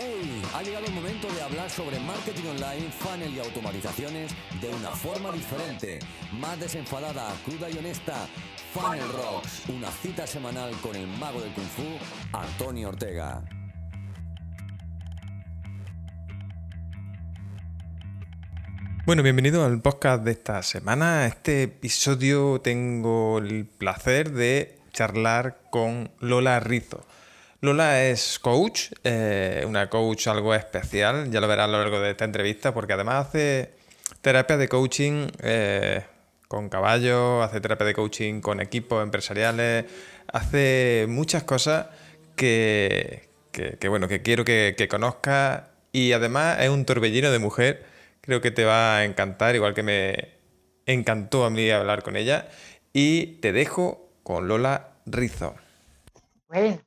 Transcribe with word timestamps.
¡Hey! 0.00 0.42
Ha 0.54 0.62
llegado 0.62 0.86
el 0.86 0.92
momento 0.92 1.26
de 1.32 1.42
hablar 1.42 1.68
sobre 1.68 1.98
marketing 1.98 2.46
online, 2.50 2.88
funnel 3.00 3.34
y 3.34 3.40
automatizaciones 3.40 4.32
de 4.60 4.68
una 4.68 4.90
forma 4.90 5.32
diferente, 5.32 5.98
más 6.38 6.60
desenfadada, 6.60 7.34
cruda 7.44 7.68
y 7.68 7.78
honesta. 7.78 8.28
Funnel 8.72 9.08
Rocks, 9.12 9.68
una 9.68 9.90
cita 9.90 10.24
semanal 10.24 10.70
con 10.82 10.94
el 10.94 11.08
mago 11.18 11.40
del 11.40 11.50
kung 11.52 11.66
fu, 11.66 11.82
Antonio 12.32 12.90
Ortega. 12.90 13.42
Bueno, 19.04 19.24
bienvenido 19.24 19.64
al 19.64 19.80
podcast 19.82 20.22
de 20.22 20.30
esta 20.30 20.62
semana. 20.62 21.26
Este 21.26 21.64
episodio 21.64 22.60
tengo 22.60 23.38
el 23.38 23.66
placer 23.66 24.30
de 24.30 24.78
charlar 24.92 25.58
con 25.70 26.12
Lola 26.20 26.60
Rizo. 26.60 27.04
Lola 27.60 28.04
es 28.04 28.38
coach, 28.38 28.92
eh, 29.02 29.64
una 29.66 29.90
coach 29.90 30.28
algo 30.28 30.54
especial, 30.54 31.30
ya 31.30 31.40
lo 31.40 31.48
verás 31.48 31.64
a 31.64 31.72
lo 31.72 31.78
largo 31.78 32.00
de 32.00 32.10
esta 32.10 32.24
entrevista, 32.24 32.72
porque 32.72 32.92
además 32.92 33.26
hace 33.26 33.72
terapia 34.20 34.56
de 34.56 34.68
coaching 34.68 35.26
eh, 35.42 36.04
con 36.46 36.68
caballos, 36.68 37.44
hace 37.44 37.60
terapia 37.60 37.86
de 37.86 37.94
coaching 37.94 38.40
con 38.40 38.60
equipos 38.60 39.02
empresariales, 39.02 39.86
hace 40.32 41.06
muchas 41.08 41.42
cosas 41.42 41.86
que, 42.36 43.28
que, 43.50 43.88
bueno, 43.88 44.06
que 44.06 44.22
quiero 44.22 44.44
que, 44.44 44.74
que 44.78 44.86
conozcas 44.86 45.64
y 45.90 46.12
además 46.12 46.58
es 46.60 46.68
un 46.68 46.84
torbellino 46.84 47.30
de 47.32 47.38
mujer 47.40 47.98
Creo 48.28 48.42
que 48.42 48.50
te 48.50 48.66
va 48.66 48.98
a 48.98 49.04
encantar, 49.06 49.54
igual 49.54 49.72
que 49.72 49.82
me 49.82 50.34
encantó 50.84 51.46
a 51.46 51.50
mí 51.50 51.70
hablar 51.70 52.02
con 52.02 52.14
ella. 52.14 52.46
Y 52.92 53.38
te 53.40 53.52
dejo 53.52 54.10
con 54.22 54.48
Lola 54.48 54.98
Rizo. 55.06 55.54
Bueno, 56.46 56.78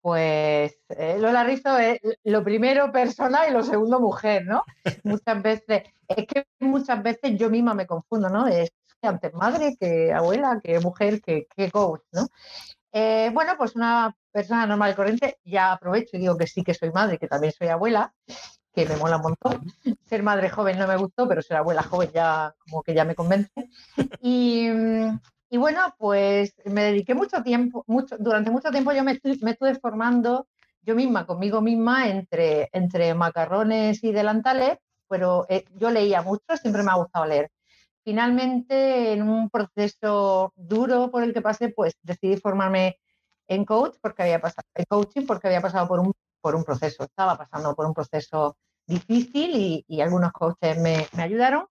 pues 0.00 0.78
eh, 0.88 1.18
Lola 1.18 1.44
Rizo 1.44 1.78
es 1.78 2.00
lo 2.24 2.42
primero 2.42 2.90
persona 2.90 3.46
y 3.48 3.52
lo 3.52 3.62
segundo 3.62 4.00
mujer, 4.00 4.46
¿no? 4.46 4.64
muchas 5.04 5.42
veces, 5.42 5.82
es 6.08 6.26
que 6.26 6.46
muchas 6.60 7.02
veces 7.02 7.38
yo 7.38 7.50
misma 7.50 7.74
me 7.74 7.86
confundo, 7.86 8.28
¿no? 8.28 8.46
Es 8.46 8.70
antes 9.02 9.32
madre 9.32 9.76
que 9.78 10.12
abuela, 10.12 10.60
que 10.62 10.78
mujer, 10.80 11.22
que, 11.22 11.46
que 11.56 11.70
coach, 11.70 12.02
¿no? 12.12 12.28
Eh, 12.92 13.30
bueno, 13.32 13.54
pues 13.56 13.76
una 13.76 14.14
persona 14.32 14.66
normal 14.66 14.92
y 14.92 14.94
corriente, 14.94 15.38
ya 15.44 15.72
aprovecho 15.72 16.16
y 16.16 16.20
digo 16.20 16.36
que 16.36 16.46
sí 16.46 16.62
que 16.64 16.74
soy 16.74 16.90
madre, 16.90 17.18
que 17.18 17.28
también 17.28 17.52
soy 17.52 17.68
abuela, 17.68 18.12
que 18.72 18.86
me 18.86 18.96
mola 18.96 19.16
un 19.16 19.22
montón. 19.22 19.72
Ser 20.06 20.22
madre 20.22 20.50
joven 20.50 20.78
no 20.78 20.86
me 20.86 20.96
gustó, 20.96 21.28
pero 21.28 21.42
ser 21.42 21.56
abuela 21.56 21.82
joven 21.82 22.10
ya 22.12 22.54
como 22.58 22.82
que 22.82 22.94
ya 22.94 23.04
me 23.04 23.14
convence. 23.14 23.52
Y, 24.20 24.68
y 25.50 25.56
bueno, 25.58 25.80
pues 25.98 26.54
me 26.64 26.84
dediqué 26.84 27.14
mucho 27.14 27.42
tiempo, 27.42 27.84
mucho, 27.86 28.16
durante 28.18 28.50
mucho 28.50 28.70
tiempo 28.70 28.92
yo 28.92 29.04
me, 29.04 29.20
me 29.42 29.50
estuve 29.50 29.74
formando 29.74 30.46
yo 30.82 30.94
misma, 30.94 31.26
conmigo 31.26 31.60
misma, 31.60 32.08
entre, 32.08 32.70
entre 32.72 33.12
macarrones 33.14 34.02
y 34.02 34.12
delantales, 34.12 34.78
pero 35.08 35.44
eh, 35.48 35.64
yo 35.76 35.90
leía 35.90 36.22
mucho, 36.22 36.56
siempre 36.56 36.82
me 36.82 36.90
ha 36.90 36.94
gustado 36.94 37.26
leer. 37.26 37.50
Finalmente, 38.02 39.12
en 39.12 39.28
un 39.28 39.50
proceso 39.50 40.52
duro 40.56 41.10
por 41.10 41.22
el 41.22 41.34
que 41.34 41.42
pasé, 41.42 41.68
pues 41.68 41.94
decidí 42.02 42.36
formarme 42.38 42.98
en 43.46 43.64
coach 43.64 43.96
porque 44.00 44.22
había 44.22 44.40
pasado, 44.40 44.66
en 44.74 44.84
coaching 44.88 45.26
porque 45.26 45.48
había 45.48 45.60
pasado 45.60 45.86
por 45.86 46.00
un 46.00 46.12
por 46.40 46.54
un 46.54 46.64
proceso, 46.64 47.04
estaba 47.04 47.36
pasando 47.36 47.74
por 47.74 47.86
un 47.86 47.94
proceso 47.94 48.56
difícil 48.86 49.84
y, 49.86 50.00
algunos 50.00 50.32
coaches 50.32 50.78
me, 50.78 51.06
ayudaron. 51.16 51.66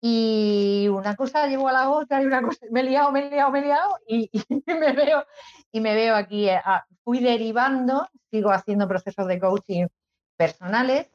Y 0.00 0.88
una 0.88 1.16
cosa 1.16 1.46
llevó 1.48 1.68
a 1.68 1.72
la 1.72 1.90
otra 1.90 2.22
y 2.22 2.26
una 2.26 2.40
cosa, 2.42 2.66
me 2.70 2.80
he 2.80 2.84
liado, 2.84 3.10
me 3.10 3.26
he 3.26 3.30
liado, 3.30 3.50
me 3.50 3.58
he 3.58 3.62
liado 3.62 3.98
y, 4.06 4.30
me, 4.66 4.92
veo, 4.92 5.24
y 5.72 5.80
me 5.80 5.94
veo 5.94 6.14
aquí. 6.14 6.48
Eh, 6.48 6.60
fui 7.02 7.20
derivando, 7.20 8.06
sigo 8.30 8.50
haciendo 8.50 8.86
procesos 8.86 9.26
de 9.26 9.40
coaching 9.40 9.86
personales, 10.36 11.10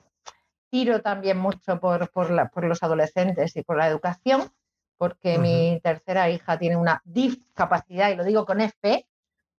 tiro 0.70 1.02
también 1.02 1.38
mucho 1.38 1.80
por, 1.80 2.10
por, 2.10 2.64
los 2.66 2.84
adolescentes 2.84 3.56
y 3.56 3.64
por 3.64 3.78
la 3.78 3.88
educación, 3.88 4.52
porque 4.98 5.38
mi 5.38 5.80
tercera 5.82 6.30
hija 6.30 6.58
tiene 6.58 6.76
una 6.76 7.02
discapacidad, 7.06 8.10
y 8.10 8.16
lo 8.16 8.24
digo 8.24 8.46
con 8.46 8.60
F, 8.60 9.08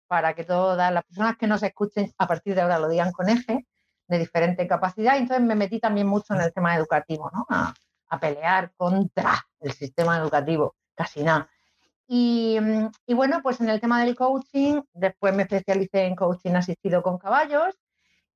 para 0.08 0.34
que 0.34 0.44
todas 0.44 0.92
las 0.92 1.04
personas 1.06 1.38
que 1.38 1.48
nos 1.48 1.64
escuchen 1.64 2.12
a 2.18 2.28
partir 2.28 2.56
de 2.56 2.62
ahora 2.62 2.80
lo 2.80 2.90
digan 2.90 3.12
con 3.12 3.30
F, 3.30 3.66
de 4.08 4.20
diferente 4.20 4.68
capacidad. 4.68 5.18
Entonces 5.18 5.46
me 5.46 5.56
metí 5.56 5.80
también 5.80 6.08
mucho 6.08 6.34
en 6.34 6.42
el 6.42 6.54
tema 6.54 6.76
educativo, 6.76 7.32
¿no? 7.34 7.46
A, 7.50 7.74
pelear 8.20 8.74
contra 8.76 9.46
el 9.60 9.72
sistema 9.74 10.18
educativo, 10.18 10.76
casi 10.96 11.24
nada. 11.24 11.50
Y, 12.08 12.58
y, 13.08 13.14
bueno, 13.14 13.42
pues 13.42 13.62
en 13.62 13.70
el 13.70 13.80
tema 13.80 14.04
del 14.04 14.16
coaching, 14.16 14.82
después 14.94 15.34
me 15.34 15.44
especialicé 15.44 16.06
en 16.06 16.16
coaching 16.16 16.54
asistido 16.56 17.02
con 17.02 17.18
caballos 17.18 17.76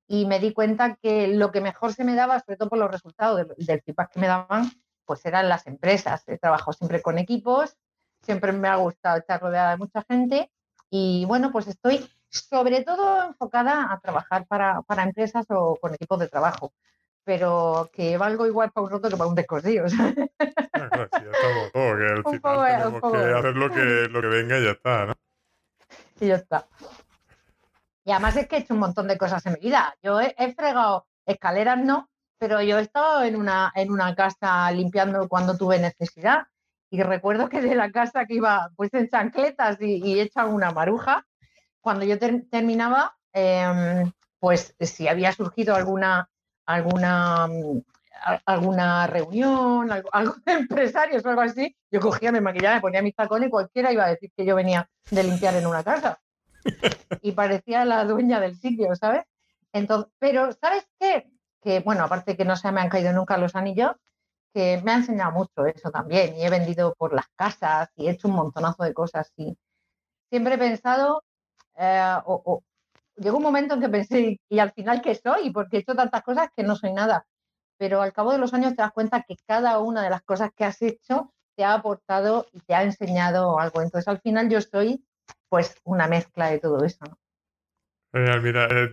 y 0.08 0.24
me 0.24 0.40
di 0.40 0.52
cuenta 0.52 0.96
que 0.96 1.28
lo 1.28 1.52
que 1.52 1.60
mejor 1.60 1.92
se 1.92 2.02
me 2.02 2.14
daba, 2.14 2.40
sobre 2.40 2.56
todo 2.56 2.70
por 2.70 2.78
los 2.78 2.90
resultados 2.90 3.46
del, 3.56 3.82
feedback 3.82 4.10
que 4.10 4.20
me 4.20 4.26
daban, 4.26 4.72
pues 5.04 5.24
eran 5.26 5.48
las 5.48 5.66
empresas. 5.66 6.24
He 6.26 6.38
trabajado 6.38 6.72
siempre 6.72 7.02
con 7.02 7.18
equipos, 7.18 7.76
siempre 8.22 8.52
me 8.52 8.68
ha 8.68 8.76
gustado 8.76 9.18
estar 9.18 9.40
rodeada 9.40 9.72
de 9.72 9.76
mucha 9.76 10.02
gente 10.08 10.50
y 10.90 11.26
bueno, 11.26 11.52
pues 11.52 11.68
estoy 11.68 12.08
sobre 12.30 12.82
todo 12.84 13.22
enfocada 13.24 13.92
a 13.92 14.00
trabajar 14.00 14.46
para, 14.46 14.82
empresas 15.02 15.46
o 15.50 15.76
con 15.80 15.94
equipos 15.94 16.18
de 16.18 16.28
trabajo, 16.28 16.72
pero 17.28 17.90
que 17.92 18.16
valgo 18.16 18.46
igual 18.46 18.70
para 18.72 18.84
un 18.84 18.90
roto 18.90 19.10
que 19.10 19.16
para 19.18 19.28
un 19.28 19.34
descosido. 19.34 19.84
Sí, 20.88 21.24
ya 21.24 21.30
estamos 21.30 21.72
todo, 21.72 21.96
que 21.96 22.06
al 22.06 22.24
final 22.24 22.40
tenemos 22.40 23.02
que 23.02 23.18
hacer 23.18 23.56
lo 23.56 23.70
que, 23.70 24.08
lo 24.08 24.20
que 24.22 24.26
venga 24.28 24.58
y 24.58 24.64
ya 24.64 24.70
está, 24.70 25.06
¿no? 25.06 25.14
Y 26.20 26.26
ya 26.28 26.36
está. 26.36 26.66
Y 28.04 28.12
además 28.12 28.36
es 28.36 28.48
que 28.48 28.56
he 28.56 28.58
hecho 28.60 28.72
un 28.72 28.80
montón 28.80 29.08
de 29.08 29.18
cosas 29.18 29.44
en 29.44 29.54
mi 29.54 29.60
vida. 29.60 29.94
Yo 30.02 30.20
he, 30.20 30.34
he 30.38 30.54
fregado 30.54 31.06
escaleras, 31.26 31.78
no, 31.78 32.08
pero 32.38 32.62
yo 32.62 32.78
he 32.78 32.82
estado 32.82 33.22
en 33.22 33.36
una, 33.36 33.72
en 33.74 33.90
una 33.90 34.14
casa 34.14 34.70
limpiando 34.72 35.28
cuando 35.28 35.58
tuve 35.58 35.78
necesidad 35.78 36.46
y 36.88 37.02
recuerdo 37.02 37.50
que 37.50 37.60
de 37.60 37.74
la 37.74 37.90
casa 37.92 38.24
que 38.24 38.34
iba 38.36 38.70
pues 38.74 38.94
en 38.94 39.10
chancletas 39.10 39.76
y, 39.80 40.18
hecha 40.18 40.46
una 40.46 40.70
maruja, 40.70 41.26
cuando 41.82 42.06
yo 42.06 42.18
terminaba, 42.18 43.18
em, 43.34 44.10
pues 44.38 44.74
si 44.80 45.08
había 45.08 45.32
surgido 45.32 45.74
alguna, 45.74 46.30
alguna, 46.68 47.46
mm, 47.46 47.80
alguna 48.44 49.06
reunión, 49.06 49.90
algo, 50.12 50.34
de 50.44 50.52
empresarios 50.52 51.24
o 51.24 51.30
algo 51.30 51.40
así, 51.40 51.74
yo 51.90 52.00
cogía, 52.00 52.30
me 52.30 52.40
maquillaba, 52.40 52.76
me 52.76 52.80
ponía 52.80 53.02
mis 53.02 53.14
tacones 53.14 53.48
y 53.48 53.50
cualquiera 53.50 53.92
iba 53.92 54.04
a 54.04 54.10
decir 54.10 54.30
que 54.36 54.44
yo 54.44 54.54
venía 54.54 54.88
de 55.10 55.24
limpiar 55.24 55.56
en 55.56 55.66
una 55.66 55.82
casa. 55.82 56.20
Y 57.22 57.32
parecía 57.32 57.84
la 57.84 58.04
dueña 58.04 58.40
del 58.40 58.54
sitio, 58.56 58.94
¿sabes? 58.94 59.24
Entonces, 59.72 60.12
pero, 60.18 60.52
¿sabes 60.52 60.86
qué? 61.00 61.30
Que, 61.62 61.80
bueno, 61.80 62.04
aparte 62.04 62.36
que 62.36 62.44
no 62.44 62.56
se 62.56 62.70
me 62.70 62.80
han 62.80 62.90
caído 62.90 63.12
nunca 63.12 63.38
los 63.38 63.56
anillos, 63.56 63.92
que 64.52 64.80
me 64.84 64.92
ha 64.92 64.96
enseñado 64.96 65.32
mucho 65.32 65.64
eso 65.66 65.90
también 65.90 66.36
y 66.36 66.44
he 66.44 66.50
vendido 66.50 66.94
por 66.94 67.14
las 67.14 67.28
casas 67.34 67.88
y 67.96 68.06
he 68.06 68.10
hecho 68.10 68.28
un 68.28 68.34
montonazo 68.34 68.84
de 68.84 68.92
cosas 68.92 69.32
y 69.36 69.56
siempre 70.30 70.54
he 70.54 70.58
pensado, 70.58 71.24
eh, 71.76 72.16
o, 72.26 72.62
llegó 73.18 73.36
un 73.36 73.42
momento 73.42 73.74
en 73.74 73.80
que 73.80 73.88
pensé, 73.88 74.40
¿y 74.48 74.58
al 74.58 74.72
final 74.72 75.02
qué 75.02 75.14
soy? 75.14 75.50
Porque 75.50 75.76
he 75.76 75.80
hecho 75.80 75.94
tantas 75.94 76.22
cosas 76.22 76.48
que 76.56 76.62
no 76.62 76.76
soy 76.76 76.92
nada. 76.92 77.26
Pero 77.78 78.02
al 78.02 78.12
cabo 78.12 78.32
de 78.32 78.38
los 78.38 78.54
años 78.54 78.74
te 78.74 78.82
das 78.82 78.92
cuenta 78.92 79.22
que 79.22 79.36
cada 79.46 79.78
una 79.78 80.02
de 80.02 80.10
las 80.10 80.22
cosas 80.22 80.50
que 80.56 80.64
has 80.64 80.80
hecho 80.82 81.32
te 81.56 81.64
ha 81.64 81.74
aportado 81.74 82.46
y 82.52 82.60
te 82.60 82.74
ha 82.74 82.82
enseñado 82.82 83.58
algo. 83.58 83.82
Entonces 83.82 84.08
al 84.08 84.20
final 84.20 84.48
yo 84.48 84.60
soy 84.60 85.04
pues 85.48 85.76
una 85.84 86.08
mezcla 86.08 86.50
de 86.50 86.58
todo 86.58 86.84
eso. 86.84 87.04
mira, 88.12 88.66
eh, 88.70 88.88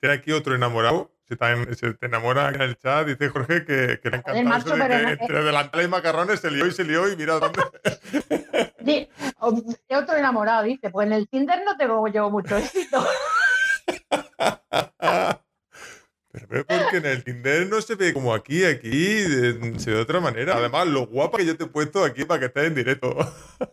tiene 0.00 0.14
aquí 0.14 0.32
otro 0.32 0.54
enamorado 0.54 1.10
se 1.28 1.94
te, 1.94 2.06
enamora 2.06 2.48
en 2.48 2.62
el 2.62 2.78
chat, 2.78 3.06
dice 3.06 3.28
Jorge 3.28 3.64
que, 3.64 4.00
que 4.02 4.10
le 4.10 4.16
encanta 4.18 4.56
eso 4.56 4.76
de 4.76 4.88
que 4.88 5.22
entre 5.22 5.44
delantales 5.44 5.86
y 5.86 5.90
macarrones 5.90 6.40
se 6.40 6.50
lió 6.50 6.66
y 6.66 6.72
se 6.72 6.84
lió 6.84 7.10
y 7.12 7.16
mira 7.16 7.38
dónde. 7.38 7.62
Sí, 8.84 9.06
otro 9.38 10.16
enamorado, 10.16 10.62
dice, 10.62 10.88
pues 10.88 11.06
en 11.06 11.12
el 11.12 11.28
Tinder 11.28 11.62
no 11.64 11.76
tengo 11.76 12.08
yo 12.08 12.30
mucho 12.30 12.56
éxito. 12.56 13.04
Pero 16.30 16.66
porque 16.66 16.98
en 16.98 17.06
el 17.06 17.24
Tinder 17.24 17.66
no 17.68 17.80
se 17.80 17.94
ve 17.96 18.12
como 18.12 18.32
aquí, 18.32 18.64
aquí 18.64 19.22
se 19.78 19.90
ve 19.90 19.96
de 19.96 20.00
otra 20.00 20.20
manera. 20.20 20.54
Además, 20.56 20.86
lo 20.86 21.06
guapa 21.06 21.38
que 21.38 21.46
yo 21.46 21.56
te 21.56 21.64
he 21.64 21.66
puesto 21.68 22.04
aquí 22.04 22.24
para 22.24 22.40
que 22.40 22.46
estés 22.46 22.64
en 22.64 22.74
directo. 22.74 23.16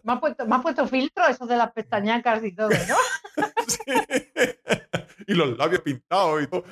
Me 0.04 0.14
has 0.14 0.20
puesto, 0.20 0.48
me 0.48 0.60
puesto 0.60 0.88
filtro, 0.88 1.28
eso 1.28 1.46
de 1.46 1.58
las 1.58 1.72
pestañacas 1.72 2.44
y 2.44 2.54
todo, 2.54 2.70
¿no? 2.70 2.96
Sí 3.68 3.78
y 5.28 5.34
los 5.34 5.58
labios 5.58 5.82
pintados 5.82 6.44
y 6.44 6.48
todo. 6.48 6.64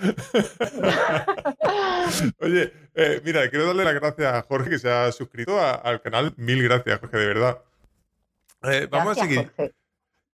Oye, 2.39 2.73
eh, 2.93 3.21
mira, 3.23 3.49
quiero 3.49 3.67
darle 3.67 3.83
las 3.83 3.95
gracias 3.95 4.33
a 4.33 4.41
Jorge 4.43 4.69
que 4.71 4.79
se 4.79 4.89
ha 4.89 5.11
suscrito 5.11 5.59
al 5.59 6.01
canal. 6.01 6.33
Mil 6.37 6.61
gracias, 6.63 6.99
Jorge, 6.99 7.17
de 7.17 7.27
verdad. 7.27 7.61
Eh, 8.63 8.87
vamos 8.89 9.17
a 9.17 9.21
seguir. 9.21 9.51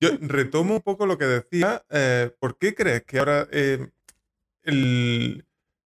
Yo 0.05 0.19
retomo 0.21 0.75
un 0.75 0.83
poco 0.83 1.07
lo 1.07 1.17
que 1.17 1.25
decía. 1.25 1.83
Eh, 1.89 2.31
¿Por 2.39 2.59
qué 2.59 2.75
crees 2.75 3.05
que 3.05 3.19
ahora 3.19 3.49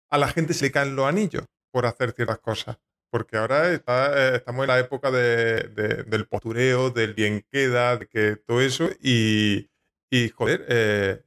a 0.10 0.18
la 0.18 0.28
gente 0.30 0.54
se 0.56 0.66
le 0.66 0.72
caen 0.72 0.96
los 0.96 1.06
anillos 1.06 1.44
por 1.72 1.86
hacer 1.86 2.14
ciertas 2.14 2.40
cosas? 2.40 2.80
Porque 3.12 3.38
ahora 3.38 3.72
estamos 3.72 4.64
en 4.64 4.68
la 4.68 4.80
época 4.80 5.12
del 5.12 6.28
postureo, 6.28 6.90
del 6.90 7.14
bien 7.14 7.46
queda, 7.52 7.98
de 7.98 8.08
que 8.08 8.38
todo 8.38 8.60
eso. 8.62 8.90
Y, 9.02 9.70
joder, 10.34 11.24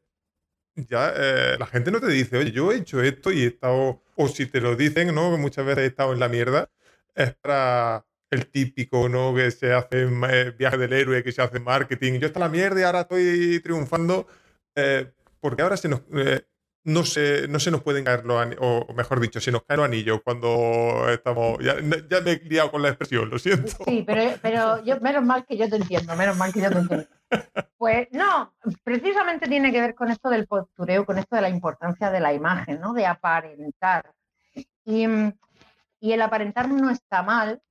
ya 0.75 1.13
eh, 1.17 1.57
la 1.61 1.67
gente 1.67 1.93
no 1.93 2.01
te 2.01 2.09
dice, 2.09 2.39
oye, 2.39 2.51
yo 2.51 2.73
he 2.73 2.79
hecho 2.79 3.03
esto 3.03 3.31
y 3.31 3.43
he 3.45 3.47
estado, 3.47 4.03
o 4.17 4.29
si 4.29 4.47
te 4.47 4.61
lo 4.61 4.75
dicen, 4.75 5.15
¿no? 5.15 5.37
Muchas 5.39 5.65
veces 5.65 5.85
he 5.85 5.87
estado 5.87 6.13
en 6.13 6.19
la 6.19 6.29
mierda, 6.29 6.71
es 7.15 7.35
para 7.37 8.05
el 8.31 8.47
típico, 8.47 9.09
¿no? 9.09 9.35
Que 9.35 9.51
se 9.51 9.73
hace 9.73 10.03
eh, 10.03 10.51
viaje 10.57 10.79
del 10.79 10.93
héroe, 10.93 11.23
que 11.23 11.33
se 11.33 11.43
hace 11.43 11.61
marketing. 11.61 12.21
Yo 12.21 12.27
está 12.29 12.41
la 12.41 12.49
mierda 12.49 12.81
y 12.81 12.85
ahora 12.85 13.01
estoy 13.01 13.61
triunfando. 13.61 14.27
Eh, 14.75 15.11
porque 15.41 15.63
ahora 15.63 15.77
se 15.77 15.89
nos, 15.89 16.03
no, 16.85 17.05
se, 17.05 17.49
no 17.49 17.59
se 17.59 17.71
nos 17.71 17.83
pueden 17.83 18.05
caer 18.05 18.25
los 18.25 18.41
anillos, 18.41 18.61
o 18.63 18.93
mejor 18.95 19.21
dicho, 19.21 19.41
se 19.41 19.51
nos 19.51 19.65
caen 19.65 19.79
los 19.79 19.87
anillos 19.87 20.21
cuando 20.25 21.07
estamos. 21.11 21.59
Ya, 21.61 21.77
ya, 21.81 22.21
me 22.21 22.33
he 22.33 22.37
liado 22.45 22.71
con 22.71 22.83
la 22.83 22.89
expresión, 22.89 23.29
lo 23.29 23.39
siento. 23.39 23.73
Sí, 23.85 24.05
pero, 24.07 24.39
pero 24.41 24.85
yo, 24.85 25.01
menos 25.01 25.25
mal 25.25 25.45
que 25.47 25.57
yo 25.57 25.69
te 25.69 25.77
entiendo, 25.77 26.15
menos 26.17 26.37
mal 26.37 26.53
que 26.53 26.61
yo 26.61 26.71
te 26.71 26.79
entiendo. 26.79 27.07
Pues 27.77 28.09
no, 28.13 28.55
precisamente 28.83 29.47
tiene 29.49 29.73
que 29.73 29.81
ver 29.81 29.95
con 29.95 30.11
esto 30.11 30.29
del 30.31 30.47
postureo, 30.47 31.07
con 31.07 31.19
esto 31.19 31.37
de 31.37 31.43
la 31.43 31.49
importancia 31.49 32.11
de 32.11 32.21
la 32.21 32.33
imagen, 32.33 32.81
¿no? 32.81 32.93
De 32.93 33.07
aparentar. 33.07 34.13
Y, 34.85 35.07
y 36.01 36.13
el 36.13 36.23
aparentar 36.23 36.69
no 36.69 36.91
está 36.91 37.23
mal, 37.23 37.63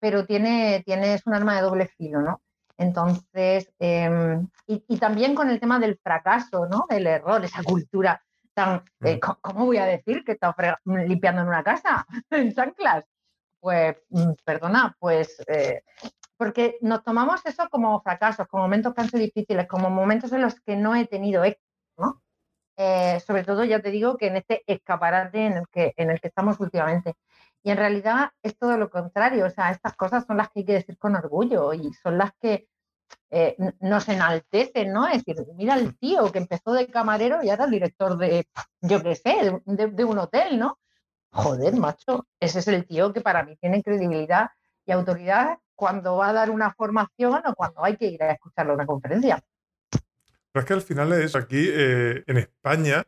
pero 0.00 0.26
tiene, 0.26 0.82
tiene, 0.84 1.14
es 1.14 1.26
un 1.26 1.34
arma 1.34 1.56
de 1.56 1.62
doble 1.62 1.86
filo, 1.86 2.20
¿no? 2.22 2.42
Entonces, 2.78 3.70
em, 3.78 4.48
y, 4.66 4.82
y, 4.88 4.98
también 4.98 5.34
con 5.34 5.50
el 5.50 5.60
tema 5.60 5.78
del 5.78 5.98
fracaso, 6.02 6.66
¿no? 6.66 6.86
Del 6.88 7.06
error, 7.06 7.44
esa 7.44 7.62
cultura 7.62 8.22
tan, 8.54 8.82
eh, 9.02 9.16
mm. 9.16 9.20
¿cómo 9.40 9.66
voy 9.66 9.78
a 9.78 9.84
decir 9.84 10.24
que 10.24 10.32
está 10.32 10.54
limpiando 10.84 11.42
en 11.42 11.48
una 11.48 11.62
casa 11.62 12.06
en 12.30 12.54
chanclas? 12.54 13.04
Pues, 13.60 13.96
mm, 14.08 14.32
perdona, 14.44 14.96
pues 14.98 15.42
eh, 15.46 15.82
porque 16.36 16.78
nos 16.80 17.04
tomamos 17.04 17.44
eso 17.44 17.68
como 17.68 18.00
fracasos, 18.00 18.48
como 18.48 18.62
momentos 18.62 18.94
tan 18.94 19.08
difíciles, 19.08 19.66
como 19.68 19.90
momentos 19.90 20.32
en 20.32 20.40
los 20.40 20.58
que 20.60 20.76
no 20.76 20.96
he 20.96 21.06
tenido 21.06 21.44
éxito, 21.44 21.68
¿no? 21.98 22.22
Eh, 22.78 23.20
sobre 23.20 23.44
todo, 23.44 23.62
ya 23.64 23.80
te 23.80 23.90
digo 23.90 24.16
que 24.16 24.28
en 24.28 24.36
este 24.36 24.62
escaparate 24.66 25.44
en 25.44 25.52
el 25.58 25.68
que, 25.68 25.92
en 25.98 26.10
el 26.10 26.18
que 26.18 26.28
estamos 26.28 26.58
últimamente. 26.60 27.14
Y 27.62 27.70
en 27.70 27.76
realidad 27.76 28.30
es 28.42 28.56
todo 28.56 28.76
lo 28.76 28.90
contrario, 28.90 29.46
o 29.46 29.50
sea, 29.50 29.70
estas 29.70 29.94
cosas 29.94 30.24
son 30.26 30.38
las 30.38 30.48
que 30.50 30.60
hay 30.60 30.64
que 30.64 30.72
decir 30.74 30.98
con 30.98 31.14
orgullo 31.14 31.74
y 31.74 31.92
son 31.94 32.16
las 32.16 32.32
que 32.40 32.68
eh, 33.30 33.56
nos 33.80 34.08
enaltecen, 34.08 34.92
¿no? 34.92 35.06
Es 35.06 35.24
decir, 35.24 35.44
mira 35.56 35.74
el 35.74 35.96
tío 35.98 36.32
que 36.32 36.38
empezó 36.38 36.72
de 36.72 36.86
camarero 36.86 37.42
y 37.42 37.50
ahora 37.50 37.64
es 37.64 37.70
director 37.70 38.16
de, 38.16 38.46
yo 38.80 39.02
qué 39.02 39.14
sé, 39.14 39.60
de 39.66 40.04
un 40.04 40.18
hotel, 40.18 40.58
¿no? 40.58 40.78
Joder, 41.32 41.76
macho, 41.76 42.26
ese 42.40 42.58
es 42.58 42.68
el 42.68 42.86
tío 42.86 43.12
que 43.12 43.20
para 43.20 43.44
mí 43.44 43.56
tiene 43.56 43.82
credibilidad 43.82 44.50
y 44.84 44.92
autoridad 44.92 45.58
cuando 45.76 46.16
va 46.16 46.30
a 46.30 46.32
dar 46.32 46.50
una 46.50 46.72
formación 46.74 47.40
o 47.46 47.54
cuando 47.54 47.84
hay 47.84 47.96
que 47.96 48.06
ir 48.06 48.22
a 48.22 48.32
escucharlo 48.32 48.72
en 48.72 48.80
una 48.80 48.86
conferencia. 48.86 49.42
Pero 50.52 50.60
es 50.60 50.66
que 50.66 50.74
al 50.74 50.82
final 50.82 51.12
es 51.12 51.36
aquí, 51.36 51.68
eh, 51.70 52.24
en 52.26 52.36
España, 52.36 53.04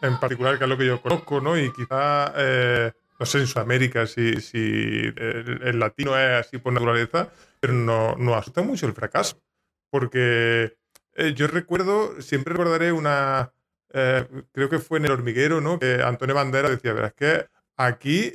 en 0.00 0.18
particular, 0.18 0.56
que 0.58 0.64
es 0.64 0.70
lo 0.70 0.78
que 0.78 0.86
yo 0.86 1.02
conozco, 1.02 1.40
¿no? 1.40 1.58
Y 1.58 1.70
quizá, 1.72 2.32
eh, 2.36 2.92
no 3.18 3.26
sé, 3.26 3.38
en 3.38 3.46
Sudamérica, 3.46 4.06
si, 4.06 4.40
si 4.40 5.12
el, 5.16 5.78
latino 5.78 6.18
es 6.18 6.46
así 6.46 6.58
por 6.58 6.72
naturaleza, 6.72 7.30
pero 7.60 7.72
no, 7.72 8.16
nos 8.16 8.36
asusta 8.36 8.62
mucho 8.62 8.86
el 8.86 8.92
fracaso. 8.92 9.42
Porque 9.90 10.76
eh, 11.14 11.34
yo 11.34 11.46
recuerdo, 11.46 12.20
siempre 12.20 12.52
recordaré 12.52 12.92
una, 12.92 13.52
creo 13.90 14.68
que 14.68 14.78
fue 14.78 14.98
en 14.98 15.06
El 15.06 15.12
Hormiguero, 15.12 15.60
¿no? 15.60 15.78
Que 15.78 16.02
Antonio 16.02 16.34
Bandera 16.34 16.68
decía, 16.68 16.92
verás 16.92 17.14
que 17.14 17.46
aquí 17.76 18.32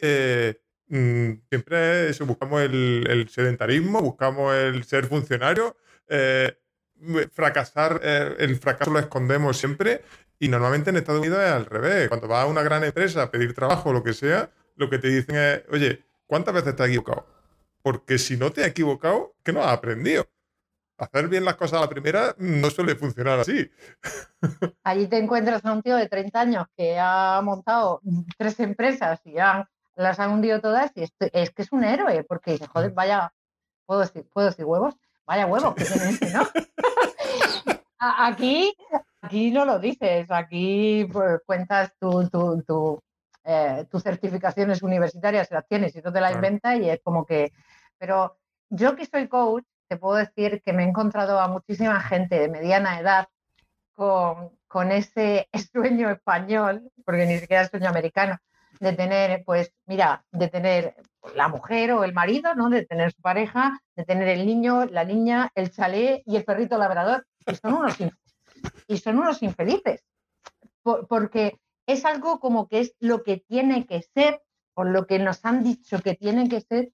Mm, 0.92 1.40
siempre 1.48 2.12
buscamos 2.26 2.62
el, 2.64 3.26
sedentarismo, 3.30 4.02
buscamos 4.02 4.54
el 4.54 4.84
ser 4.84 5.06
funcionario. 5.06 5.78
Eh, 6.08 6.54
fracasar, 7.32 8.02
eh, 8.04 8.36
el 8.40 8.58
fracaso 8.58 8.92
lo 8.92 9.00
escondemos 9.00 9.58
siempre 9.58 10.02
y 10.38 10.50
normalmente 10.50 10.90
en 10.90 10.98
Estados 10.98 11.22
Unidos 11.22 11.40
es 11.40 11.50
al 11.50 11.66
revés. 11.66 12.10
Cuando 12.10 12.28
vas 12.28 12.44
a 12.44 12.48
una 12.48 12.62
gran 12.62 12.84
empresa 12.84 13.24
a 13.24 13.32
pedir 13.32 13.54
trabajo 13.54 13.90
o 13.90 13.94
lo 13.94 14.04
que 14.04 14.14
sea, 14.14 14.52
lo 14.82 14.90
que 14.90 15.00
te 15.00 15.08
dicen 15.08 15.36
es, 15.36 15.64
oye, 15.72 16.04
¿cuántas 16.28 16.54
veces 16.54 16.76
te 16.76 16.84
has 16.84 16.90
equivocado? 16.90 17.26
Porque 17.82 18.18
si 18.18 18.36
no 18.36 18.52
te 18.52 18.62
has 18.62 18.68
equivocado, 18.68 19.34
¿qué 19.44 19.54
no 19.54 19.64
has 19.64 19.72
aprendido? 19.72 20.28
Hacer 20.98 21.30
bien 21.30 21.46
las 21.46 21.56
cosas 21.56 21.80
a 21.80 21.82
la 21.82 21.90
primera 21.90 22.36
no 22.38 22.70
suele 22.70 22.96
funcionar 22.96 23.40
así. 23.40 23.72
Allí 24.84 25.08
te 25.08 25.18
encuentras 25.18 25.66
a 25.66 25.72
un 25.72 25.82
tío 25.82 25.96
de 25.96 26.08
30 26.08 26.40
años 26.40 26.66
que 26.76 26.98
ha 27.00 27.42
montado 27.44 28.02
tres 28.38 28.60
empresas 28.60 29.20
y 29.26 29.40
ha 29.40 29.68
las 29.96 30.20
han 30.20 30.32
hundido 30.32 30.62
todas 30.62 30.92
y 30.96 31.04
es 31.04 31.12
que 31.52 31.62
es 31.62 31.72
un 31.72 31.84
héroe, 31.84 32.24
porque 32.24 32.54
dice, 32.54 32.68
joder, 32.68 32.92
vaya, 32.92 33.34
¿puedo 33.86 34.02
decir, 34.02 34.28
¿puedo 34.34 34.48
decir 34.48 34.66
huevos? 34.66 34.96
Vaya 35.26 35.46
huevos 35.46 35.76
que 35.76 35.86
tiene 35.86 36.10
este, 36.10 36.32
¿no? 36.32 36.48
aquí, 38.00 38.74
aquí 39.22 39.52
no 39.52 39.66
lo 39.66 39.80
dices, 39.80 40.30
aquí 40.32 41.08
pues, 41.12 41.40
cuentas 41.46 41.94
tu, 42.00 42.28
tu, 42.30 43.02
eh, 43.44 43.86
tus 43.90 44.04
certificaciones 44.04 44.84
universitarias, 44.84 45.50
las 45.52 45.68
tienes 45.68 45.96
y 45.96 46.02
tú 46.02 46.12
te 46.12 46.22
las 46.22 46.34
inventas 46.34 46.80
y 46.80 46.90
es 46.90 47.00
como 47.04 47.26
que... 47.26 47.52
Pero 47.98 48.38
yo 48.70 48.96
que 48.96 49.06
soy 49.06 49.28
coach, 49.28 49.64
te 49.88 49.98
puedo 49.98 50.16
decir 50.16 50.62
que 50.64 50.74
me 50.74 50.84
he 50.84 50.88
encontrado 50.88 51.40
a 51.40 51.48
muchísima 51.48 52.00
gente 52.02 52.40
de 52.40 52.50
mediana 52.50 53.00
edad 53.00 53.28
con, 53.94 54.58
con 54.68 54.92
ese 54.92 55.50
sueño 55.74 56.10
español, 56.10 56.90
porque 57.06 57.26
ni 57.26 57.38
siquiera 57.38 57.64
es 57.64 57.70
sueño 57.70 57.90
americano, 57.90 58.38
de 58.80 58.94
tener, 58.94 59.44
pues, 59.46 59.72
mira, 59.86 60.24
de 60.32 60.48
tener 60.48 60.96
la 61.36 61.48
mujer 61.48 61.92
o 61.92 62.04
el 62.04 62.14
marido, 62.14 62.56
¿no? 62.56 62.70
De 62.70 62.86
tener 62.86 63.12
su 63.12 63.22
pareja, 63.22 63.80
de 63.96 64.06
tener 64.06 64.28
el 64.28 64.46
niño, 64.46 64.86
la 64.86 65.04
niña, 65.04 65.52
el 65.56 65.72
chalet 65.72 66.24
y 66.26 66.36
el 66.36 66.44
perrito 66.44 66.78
labrador. 66.78 67.28
Y 67.46 67.56
son 67.56 67.74
unos, 67.74 67.98
y 68.88 68.98
son 68.98 69.20
unos 69.20 69.44
infelices. 69.44 70.04
porque 70.84 71.60
es 71.86 72.06
algo 72.06 72.40
como 72.40 72.68
que 72.68 72.80
es 72.80 72.96
lo 73.00 73.24
que 73.24 73.38
tiene 73.38 73.86
que 73.86 74.02
ser, 74.02 74.42
por 74.74 74.88
lo 74.88 75.06
que 75.08 75.20
nos 75.20 75.44
han 75.46 75.64
dicho 75.64 76.00
que 76.00 76.16
tiene 76.16 76.48
que 76.48 76.62
ser, 76.62 76.92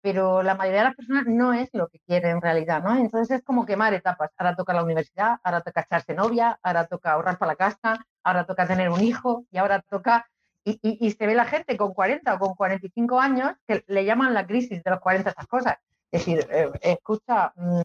pero 0.00 0.42
la 0.42 0.54
mayoría 0.54 0.82
de 0.82 0.88
las 0.88 0.94
personas 0.94 1.26
no 1.26 1.52
es 1.52 1.68
lo 1.72 1.88
que 1.88 1.98
quieren 2.00 2.36
en 2.36 2.40
realidad, 2.40 2.82
¿no? 2.82 2.96
Entonces 2.96 3.38
es 3.38 3.44
como 3.44 3.66
quemar 3.66 3.92
etapas. 3.92 4.30
Ahora 4.36 4.54
toca 4.54 4.72
la 4.72 4.84
universidad, 4.84 5.38
ahora 5.42 5.62
toca 5.62 5.80
echarse 5.80 6.14
novia, 6.14 6.58
ahora 6.62 6.86
toca 6.86 7.12
ahorrar 7.12 7.38
para 7.38 7.52
la 7.52 7.56
casa, 7.56 8.06
ahora 8.22 8.46
toca 8.46 8.68
tener 8.68 8.88
un 8.88 9.02
hijo 9.02 9.46
y 9.50 9.58
ahora 9.58 9.82
toca 9.82 10.28
y, 10.64 11.10
se 11.12 11.26
ve 11.26 11.34
la 11.34 11.44
gente 11.44 11.76
con 11.76 11.94
40 11.94 12.34
o 12.34 12.38
con 12.38 12.54
45 12.54 13.20
años 13.20 13.52
que 13.68 13.84
le 13.86 14.04
llaman 14.04 14.34
la 14.34 14.46
crisis 14.46 14.82
de 14.82 14.90
los 14.90 15.00
40 15.00 15.30
estas 15.30 15.46
cosas. 15.46 15.78
Es 16.10 16.24
decir, 16.24 16.46
eh, 16.50 16.70
escucha, 16.82 17.52
mm, 17.54 17.80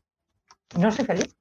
no 0.79 0.91
soy 0.91 1.05
feliz, 1.05 1.35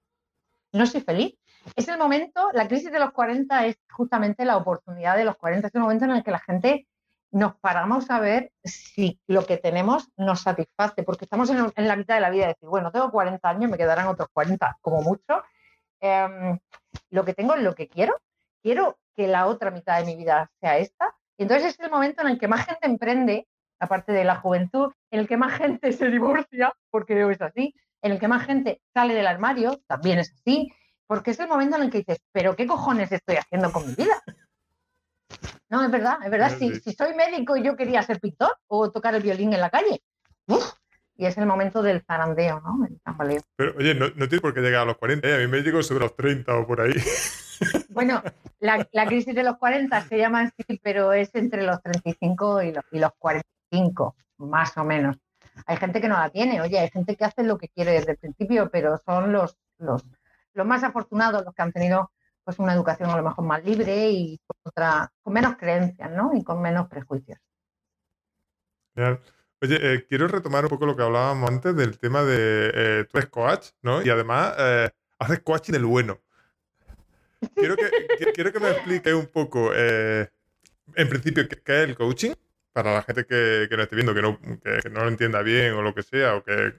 no 0.73 0.87
soy 0.87 1.01
feliz. 1.01 1.40
Es 1.77 1.89
el 1.89 1.99
momento, 1.99 2.51
la 2.53 2.67
crisis 2.67 2.91
de 2.91 2.99
los 2.99 3.13
40 3.13 3.67
es 3.67 3.77
justamente 3.91 4.45
la 4.45 4.57
oportunidad 4.57 5.17
de 5.17 5.25
los 5.25 5.37
40, 5.37 5.69
es 5.69 5.75
el 5.75 5.81
momento 5.81 6.05
en 6.05 6.13
el 6.13 6.23
que 6.23 6.31
la 6.31 6.39
gente 6.39 6.87
nos 7.33 7.55
paramos 7.57 8.11
a 8.11 8.19
ver 8.19 8.53
si 8.65 9.21
lo 9.27 9.47
que 9.47 9.57
tenemos 9.57 10.09
nos 10.17 10.41
satisface, 10.41 11.03
porque 11.03 11.25
estamos 11.25 11.49
en, 11.51 11.89
la 11.89 11.97
mitad 11.97 12.15
de 12.15 12.21
la 12.21 12.31
vida, 12.31 12.43
de 12.47 12.55
decir, 12.55 12.69
bueno, 12.69 12.91
tengo 12.91 13.11
40 13.11 13.49
años, 13.49 13.71
me 13.71 13.79
quedarán 13.79 14.09
otros 14.09 14.29
40 14.33 14.79
como 14.81 15.03
mucho. 15.03 15.43
Em, 16.01 16.59
lo 17.11 17.25
que 17.25 17.35
tengo 17.35 17.55
es 17.55 17.63
lo 17.63 17.75
que 17.75 17.89
quiero, 17.89 18.21
quiero 18.63 18.99
que 19.15 19.29
la 19.29 19.47
otra 19.47 19.71
mitad 19.71 19.99
de 19.99 20.07
mi 20.07 20.17
vida 20.17 20.51
sea 20.61 20.79
esta, 20.79 21.15
y 21.37 21.43
entonces 21.43 21.75
es 21.75 21.81
el 21.81 21.91
momento 21.91 22.23
en 22.23 22.29
el 22.29 22.39
que 22.39 22.49
más 22.49 22.67
gente 22.67 22.87
emprende, 22.87 23.47
aparte 23.79 24.13
de 24.13 24.25
la 24.25 24.37
juventud, 24.37 24.93
en 25.11 25.21
el 25.21 25.29
que 25.29 25.37
más 25.37 25.53
gente 25.55 25.93
se 25.93 26.11
divorcia, 26.11 26.75
porque 26.91 27.31
es 27.31 27.43
así, 27.43 27.75
en 28.03 28.13
el 28.13 28.19
que 28.19 28.29
más 28.29 28.45
gente 28.45 28.81
sale 28.93 29.15
del 29.15 29.27
armario, 29.27 29.81
también 29.87 30.19
es 30.19 30.33
así, 30.33 30.73
porque 31.11 31.33
es 31.33 31.41
el 31.41 31.49
momento 31.49 31.75
en 31.75 31.83
el 31.83 31.91
que 31.91 31.99
dices, 31.99 32.21
pero 32.31 32.55
¿qué 32.55 32.69
cojones 32.69 33.11
estoy 33.11 33.35
haciendo 33.35 33.73
con 33.73 33.85
mi 33.85 33.97
vida? 33.97 34.23
No, 35.69 35.83
es 35.83 35.91
verdad, 35.91 36.19
es 36.25 36.31
verdad. 36.31 36.57
Si, 36.57 36.79
si 36.79 36.93
soy 36.93 37.17
médico 37.17 37.57
y 37.57 37.65
yo 37.65 37.75
quería 37.75 38.01
ser 38.05 38.21
pintor 38.21 38.57
o 38.69 38.93
tocar 38.93 39.17
el 39.17 39.23
violín 39.25 39.53
en 39.53 39.61
la 39.61 39.71
calle, 39.71 40.01
y 41.17 41.27
es 41.27 41.37
el 41.37 41.47
momento 41.47 41.83
del 41.83 42.03
zarandeo, 42.03 42.61
¿no? 42.61 42.87
El 42.87 43.01
tambaleo. 43.01 43.41
Pero 43.57 43.75
oye, 43.77 43.93
no, 43.93 44.07
no 44.07 44.29
tienes 44.29 44.41
por 44.41 44.55
qué 44.55 44.61
llegar 44.61 44.83
a 44.83 44.85
los 44.85 44.99
40, 44.99 45.27
¿eh? 45.27 45.35
a 45.35 45.39
mí 45.39 45.49
me 45.49 45.63
llegó 45.63 45.83
sobre 45.83 46.05
los 46.05 46.15
30 46.15 46.57
o 46.57 46.65
por 46.65 46.81
ahí. 46.81 46.93
Bueno, 47.89 48.23
la, 48.61 48.87
crisis 49.07 49.35
de 49.35 49.43
los 49.43 49.59
40 49.59 50.01
se 50.03 50.17
llama 50.17 50.43
así, 50.43 50.81
pero 50.81 51.13
es 51.13 51.35
entre 51.35 51.63
los 51.65 51.83
35 51.83 52.63
y 52.63 52.73
los, 52.73 52.85
y 52.93 52.99
los 53.01 53.11
45, 53.19 54.15
más 54.39 54.79
o 54.79 54.85
menos. 54.85 55.17
Hay 55.67 55.77
gente 55.77 56.01
que 56.01 56.09
no 56.09 56.17
la 56.17 56.31
tiene, 56.31 56.61
oye, 56.63 56.79
hay 56.79 56.89
gente 56.89 57.17
que 57.17 57.25
hace 57.25 57.43
lo 57.43 57.59
que 57.59 57.69
quiere 57.69 57.91
desde 57.91 58.13
el 58.13 58.19
principio, 58.19 58.71
pero 58.71 58.97
son 59.05 59.33
los, 59.33 59.59
los, 59.77 60.05
los 60.55 60.67
más 60.67 60.83
afortunados, 60.83 61.45
los 61.45 61.55
que 61.55 61.63
han 61.63 61.73
tenido 61.73 62.11
pues 62.45 62.59
una 62.59 62.75
educación 62.75 63.11
a 63.11 63.17
lo 63.17 63.23
mejor 63.23 63.45
más 63.45 63.65
libre 63.65 64.11
y 64.11 64.41
con, 64.47 64.57
otra, 64.65 65.13
con 65.23 65.33
menos 65.33 65.57
creencias, 65.57 66.11
¿no? 66.11 66.33
Y 66.35 66.43
con 66.43 66.61
menos 66.61 66.89
prejuicios. 66.89 67.39
Oye, 69.63 69.79
eh, 69.81 70.07
quiero 70.09 70.27
retomar 70.27 70.65
un 70.65 70.71
poco 70.71 70.87
lo 70.87 70.97
que 70.97 71.03
hablábamos 71.03 71.49
antes 71.51 71.77
del 71.77 71.99
tema 71.99 72.23
de 72.23 72.71
eh, 72.75 73.05
tú 73.11 73.19
eres 73.19 73.31
coach, 73.31 73.69
¿no? 73.83 74.03
Y 74.03 74.11
además 74.11 74.55
eh, 74.59 74.91
haces 75.19 75.41
coaching 75.41 75.73
del 75.73 75.85
bueno. 75.85 76.19
Quiero 77.55 77.77
que, 77.77 77.91
quiero 78.35 78.53
que 78.53 78.61
me 78.61 78.71
explique 78.71 79.13
un 79.15 79.27
poco, 79.27 79.73
en 79.75 80.29
principio, 81.09 81.47
¿qué, 81.49 81.83
es 81.83 81.89
el 81.89 81.97
coaching? 81.97 82.33
Para 82.73 82.95
la 82.95 83.03
gente 83.03 83.27
que, 83.27 83.67
que 83.69 83.77
no 83.77 83.83
esté 83.83 83.97
viendo, 83.97 84.15
que 84.15 84.23
no, 84.23 84.39
que, 84.41 84.91
no 84.91 85.03
lo 85.03 85.09
entienda 85.09 85.43
bien 85.43 85.75
o 85.75 85.83
lo 85.83 85.95
que 85.95 86.03
sea, 86.03 86.37
o 86.37 86.43
que 86.43 86.75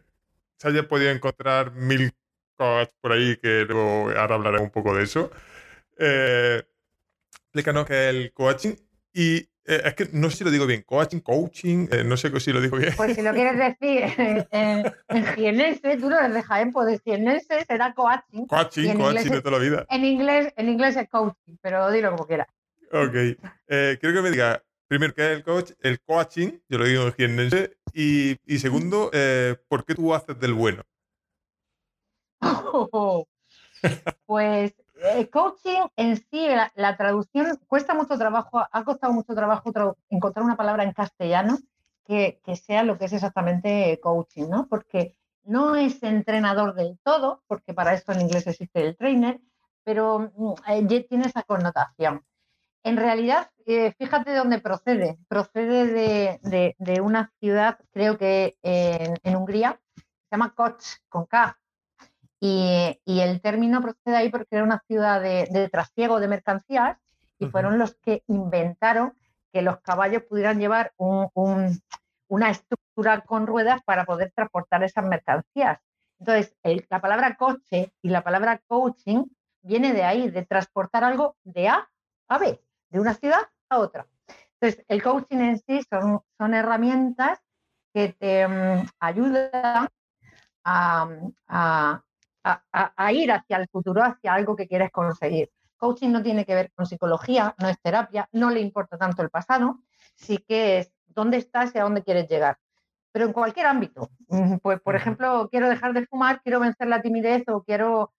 se 0.58 0.68
haya 0.68 0.88
podido 0.88 1.12
encontrar 1.12 1.72
mil 1.74 2.12
por 3.02 3.12
ahí, 3.12 3.38
que 3.38 3.66
luego 3.68 4.12
ahora 4.18 4.36
hablaré 4.36 4.60
un 4.60 4.70
poco 4.70 4.96
de 4.96 5.04
eso. 5.04 5.32
explícanos 5.98 7.86
qué 7.86 8.10
es 8.10 8.16
el 8.16 8.34
coaching 8.34 8.76
y 9.14 9.52
eh, 9.66 9.82
es 9.86 9.94
que 9.94 10.10
no 10.12 10.30
sé 10.30 10.38
si 10.38 10.44
lo 10.44 10.52
digo 10.52 10.66
bien, 10.66 10.82
coaching, 10.82 11.20
coaching, 11.20 11.88
eh, 11.92 12.04
no 12.04 12.18
sé 12.18 12.38
si 12.40 12.52
lo 12.52 12.62
digo 12.62 12.78
bien. 12.78 12.94
Pues 12.98 13.16
si 13.16 13.22
lo 13.22 13.32
quieres 13.32 13.58
decir 13.58 14.04
en, 14.52 14.92
en 15.08 15.26
jienense, 15.36 15.98
tú 15.98 16.10
no 16.10 16.18
eres 16.18 16.34
de 16.34 16.42
Jaén, 16.42 16.72
pues 16.72 16.88
de 16.88 17.00
jienense 17.00 17.64
será 17.66 17.94
coaching. 17.94 18.48
Coaching, 18.48 18.96
coaching 18.96 19.32
de 19.32 19.42
toda 19.42 19.60
la 19.60 19.64
vida. 19.64 19.86
En 19.90 20.04
inglés, 20.04 20.52
en 20.58 20.70
inglés 20.70 20.98
es 20.98 21.08
coaching, 21.10 21.58
pero 21.62 21.92
dilo 21.92 22.12
como 22.12 22.26
quieras. 22.26 22.48
Ok. 22.92 23.38
Eh, 23.68 23.98
quiero 24.00 24.16
que 24.16 24.22
me 24.22 24.32
diga, 24.32 24.64
primero, 24.88 25.14
¿qué 25.14 25.32
es 25.32 25.38
el 25.38 25.44
coach? 25.44 25.72
El 25.82 26.00
coaching, 26.02 26.60
yo 26.68 26.80
lo 26.80 26.86
digo 26.86 27.04
en 27.06 27.14
jienense, 27.14 27.78
y, 27.94 28.38
y 28.46 28.60
segundo, 28.60 29.12
¿por 29.68 29.86
qué 29.86 29.94
tú 29.94 30.14
haces 30.14 30.40
del 30.40 30.54
bueno? 30.54 30.84
Pues 34.26 34.74
el 35.16 35.30
coaching 35.30 35.88
en 35.96 36.18
sí, 36.18 36.48
la, 36.76 36.98
traducción 36.98 37.60
cuesta 37.68 37.94
mucho 37.94 38.18
trabajo, 38.18 38.62
ha 38.72 38.84
costado 38.84 39.14
mucho 39.14 39.34
trabajo 39.34 39.72
encontrar 40.10 40.46
una 40.46 40.58
palabra 40.58 40.84
en 40.84 40.94
castellano 40.94 41.58
que, 42.06 42.40
sea 42.56 42.84
lo 42.84 42.98
que 42.98 43.06
es 43.06 43.14
exactamente 43.14 44.00
coaching, 44.02 44.50
¿no? 44.50 44.68
Porque 44.68 45.16
no 45.44 45.76
es 45.76 46.04
entrenador 46.04 46.76
del 46.76 47.00
todo, 47.04 47.42
porque 47.48 47.74
para 47.74 47.94
esto 47.94 48.12
en 48.12 48.22
inglés 48.22 48.48
existe 48.48 48.82
el 48.82 48.98
trainer, 48.98 49.40
pero 49.84 50.32
mm, 50.36 50.54
eh, 50.68 51.06
tiene 51.08 51.28
esa 51.28 51.44
connotación. 51.44 52.24
En 52.84 52.98
realidad, 52.98 53.50
eh, 53.66 53.94
fíjate 53.98 54.32
de 54.32 54.38
dónde 54.38 54.60
procede. 54.60 55.20
Procede 55.28 56.36
de, 56.42 57.02
una 57.02 57.32
ciudad, 57.40 57.80
creo 57.92 58.18
que 58.18 58.58
en, 58.62 59.16
en 59.24 59.36
Hungría, 59.36 59.80
se 59.96 60.04
llama 60.32 60.54
Koch, 60.54 60.84
con 61.10 61.26
K, 61.26 61.61
y, 62.44 62.98
el 63.06 63.40
término 63.40 63.82
procede 63.82 64.18
ahí 64.18 64.30
porque 64.30 64.56
era 64.56 64.64
una 64.64 64.84
ciudad 64.88 65.22
de, 65.22 65.70
trasiego 65.72 66.20
de 66.20 66.28
mercancías 66.28 66.98
y 67.38 67.46
fueron 67.46 67.78
los 67.78 67.96
que 67.96 68.24
inventaron 68.28 69.14
que 69.54 69.62
los 69.62 69.80
caballos 69.82 70.24
pudieran 70.24 70.60
llevar 70.60 70.92
una 70.98 72.50
estructura 72.50 73.22
con 73.22 73.46
ruedas 73.46 73.82
para 73.84 74.06
poder 74.06 74.32
transportar 74.36 74.84
esas 74.84 75.06
mercancías. 75.06 75.80
Entonces, 76.20 76.56
la 76.90 77.00
palabra 77.00 77.36
coche 77.36 77.94
y 78.02 78.10
la 78.10 78.24
palabra 78.24 78.60
coaching 78.68 79.26
viene 79.62 79.94
de 79.94 80.04
ahí, 80.04 80.30
de 80.30 80.46
transportar 80.46 81.04
algo 81.04 81.36
de 81.44 81.68
A 81.68 81.88
a 82.28 82.38
B, 82.40 82.60
de 82.90 83.00
una 83.00 83.14
ciudad 83.14 83.42
a 83.70 83.78
otra. 83.78 84.08
Entonces, 84.60 84.84
el 84.88 85.04
coaching 85.04 85.40
en 85.40 85.60
sí 85.60 85.82
son, 85.90 86.22
son 86.38 86.54
herramientas 86.54 87.40
que 87.94 88.14
te 88.14 88.48
mm, 88.48 88.88
ayudan 89.00 89.90
a, 90.64 91.10
a, 91.48 92.04
ir 93.14 93.32
hacia 93.32 93.58
el 93.58 93.68
futuro, 93.68 94.04
hacia 94.04 94.34
algo 94.34 94.56
que 94.56 94.68
quieres 94.68 94.92
conseguir. 94.92 95.50
Coaching 95.78 96.10
no 96.10 96.22
tiene 96.22 96.46
que 96.46 96.54
ver 96.54 96.72
con 96.74 96.86
psicología, 96.86 97.56
no 97.60 97.68
es 97.68 97.80
terapia, 97.82 98.30
no 98.32 98.52
le 98.52 98.60
importa 98.60 98.98
tanto 98.98 99.24
el 99.24 99.30
pasado, 99.30 99.80
sí 100.16 100.38
que 100.38 100.80
es 100.80 100.94
dónde 101.08 101.38
estás 101.38 101.74
y 101.74 101.80
a 101.80 101.84
dónde 101.84 102.04
quieres 102.04 102.28
llegar. 102.28 102.58
Pero 103.12 103.26
en 103.26 103.34
cualquier 103.34 103.66
ámbito, 103.66 104.10
mm, 104.30 104.58
pues 104.58 104.80
por 104.80 104.96
ejemplo, 104.96 105.50
quiero 105.50 105.70
dejar 105.70 105.94
de 105.94 106.06
fumar, 106.06 106.42
quiero 106.42 106.60
vencer 106.60 106.88
la 106.88 107.02
timidez 107.02 107.44
o 107.48 107.64
quiero 107.64 108.14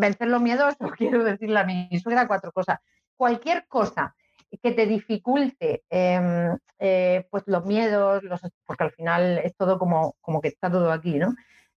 vencer 0.00 0.28
los 0.28 0.42
miedos 0.42 0.74
o 0.80 0.88
quiero 0.90 1.22
decirle 1.24 1.60
a 1.60 1.64
mi 1.64 1.88
suegra 2.00 2.26
cuatro 2.26 2.52
cosas. 2.52 2.78
Cualquier 3.16 3.66
cosa 3.66 4.14
que 4.62 4.72
te 4.72 4.86
dificulte 4.86 5.84
em, 5.90 6.56
eh, 6.78 7.26
pues 7.30 7.42
los 7.46 7.64
miedos, 7.66 8.22
los, 8.22 8.40
porque 8.64 8.84
al 8.84 8.92
final 8.92 9.38
es 9.38 9.54
todo 9.56 9.78
como, 9.78 10.16
como 10.20 10.40
que 10.40 10.48
está 10.48 10.70
todo 10.70 10.92
aquí, 10.92 11.18
¿no? 11.18 11.34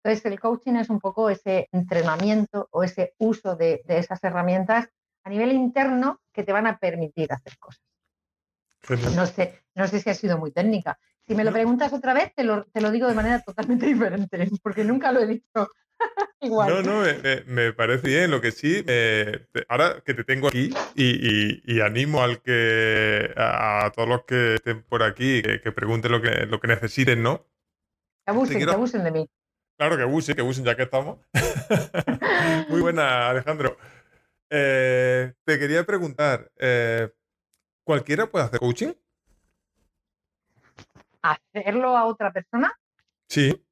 Entonces, 0.06 0.30
el 0.30 0.38
coaching 0.38 0.74
es 0.74 0.88
un 0.88 1.00
poco 1.00 1.30
ese 1.30 1.68
entrenamiento 1.72 2.68
o 2.70 2.84
ese 2.84 3.14
uso 3.18 3.56
de, 3.56 3.82
esas 3.88 4.22
herramientas 4.22 4.88
a 5.24 5.30
nivel 5.30 5.50
interno 5.50 6.20
que 6.32 6.44
te 6.44 6.52
van 6.52 6.68
a 6.68 6.78
permitir 6.78 7.32
hacer 7.32 7.58
cosas. 7.58 7.82
No 9.16 9.26
sé, 9.26 9.64
no 9.74 9.88
sé 9.88 9.98
si 9.98 10.08
ha 10.08 10.14
sido 10.14 10.38
muy 10.38 10.52
técnica. 10.52 10.96
Si 11.26 11.34
me 11.34 11.42
lo 11.42 11.50
preguntas 11.50 11.92
otra 11.92 12.14
vez, 12.14 12.32
te 12.36 12.44
lo, 12.44 12.64
digo 12.92 13.08
de 13.08 13.14
manera 13.14 13.40
totalmente 13.40 13.86
diferente, 13.86 14.48
porque 14.62 14.84
nunca 14.84 15.10
lo 15.10 15.18
he 15.18 15.26
dicho 15.26 15.70
igual. 16.40 16.68
No, 16.68 16.82
no, 16.82 17.04
me, 17.46 17.72
parece 17.72 18.06
bien. 18.06 18.30
Lo 18.30 18.40
que 18.40 18.52
sí, 18.52 18.84
ahora 19.68 20.04
que 20.04 20.14
te 20.14 20.22
tengo 20.22 20.46
aquí 20.46 20.72
y, 20.94 21.80
animo 21.80 22.22
al 22.22 22.42
que 22.42 23.34
a, 23.36 23.90
todos 23.92 24.08
los 24.08 24.24
que 24.24 24.54
estén 24.54 24.84
por 24.84 25.02
aquí 25.02 25.42
que, 25.42 25.72
pregunten 25.72 26.12
lo 26.12 26.22
que, 26.22 26.46
lo 26.46 26.60
que 26.60 26.68
necesiten, 26.68 27.24
¿no? 27.24 27.44
Que 28.24 28.30
abusen, 28.30 28.58
que 28.64 28.70
abusen 28.70 29.02
de 29.02 29.10
mí. 29.10 29.28
Claro 29.76 29.96
que 29.98 30.04
usen, 30.04 30.34
que 30.34 30.42
usen 30.42 30.64
ya 30.64 30.74
que 30.74 30.84
estamos. 30.84 31.18
Muy 32.68 32.80
buena, 32.80 33.28
Alejandro. 33.28 33.76
Eh, 34.48 35.34
te 35.44 35.58
quería 35.58 35.84
preguntar, 35.84 36.50
eh, 36.56 37.10
¿cualquiera 37.84 38.26
puede 38.26 38.46
hacer 38.46 38.58
coaching? 38.58 38.94
¿Hacerlo 41.20 41.96
a 41.96 42.06
otra 42.06 42.32
persona? 42.32 42.72
Sí. 43.28 43.62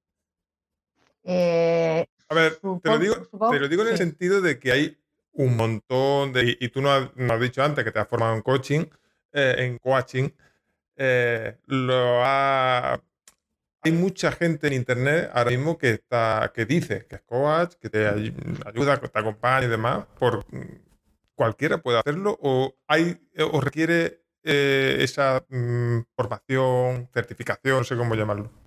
Eh, 1.22 2.06
a 2.28 2.34
ver, 2.34 2.60
te, 2.82 2.90
lo 2.90 2.98
digo, 2.98 3.82
en 3.82 3.88
el 3.88 3.96
sentido 3.96 4.42
de 4.42 4.58
que 4.58 4.72
hay 4.72 4.98
un 5.32 5.56
montón 5.56 6.34
de... 6.34 6.56
Y 6.60 6.68
tú 6.68 6.82
no 6.82 6.90
has, 6.90 7.08
has 7.16 7.40
dicho 7.40 7.62
antes 7.62 7.82
que 7.82 7.92
te 7.92 7.98
has 7.98 8.08
formado 8.08 8.34
en 8.34 8.42
coaching, 8.42 8.84
en 9.32 9.78
coaching. 9.78 10.28
lo 11.66 12.24
ha 12.24 13.00
hay 13.84 13.92
mucha 13.92 14.32
gente 14.32 14.66
en 14.66 14.72
internet 14.72 15.30
ahora 15.32 15.50
mismo 15.50 15.76
que 15.76 15.90
está 15.90 16.50
que 16.54 16.64
dice 16.64 17.06
que 17.06 17.16
es 17.16 17.22
coach, 17.22 17.74
que 17.80 17.90
te 17.90 18.06
ayuda, 18.08 19.00
que 19.00 19.08
te 19.08 19.18
acompaña 19.18 19.66
y 19.66 19.68
demás. 19.68 20.06
Por 20.18 20.44
cualquiera 21.34 21.78
puede 21.78 21.98
hacerlo 21.98 22.38
o 22.40 22.74
hay 22.86 23.18
o 23.38 23.60
requiere 23.60 24.22
eh, 24.42 24.96
esa 25.00 25.44
mm, 25.48 26.00
formación, 26.16 27.08
certificación, 27.12 27.78
no 27.78 27.84
sé 27.84 27.96
cómo 27.96 28.14
llamarlo 28.14 28.63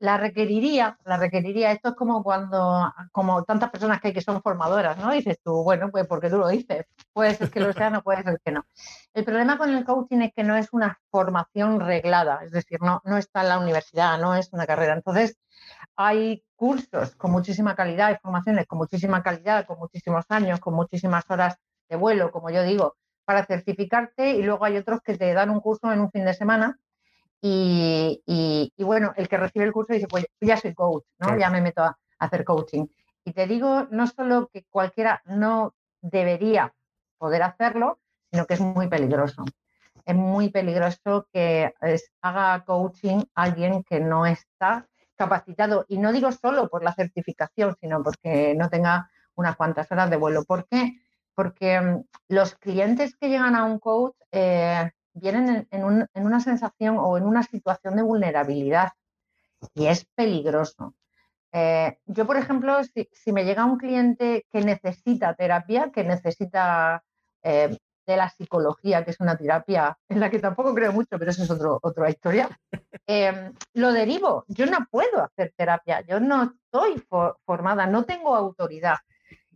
la 0.00 0.16
requeriría, 0.16 0.96
la 1.04 1.16
requeriría. 1.16 1.72
Esto 1.72 1.90
es 1.90 1.94
como 1.94 2.22
cuando, 2.22 2.92
como 3.12 3.42
tantas 3.44 3.70
personas 3.70 4.00
que 4.00 4.08
hay 4.08 4.14
que 4.14 4.20
son 4.20 4.42
formadoras, 4.42 4.96
¿no? 4.98 5.10
Dices 5.12 5.38
tú, 5.42 5.62
bueno, 5.64 5.90
pues 5.90 6.06
porque 6.06 6.30
tú 6.30 6.38
lo 6.38 6.48
dices. 6.48 6.86
Puede 7.12 7.34
ser 7.34 7.50
que 7.50 7.60
lo 7.60 7.72
sea, 7.72 7.90
no 7.90 8.02
puede 8.02 8.22
ser 8.22 8.40
que 8.44 8.52
no. 8.52 8.64
El 9.12 9.24
problema 9.24 9.58
con 9.58 9.70
el 9.70 9.84
coaching 9.84 10.18
es 10.20 10.32
que 10.34 10.44
no 10.44 10.56
es 10.56 10.68
una 10.72 11.00
formación 11.10 11.80
reglada, 11.80 12.40
es 12.44 12.52
decir, 12.52 12.78
no, 12.80 13.00
no 13.04 13.16
está 13.16 13.42
en 13.42 13.48
la 13.48 13.58
universidad, 13.58 14.18
no 14.18 14.34
es 14.36 14.52
una 14.52 14.66
carrera. 14.66 14.94
Entonces, 14.94 15.36
hay 15.96 16.44
cursos 16.54 17.16
con 17.16 17.32
muchísima 17.32 17.74
calidad, 17.74 18.08
hay 18.08 18.16
formaciones 18.22 18.66
con 18.66 18.78
muchísima 18.78 19.22
calidad, 19.22 19.66
con 19.66 19.78
muchísimos 19.78 20.24
años, 20.28 20.60
con 20.60 20.74
muchísimas 20.74 21.24
horas 21.28 21.56
de 21.88 21.96
vuelo, 21.96 22.30
como 22.30 22.50
yo 22.50 22.62
digo, 22.62 22.96
para 23.24 23.44
certificarte 23.44 24.32
y 24.32 24.42
luego 24.42 24.64
hay 24.64 24.76
otros 24.76 25.00
que 25.02 25.16
te 25.18 25.32
dan 25.34 25.50
un 25.50 25.60
curso 25.60 25.92
en 25.92 26.00
un 26.00 26.10
fin 26.10 26.24
de 26.24 26.34
semana 26.34 26.78
y, 27.40 28.72
bueno, 28.78 29.12
el 29.16 29.28
que 29.28 29.36
recibe 29.36 29.64
el 29.64 29.72
curso 29.72 29.92
dice, 29.92 30.08
pues 30.08 30.26
ya 30.40 30.56
soy 30.56 30.74
coach, 30.74 31.04
¿no? 31.18 31.38
Ya 31.38 31.50
me 31.50 31.60
meto 31.60 31.82
a, 31.82 31.98
hacer 32.18 32.44
coaching. 32.44 32.86
Y 33.24 33.32
te 33.32 33.46
digo, 33.46 33.86
no 33.90 34.06
solo 34.06 34.48
que 34.52 34.64
cualquiera 34.64 35.22
no 35.26 35.74
debería 36.00 36.74
poder 37.16 37.42
hacerlo, 37.42 38.00
sino 38.30 38.46
que 38.46 38.54
es 38.54 38.60
muy 38.60 38.88
peligroso. 38.88 39.44
Es 40.04 40.16
muy 40.16 40.50
peligroso 40.50 41.28
que 41.32 41.72
haga 42.22 42.64
coaching 42.64 43.22
alguien 43.34 43.84
que 43.84 44.00
no 44.00 44.26
está 44.26 44.88
capacitado. 45.16 45.84
Y 45.88 45.98
no 45.98 46.12
digo 46.12 46.32
solo 46.32 46.68
por 46.68 46.82
la 46.82 46.94
certificación, 46.94 47.76
sino 47.80 48.02
porque 48.02 48.54
no 48.56 48.68
tenga 48.68 49.10
unas 49.34 49.56
cuantas 49.56 49.90
horas 49.92 50.10
de 50.10 50.16
vuelo. 50.16 50.44
¿Por 50.44 50.66
qué? 50.66 51.00
Porque 51.34 51.80
mm, 51.80 52.04
los 52.28 52.54
clientes 52.54 53.16
que 53.16 53.28
llegan 53.28 53.54
a 53.54 53.64
un 53.64 53.78
coach 53.78 54.16
eh, 54.32 54.90
vienen 55.18 55.68
en, 55.70 56.24
una 56.24 56.40
sensación 56.40 56.96
o 56.98 57.16
en 57.16 57.24
una 57.24 57.42
situación 57.42 57.96
de 57.96 58.02
vulnerabilidad 58.02 58.92
y 59.74 59.86
es 59.86 60.04
peligroso. 60.14 60.94
Eh, 61.52 61.98
yo, 62.06 62.26
por 62.26 62.36
ejemplo, 62.36 62.78
si, 62.84 63.32
me 63.32 63.44
llega 63.44 63.64
un 63.64 63.78
cliente 63.78 64.46
que 64.50 64.60
necesita 64.60 65.34
terapia, 65.34 65.90
que 65.92 66.04
necesita 66.04 67.02
eh, 67.42 67.76
de 68.06 68.16
la 68.16 68.28
psicología, 68.30 69.04
que 69.04 69.10
es 69.10 69.20
una 69.20 69.36
terapia 69.36 69.96
en 70.08 70.20
la 70.20 70.30
que 70.30 70.38
tampoco 70.38 70.74
creo 70.74 70.92
mucho, 70.92 71.18
pero 71.18 71.30
eso 71.30 71.42
es 71.42 71.50
otro, 71.50 71.78
otra 71.82 72.08
historia, 72.08 72.48
eh, 73.06 73.52
lo 73.74 73.92
derivo. 73.92 74.44
Yo 74.48 74.66
no 74.66 74.78
puedo 74.90 75.22
hacer 75.22 75.52
terapia, 75.56 76.00
yo 76.02 76.18
no 76.18 76.54
estoy 76.54 77.02
formada, 77.44 77.86
no 77.86 78.04
tengo 78.04 78.34
autoridad. 78.34 78.96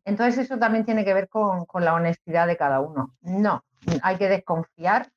Entonces 0.05 0.45
eso 0.45 0.59
también 0.59 0.85
tiene 0.85 1.05
que 1.05 1.15
ver 1.15 1.29
con, 1.29 1.65
con 1.65 1.85
la 1.85 1.95
honestidad 1.95 2.47
de 2.47 2.57
cada 2.57 2.81
uno. 2.81 3.15
No, 3.21 3.65
hay 4.03 4.17
que 4.17 4.29
desconfiar 4.29 5.09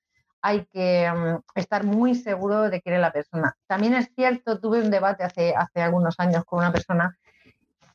hay 0.45 0.63
que 0.65 1.11
mm, 1.11 1.59
estar 1.59 1.83
muy 1.83 2.13
seguro 2.13 2.69
de 2.69 2.79
quién 2.79 2.93
es 2.93 3.01
la 3.01 3.11
persona. 3.11 3.57
También 3.65 3.95
es 3.95 4.11
cierto, 4.15 4.59
tuve 4.59 4.79
un 4.79 4.91
debate 4.91 5.23
hace, 5.23 5.55
hace 5.55 5.81
algunos 5.81 6.19
años 6.19 6.45
con 6.45 6.59
una 6.59 6.71
persona 6.71 7.17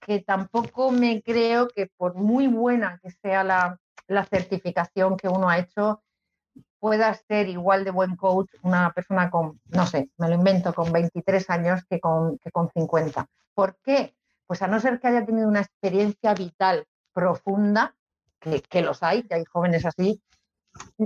que 0.01 0.19
tampoco 0.19 0.91
me 0.91 1.23
creo 1.23 1.69
que 1.69 1.87
por 1.97 2.17
muy 2.17 2.49
buena 2.49 2.99
que 3.01 3.13
sea 3.13 3.45
la, 3.45 3.79
certificación 4.29 5.17
que 5.17 5.29
uno 5.29 5.49
ha 5.49 5.61
hecho, 5.61 6.03
pueda 6.81 7.15
ser 7.15 7.49
igual 7.49 7.85
de 7.85 7.93
buen 7.93 8.17
coach 8.17 8.49
una 8.63 8.91
persona 8.93 9.31
con, 9.31 9.61
no 9.67 9.87
sé, 9.87 10.11
me 10.19 10.29
lo 10.29 10.35
invento, 10.35 10.75
con 10.75 10.91
23 10.91 11.49
años 11.51 11.85
que 11.89 12.01
con, 12.01 12.37
que 12.39 12.51
con 12.51 12.69
50. 12.69 13.29
¿Por 13.55 13.77
qué? 13.85 14.17
Pues 14.49 14.61
a 14.63 14.67
no 14.67 14.81
ser 14.81 14.99
que 14.99 15.07
haya 15.07 15.25
tenido 15.25 15.47
una 15.47 15.61
experiencia 15.61 16.35
vital 16.35 16.85
profunda, 17.13 17.95
que, 18.41 18.61
que 18.61 18.83
los 18.83 19.05
hay, 19.05 19.23
que 19.23 19.37
hay 19.37 19.45
jóvenes 19.45 19.87
así, 19.87 20.21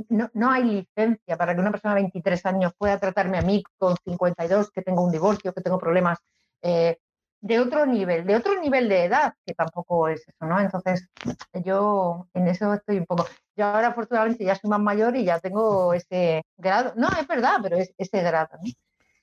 no, 0.08 0.30
no, 0.34 0.50
hay 0.50 0.64
licencia 0.64 1.36
para 1.36 1.54
que 1.54 1.60
una 1.60 1.70
persona 1.70 1.94
de 1.94 2.02
23 2.02 2.46
años 2.46 2.72
pueda 2.76 2.98
tratarme 2.98 3.38
a 3.38 3.42
mí 3.42 3.62
con 3.78 3.96
52, 4.04 4.70
que 4.70 4.82
tengo 4.82 5.02
un 5.02 5.12
divorcio, 5.12 5.52
que 5.52 5.60
tengo 5.60 5.78
problemas 5.78 6.18
eh, 6.62 6.98
de 7.40 7.60
otro 7.60 7.84
nivel, 7.84 8.24
de 8.24 8.36
otro 8.36 8.58
nivel 8.60 8.88
de 8.88 9.04
edad, 9.04 9.34
que 9.44 9.54
tampoco 9.54 10.08
es 10.08 10.22
eso, 10.26 10.46
¿no? 10.46 10.58
Entonces, 10.60 11.08
yo 11.62 12.26
en 12.32 12.48
eso 12.48 12.72
estoy 12.72 12.98
un 12.98 13.06
poco. 13.06 13.26
Yo 13.54 13.66
ahora, 13.66 13.88
afortunadamente, 13.88 14.44
ya 14.44 14.54
soy 14.54 14.70
más 14.70 14.80
mayor 14.80 15.14
y 15.14 15.24
ya 15.24 15.38
tengo 15.40 15.92
ese 15.92 16.42
grado. 16.56 16.94
No, 16.96 17.08
es 17.20 17.26
verdad, 17.26 17.58
pero 17.62 17.76
es 17.76 17.92
ese 17.98 18.22
grado, 18.22 18.56
¿no? 18.62 18.70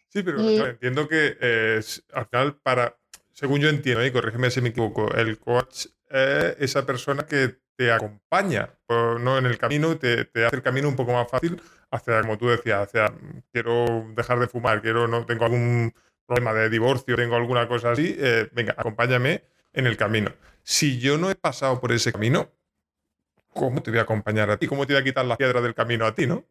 Sí, 0.10 0.24
pero 0.24 0.40
entiendo 0.40 1.08
que 1.08 1.38
eh, 1.42 1.82
al 2.14 2.26
final, 2.28 2.60
para, 2.62 2.96
según 3.42 3.60
yo 3.60 3.70
entiendo, 3.70 4.06
y 4.06 4.12
corrígeme 4.12 4.52
si 4.52 4.62
me 4.62 4.70
equivoco, 4.70 5.12
el 5.16 5.40
coach 5.40 5.88
es 6.12 6.56
esa 6.60 6.86
persona 6.86 7.26
que 7.26 7.58
te 7.76 7.92
acompaña 7.92 8.70
¿no? 8.88 9.40
en 9.40 9.48
el 9.48 9.58
camino, 9.58 9.98
te, 9.98 10.26
te, 10.26 10.46
hace 10.46 10.58
el 10.58 10.62
camino 10.62 10.88
un 10.88 10.96
poco 10.96 11.14
más 11.14 11.28
fácil 11.28 11.60
hacia, 11.90 12.22
como 12.22 12.38
tú 12.38 12.50
decías, 12.50 12.88
hacia 12.88 13.12
quiero 13.52 14.06
dejar 14.16 14.40
de 14.40 14.48
fumar, 14.48 14.84
quiero 14.84 15.08
no 15.08 15.26
tengo 15.26 15.46
algún 15.46 15.92
problema 16.28 16.54
de 16.54 16.70
divorcio, 16.70 17.16
tengo 17.16 17.36
alguna 17.36 17.68
cosa 17.68 17.94
así, 17.94 18.16
eh, 18.20 18.48
venga, 18.52 18.76
acompáñame 18.78 19.44
en 19.74 19.88
el 19.88 19.98
camino. 19.98 20.32
Si 20.62 21.00
yo 21.00 21.18
no 21.18 21.32
he 21.32 21.36
pasado 21.36 21.82
por 21.82 21.92
ese 21.94 22.12
camino, 22.12 22.52
¿cómo 23.54 23.82
te 23.82 23.90
voy 23.90 24.02
a 24.02 24.04
acompañar 24.04 24.52
a 24.52 24.58
ti? 24.58 24.68
¿Cómo 24.68 24.86
te 24.86 24.94
voy 24.94 25.02
a 25.02 25.04
quitar 25.04 25.26
la 25.26 25.36
piedra 25.36 25.62
del 25.62 25.74
camino 25.74 26.06
a 26.06 26.14
ti, 26.14 26.28
no? 26.28 26.46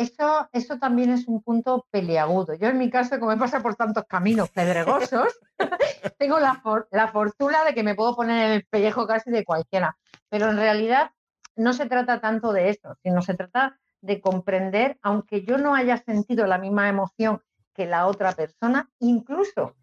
Eso, 0.00 0.48
eso 0.52 0.78
también 0.78 1.10
es 1.10 1.28
un 1.28 1.42
punto 1.42 1.86
peliagudo. 1.90 2.54
Yo 2.54 2.68
en 2.68 2.78
mi 2.78 2.88
caso, 2.88 3.20
como 3.20 3.32
he 3.32 3.36
pasado 3.36 3.62
por 3.62 3.74
tantos 3.74 4.04
caminos 4.08 4.48
pedregosos, 4.48 5.38
tengo 6.18 6.40
la, 6.40 6.62
la, 6.90 7.08
fortuna 7.08 7.64
de 7.64 7.74
que 7.74 7.82
me 7.82 7.94
puedo 7.94 8.16
poner 8.16 8.46
en 8.46 8.52
el 8.52 8.64
pellejo 8.64 9.06
casi 9.06 9.30
de 9.30 9.44
cualquiera. 9.44 9.98
Pero 10.30 10.48
en 10.48 10.56
realidad 10.56 11.10
no 11.54 11.74
se 11.74 11.84
trata 11.84 12.18
tanto 12.18 12.54
de 12.54 12.70
eso, 12.70 12.96
sino 13.02 13.20
se 13.20 13.34
trata 13.34 13.78
de 14.00 14.22
comprender, 14.22 14.98
aunque 15.02 15.44
yo 15.44 15.58
no 15.58 15.74
haya 15.74 15.98
sentido 15.98 16.46
la 16.46 16.56
misma 16.56 16.88
emoción 16.88 17.42
que 17.74 17.84
la 17.84 18.06
otra 18.06 18.32
persona, 18.32 18.88
incluso 19.00 19.74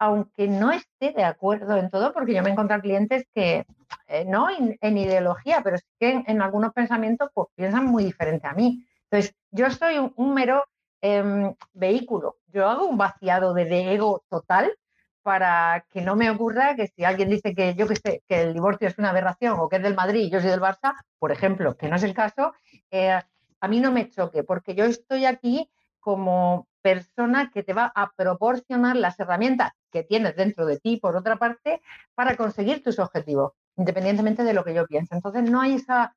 aunque 0.00 0.48
no 0.48 0.72
esté 0.72 1.12
de 1.12 1.22
acuerdo 1.22 1.76
en 1.76 1.90
todo, 1.90 2.12
porque 2.12 2.34
yo 2.34 2.42
me 2.42 2.48
he 2.48 2.52
encontrado 2.52 2.82
clientes 2.82 3.24
que, 3.32 3.64
eh, 4.08 4.24
no 4.26 4.48
en, 4.50 4.98
ideología, 4.98 5.60
pero 5.62 5.78
sí 5.78 5.86
que 5.98 6.24
en, 6.26 6.42
algunos 6.42 6.72
pensamientos 6.72 7.30
pues, 7.32 7.48
piensan 7.54 7.86
muy 7.86 8.04
diferente 8.04 8.46
a 8.46 8.52
mí. 8.52 8.84
Entonces, 9.14 9.36
yo 9.52 9.70
soy 9.70 10.12
un, 10.16 10.34
mero 10.34 10.64
em, 11.00 11.54
vehículo. 11.72 12.38
Yo 12.48 12.68
hago 12.68 12.86
un 12.86 12.98
vaciado 12.98 13.54
de, 13.54 13.94
ego 13.94 14.24
total 14.28 14.76
para 15.22 15.86
que 15.92 16.02
no 16.02 16.16
me 16.16 16.30
ocurra 16.30 16.74
que 16.74 16.88
si 16.88 17.04
alguien 17.04 17.30
dice 17.30 17.54
que 17.54 17.74
yo 17.74 17.86
que 17.86 17.94
sé, 17.94 18.24
que 18.26 18.42
el 18.42 18.54
divorcio 18.54 18.88
es 18.88 18.98
una 18.98 19.10
aberración 19.10 19.56
o 19.60 19.68
que 19.68 19.76
es 19.76 19.82
del 19.84 19.94
Madrid 19.94 20.22
y 20.22 20.30
yo 20.30 20.40
soy 20.40 20.50
del 20.50 20.60
Barça, 20.60 20.94
por 21.20 21.30
ejemplo, 21.30 21.76
que 21.76 21.88
no 21.88 21.94
es 21.94 22.02
el 22.02 22.12
caso, 22.12 22.54
eh, 22.90 23.20
a 23.60 23.68
mí 23.68 23.78
no 23.78 23.92
me 23.92 24.10
choque, 24.10 24.42
porque 24.42 24.74
yo 24.74 24.84
estoy 24.84 25.26
aquí 25.26 25.70
como 26.00 26.66
persona 26.82 27.52
que 27.54 27.62
te 27.62 27.72
va 27.72 27.92
a 27.94 28.12
proporcionar 28.16 28.96
las 28.96 29.18
herramientas 29.20 29.72
que 29.92 30.02
tienes 30.02 30.34
dentro 30.34 30.66
de 30.66 30.80
ti, 30.80 30.96
por 30.96 31.14
otra 31.14 31.36
parte, 31.36 31.80
para 32.16 32.36
conseguir 32.36 32.82
tus 32.82 32.98
objetivos, 32.98 33.52
independientemente 33.76 34.42
de 34.42 34.54
lo 34.54 34.64
que 34.64 34.74
yo 34.74 34.86
piense. 34.86 35.14
Entonces, 35.14 35.48
no 35.48 35.60
hay 35.60 35.74
esa 35.74 36.16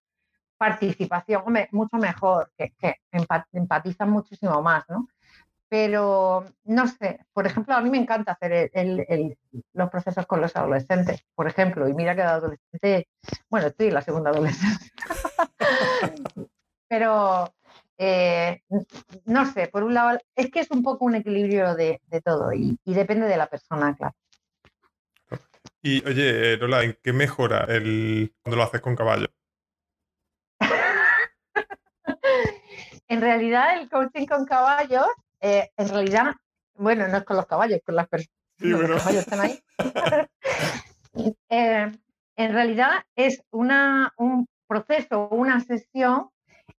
participación, 0.57 1.43
mucho 1.71 1.97
mejor, 1.97 2.51
que, 2.57 2.73
empatizan 3.51 4.09
muchísimo 4.09 4.61
más, 4.61 4.83
¿no? 4.89 5.07
Pero, 5.69 6.45
no 6.63 6.87
sé, 6.87 7.25
por 7.33 7.45
ejemplo, 7.45 7.75
a 7.75 7.81
mí 7.81 7.89
me 7.89 7.97
encanta 7.97 8.31
hacer 8.31 8.71
los 9.73 9.89
procesos 9.89 10.25
con 10.25 10.39
los 10.39 10.55
adolescentes, 10.55 11.25
por 11.35 11.47
ejemplo, 11.47 11.87
y 11.89 11.93
mira 11.93 12.15
que 12.15 12.21
de 12.21 12.27
adolescente, 12.27 13.07
bueno, 13.49 13.67
estoy 13.67 13.91
la 13.91 14.01
segunda 14.01 14.29
adolescencia, 14.29 14.91
pero 16.87 17.53
eh, 17.97 18.61
no 19.25 19.51
sé, 19.51 19.67
por 19.67 19.83
un 19.83 19.93
lado, 19.93 20.19
es 20.35 20.51
que 20.51 20.59
es 20.59 20.71
un 20.71 20.83
poco 20.83 21.05
un 21.05 21.15
equilibrio 21.15 21.75
de, 21.75 21.99
todo 22.23 22.53
y, 22.53 22.77
depende 22.85 23.27
de 23.27 23.37
la 23.37 23.47
persona, 23.47 23.95
claro. 23.95 24.15
Y 25.81 26.05
oye, 26.07 26.57
Lola, 26.57 26.83
¿en 26.83 26.97
qué 27.01 27.13
mejora 27.13 27.65
el 27.69 28.33
cuando 28.41 28.57
lo 28.57 28.63
haces 28.63 28.81
con 28.81 28.95
caballo? 28.95 29.27
En 33.07 33.21
realidad, 33.21 33.79
el 33.79 33.89
coaching 33.89 34.25
con 34.25 34.45
caballos, 34.45 35.07
eh, 35.39 35.69
en 35.77 35.89
realidad, 35.89 36.35
bueno, 36.75 37.07
no 37.07 37.17
es 37.17 37.23
con 37.23 37.37
los 37.37 37.45
caballos, 37.45 37.79
con 37.85 37.95
las 37.95 38.07
personas. 38.07 38.33
Sí, 38.59 38.69
Los 38.69 39.03
caballos 39.03 39.21
están 39.21 39.39
ahí. 39.41 39.63
en 42.37 42.53
realidad 42.53 42.91
es 43.15 43.43
una, 43.51 44.13
un 44.17 44.47
proceso, 44.67 45.27
una 45.29 45.59
sesión 45.59 46.29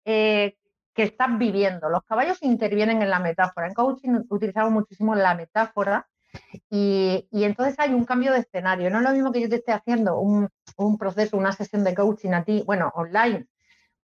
eh, 0.04 0.56
que 0.94 1.02
estás 1.04 1.38
viviendo. 1.38 1.88
Los 1.88 2.02
caballos 2.04 2.38
intervienen 2.42 3.02
en 3.02 3.10
la 3.10 3.20
metáfora. 3.20 3.66
En 3.66 3.74
coaching 3.74 4.20
utilizamos 4.28 4.72
muchísimo 4.72 5.14
la 5.14 5.34
metáfora 5.34 6.08
y, 6.70 7.26
entonces 7.32 7.76
hay 7.78 7.94
un 7.94 8.04
cambio 8.04 8.32
de 8.32 8.40
escenario. 8.40 8.90
No 8.90 8.98
es 8.98 9.04
lo 9.04 9.12
mismo 9.12 9.32
que 9.32 9.40
yo 9.40 9.48
te 9.48 9.56
esté 9.56 9.72
haciendo 9.72 10.18
un, 10.18 10.48
proceso, 10.98 11.36
una 11.36 11.52
sesión 11.52 11.84
de 11.84 11.94
coaching 11.94 12.32
a 12.32 12.44
ti, 12.44 12.62
bueno, 12.66 12.92
online 12.94 13.46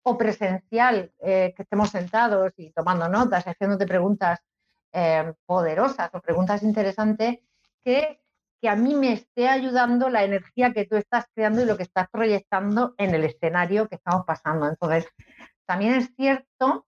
o 0.04 0.18
presencial, 0.18 1.12
eh, 1.20 1.54
que 1.56 1.64
estemos 1.64 1.90
sentados 1.90 2.54
y 2.58 2.72
tomando 2.72 3.08
notas, 3.08 3.48
haciéndote 3.48 3.88
preguntas 3.88 4.40
eh, 4.92 5.34
poderosas 5.46 6.10
o 6.14 6.22
preguntas 6.22 6.62
interesantes, 6.62 7.40
que, 7.84 8.22
que 8.62 8.70
a 8.70 8.76
mí 8.76 8.96
me 8.96 9.14
esté 9.14 9.48
ayudando 9.48 10.10
la 10.10 10.24
energía 10.24 10.74
que 10.74 10.86
tú 10.86 10.98
estás 10.98 11.26
creando 11.34 11.62
y 11.62 11.66
lo 11.66 11.78
que 11.78 11.84
estás 11.84 12.08
proyectando 12.10 12.94
en 12.98 13.16
el 13.16 13.24
escenario 13.24 13.88
que 13.88 13.96
estamos 13.96 14.26
pasando. 14.26 14.68
Entonces, 14.68 15.08
también 15.66 15.94
es 15.94 16.14
cierto 16.16 16.86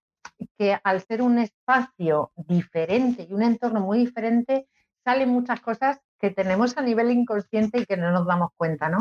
que 0.58 0.78
al 0.84 1.02
ser 1.02 1.22
un 1.22 1.40
espacio 1.40 2.32
diferente 2.36 3.26
y 3.30 3.34
un 3.34 3.44
entorno 3.44 3.80
muy 3.80 4.00
diferente, 4.00 4.68
salen 5.04 5.30
muchas 5.30 5.62
cosas 5.62 6.00
que 6.20 6.32
tenemos 6.32 6.78
a 6.78 6.82
nivel 6.82 7.12
inconsciente 7.12 7.80
y 7.80 7.86
que 7.86 7.98
no 7.98 8.12
nos 8.12 8.26
damos 8.26 8.50
cuenta, 8.58 8.90
¿no? 8.90 9.00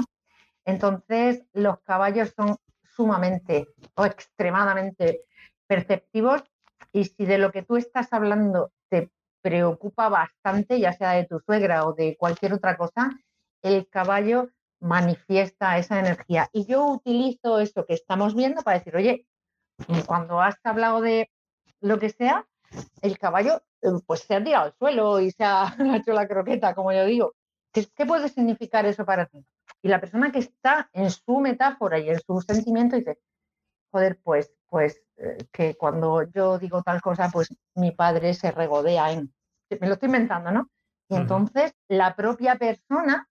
Entonces, 0.65 1.45
los 1.53 1.81
caballos 1.81 2.33
son 2.37 2.57
sumamente 2.97 3.69
o 3.95 4.05
extremadamente 4.05 5.23
perceptivos 5.67 6.43
y 6.93 7.05
si 7.05 7.25
de 7.27 7.39
lo 7.39 7.51
que 7.51 7.63
tú 7.63 7.77
estás 7.77 8.13
hablando 8.13 8.73
te 8.89 9.11
preocupa 9.43 10.09
bastante, 10.09 10.81
ya 10.81 10.93
sea 10.93 11.13
de 11.13 11.25
tu 11.25 11.41
suegra 11.41 11.87
o 11.87 11.93
de 11.93 12.17
cualquier 12.17 12.55
otra 12.55 12.77
cosa, 12.77 13.11
el 13.63 13.89
caballo 13.89 14.49
manifiesta 14.81 15.79
esa 15.79 15.99
energía. 15.99 16.49
Y 16.53 16.67
yo 16.67 16.87
utilizo 16.87 17.59
eso 17.59 17.85
que 17.87 17.95
estamos 17.95 18.35
viendo 18.35 18.63
para 18.63 18.79
decir, 18.79 18.95
oye, 18.97 19.27
cuando 20.07 20.41
has 20.41 20.57
hablado 20.65 21.01
de 21.01 21.31
lo 21.81 21.99
que 21.99 22.11
sea, 22.11 22.47
el 23.03 23.19
caballo 23.19 23.63
eh, 23.83 23.89
pues 24.07 24.21
se 24.21 24.35
ha 24.35 24.45
tirado 24.45 24.65
al 24.65 24.75
suelo 24.79 25.21
y 25.21 25.31
se 25.31 25.45
ha, 25.45 25.75
hecho 25.97 26.13
la 26.13 26.29
croqueta, 26.29 26.75
como 26.75 26.93
yo 26.93 27.05
digo. 27.05 27.35
¿Qué, 27.73 28.07
puede 28.07 28.29
significar 28.29 28.87
eso 28.87 29.05
para 29.05 29.27
ti? 29.27 29.45
Y 29.83 29.89
la 29.89 30.01
persona 30.01 30.33
que 30.33 30.39
está 30.39 30.89
en 30.93 31.11
su 31.11 31.41
metáfora 31.41 31.99
y 31.99 32.09
en 32.09 32.21
su 32.21 32.41
sentimiento 32.41 32.97
dice, 32.97 33.19
joder, 33.91 34.19
pues, 34.23 34.53
pues 34.69 35.03
eh, 35.17 35.39
que 35.53 35.75
cuando 35.77 36.23
yo 36.23 36.59
digo 36.59 36.83
tal 36.83 37.01
cosa, 37.01 37.31
pues 37.33 37.55
mi 37.75 37.93
padre 37.93 38.35
se 38.35 38.51
regodea 38.51 39.13
en... 39.13 39.33
Me 39.81 39.87
lo 39.87 39.95
estoy 39.95 40.07
inventando, 40.07 40.51
¿no? 40.51 40.71
Y 41.09 41.17
entonces 41.17 41.75
la 41.89 42.17
propia 42.17 42.57
persona, 42.57 43.29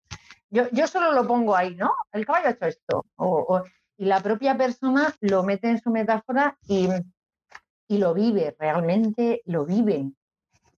yo, 0.50 0.70
yo 0.72 0.88
solo 0.88 1.12
lo 1.12 1.28
pongo 1.28 1.56
ahí, 1.56 1.76
¿no? 1.76 1.92
El 2.12 2.26
caballo 2.26 2.48
ha 2.48 2.52
hecho 2.52 2.66
esto. 2.66 3.06
o, 3.16 3.64
y 3.98 4.06
la 4.06 4.22
propia 4.22 4.58
persona 4.58 5.16
lo 5.22 5.44
mete 5.44 5.70
en 5.70 5.80
su 5.80 5.90
metáfora 5.90 6.58
y, 6.68 6.90
lo 7.90 8.14
vive, 8.14 8.56
realmente 8.58 9.42
lo 9.46 9.66
viven. 9.66 10.18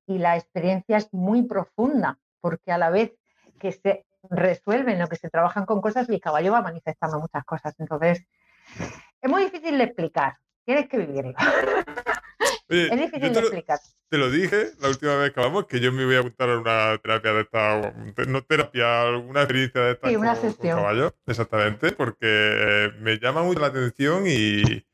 Y 0.05 0.17
la 0.17 0.35
experiencia 0.35 0.97
es 0.97 1.13
muy 1.13 1.43
profunda, 1.43 2.19
porque 2.41 2.71
a 2.71 2.77
la 2.77 2.89
vez 2.89 3.13
que 3.57 3.71
se 3.71 4.05
resuelven 4.29 5.01
o 5.01 5.07
que 5.07 5.15
se 5.15 5.29
trabajan 5.29 5.65
con 5.65 5.81
cosas, 5.81 6.09
el 6.09 6.19
caballo 6.19 6.51
va 6.51 6.61
manifestando 6.61 7.19
muchas 7.19 7.43
cosas. 7.45 7.75
Entonces, 7.79 8.25
es 9.21 9.29
muy 9.29 9.45
difícil 9.45 9.77
de 9.77 9.83
explicar, 9.85 10.37
tienes 10.65 10.87
que 10.87 10.97
vivirlo. 10.97 11.33
es 12.67 12.99
difícil 12.99 13.33
de 13.33 13.39
explicar. 13.39 13.79
Te 14.09 14.17
lo 14.17 14.29
dije 14.29 14.71
la 14.79 14.89
última 14.89 15.15
vez 15.15 15.31
que 15.31 15.39
hablamos, 15.39 15.65
que 15.65 15.79
yo 15.79 15.91
me 15.91 16.05
voy 16.05 16.15
a 16.15 16.19
apuntar 16.19 16.49
a 16.49 16.59
una 16.59 16.97
terapia 16.99 17.33
de 17.33 17.41
esta, 17.41 17.93
no 18.27 18.43
terapia, 18.43 19.09
una 19.17 19.41
experiencia 19.41 19.81
de 19.81 19.91
esta 19.93 20.09
sí, 20.09 20.15
una 20.15 20.35
sesión. 20.35 20.77
caballo, 20.77 21.15
exactamente, 21.25 21.91
porque 21.93 22.91
me 22.99 23.17
llama 23.17 23.43
mucho 23.43 23.59
la 23.59 23.67
atención 23.67 24.25
y, 24.27 24.85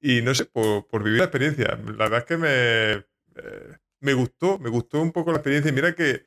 y 0.00 0.22
no 0.22 0.34
sé, 0.34 0.46
por, 0.46 1.02
vivir 1.02 1.18
la 1.18 1.26
experiencia. 1.26 1.78
La 1.96 2.08
verdad 2.08 2.18
es 2.20 2.24
que 2.24 2.36
me, 2.36 2.92
eh, 3.36 3.76
me 4.00 4.14
gustó, 4.14 4.58
me 4.58 4.70
gustó 4.70 5.00
un 5.00 5.12
poco 5.12 5.30
la 5.30 5.38
experiencia 5.38 5.70
y 5.70 5.74
mira 5.74 5.94
que 5.94 6.26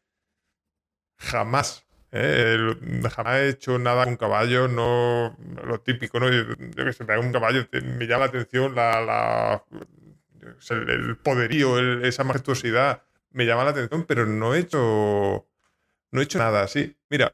jamás 1.17 1.85
eh, 2.13 2.75
jamás 3.13 3.37
he 3.37 3.49
hecho 3.49 3.79
nada 3.79 4.03
con 4.03 4.17
caballo, 4.17 4.67
no 4.67 5.37
lo 5.63 5.79
típico, 5.79 6.19
¿no? 6.19 6.29
Yo, 6.29 6.55
que 6.57 6.93
sé, 6.93 7.05
me 7.05 7.13
hago 7.13 7.23
un 7.23 7.31
caballo, 7.31 7.65
me 7.71 8.05
llama 8.05 8.25
la 8.25 8.29
atención 8.29 8.75
la, 8.75 9.63
el, 10.69 11.17
poderío, 11.17 12.01
esa 12.03 12.23
majestuosidad 12.23 13.03
me 13.31 13.45
llama 13.45 13.63
la 13.63 13.71
atención, 13.71 14.05
pero 14.05 14.25
no 14.25 14.53
he 14.53 14.59
hecho, 14.59 15.47
no 16.11 16.19
he 16.19 16.23
hecho 16.23 16.37
nada 16.37 16.63
así. 16.63 16.97
Mira, 17.09 17.33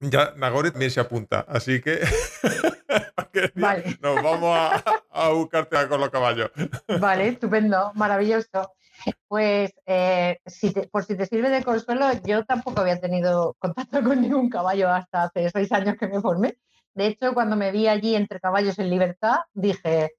ya 0.00 0.32
Nagore 0.36 0.70
también 0.70 0.90
se 0.90 1.00
apunta, 1.00 1.44
así 1.46 1.82
que 1.82 2.00
vale. 3.54 3.98
nos 4.00 4.22
vamos 4.22 4.56
a, 4.58 4.82
a 5.10 5.28
buscarte 5.30 5.86
con 5.88 6.00
los 6.00 6.08
caballos. 6.08 6.50
Vale, 6.98 7.28
estupendo, 7.28 7.92
maravilloso. 7.94 8.72
Pues 9.28 9.72
eh, 9.86 10.38
por 10.90 11.04
si 11.04 11.16
te 11.16 11.26
sirve 11.26 11.50
de 11.50 11.64
consuelo, 11.64 12.06
yo 12.24 12.44
tampoco 12.44 12.80
había 12.80 13.00
tenido 13.00 13.54
contacto 13.58 14.02
con 14.02 14.20
ningún 14.20 14.48
caballo 14.48 14.88
hasta 14.90 15.24
hace 15.24 15.50
seis 15.50 15.72
años 15.72 15.96
que 15.98 16.08
me 16.08 16.20
formé. 16.20 16.58
De 16.94 17.06
hecho, 17.06 17.32
cuando 17.32 17.56
me 17.56 17.70
vi 17.72 17.88
allí 17.88 18.14
entre 18.14 18.40
caballos 18.40 18.78
en 18.78 18.90
libertad, 18.90 19.38
dije, 19.54 20.12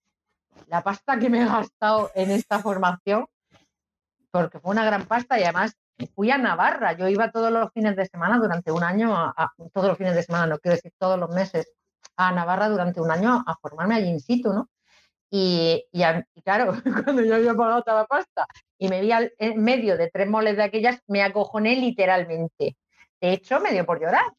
la 0.67 0.82
pasta 0.82 1.19
que 1.19 1.30
me 1.30 1.41
he 1.41 1.46
gastado 1.46 2.12
en 2.15 2.32
esta 2.32 2.60
formación, 2.60 3.28
porque 4.32 4.60
fue 4.60 4.72
una 4.72 4.86
gran 4.86 5.06
pasta 5.06 5.39
y 5.39 5.43
además 5.43 5.76
fui 6.15 6.32
a 6.32 6.38
Navarra. 6.38 6.93
Yo 6.93 7.08
iba 7.08 7.32
todos 7.32 7.52
los 7.52 7.72
fines 7.72 7.96
de 7.96 8.06
semana 8.08 8.39
durante 8.39 8.72
un 8.72 8.84
año, 8.84 9.15
a, 9.15 9.54
todos 9.72 9.88
los 9.88 9.98
fines 9.98 10.15
de 10.15 10.24
semana, 10.24 10.48
no 10.48 10.60
quiero 10.60 10.76
decir 10.76 10.93
todos 10.98 11.19
los 11.19 11.30
meses, 11.30 11.72
a 12.15 12.32
Navarra 12.32 12.69
durante 12.69 13.02
un 13.02 13.12
año 13.12 13.43
a 13.46 13.56
formarme 13.62 13.96
allí 13.96 14.10
in 14.10 14.19
situ, 14.19 14.54
¿no? 14.54 14.69
Y, 15.36 15.84
claro, 16.43 16.74
cuando 17.06 17.24
yo 17.24 17.34
había 17.34 17.56
pagado 17.56 17.82
toda 17.82 18.02
la 18.02 18.06
pasta 18.06 18.46
y 18.78 18.88
me 18.88 19.02
vi 19.02 19.10
en 19.39 19.63
medio 19.63 19.98
de 19.98 20.12
tres 20.12 20.30
moles 20.30 20.58
de 20.58 20.62
aquellas, 20.62 21.02
me 21.08 21.24
acojoné 21.24 21.76
literalmente. 21.76 22.78
De 23.19 23.34
hecho, 23.34 23.60
me 23.60 23.72
dio 23.72 23.84
por 23.84 24.00
llorar. 24.00 24.32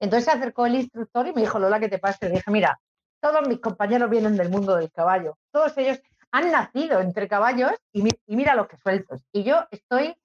Entonces 0.00 0.24
se 0.24 0.30
acercó 0.30 0.64
el 0.64 0.76
instructor 0.76 1.26
y 1.26 1.34
me 1.34 1.42
dijo, 1.42 1.58
Lola, 1.58 1.80
¿qué 1.80 1.90
te 1.90 1.98
pasa? 1.98 2.28
Y 2.28 2.30
dije, 2.30 2.50
mira, 2.50 2.80
todos 3.20 3.46
mis 3.46 3.60
compañeros 3.60 4.08
vienen 4.08 4.38
del 4.38 4.48
mundo 4.48 4.74
del 4.76 4.90
caballo. 4.90 5.36
Todos 5.50 5.76
ellos 5.76 6.00
han 6.32 6.50
nacido 6.50 7.00
entre 7.00 7.28
caballos 7.28 7.72
y, 7.92 8.02
mira 8.26 8.54
los 8.54 8.68
que 8.68 8.78
sueltos. 8.78 9.20
Y 9.32 9.44
yo 9.44 9.66
estoy 9.70 10.16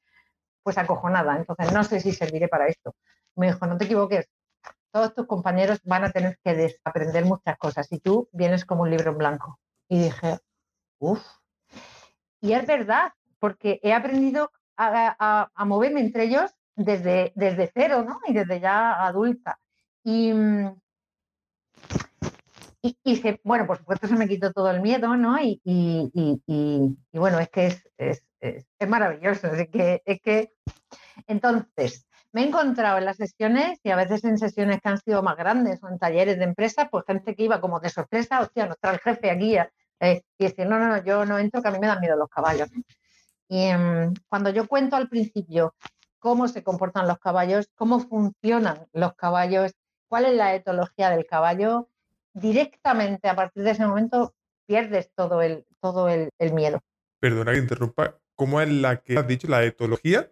pues 0.63 0.77
acojonada. 0.77 1.35
Entonces 1.35 1.73
no 1.73 1.83
sé 1.83 1.99
si 1.99 2.13
serviré 2.13 2.47
para 2.47 2.67
esto. 2.67 2.95
Me 3.35 3.47
dijo, 3.47 3.65
no 3.65 3.77
te 3.77 3.83
equivoques. 3.83 4.29
Todos 4.93 5.13
tus 5.13 5.27
compañeros 5.27 5.81
van 5.83 6.05
a 6.05 6.11
tener 6.11 6.39
que 6.41 6.53
desaprender 6.53 7.25
muchas 7.25 7.57
cosas 7.57 7.91
y 7.91 7.99
tú 7.99 8.29
vienes 8.31 8.63
como 8.63 8.83
un 8.83 8.89
libro 8.89 9.11
en 9.11 9.17
blanco. 9.17 9.59
Y 9.91 9.99
dije, 9.99 10.39
uff. 10.99 11.21
Y 12.39 12.53
es 12.53 12.65
verdad, 12.65 13.11
porque 13.39 13.81
he 13.83 13.91
aprendido 13.91 14.49
a, 14.77 15.51
moverme 15.65 15.99
entre 15.99 16.23
ellos 16.23 16.49
desde, 16.77 17.33
desde 17.35 17.69
cero, 17.73 18.01
¿no? 18.07 18.21
Y 18.25 18.31
desde 18.31 18.61
ya 18.61 19.05
adulta. 19.05 19.59
Y, 20.01 20.31
mm, 20.31 20.79
y, 22.81 23.39
bueno, 23.43 23.67
por 23.67 23.79
supuesto 23.79 24.07
se 24.07 24.15
me 24.15 24.29
quitó 24.29 24.53
todo 24.53 24.71
el 24.71 24.81
miedo, 24.81 25.17
¿no? 25.17 25.37
Y, 25.41 25.59
bueno, 27.11 27.39
es 27.39 27.49
que 27.49 27.65
es, 27.97 28.23
es, 28.39 28.87
maravilloso. 28.87 29.47
Es 29.47 29.67
que, 29.67 30.01
es 30.05 30.21
que, 30.21 30.53
entonces, 31.27 32.07
me 32.31 32.43
he 32.43 32.47
encontrado 32.47 32.97
en 32.97 33.03
las 33.03 33.17
sesiones 33.17 33.77
y 33.83 33.89
a 33.89 33.97
veces 33.97 34.23
en 34.23 34.37
sesiones 34.37 34.79
que 34.81 34.87
han 34.87 34.99
sido 34.99 35.21
más 35.21 35.35
grandes 35.35 35.83
o 35.83 35.89
en 35.89 35.99
talleres 35.99 36.37
de 36.37 36.45
empresas, 36.45 36.87
pues 36.89 37.03
gente 37.05 37.35
que 37.35 37.43
iba 37.43 37.59
como 37.59 37.81
de 37.81 37.89
sorpresa, 37.89 38.39
hostia, 38.39 38.67
nos 38.67 38.79
trae 38.79 38.93
el 38.93 39.01
jefe 39.01 39.29
aquí 39.29 39.57
eh, 40.01 40.23
y 40.39 40.45
decir, 40.45 40.67
no, 40.67 40.79
no, 40.79 40.87
no, 40.87 41.03
yo 41.03 41.25
no 41.25 41.37
entro, 41.37 41.61
que 41.61 41.67
a 41.67 41.71
mí 41.71 41.79
me 41.79 41.87
dan 41.87 42.01
miedo 42.01 42.17
los 42.17 42.27
caballos. 42.27 42.69
Y 43.47 43.65
em, 43.65 44.13
cuando 44.27 44.49
yo 44.49 44.67
cuento 44.67 44.95
al 44.95 45.07
principio 45.07 45.75
cómo 46.19 46.47
se 46.47 46.63
comportan 46.63 47.07
los 47.07 47.19
caballos, 47.19 47.69
cómo 47.75 47.99
funcionan 47.99 48.87
los 48.93 49.13
caballos, 49.13 49.73
cuál 50.07 50.25
es 50.25 50.33
la 50.33 50.55
etología 50.55 51.11
del 51.11 51.25
caballo, 51.25 51.89
directamente 52.33 53.29
a 53.29 53.35
partir 53.35 53.63
de 53.63 53.71
ese 53.71 53.85
momento 53.85 54.33
pierdes 54.65 55.11
todo 55.13 55.41
el, 55.41 55.65
todo 55.79 56.09
el, 56.09 56.31
miedo. 56.53 56.81
Perdona 57.19 57.51
que 57.51 57.59
interrumpa, 57.59 58.17
¿cómo 58.35 58.59
es 58.59 58.69
la 58.69 58.97
que 58.97 59.17
has 59.17 59.27
dicho, 59.27 59.47
la 59.47 59.63
etología? 59.63 60.31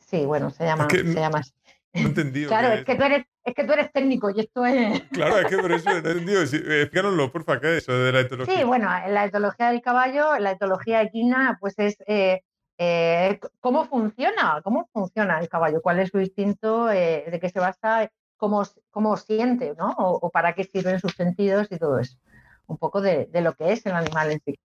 Sí, 0.00 0.26
bueno, 0.26 0.50
se 0.50 0.64
llama, 0.64 0.88
se 0.90 1.14
llama 1.14 1.38
así. 1.38 1.52
No 1.94 2.08
entendido. 2.08 2.48
Claro, 2.48 2.72
es, 2.72 2.84
que 2.84 2.96
tú 2.96 3.04
eres, 3.04 3.24
es 3.44 3.54
que 3.54 3.64
tú 3.64 3.72
eres 3.72 3.92
técnico 3.92 4.30
y 4.30 4.40
esto 4.40 4.64
es. 4.66 5.02
Claro, 5.12 5.38
es 5.38 5.46
que 5.46 5.58
por 5.58 5.70
eso 5.70 5.90
no 5.90 5.96
he 5.96 5.98
entendido. 5.98 6.42
explícanoslo, 6.42 7.30
porfa, 7.30 7.60
¿qué 7.60 7.76
es 7.76 7.82
eso 7.84 7.92
de 7.92 8.12
la 8.12 8.20
etología? 8.20 8.56
Sí, 8.56 8.64
bueno, 8.64 8.88
la 9.08 9.24
etología 9.24 9.70
del 9.70 9.80
caballo, 9.80 10.38
la 10.38 10.52
etología 10.52 11.02
equina, 11.02 11.56
pues 11.60 11.74
es 11.78 11.96
eh, 12.06 12.42
eh, 12.78 13.38
cómo 13.60 13.84
funciona, 13.86 14.60
cómo 14.64 14.88
funciona 14.92 15.38
el 15.38 15.48
caballo, 15.48 15.80
cuál 15.80 16.00
es 16.00 16.10
su 16.10 16.18
instinto, 16.18 16.90
eh, 16.90 17.24
de 17.30 17.38
qué 17.38 17.48
se 17.48 17.60
basa, 17.60 18.10
cómo, 18.36 18.64
cómo 18.90 19.16
siente, 19.16 19.74
¿no? 19.78 19.94
O, 19.96 20.30
para 20.30 20.54
qué 20.54 20.64
sirven 20.64 20.98
sus 20.98 21.12
sentidos 21.12 21.68
y 21.70 21.78
todo 21.78 22.00
eso. 22.00 22.18
Un 22.66 22.78
poco 22.78 23.00
de, 23.00 23.26
de 23.26 23.40
lo 23.40 23.52
que 23.54 23.72
es 23.72 23.86
el 23.86 23.92
animal 23.92 24.32
en 24.32 24.40
sí. 24.44 24.58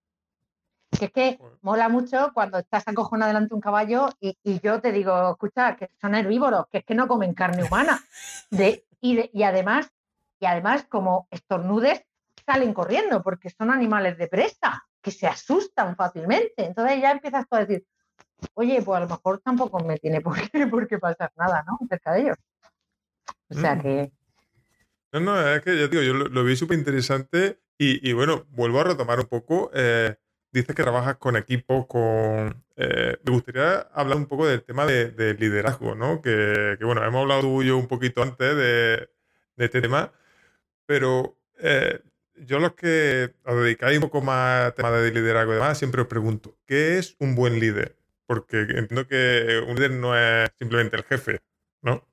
Que 0.98 1.06
es 1.06 1.12
que 1.12 1.40
mola 1.62 1.88
mucho 1.88 2.32
cuando 2.34 2.58
estás 2.58 2.88
acojonado 2.88 3.30
delante 3.30 3.50
de 3.50 3.56
un 3.56 3.62
caballo 3.62 4.10
y, 4.20 4.36
yo 4.62 4.82
te 4.82 4.92
digo, 4.92 5.32
escucha, 5.32 5.76
que 5.76 5.90
son 6.02 6.16
herbívoros, 6.16 6.66
que 6.72 6.80
es 6.80 6.86
que 6.86 6.96
no 6.96 7.08
comen 7.08 7.34
carne 7.34 7.64
humana. 7.64 8.02
De, 8.50 8.86
y, 9.00 9.30
y, 9.32 9.44
además, 9.44 9.92
y 10.40 10.46
además, 10.46 10.86
como 10.90 11.28
estornudes, 11.32 12.04
salen 12.46 12.74
corriendo 12.74 13.22
porque 13.22 13.50
son 13.50 13.72
animales 13.72 14.18
de 14.18 14.28
presa, 14.28 14.84
que 15.02 15.12
se 15.12 15.28
asustan 15.28 15.96
fácilmente. 15.96 16.66
Entonces 16.66 17.02
ya 17.02 17.12
empiezas 17.12 17.48
tú 17.48 17.56
a 17.56 17.66
decir, 17.66 17.86
oye, 18.54 18.82
pues 18.82 18.98
a 18.98 19.02
lo 19.02 19.10
mejor 19.10 19.40
tampoco 19.40 19.84
me 19.84 19.98
tiene 19.98 20.22
por 20.22 20.36
qué, 20.50 20.68
por 20.68 20.88
qué 20.88 20.98
pasar 20.98 21.32
nada, 21.38 21.64
¿no? 21.68 21.78
Cerca 21.88 22.14
de 22.14 22.22
ellos. 22.22 22.38
O 23.50 23.54
sea 23.54 23.76
mm. 23.76 23.82
que... 23.82 24.12
No, 25.12 25.20
no, 25.20 25.48
es 25.48 25.62
que 25.64 25.78
ya 25.78 25.88
digo, 25.88 26.04
yo 26.04 26.14
lo, 26.14 26.44
vi 26.44 26.56
súper 26.56 26.78
interesante 26.78 27.60
y, 27.82 28.12
bueno, 28.12 28.46
vuelvo 28.50 28.82
a 28.82 28.84
retomar 28.84 29.20
un 29.20 29.26
poco. 29.26 29.72
Eh, 29.74 30.16
dices 30.52 30.76
que 30.76 30.84
trabajas 30.84 31.18
con 31.18 31.36
equipos, 31.36 31.86
con... 31.88 32.64
Eh, 32.76 33.18
me 33.24 33.34
gustaría 33.34 33.80
hablar 33.94 34.18
un 34.18 34.26
poco 34.26 34.48
del 34.48 34.64
tema 34.64 34.86
de, 34.86 35.36
liderazgo, 35.38 35.96
¿no? 35.96 36.22
Que, 36.22 36.78
bueno, 36.82 37.04
hemos 37.04 37.22
hablado 37.22 37.42
tú 37.42 37.62
y 37.62 37.68
yo 37.68 37.78
un 37.78 37.88
poquito 37.88 38.24
antes 38.24 38.56
de, 38.56 39.10
este 39.58 39.82
tema, 39.82 40.14
pero 40.86 41.36
eh, 41.60 42.02
yo 42.36 42.60
los 42.60 42.74
que 42.74 43.34
os 43.44 43.56
dedicáis 43.58 43.98
un 43.98 44.04
poco 44.04 44.22
más 44.22 44.68
al 44.68 44.74
tema 44.74 44.92
de 44.92 45.12
liderazgo 45.12 45.52
y 45.52 45.56
demás, 45.56 45.78
siempre 45.78 46.02
os 46.02 46.08
pregunto, 46.08 46.56
¿qué 46.66 46.98
es 46.98 47.16
un 47.20 47.36
buen 47.36 47.60
líder? 47.60 47.98
Porque 48.26 48.62
entiendo 48.62 49.08
que 49.08 49.62
un 49.68 49.76
líder 49.76 49.92
no 49.92 50.18
es 50.18 50.50
simplemente 50.58 50.96
el 50.96 51.04
jefe, 51.04 51.42
¿no? 51.82 52.08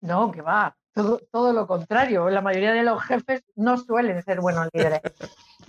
No, 0.00 0.32
que 0.32 0.42
va, 0.42 0.76
todo, 0.92 1.20
todo, 1.30 1.52
lo 1.52 1.66
contrario. 1.66 2.28
La 2.28 2.40
mayoría 2.40 2.72
de 2.72 2.82
los 2.82 3.00
jefes 3.02 3.44
no 3.54 3.76
suelen 3.76 4.20
ser 4.22 4.40
buenos 4.40 4.68
líderes. 4.72 5.00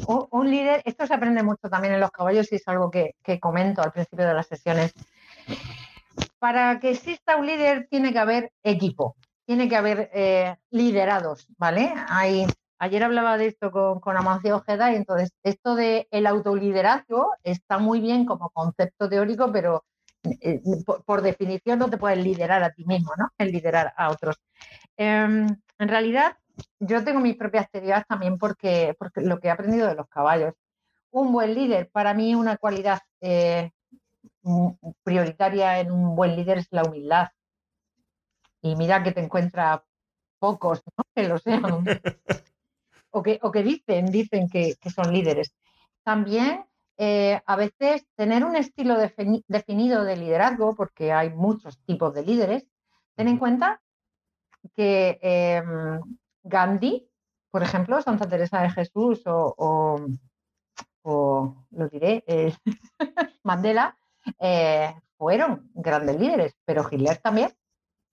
Un, 0.07 0.49
líder, 0.49 0.81
esto 0.85 1.07
se 1.07 1.13
aprende 1.13 1.43
mucho 1.43 1.69
también 1.69 1.93
en 1.93 1.99
los 1.99 2.11
caballos 2.11 2.51
y 2.51 2.55
es 2.55 2.67
algo 2.67 2.91
que, 2.91 3.15
comento 3.39 3.81
al 3.81 3.91
principio 3.91 4.27
de 4.27 4.33
las 4.33 4.47
sesiones. 4.47 4.93
Para 6.39 6.79
que 6.79 6.91
exista 6.91 7.37
un 7.37 7.47
líder 7.47 7.87
tiene 7.89 8.11
que 8.11 8.19
haber 8.19 8.51
equipo, 8.63 9.15
tiene 9.45 9.69
que 9.69 9.75
haber 9.75 10.09
eh, 10.13 10.55
liderados, 10.71 11.47
¿vale? 11.57 11.93
Hay, 12.09 12.45
ayer 12.79 13.03
hablaba 13.03 13.37
de 13.37 13.47
esto 13.47 13.71
con, 13.71 13.99
con 13.99 14.17
Amancio 14.17 14.57
Ojeda 14.57 14.91
y 14.91 14.95
entonces 14.95 15.31
esto 15.43 15.77
el 15.77 16.27
autoliderazgo 16.27 17.33
está 17.43 17.77
muy 17.77 18.01
bien 18.01 18.25
como 18.25 18.49
concepto 18.49 19.09
teórico, 19.09 19.51
pero 19.51 19.83
eh, 20.23 20.61
por, 21.05 21.21
definición 21.21 21.79
no 21.79 21.89
te 21.89 21.97
puedes 21.97 22.17
liderar 22.17 22.63
a 22.63 22.71
ti 22.71 22.85
mismo, 22.85 23.11
¿no? 23.17 23.29
El 23.37 23.51
liderar 23.51 23.93
a 23.97 24.09
otros. 24.09 24.37
Em, 24.95 25.47
en 25.79 25.87
realidad, 25.89 26.37
yo 26.79 27.03
tengo 27.03 27.19
mis 27.19 27.35
propias 27.35 27.69
teorías 27.69 28.05
también 28.07 28.37
porque, 28.37 28.95
porque 28.97 29.21
lo 29.21 29.39
que 29.39 29.47
he 29.47 29.51
aprendido 29.51 29.87
de 29.87 29.95
los 29.95 30.07
caballos. 30.07 30.53
Un 31.11 31.31
buen 31.31 31.53
líder, 31.53 31.89
para 31.91 32.13
mí 32.13 32.33
una 32.33 32.57
cualidad 32.57 32.99
eh, 33.21 33.71
prioritaria 35.03 35.79
en 35.79 35.91
un 35.91 36.15
buen 36.15 36.35
líder 36.35 36.59
es 36.59 36.67
la 36.71 36.83
humildad. 36.83 37.29
Y 38.61 38.75
mira 38.75 39.03
que 39.03 39.11
te 39.11 39.21
encuentra 39.21 39.83
pocos, 40.39 40.81
¿no? 40.97 41.03
Que 41.15 41.27
lo 41.27 41.37
sean. 41.37 41.85
o, 43.11 43.21
que, 43.21 43.39
o 43.43 43.51
que 43.51 43.63
dicen, 43.63 44.11
dicen 44.11 44.49
que, 44.49 44.75
que 44.81 44.89
son 44.89 45.13
líderes. 45.13 45.53
También 46.03 46.65
eh, 46.97 47.41
a 47.45 47.55
veces 47.55 48.05
tener 48.15 48.43
un 48.43 48.55
estilo 48.55 48.97
definido 48.97 50.03
de 50.03 50.17
liderazgo, 50.17 50.75
porque 50.75 51.11
hay 51.11 51.29
muchos 51.29 51.79
tipos 51.85 52.13
de 52.13 52.23
líderes, 52.23 52.67
ten 53.15 53.27
en 53.27 53.37
cuenta 53.37 53.81
que 54.75 55.19
em, 55.21 55.99
Gandhi, 56.43 57.09
por 57.51 57.63
ejemplo, 57.63 58.01
Santa 58.01 58.27
Teresa 58.27 58.61
de 58.61 58.71
Jesús 58.71 59.21
o, 59.25 60.05
lo 61.03 61.89
diré, 61.89 62.23
eh, 62.27 62.53
Mandela, 63.43 63.97
eh, 64.39 64.95
fueron 65.17 65.69
grandes 65.73 66.19
líderes, 66.19 66.55
pero 66.65 66.87
Hitler 66.89 67.17
también. 67.17 67.51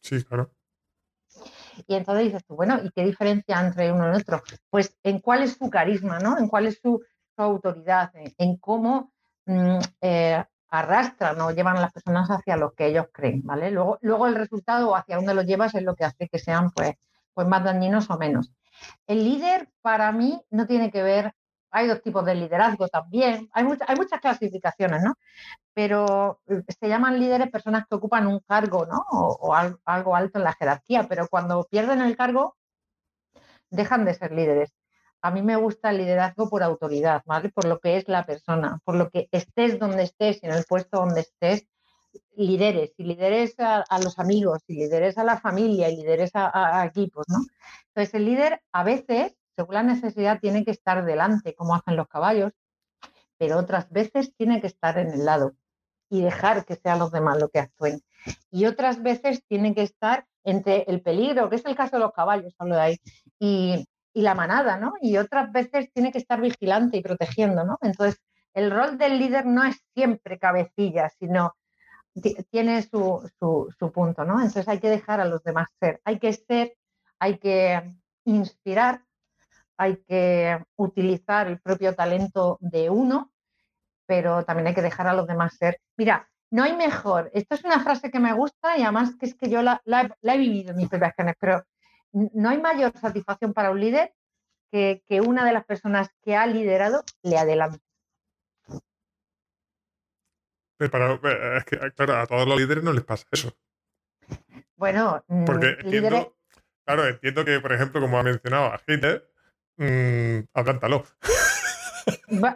Sí, 0.03 0.23
claro. 0.25 0.51
Y 1.87 1.95
entonces 1.95 2.25
dices 2.25 2.45
tú, 2.45 2.57
bueno, 2.57 2.79
¿y 2.83 2.91
qué 2.91 3.05
diferencia 3.05 3.61
entre 3.61 3.93
uno 3.93 4.13
y 4.13 4.21
otro? 4.21 4.43
Pues 4.69 4.97
en 5.03 5.21
cuál 5.21 5.43
es 5.43 5.55
su 5.55 5.71
carisma, 5.71 6.19
¿no? 6.19 6.39
En 6.39 6.49
cuál 6.49 6.67
es 6.67 6.81
su, 6.83 7.03
autoridad, 7.37 8.11
en, 8.15 8.59
cómo 8.59 9.15
mm, 9.47 9.79
eh, 10.03 10.45
arrastran 10.69 11.41
o 11.41 11.51
llevan 11.51 11.79
a 11.79 11.81
las 11.81 11.93
personas 11.93 12.29
hacia 12.31 12.57
lo 12.59 12.73
que 12.75 12.89
ellos 12.89 13.07
creen, 13.13 13.41
¿vale? 13.45 13.71
Luego, 13.71 13.99
luego 14.03 14.27
el 14.27 14.35
resultado 14.35 14.91
o 14.91 14.97
hacia 14.97 15.17
dónde 15.17 15.35
los 15.35 15.47
llevas 15.47 15.75
es 15.75 15.83
lo 15.83 15.95
que 15.95 16.05
hace 16.05 16.29
que 16.29 16.39
sean 16.39 16.71
pues, 16.71 16.93
pues 17.35 17.47
más 17.47 17.65
dañinos 17.65 18.11
o 18.11 18.19
menos. 18.19 18.53
El 19.07 19.25
líder 19.25 19.71
para 19.83 20.13
mí 20.13 20.41
no 20.51 20.67
tiene 20.67 20.91
que 20.91 21.03
ver, 21.03 21.35
hay 21.71 21.87
dos 21.87 22.03
tipos 22.03 22.25
de 22.25 22.35
liderazgo 22.35 22.89
también, 22.89 23.49
hay, 23.53 23.65
hay 23.87 23.97
muchas 23.97 24.21
clasificaciones, 24.21 25.03
¿no? 25.03 25.15
Pero 25.75 26.41
eh, 26.49 26.63
se 26.69 26.89
llaman 26.89 27.21
líderes 27.21 27.51
personas 27.51 27.87
que 27.89 27.95
ocupan 27.95 28.27
un 28.27 28.41
cargo, 28.41 28.87
¿no? 28.87 29.05
O, 29.11 29.55
algo 29.85 30.17
alto 30.17 30.39
en 30.39 30.45
la 30.45 30.55
jerarquía, 30.55 31.07
pero 31.09 31.29
cuando 31.29 31.65
pierden 31.65 32.01
el 32.03 32.17
cargo 32.17 32.57
dejan 33.71 34.05
de 34.05 34.15
ser 34.15 34.33
líderes. 34.33 34.73
a 35.23 35.31
mí 35.31 35.43
me 35.43 35.57
gusta 35.57 35.91
el 35.91 35.99
liderazgo 35.99 36.49
por 36.49 36.63
autoridad, 36.63 37.23
¿vale? 37.27 37.51
Por 37.51 37.67
lo 37.67 37.79
que 37.79 37.99
es 37.99 38.09
la 38.09 38.25
persona, 38.27 38.81
por 38.85 38.95
lo 38.97 39.11
que 39.11 39.29
estés 39.33 39.79
donde 39.79 40.05
estés, 40.05 40.43
en 40.43 40.53
el 40.53 40.65
puesto 40.65 40.99
donde 40.99 41.21
estés, 41.21 41.67
lideres, 42.37 42.93
y 42.97 43.05
lideres 43.05 43.55
a, 43.59 43.85
los 44.03 44.19
amigos, 44.19 44.63
y 44.67 44.75
lideres 44.75 45.19
a 45.19 45.25
la 45.25 45.39
familia, 45.39 45.89
y 45.89 45.97
lideres 45.97 46.31
a, 46.35 46.85
equipos, 46.87 47.27
¿no? 47.29 47.39
Entonces, 47.89 48.15
el 48.15 48.25
líder 48.25 48.63
a 48.73 48.85
veces, 48.85 49.37
según 49.57 49.75
la 49.75 49.83
necesidad, 49.83 50.41
tiene 50.41 50.65
que 50.65 50.71
estar 50.71 51.05
delante, 51.05 51.55
como 51.55 51.75
hacen 51.75 51.97
los 51.97 52.09
caballos, 52.09 52.53
pero 53.39 53.59
otras 53.59 53.91
veces 53.91 54.35
tiene 54.37 54.61
que 54.61 54.67
estar 54.67 54.99
en 54.99 55.13
el 55.13 55.25
lado 55.25 55.55
y 56.11 56.23
dejar 56.23 56.65
que 56.65 56.77
sean 56.77 56.99
los 56.99 57.13
demás 57.13 57.39
lo 57.39 57.49
que 57.49 57.61
actúen. 57.61 58.01
Y 58.51 58.67
otras 58.67 59.03
veces 59.03 59.43
tiene 59.47 59.75
que 59.75 59.83
estar 59.83 60.27
entre 60.45 60.85
el 60.89 61.03
peligro, 61.03 61.49
que 61.49 61.57
es 61.57 61.65
el 61.65 61.77
caso 61.77 61.97
de 61.97 62.01
los 62.01 62.13
caballos, 62.13 62.55
hablo 62.59 62.75
de 62.75 62.81
ahí, 62.81 63.01
y, 63.39 63.87
y 64.13 64.23
la 64.23 64.35
manada, 64.35 64.77
¿no? 64.77 64.95
Y 65.01 65.17
otras 65.19 65.53
veces 65.53 65.91
tiene 65.93 66.11
que 66.11 66.19
estar 66.19 66.41
vigilante 66.41 66.97
y 66.97 67.03
protegiendo, 67.03 67.65
¿no? 67.65 67.79
Entonces, 67.83 68.21
el 68.55 68.71
rol 68.71 68.99
del 68.99 69.19
líder 69.19 69.47
no 69.47 69.63
es 69.65 69.77
siempre 69.95 70.39
cabecilla, 70.39 71.09
sino 71.11 71.55
tiene 72.21 72.83
su, 72.83 73.31
su, 73.39 73.93
punto, 73.93 74.25
¿no? 74.25 74.35
Entonces 74.35 74.69
hay 74.69 74.79
que 74.79 74.89
dejar 74.89 75.21
a 75.21 75.25
los 75.25 75.43
demás 75.43 75.69
ser, 75.79 76.01
hay 76.05 76.19
que 76.19 76.33
ser, 76.33 76.77
hay 77.19 77.39
que 77.39 77.95
inspirar, 78.25 79.05
hay 79.77 79.97
que 80.09 80.63
utilizar 80.77 81.47
el 81.47 81.61
propio 81.61 81.95
talento 81.95 82.59
de 82.61 82.91
uno, 82.91 83.33
pero 84.07 84.45
también 84.45 84.69
hay 84.69 84.75
que 84.75 84.83
dejar 84.83 85.07
a 85.07 85.15
los 85.15 85.27
demás 85.27 85.57
ser. 85.57 85.81
Mira, 85.97 86.29
no 86.51 86.65
hay 86.65 86.77
mejor, 86.77 87.31
esto 87.33 87.55
es 87.55 87.65
una 87.65 87.81
frase 87.81 88.11
que 88.11 88.19
me 88.19 88.33
gusta 88.33 88.77
y 88.77 88.83
además 88.83 89.15
que 89.17 89.27
es 89.27 89.35
que 89.35 89.49
yo 89.49 89.63
la, 89.63 89.81
la, 89.85 90.11
he 90.23 90.39
vivido 90.39 90.73
en 90.73 90.79
mis 90.79 90.89
propias 90.89 91.15
pero 91.39 91.63
no 92.13 92.51
hay 92.51 92.61
mayor 92.61 92.93
satisfacción 92.99 93.53
para 93.53 93.71
un 93.71 93.81
líder 93.81 94.13
que, 94.71 95.03
una 95.25 95.45
de 95.45 95.53
las 95.53 95.65
personas 95.65 96.09
que 96.23 96.37
ha 96.37 96.47
liderado 96.47 97.03
le 97.23 97.39
adelante. 97.39 97.81
Pero 100.89 101.21
eh, 101.25 101.59
es 101.59 101.65
que, 101.65 101.79
claro, 101.93 102.17
a 102.17 102.27
todos 102.27 102.49
los 102.49 102.59
líderes 102.59 102.83
no 102.83 102.93
les 102.93 103.05
pasa 103.05 103.27
eso. 103.31 103.53
Bueno, 104.77 105.23
mm, 105.29 105.45
porque 105.45 105.77
entiendo, 105.81 106.37
claro, 106.85 107.07
entiendo 107.07 107.45
que, 107.45 107.61
por 107.61 107.73
ejemplo, 107.73 108.01
como 108.01 108.19
ha 108.19 108.23
mencionado 108.23 108.67
a 108.67 108.81
Hitler, 108.87 109.29
mmm, 109.77 110.41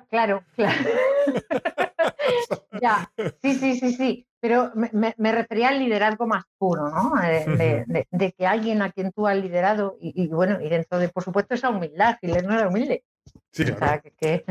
claro, 0.08 0.44
claro. 0.54 0.90
ya, 2.80 3.10
sí, 3.42 3.54
sí, 3.54 3.78
sí, 3.78 3.92
sí. 3.94 4.26
Pero 4.40 4.72
me, 4.74 5.32
refería 5.32 5.68
al 5.68 5.78
liderazgo 5.78 6.26
más 6.26 6.44
puro, 6.58 6.90
¿no? 6.90 7.14
De, 7.16 8.34
que 8.36 8.46
alguien 8.46 8.82
a 8.82 8.92
quien 8.92 9.10
tú 9.10 9.26
has 9.26 9.36
liderado, 9.36 9.96
y, 10.00 10.28
bueno, 10.28 10.60
y 10.60 10.68
dentro 10.68 10.98
de, 10.98 11.08
por 11.08 11.24
supuesto, 11.24 11.54
esa 11.54 11.70
humildad, 11.70 12.18
y 12.20 12.26
no 12.26 12.54
era 12.54 12.68
humilde. 12.68 13.04
Sí, 13.52 13.64
claro. 13.64 14.02
que, 14.18 14.44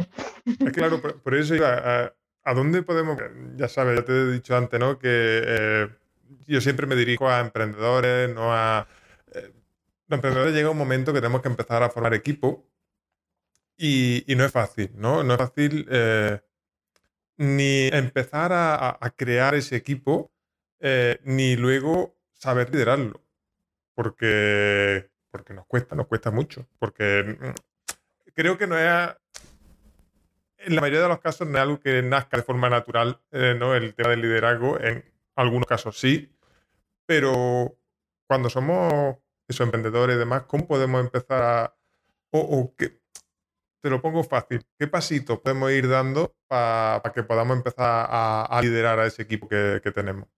Es 0.45 0.73
claro, 0.73 0.99
por, 0.99 1.36
eso 1.36 1.53
iba 1.53 1.73
a, 1.75 2.13
dónde 2.53 2.84
podemos, 2.84 3.17
ya 3.56 3.69
sabes, 3.69 3.97
ya 3.97 4.06
te 4.06 4.12
he 4.12 4.32
dicho 4.32 4.56
antes, 4.56 4.79
¿no? 4.79 4.99
Que 4.99 5.41
eh, 5.45 5.89
yo 6.47 6.60
siempre 6.62 6.88
me 6.88 6.95
dirijo 6.95 7.29
a 7.29 7.39
emprendedores, 7.39 8.34
no 8.34 8.53
a... 8.53 8.88
Eh, 9.34 9.51
los 10.08 10.17
emprendedores 10.17 10.53
llega 10.53 10.69
un 10.69 10.77
momento 10.77 11.13
que 11.13 11.21
tenemos 11.21 11.41
que 11.41 11.47
empezar 11.47 11.84
a 11.84 11.89
formar 11.89 12.13
equipo 12.13 12.67
y, 13.77 14.25
no 14.36 14.43
es 14.45 14.51
fácil, 14.51 14.91
¿no? 14.95 15.23
No 15.23 15.34
es 15.34 15.39
fácil 15.39 15.88
eh, 15.89 16.41
ni 17.38 17.88
empezar 17.88 18.51
a, 18.53 19.13
crear 19.15 19.56
ese 19.56 19.75
equipo, 19.75 20.32
ni 21.23 21.56
luego 21.56 22.17
saber 22.34 22.69
liderarlo. 22.71 23.23
Porque, 23.95 25.10
porque 25.32 25.53
nos 25.53 25.65
cuesta, 25.65 25.95
nos 25.95 26.08
cuesta 26.08 26.32
mucho. 26.32 26.67
Porque 26.79 27.38
mm, 27.39 28.32
creo 28.34 28.58
que 28.58 28.67
no 28.67 28.77
es. 28.77 29.15
En 30.65 30.76
la 30.76 30.82
mayoría 30.82 31.02
de 31.02 31.08
los 31.10 31.19
casos 31.19 31.47
no 31.47 31.58
es 31.58 31.62
algo 31.62 31.80
que 31.80 32.02
nazca 32.02 32.38
de 32.38 32.43
forma 32.43 32.69
natural, 32.69 33.19
eh, 33.32 33.56
¿no? 33.58 33.76
El 33.76 33.93
tema 33.95 34.10
del 34.12 34.21
liderazgo, 34.21 34.80
en 34.80 35.04
algunos 35.36 35.67
casos 35.67 35.99
sí. 35.99 36.36
Pero 37.06 37.78
cuando 38.28 38.49
somos 38.49 39.17
esos 39.47 39.65
emprendedores 39.65 40.15
y 40.15 40.19
demás, 40.19 40.43
¿cómo 40.43 40.67
podemos 40.67 41.02
empezar 41.02 41.41
a. 41.41 41.76
o, 42.32 42.39
o 42.39 42.73
te 43.84 43.89
lo 43.89 44.02
pongo 44.02 44.23
fácil. 44.23 44.65
¿Qué 44.80 44.88
pasitos 44.88 45.39
podemos 45.39 45.69
ir 45.71 45.89
dando 45.89 46.34
para 46.47 47.12
que 47.13 47.21
podamos 47.21 47.58
empezar 47.58 48.08
a, 48.10 48.60
liderar 48.62 48.97
a 48.97 49.06
ese 49.06 49.23
equipo 49.23 49.49
que, 49.49 49.82
tenemos? 49.93 50.30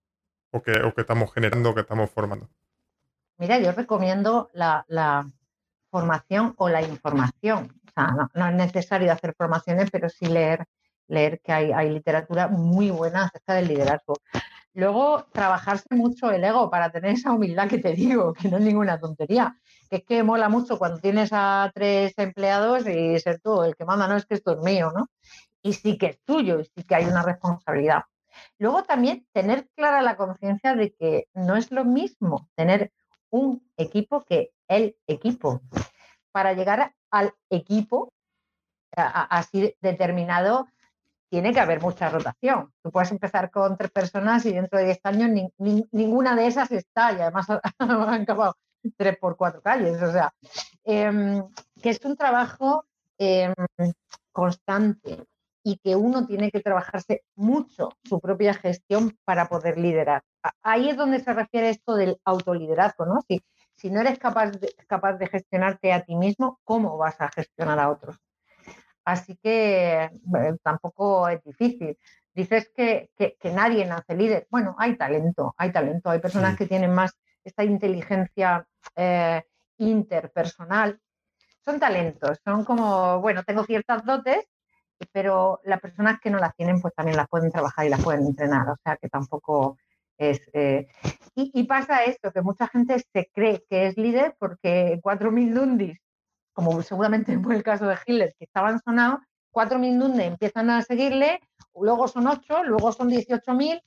O 0.49 0.63
que, 0.63 0.91
estamos 0.97 1.31
generando, 1.31 1.69
o 1.69 1.75
que 1.75 1.81
estamos 1.81 2.09
formando. 2.09 2.49
Mira, 3.37 3.59
yo 3.59 3.71
recomiendo 3.71 4.49
la, 4.53 5.27
formación 5.91 6.55
o 6.57 6.69
la 6.69 6.81
información. 6.81 7.71
No, 7.95 8.47
es 8.47 8.55
necesario 8.55 9.11
hacer 9.11 9.33
formaciones, 9.37 9.89
pero 9.91 10.09
sí 10.09 10.25
leer, 10.25 10.65
leer 11.07 11.39
que 11.41 11.51
hay, 11.51 11.71
hay 11.71 11.89
literatura 11.89 12.47
muy 12.47 12.91
buena 12.91 13.25
acerca 13.25 13.53
del 13.53 13.67
liderazgo. 13.67 14.15
Luego, 14.73 15.25
trabajarse 15.31 15.95
mucho 15.95 16.31
el 16.31 16.43
ego 16.43 16.69
para 16.69 16.91
tener 16.91 17.11
esa 17.11 17.31
humildad 17.31 17.69
que 17.69 17.77
te 17.77 17.93
digo, 17.93 18.33
que 18.41 18.49
no 18.49 18.57
es 18.57 18.63
ninguna 18.63 18.99
tontería 18.99 19.55
que 19.89 19.97
es 19.97 20.03
que 20.03 20.23
mola 20.23 20.49
mucho 20.49 20.77
cuando 20.77 20.99
tienes 20.99 21.29
a 21.31 21.71
tres 21.73 22.13
empleados 22.17 22.87
y 22.87 23.19
ser 23.19 23.39
tú 23.39 23.63
el 23.63 23.75
que 23.75 23.85
manda, 23.85 24.07
no 24.07 24.15
es 24.15 24.25
que 24.25 24.35
esto 24.35 24.53
es 24.53 24.59
mío, 24.59 24.91
¿no? 24.95 25.07
Y 25.61 25.73
sí 25.73 25.97
que 25.97 26.07
es 26.07 26.19
tuyo 26.23 26.59
y 26.59 26.65
sí 26.65 26.83
que 26.83 26.95
hay 26.95 27.05
una 27.05 27.23
responsabilidad. 27.23 28.03
Luego 28.59 28.83
también 28.83 29.25
tener 29.33 29.67
clara 29.75 30.01
la 30.01 30.17
conciencia 30.17 30.75
de 30.75 30.93
que 30.93 31.27
no 31.33 31.55
es 31.55 31.71
lo 31.71 31.85
mismo 31.85 32.49
tener 32.55 32.91
un 33.29 33.67
equipo 33.77 34.23
que 34.23 34.51
el 34.67 34.95
equipo. 35.07 35.61
Para 36.31 36.53
llegar 36.53 36.93
al 37.15 37.33
equipo 37.49 38.11
así 38.97 39.75
determinado, 39.81 40.67
tiene 41.29 41.53
que 41.53 41.59
haber 41.59 41.81
mucha 41.81 42.09
rotación. 42.09 42.71
Tú 42.81 42.91
puedes 42.91 43.11
empezar 43.11 43.51
con 43.51 43.77
tres 43.77 43.91
personas 43.91 44.45
y 44.45 44.53
dentro 44.53 44.79
de 44.79 44.85
diez 44.85 44.99
años 45.03 45.29
ninguna 45.91 46.35
de 46.35 46.47
esas 46.47 46.71
está 46.71 47.11
y 47.13 47.21
además 47.21 47.47
han 47.79 48.21
acabado 48.21 48.55
tres 48.97 49.17
por 49.17 49.35
cuatro 49.35 49.61
calles. 49.61 50.01
O 50.01 50.11
sea, 50.11 50.33
em, 50.83 51.43
que 51.81 51.89
es 51.89 51.99
un 52.03 52.15
trabajo 52.15 52.85
em, 53.17 53.53
constante 54.31 55.25
y 55.63 55.77
que 55.77 55.95
uno 55.95 56.25
tiene 56.25 56.51
que 56.51 56.61
trabajarse 56.61 57.23
mucho 57.35 57.89
su 58.03 58.19
propia 58.19 58.53
gestión 58.53 59.17
para 59.25 59.47
poder 59.47 59.77
liderar. 59.77 60.21
Ahí 60.61 60.89
es 60.89 60.97
donde 60.97 61.19
se 61.21 61.33
refiere 61.33 61.69
esto 61.69 61.95
del 61.95 62.19
autoliderazgo, 62.23 63.05
¿no? 63.05 63.21
Si, 63.27 63.41
si 63.75 63.89
no 63.89 64.01
eres 64.01 64.19
capaz 64.19 64.51
de, 64.51 64.73
capaz 64.87 65.13
de 65.13 65.27
gestionarte 65.27 65.93
a 65.93 66.03
ti 66.03 66.15
mismo, 66.15 66.59
¿cómo 66.63 66.97
vas 66.97 67.19
a 67.21 67.29
gestionar 67.29 67.79
a 67.79 67.89
otros? 67.89 68.17
Así 69.03 69.37
que 69.37 70.09
tampoco 70.63 71.29
es 71.29 71.43
difícil. 71.43 71.97
Dices 72.33 72.71
que, 72.75 73.11
que, 73.15 73.51
nadie 73.51 73.85
nace 73.85 74.15
líder. 74.15 74.47
Bueno, 74.49 74.75
hay 74.79 74.97
talento, 74.97 75.53
hay 75.57 75.71
talento. 75.71 76.09
Hay 76.09 76.19
personas 76.19 76.57
que 76.57 76.65
tienen 76.65 76.91
más 76.93 77.15
esta 77.43 77.63
inteligencia 77.63 78.67
eh, 78.95 79.43
interpersonal, 79.77 80.99
son 81.63 81.79
talentos, 81.79 82.39
son 82.43 82.65
como, 82.65 83.19
bueno, 83.21 83.43
tengo 83.43 83.63
ciertas 83.63 84.03
dotes, 84.03 84.47
pero 85.11 85.59
las 85.63 85.79
personas 85.79 86.19
que 86.19 86.29
no 86.29 86.39
las 86.39 86.55
tienen, 86.55 86.81
pues 86.81 86.93
también 86.93 87.17
las 87.17 87.27
pueden 87.27 87.51
trabajar 87.51 87.85
y 87.85 87.89
las 87.89 88.03
pueden 88.03 88.25
entrenar, 88.25 88.69
o 88.69 88.77
sea 88.83 88.97
que 88.97 89.09
tampoco 89.09 89.77
es... 90.17 90.41
Eh, 90.53 90.87
y, 91.35 91.63
pasa 91.65 92.05
esto, 92.05 92.31
que 92.31 92.41
mucha 92.41 92.67
gente 92.67 92.97
se 93.11 93.29
cree 93.33 93.63
que 93.69 93.87
es 93.87 93.97
líder 93.97 94.35
porque 94.39 94.99
4.000 95.03 95.53
dundis, 95.53 95.99
como 96.53 96.81
seguramente 96.81 97.37
fue 97.43 97.55
el 97.55 97.63
caso 97.63 97.87
de 97.87 97.97
Hitler, 98.05 98.33
que 98.37 98.45
estaban 98.45 98.79
sonados, 98.79 99.19
4.000 99.51 99.99
dundis 99.99 100.25
empiezan 100.25 100.69
a 100.69 100.81
seguirle, 100.81 101.41
luego 101.75 102.07
son 102.07 102.27
8, 102.27 102.63
luego 102.63 102.91
son 102.91 103.09
18.000 103.09 103.81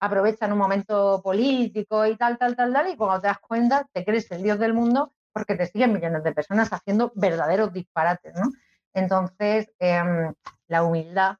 aprovechan 0.00 0.52
un 0.52 0.58
momento 0.58 1.20
político 1.22 2.04
y 2.06 2.16
tal, 2.16 2.36
tal, 2.36 2.56
tal, 2.56 2.72
tal, 2.72 2.88
y 2.88 2.96
cuando 2.96 3.20
te 3.20 3.28
das 3.28 3.38
cuenta 3.38 3.86
te 3.92 4.04
crees 4.04 4.30
el 4.30 4.42
dios 4.42 4.58
del 4.58 4.74
mundo 4.74 5.12
porque 5.32 5.54
te 5.54 5.66
siguen 5.66 5.92
millones 5.92 6.24
de 6.24 6.32
personas 6.32 6.72
haciendo 6.72 7.12
verdaderos 7.14 7.72
disparates, 7.72 8.34
¿no? 8.34 8.50
Entonces, 8.92 9.72
em, 9.78 10.34
la 10.66 10.82
humildad 10.82 11.36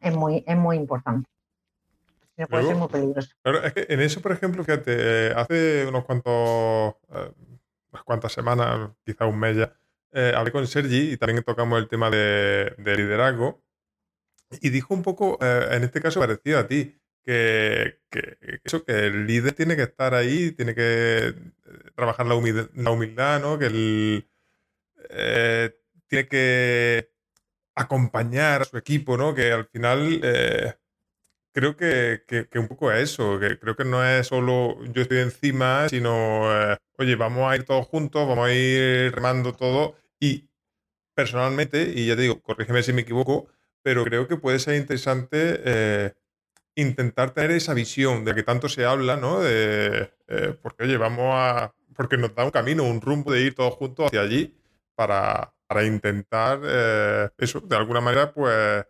es 0.00 0.14
muy, 0.14 0.44
es 0.46 0.56
muy 0.56 0.76
importante. 0.76 1.28
Puede 2.48 2.64
ser 2.64 2.76
muy 2.76 2.88
peligroso. 2.88 3.30
Claro, 3.42 3.64
es 3.64 3.72
que 3.72 3.86
en 3.88 4.00
eso, 4.00 4.20
por 4.20 4.32
ejemplo, 4.32 4.62
fíjate, 4.62 5.32
hace 5.32 5.86
unos 5.86 6.04
cuantos, 6.04 6.94
eh, 7.14 7.32
unas 7.92 8.04
cuantas 8.04 8.32
semanas, 8.32 8.90
quizá 9.04 9.26
un 9.26 9.38
mes 9.38 9.56
ya, 9.56 9.72
eh, 10.12 10.32
hablé 10.36 10.52
con 10.52 10.66
Sergi 10.66 11.12
y 11.12 11.16
también 11.16 11.42
tocamos 11.42 11.78
el 11.78 11.88
tema 11.88 12.10
de, 12.10 12.74
liderazgo 12.78 13.62
y 14.60 14.70
dijo 14.70 14.94
un 14.94 15.02
poco, 15.02 15.38
eh, 15.40 15.68
en 15.72 15.84
este 15.84 16.00
caso 16.00 16.20
parecido 16.20 16.58
a 16.58 16.66
ti, 16.66 16.98
que, 17.26 17.98
eso, 18.64 18.84
que 18.84 19.06
el 19.06 19.26
líder 19.26 19.52
tiene 19.52 19.76
que 19.76 19.82
estar 19.82 20.14
ahí, 20.14 20.52
tiene 20.52 20.74
que 20.74 21.28
eh, 21.28 21.34
trabajar 21.94 22.26
la 22.26 22.36
humildad, 22.36 22.68
la 22.74 22.90
humildad 22.90 23.40
¿no? 23.40 23.58
Que 23.58 24.24
eh, 25.10 25.76
tiene 26.06 26.28
que 26.28 27.10
acompañar 27.74 28.62
a 28.62 28.64
su 28.64 28.76
equipo, 28.78 29.16
¿no? 29.16 29.34
Que 29.34 29.52
al 29.52 29.66
final 29.66 30.20
eh, 30.22 30.74
creo 31.56 31.74
que, 31.74 32.20
un 32.58 32.68
poco 32.68 32.92
es 32.92 33.10
eso, 33.10 33.40
que 33.40 33.58
creo 33.58 33.74
que 33.74 33.86
no 33.86 34.04
es 34.04 34.26
solo 34.26 34.76
yo 34.92 35.00
estoy 35.00 35.20
encima, 35.20 35.88
sino, 35.88 36.42
oye, 36.98 37.16
vamos 37.16 37.50
a 37.50 37.56
ir 37.56 37.64
todos 37.64 37.86
juntos, 37.86 38.28
vamos 38.28 38.48
a 38.48 38.52
ir 38.52 39.10
remando 39.14 39.54
todo 39.54 39.96
y 40.20 40.50
personalmente, 41.14 41.92
y 41.96 42.06
ya 42.08 42.14
te 42.14 42.22
digo, 42.22 42.42
corrígeme 42.42 42.82
si 42.82 42.92
me 42.92 43.00
equivoco, 43.00 43.48
pero 43.82 44.04
creo 44.04 44.28
que 44.28 44.36
puede 44.36 44.58
ser 44.58 44.76
interesante 44.76 45.62
eh, 45.64 46.12
intentar 46.74 47.30
tener 47.30 47.52
esa 47.52 47.72
visión 47.72 48.24
de 48.26 48.34
que 48.34 48.42
tanto 48.42 48.68
se 48.68 48.84
habla, 48.84 49.16
¿no? 49.16 49.40
De, 49.40 50.12
eh, 50.28 50.54
porque, 50.60 50.84
oye, 50.84 50.98
vamos 50.98 51.30
a. 51.32 51.74
Porque 51.94 52.18
nos 52.18 52.34
da 52.34 52.44
un 52.44 52.50
camino, 52.50 52.82
un 52.82 53.00
rumbo 53.00 53.32
de 53.32 53.40
ir 53.40 53.54
todos 53.54 53.74
juntos 53.74 54.08
hacia 54.08 54.20
allí 54.20 54.54
para, 54.94 55.54
intentar 55.86 56.60
eh, 56.64 57.30
eso, 57.38 57.60
de 57.60 57.76
alguna 57.76 58.02
manera, 58.02 58.32
pues. 58.34 58.84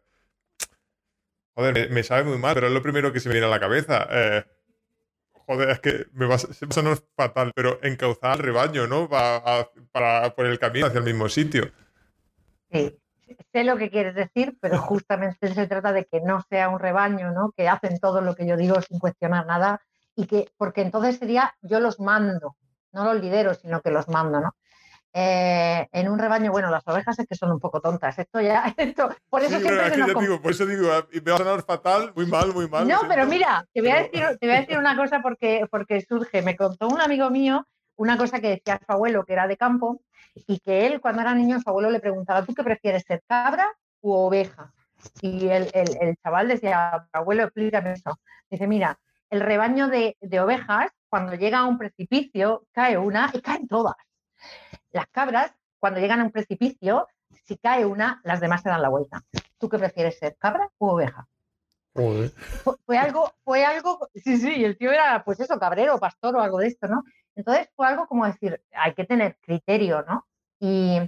Joder, 1.56 1.90
me, 1.90 2.02
sabe 2.04 2.24
muy 2.24 2.38
mal, 2.38 2.54
pero 2.54 2.68
es 2.68 2.72
lo 2.72 2.82
primero 2.82 3.12
que 3.12 3.18
se 3.18 3.28
me 3.28 3.34
viene 3.34 3.46
a 3.48 3.50
la 3.50 3.58
cabeza. 3.58 4.06
joder, 5.32 5.70
es 5.70 5.80
que 5.80 6.06
me 6.12 6.26
va, 6.26 6.36
a 6.36 6.38
sonar 6.38 6.98
fatal, 7.16 7.52
pero 7.54 7.80
encauzar 7.82 8.32
al 8.32 8.38
rebaño, 8.38 8.86
¿no? 8.86 9.08
para, 9.08 9.68
para 9.90 10.34
por 10.34 10.46
el 10.46 10.58
camino 10.58 10.86
hacia 10.86 10.98
el 10.98 11.04
mismo 11.04 11.28
sitio. 11.28 11.72
Sí 12.70 12.96
sé 13.52 13.64
lo 13.64 13.76
que 13.76 13.90
quieres 13.90 14.14
decir, 14.14 14.56
pero 14.60 14.78
justamente 14.78 15.52
se 15.52 15.66
trata 15.66 15.92
de 15.92 16.04
que 16.04 16.20
no 16.20 16.42
sea 16.48 16.68
un 16.68 16.78
rebaño, 16.78 17.32
¿no? 17.32 17.52
Que 17.52 17.68
hacen 17.68 17.98
todo 17.98 18.20
lo 18.20 18.34
que 18.34 18.46
yo 18.46 18.56
digo 18.56 18.80
sin 18.82 18.98
cuestionar 18.98 19.46
nada 19.46 19.80
y 20.14 20.26
que, 20.26 20.50
porque 20.56 20.82
entonces 20.82 21.18
sería 21.18 21.54
yo 21.62 21.80
los 21.80 22.00
mando, 22.00 22.56
no 22.92 23.04
los 23.04 23.22
lidero, 23.22 23.54
sino 23.54 23.80
que 23.82 23.90
los 23.90 24.08
mando, 24.08 24.40
¿no? 24.40 24.54
Eh, 25.12 25.88
en 25.92 26.08
un 26.08 26.18
rebaño, 26.18 26.52
bueno, 26.52 26.70
las 26.70 26.86
ovejas 26.86 27.18
es 27.18 27.26
que 27.26 27.34
son 27.34 27.50
un 27.50 27.60
poco 27.60 27.80
tontas. 27.80 28.18
Esto 28.18 28.40
ya, 28.40 28.74
esto, 28.76 29.08
por 29.30 29.42
eso 29.42 29.58
siempre 29.58 29.90
se 29.90 29.96
nos 29.98 30.20
digo, 30.20 30.42
Por 30.42 30.50
eso 30.50 30.66
digo, 30.66 30.88
y 31.12 31.20
me 31.20 31.30
va 31.30 31.34
a 31.36 31.38
sonar 31.38 31.62
fatal, 31.62 32.12
muy 32.14 32.26
mal, 32.26 32.52
muy 32.52 32.68
mal. 32.68 32.86
No, 32.86 33.00
pero 33.08 33.26
mira, 33.26 33.66
te 33.72 33.80
voy, 33.80 33.90
a 33.90 34.02
decir, 34.02 34.24
te 34.38 34.46
voy 34.46 34.56
a 34.56 34.60
decir 34.60 34.78
una 34.78 34.96
cosa 34.96 35.20
porque, 35.22 35.66
porque 35.70 36.00
surge. 36.02 36.42
Me 36.42 36.56
contó 36.56 36.88
un 36.88 37.00
amigo 37.00 37.30
mío 37.30 37.66
una 37.96 38.16
cosa 38.16 38.40
que 38.40 38.48
decía 38.48 38.80
su 38.84 38.92
abuelo, 38.92 39.24
que 39.24 39.32
era 39.32 39.46
de 39.46 39.56
campo, 39.56 40.02
y 40.46 40.58
que 40.60 40.86
él 40.86 41.00
cuando 41.00 41.22
era 41.22 41.34
niño 41.34 41.60
su 41.60 41.68
abuelo 41.68 41.90
le 41.90 42.00
preguntaba, 42.00 42.44
¿tú 42.44 42.54
qué 42.54 42.62
prefieres 42.62 43.04
ser 43.04 43.22
cabra 43.26 43.72
u 44.00 44.12
oveja? 44.12 44.72
Y 45.20 45.48
el, 45.48 45.68
chaval 46.22 46.48
decía, 46.48 47.08
abuelo, 47.12 47.44
explícame 47.44 47.92
eso. 47.92 48.18
Dice, 48.50 48.66
mira, 48.66 48.98
el 49.30 49.40
rebaño 49.40 49.88
de, 49.88 50.16
ovejas, 50.40 50.90
cuando 51.08 51.34
llega 51.34 51.60
a 51.60 51.66
un 51.66 51.78
precipicio, 51.78 52.66
cae 52.72 52.98
una 52.98 53.30
y 53.32 53.40
caen 53.40 53.66
todas. 53.66 53.96
Las 54.92 55.06
cabras, 55.08 55.52
cuando 55.78 56.00
llegan 56.00 56.20
a 56.20 56.24
un 56.24 56.32
precipicio, 56.32 57.06
si 57.44 57.56
cae 57.56 57.84
una, 57.84 58.20
las 58.24 58.40
demás 58.40 58.62
se 58.62 58.68
dan 58.68 58.82
la 58.82 58.88
vuelta. 58.88 59.22
¿Tú 59.58 59.68
qué 59.68 59.78
prefieres 59.78 60.18
ser, 60.18 60.36
cabra 60.36 60.70
u 60.78 60.88
oveja? 60.88 61.26
Fue, 62.84 62.98
algo, 62.98 63.32
fue 63.42 63.64
algo, 63.64 64.08
sí, 64.14 64.36
sí, 64.36 64.64
el 64.64 64.76
tío 64.76 64.92
era, 64.92 65.24
pues 65.24 65.40
eso, 65.40 65.58
cabrero, 65.58 65.98
pastor 65.98 66.36
o 66.36 66.40
algo 66.42 66.58
de 66.58 66.68
esto, 66.68 66.88
¿no? 66.88 67.04
Entonces 67.34 67.68
fue 67.74 67.86
algo 67.86 68.06
como 68.06 68.26
decir, 68.26 68.60
hay 68.72 68.94
que 68.94 69.04
tener 69.04 69.38
criterio, 69.40 70.04
¿no? 70.06 70.26
Y, 70.60 71.00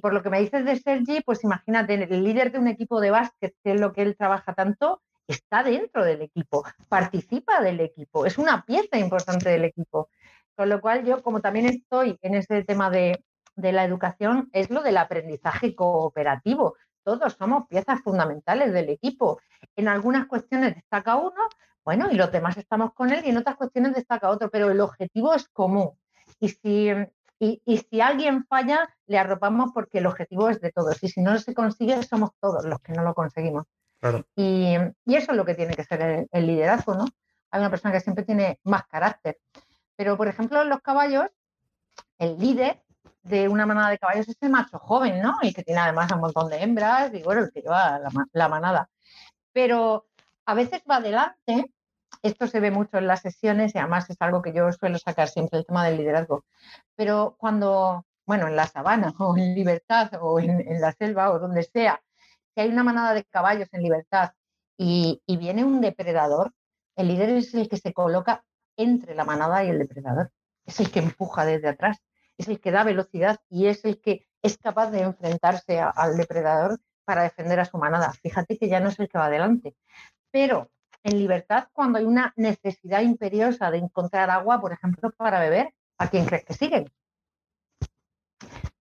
por 0.00 0.12
lo 0.12 0.22
que 0.22 0.30
me 0.30 0.40
dices 0.40 0.64
de 0.64 0.76
Sergi, 0.76 1.20
pues 1.22 1.44
imagínate, 1.44 1.94
el 1.94 2.24
líder 2.24 2.52
de 2.52 2.58
un 2.58 2.68
equipo 2.68 3.00
de 3.00 3.10
básquet, 3.10 3.54
que 3.62 3.72
es 3.72 3.80
lo 3.80 3.92
que 3.92 4.02
él 4.02 4.16
trabaja 4.16 4.54
tanto, 4.54 5.02
está 5.26 5.62
dentro 5.62 6.04
del 6.04 6.22
equipo, 6.22 6.64
participa 6.88 7.60
del 7.62 7.80
equipo, 7.80 8.26
es 8.26 8.38
una 8.38 8.64
pieza 8.64 8.98
importante 8.98 9.48
del 9.48 9.64
equipo. 9.64 10.10
Con 10.58 10.70
lo 10.70 10.80
cual 10.80 11.04
yo, 11.04 11.22
como 11.22 11.40
también 11.40 11.66
estoy 11.66 12.18
en 12.20 12.34
ese 12.34 12.64
tema 12.64 12.90
de, 12.90 13.24
de 13.54 13.70
la 13.70 13.84
educación, 13.84 14.50
es 14.52 14.70
lo 14.70 14.82
del 14.82 14.96
aprendizaje 14.96 15.76
cooperativo. 15.76 16.74
Todos 17.04 17.34
somos 17.34 17.68
piezas 17.68 18.00
fundamentales 18.00 18.72
del 18.72 18.88
equipo. 18.88 19.38
En 19.76 19.86
algunas 19.86 20.26
cuestiones 20.26 20.74
destaca 20.74 21.14
uno, 21.14 21.40
bueno, 21.84 22.08
y 22.10 22.16
los 22.16 22.32
demás 22.32 22.56
estamos 22.56 22.92
con 22.92 23.12
él 23.12 23.22
y 23.24 23.28
en 23.28 23.36
otras 23.36 23.54
cuestiones 23.54 23.94
destaca 23.94 24.30
otro, 24.30 24.50
pero 24.50 24.68
el 24.68 24.80
objetivo 24.80 25.32
es 25.32 25.46
común. 25.48 25.92
Y 26.40 26.48
si, 26.48 26.90
y, 27.38 27.78
si 27.88 28.00
alguien 28.00 28.44
falla, 28.44 28.92
le 29.06 29.16
arropamos 29.16 29.70
porque 29.72 29.98
el 29.98 30.06
objetivo 30.06 30.48
es 30.48 30.60
de 30.60 30.72
todos. 30.72 31.00
Y 31.04 31.08
si 31.08 31.20
no 31.20 31.38
se 31.38 31.54
consigue, 31.54 32.02
somos 32.02 32.30
todos 32.40 32.64
los 32.64 32.80
que 32.80 32.94
no 32.94 33.04
lo 33.04 33.14
conseguimos. 33.14 33.66
Y, 34.34 34.74
eso 35.06 35.30
es 35.30 35.36
lo 35.36 35.44
que 35.44 35.54
tiene 35.54 35.76
que 35.76 35.84
ser 35.84 36.26
el, 36.28 36.46
liderazgo, 36.48 36.94
¿no? 36.94 37.04
Hay 37.52 37.60
una 37.60 37.70
persona 37.70 37.92
que 37.92 38.00
siempre 38.00 38.24
tiene 38.24 38.58
más 38.64 38.88
carácter. 38.88 39.38
Pero, 39.98 40.16
por 40.16 40.28
ejemplo, 40.28 40.62
en 40.62 40.70
los 40.70 40.80
caballos, 40.80 41.26
el 42.18 42.38
líder 42.38 42.82
de 43.22 43.48
una 43.48 43.66
manada 43.66 43.90
de 43.90 43.98
caballos 43.98 44.28
es 44.28 44.36
el 44.40 44.50
macho 44.50 44.78
joven, 44.78 45.20
¿no? 45.20 45.36
Y 45.42 45.52
que 45.52 45.62
tiene 45.62 45.80
además 45.80 46.10
un 46.12 46.20
montón 46.20 46.48
de 46.48 46.62
hembras 46.62 47.12
y 47.12 47.22
bueno, 47.22 47.42
el 47.42 47.52
que 47.52 47.60
lleva 47.60 47.98
la, 47.98 48.10
la 48.32 48.48
manada. 48.48 48.88
Pero 49.52 50.06
a 50.46 50.54
veces 50.54 50.82
va 50.90 50.96
adelante 50.96 51.70
esto 52.22 52.46
se 52.46 52.60
ve 52.60 52.70
mucho 52.70 52.98
en 52.98 53.06
las 53.06 53.20
sesiones 53.20 53.74
y 53.74 53.78
además 53.78 54.08
es 54.10 54.16
algo 54.20 54.42
que 54.42 54.52
yo 54.52 54.70
suelo 54.72 54.98
sacar 54.98 55.28
siempre, 55.28 55.58
el 55.58 55.66
tema 55.66 55.84
del 55.84 55.98
liderazgo. 55.98 56.44
Pero 56.96 57.36
cuando, 57.38 58.04
bueno, 58.26 58.48
en 58.48 58.56
la 58.56 58.66
sabana 58.66 59.12
o 59.18 59.36
en 59.36 59.54
libertad 59.54 60.10
o 60.20 60.40
en, 60.40 60.80
la 60.80 60.92
selva 60.92 61.30
o 61.30 61.38
donde 61.38 61.62
sea, 61.62 62.00
si 62.54 62.62
hay 62.62 62.68
una 62.68 62.84
manada 62.84 63.14
de 63.14 63.24
caballos 63.24 63.68
en 63.72 63.82
libertad 63.82 64.32
y, 64.76 65.20
viene 65.26 65.64
un 65.64 65.80
depredador, 65.80 66.52
el 66.96 67.08
líder 67.08 67.30
es 67.30 67.54
el 67.54 67.68
que 67.68 67.76
se 67.76 67.92
coloca 67.92 68.44
entre 68.78 69.14
la 69.14 69.24
manada 69.24 69.62
y 69.64 69.68
el 69.68 69.78
depredador. 69.78 70.30
Es 70.64 70.80
el 70.80 70.90
que 70.90 71.00
empuja 71.00 71.44
desde 71.44 71.68
atrás, 71.68 71.98
es 72.38 72.48
el 72.48 72.60
que 72.60 72.70
da 72.70 72.84
velocidad 72.84 73.40
y 73.50 73.66
es 73.66 73.84
el 73.84 74.00
que 74.00 74.26
es 74.42 74.56
capaz 74.56 74.90
de 74.90 75.02
enfrentarse 75.02 75.80
al 75.80 76.16
depredador 76.16 76.80
para 77.04 77.22
defender 77.22 77.60
a 77.60 77.64
su 77.64 77.76
manada. 77.76 78.12
Fíjate 78.22 78.56
que 78.56 78.68
ya 78.68 78.80
no 78.80 78.88
es 78.88 78.98
el 78.98 79.08
que 79.08 79.18
va 79.18 79.26
adelante. 79.26 79.76
Pero 80.30 80.70
en 81.02 81.18
libertad 81.18 81.68
cuando 81.72 81.98
hay 81.98 82.04
una 82.04 82.32
necesidad 82.36 83.02
imperiosa 83.02 83.70
de 83.70 83.78
encontrar 83.78 84.30
agua, 84.30 84.60
por 84.60 84.72
ejemplo, 84.72 85.10
para 85.10 85.40
beber, 85.40 85.74
¿a 85.98 86.08
quién 86.08 86.26
crees 86.26 86.44
que 86.44 86.54
siguen? 86.54 86.90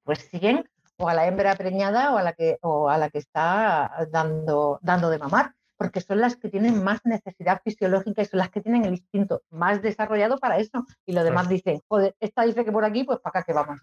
Pues 0.03 0.19
siguen 0.31 0.69
o 0.97 1.09
a 1.09 1.13
la 1.13 1.27
hembra 1.27 1.55
preñada 1.55 2.13
o 2.13 2.17
a 2.17 2.23
la 2.23 2.33
que, 2.33 2.57
o 2.61 2.89
a 2.89 2.97
la 2.97 3.09
que 3.09 3.19
está 3.19 4.07
dando, 4.11 4.79
dando 4.81 5.09
de 5.09 5.19
mamar, 5.19 5.53
porque 5.77 6.01
son 6.01 6.19
las 6.19 6.35
que 6.35 6.49
tienen 6.49 6.83
más 6.83 7.05
necesidad 7.05 7.61
fisiológica 7.63 8.21
y 8.21 8.25
son 8.25 8.39
las 8.39 8.49
que 8.49 8.61
tienen 8.61 8.85
el 8.85 8.93
instinto 8.93 9.43
más 9.49 9.81
desarrollado 9.81 10.37
para 10.39 10.57
eso. 10.57 10.85
Y 11.05 11.13
lo 11.13 11.23
demás 11.23 11.47
dicen, 11.47 11.81
joder, 11.87 12.15
esta 12.19 12.43
dice 12.43 12.65
que 12.65 12.71
por 12.71 12.83
aquí, 12.83 13.03
pues 13.03 13.19
para 13.19 13.39
acá 13.39 13.43
que 13.43 13.53
vamos. 13.53 13.79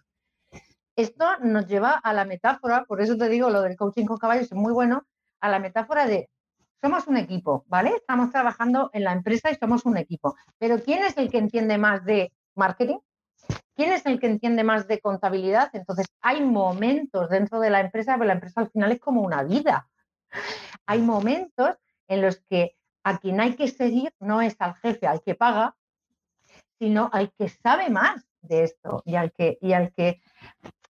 Esto 0.96 1.24
nos 1.40 1.66
lleva 1.66 1.92
a 1.92 2.12
la 2.12 2.24
metáfora, 2.24 2.85
por 2.85 3.00
eso 3.00 3.16
te 3.16 3.28
digo, 3.28 3.50
lo 3.50 3.62
del 3.62 3.76
coaching 3.76 4.07
con 4.07 4.18
caballos 4.18 4.44
es 4.44 4.52
muy 4.52 4.72
bueno, 4.72 5.07
a 5.40 5.48
la 5.48 5.59
metáfora 5.59 6.07
de 6.07 6.28
somos 6.80 7.07
un 7.07 7.16
equipo, 7.16 7.64
¿vale? 7.66 7.94
Estamos 7.96 8.30
trabajando 8.30 8.90
en 8.92 9.04
la 9.04 9.12
empresa 9.12 9.50
y 9.50 9.54
somos 9.54 9.87
un 9.87 9.96
equipo. 9.96 10.37
Pero 10.59 10.83
¿quién 10.83 11.02
es 11.02 11.16
el 11.16 11.30
que 11.30 11.38
entiende 11.38 11.78
más 11.78 12.04
de 12.04 12.30
marketing? 12.54 12.98
¿Quién 13.74 13.92
es 13.92 14.04
el 14.04 14.20
que 14.20 14.26
entiende 14.26 14.64
más 14.64 14.87
de 14.87 15.00
contabilidad? 15.00 15.70
Entonces, 15.72 16.07
hay 16.20 16.44
momentos 16.44 17.30
dentro 17.30 17.59
de 17.59 17.70
la 17.70 17.80
empresa, 17.80 18.14
pero 18.14 18.26
la 18.26 18.35
empresa 18.35 18.61
al 18.61 18.70
final 18.70 18.92
es 18.92 19.00
como 19.00 19.22
una 19.22 19.42
vida. 19.42 19.88
Hay 20.87 21.00
momentos 21.00 21.76
en 22.09 22.23
los 22.23 22.38
que 22.49 22.77
a 23.03 23.19
quien 23.19 23.40
hay 23.40 23.55
que 23.55 23.69
seguir 23.69 24.12
no 24.19 24.40
es 24.40 24.57
al 24.59 24.75
jefe, 24.77 25.07
al 25.07 25.23
que 25.23 25.35
paga, 25.35 25.77
sino 26.79 27.11
al 27.12 27.33
que 27.33 27.49
sabe 27.49 27.90
más 27.90 28.25
de 28.43 28.64
esto 28.64 29.03
y 29.05 29.17
al 29.17 29.33
que, 29.33 29.59
y 29.61 29.73
al 29.73 29.93
que 29.93 30.21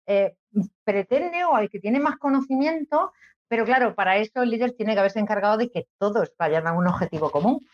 eh, 0.06 0.36
pretende 0.84 1.44
o 1.44 1.54
al 1.54 1.68
que 1.70 1.80
tiene 1.80 2.00
más 2.00 2.16
conocimiento 2.16 3.12
pero 3.48 3.64
claro, 3.64 3.94
para 3.94 4.16
eso 4.16 4.42
el 4.42 4.50
líder 4.50 4.72
tiene 4.72 4.94
que 4.94 5.00
haberse 5.00 5.20
encargado 5.20 5.56
de 5.56 5.70
que 5.70 5.86
todos 5.98 6.32
vayan 6.38 6.66
a 6.66 6.72
un 6.72 6.86
objetivo 6.86 7.30
común. 7.30 7.66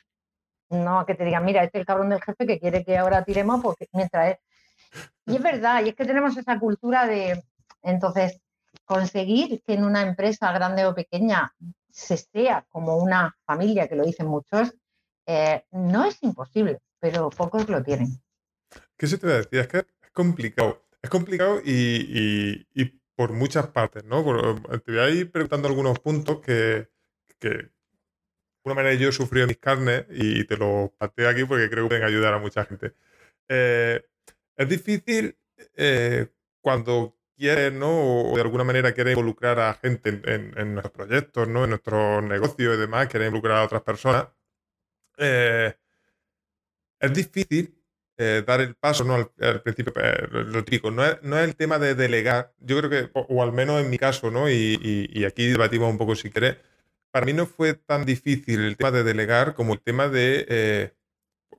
No 0.69 1.05
que 1.07 1.15
te 1.15 1.25
digan, 1.25 1.45
mira, 1.45 1.65
este 1.65 1.79
es 1.79 1.81
el 1.81 1.87
cabrón 1.87 2.11
del 2.11 2.23
jefe 2.23 2.47
que 2.47 2.61
quiere 2.61 2.85
que 2.85 2.99
ahora 2.99 3.25
tiremos 3.25 3.63
porque 3.63 3.89
mientras 3.93 4.33
es. 4.33 4.39
Y 5.27 5.37
es 5.37 5.43
verdad, 5.43 5.83
y 5.85 5.89
es 5.89 5.95
que 5.95 6.05
tenemos 6.05 6.37
esa 6.37 6.59
cultura 6.59 7.07
de, 7.07 7.43
entonces, 7.83 8.41
conseguir 8.85 9.63
que 9.65 9.75
en 9.75 9.85
una 9.85 10.03
empresa 10.03 10.53
grande 10.53 10.85
o 10.87 10.95
pequeña 10.95 11.53
se 11.93 12.17
sea 12.17 12.67
como 12.69 12.97
una 12.97 13.37
familia, 13.45 13.89
que 13.89 13.97
lo 13.97 14.05
dicen 14.05 14.27
muchos, 14.27 14.75
eh, 15.27 15.65
no 15.71 16.05
es 16.05 16.23
imposible, 16.23 16.81
pero 16.99 17.31
pocos 17.31 17.69
lo 17.69 17.83
tienen. 17.83 18.09
¿Qué 18.97 19.07
se 19.07 19.19
te 19.19 19.27
decía? 19.27 19.63
Es 19.63 19.69
que 19.69 19.79
es 19.79 20.11
complicado. 20.13 20.85
Es 21.03 21.09
complicado 21.09 21.61
y 21.65 22.67
por 23.21 23.35
muchas 23.35 23.67
partes, 23.67 24.03
¿no? 24.05 24.25
te 24.81 24.93
voy 24.93 24.99
a 24.99 25.11
ir 25.11 25.31
preguntando 25.31 25.69
algunos 25.69 25.99
puntos 25.99 26.41
que, 26.41 26.89
de 27.39 27.71
alguna 28.65 28.83
manera 28.83 28.95
yo 28.95 29.11
he 29.11 29.13
sufrido 29.13 29.47
mis 29.47 29.59
carnes 29.59 30.07
y 30.09 30.45
te 30.45 30.57
los 30.57 30.89
planteo 30.93 31.29
aquí 31.29 31.45
porque 31.45 31.69
creo 31.69 31.85
que 31.85 31.89
pueden 31.89 32.05
ayudar 32.05 32.33
a 32.33 32.39
mucha 32.39 32.65
gente. 32.65 32.95
Eh, 33.47 34.03
es 34.57 34.69
difícil 34.71 35.37
eh, 35.77 36.29
cuando 36.63 37.15
quieres, 37.41 37.73
¿no? 37.73 38.31
O 38.31 38.35
de 38.37 38.43
alguna 38.43 38.65
manera 38.65 38.93
quieres 38.93 39.15
involucrar 39.15 39.59
a 39.59 39.75
gente 39.75 40.21
en, 40.25 40.75
nuestros 40.75 40.93
proyectos, 40.93 41.49
¿no? 41.49 41.65
En 41.65 41.71
nuestros 41.71 42.23
negocios 42.23 42.77
y 42.77 42.81
demás, 42.81 43.09
quieres 43.09 43.29
involucrar 43.29 43.59
a 43.59 43.65
otras 43.65 43.83
personas. 43.83 44.29
Eh, 45.19 45.75
es 47.01 47.13
difícil 47.13 47.81
eh, 48.23 48.45
dar 48.47 48.61
el 48.61 48.75
paso, 48.75 49.03
¿no? 49.03 49.15
Al, 49.15 49.63
principio, 49.63 49.95
eh, 49.97 50.29
lo 50.31 50.63
típico, 50.63 50.91
no 50.91 51.07
es, 51.07 51.23
no 51.23 51.39
es, 51.39 51.45
el 51.49 51.57
tema 51.57 51.79
de 51.79 51.95
delegar, 51.95 52.53
yo 52.59 52.77
creo 52.77 52.91
que, 52.91 53.11
o, 53.15 53.43
al 53.43 53.51
menos 53.51 53.81
en 53.81 53.89
mi 53.89 53.97
caso, 53.97 54.31
¿no? 54.31 54.51
Y, 54.51 55.25
aquí 55.27 55.47
debatimos 55.47 55.91
un 55.91 55.97
poco 55.97 56.15
si 56.15 56.29
querés, 56.29 56.59
para 57.11 57.25
mí 57.25 57.33
no 57.33 57.47
fue 57.47 57.73
tan 57.73 58.05
difícil 58.05 58.61
el 58.61 58.77
tema 58.77 58.91
de 58.91 59.05
delegar 59.05 59.55
como 59.55 59.73
el 59.73 59.81
tema 59.81 60.09
de, 60.09 60.45
eh, 60.51 60.93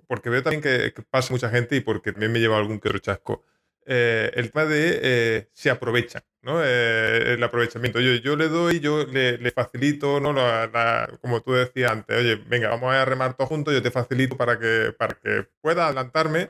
porque 0.08 0.30
veo 0.30 0.44
también 0.44 0.62
que, 0.62 0.94
pasa 1.10 1.34
mucha 1.34 1.50
gente 1.50 1.76
y 1.76 1.82
porque 1.82 2.12
también 2.12 2.32
me 2.32 2.40
lleva 2.40 2.58
algún 2.58 2.80
que 2.80 2.90
otro 2.90 3.00
chasco, 3.00 3.44
eh, 3.86 4.32
el 4.36 4.52
tema 4.52 4.66
de 4.66 5.00
eh, 5.02 5.50
se 5.54 5.70
aprovechan, 5.70 6.22
¿no? 6.44 6.64
Eh, 6.64 7.34
el 7.34 7.44
aprovechamiento. 7.44 8.00
Yo, 8.00 8.14
yo 8.16 8.36
le 8.36 8.48
doy, 8.48 8.80
yo 8.80 9.06
le, 9.06 9.52
facilito, 9.52 10.20
¿no? 10.20 10.36
como 11.22 11.42
tú 11.42 11.54
decías 11.54 11.92
antes, 11.92 12.18
oye, 12.18 12.36
venga, 12.48 12.70
vamos 12.70 12.94
a 12.94 13.06
remar 13.06 13.36
todos 13.36 13.50
juntos, 13.50 13.74
yo 13.74 13.82
te 13.82 13.92
facilito 13.92 14.38
para 14.38 14.60
que, 14.60 14.94
para 14.98 15.16
que 15.16 15.48
pueda 15.62 15.88
adelantarme, 15.88 16.50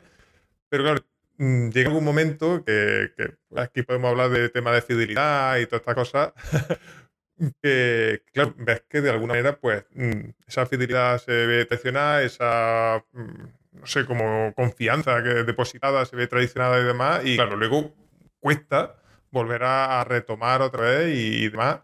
pero 0.69 0.83
claro, 0.83 1.05
mm, 1.37 1.69
llega 1.69 1.89
algún 1.89 2.05
momento 2.05 2.63
que, 2.65 3.11
aquí 3.55 3.83
podemos 3.83 4.11
hablar 4.11 4.29
de 4.29 4.49
tema 4.49 4.71
de 4.73 4.81
fidelidad 4.81 5.57
y 5.59 5.65
todas 5.67 5.81
estas 5.81 5.95
cosas, 5.95 6.33
que, 7.61 8.23
claro, 8.33 8.53
ves 8.57 8.83
que 8.89 9.01
de 9.01 9.09
alguna 9.09 9.33
manera, 9.33 9.59
pues, 9.59 9.85
mm, 9.91 10.31
esa 10.47 10.65
fidelidad 10.65 11.17
se 11.19 11.31
ve 11.31 11.65
traicionada, 11.65 12.23
esa 12.23 13.03
mm, 13.13 13.60
no 13.71 13.87
sé, 13.87 14.05
como 14.05 14.53
confianza 14.53 15.23
que 15.23 15.43
depositada 15.43 16.05
se 16.05 16.15
ve 16.15 16.27
traicionada 16.27 16.79
y 16.79 16.83
demás, 16.83 17.21
y 17.25 17.35
claro, 17.35 17.55
luego 17.55 17.93
cuesta 18.39 18.95
volver 19.31 19.63
a, 19.63 20.03
retomar 20.03 20.61
otra 20.61 20.81
vez 20.81 21.15
y, 21.15 21.49
demás. 21.49 21.79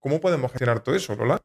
¿Cómo 0.00 0.20
podemos 0.20 0.50
gestionar 0.50 0.80
todo 0.80 0.94
eso, 0.94 1.14
Lola? 1.14 1.40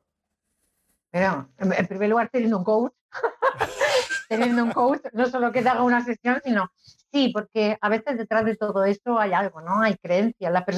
Mira, 1.12 1.48
en, 1.58 1.88
primer 1.88 2.10
lugar, 2.10 2.30
teniendo 2.32 2.58
un 2.58 2.64
coach, 2.64 2.94
teniendo 4.30 4.64
un 4.64 4.72
coach, 4.72 5.02
no 5.14 5.28
solo 5.28 5.52
que 5.52 5.62
te 5.62 5.70
haga 5.70 5.84
una 5.84 6.04
sesión, 6.04 6.40
sino 6.44 6.72
sí, 7.12 7.32
porque 7.34 7.78
a 7.82 7.90
veces 7.90 8.18
detrás 8.18 8.46
de 8.46 8.56
todo 8.56 8.86
esto 8.86 9.20
hay 9.20 9.34
algo, 9.34 9.62
¿no? 9.62 9.82
Hay 9.82 9.96
creencias. 9.98 10.52
La 10.52 10.66
o 10.68 10.72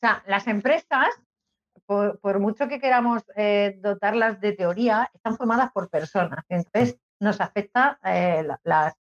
sea, 0.00 0.22
las 0.26 0.46
empresas, 0.46 1.08
por, 1.86 2.40
mucho 2.40 2.68
que 2.68 2.80
queramos 2.80 3.22
eh, 3.36 3.78
dotarlas 3.80 4.40
de 4.40 4.52
teoría, 4.52 5.10
están 5.12 5.36
formadas 5.36 5.70
por 5.72 5.90
personas. 5.90 6.44
Entonces, 6.48 6.96
nos 7.24 7.40
afecta 7.40 7.98
eh, 8.04 8.46
las, 8.62 8.94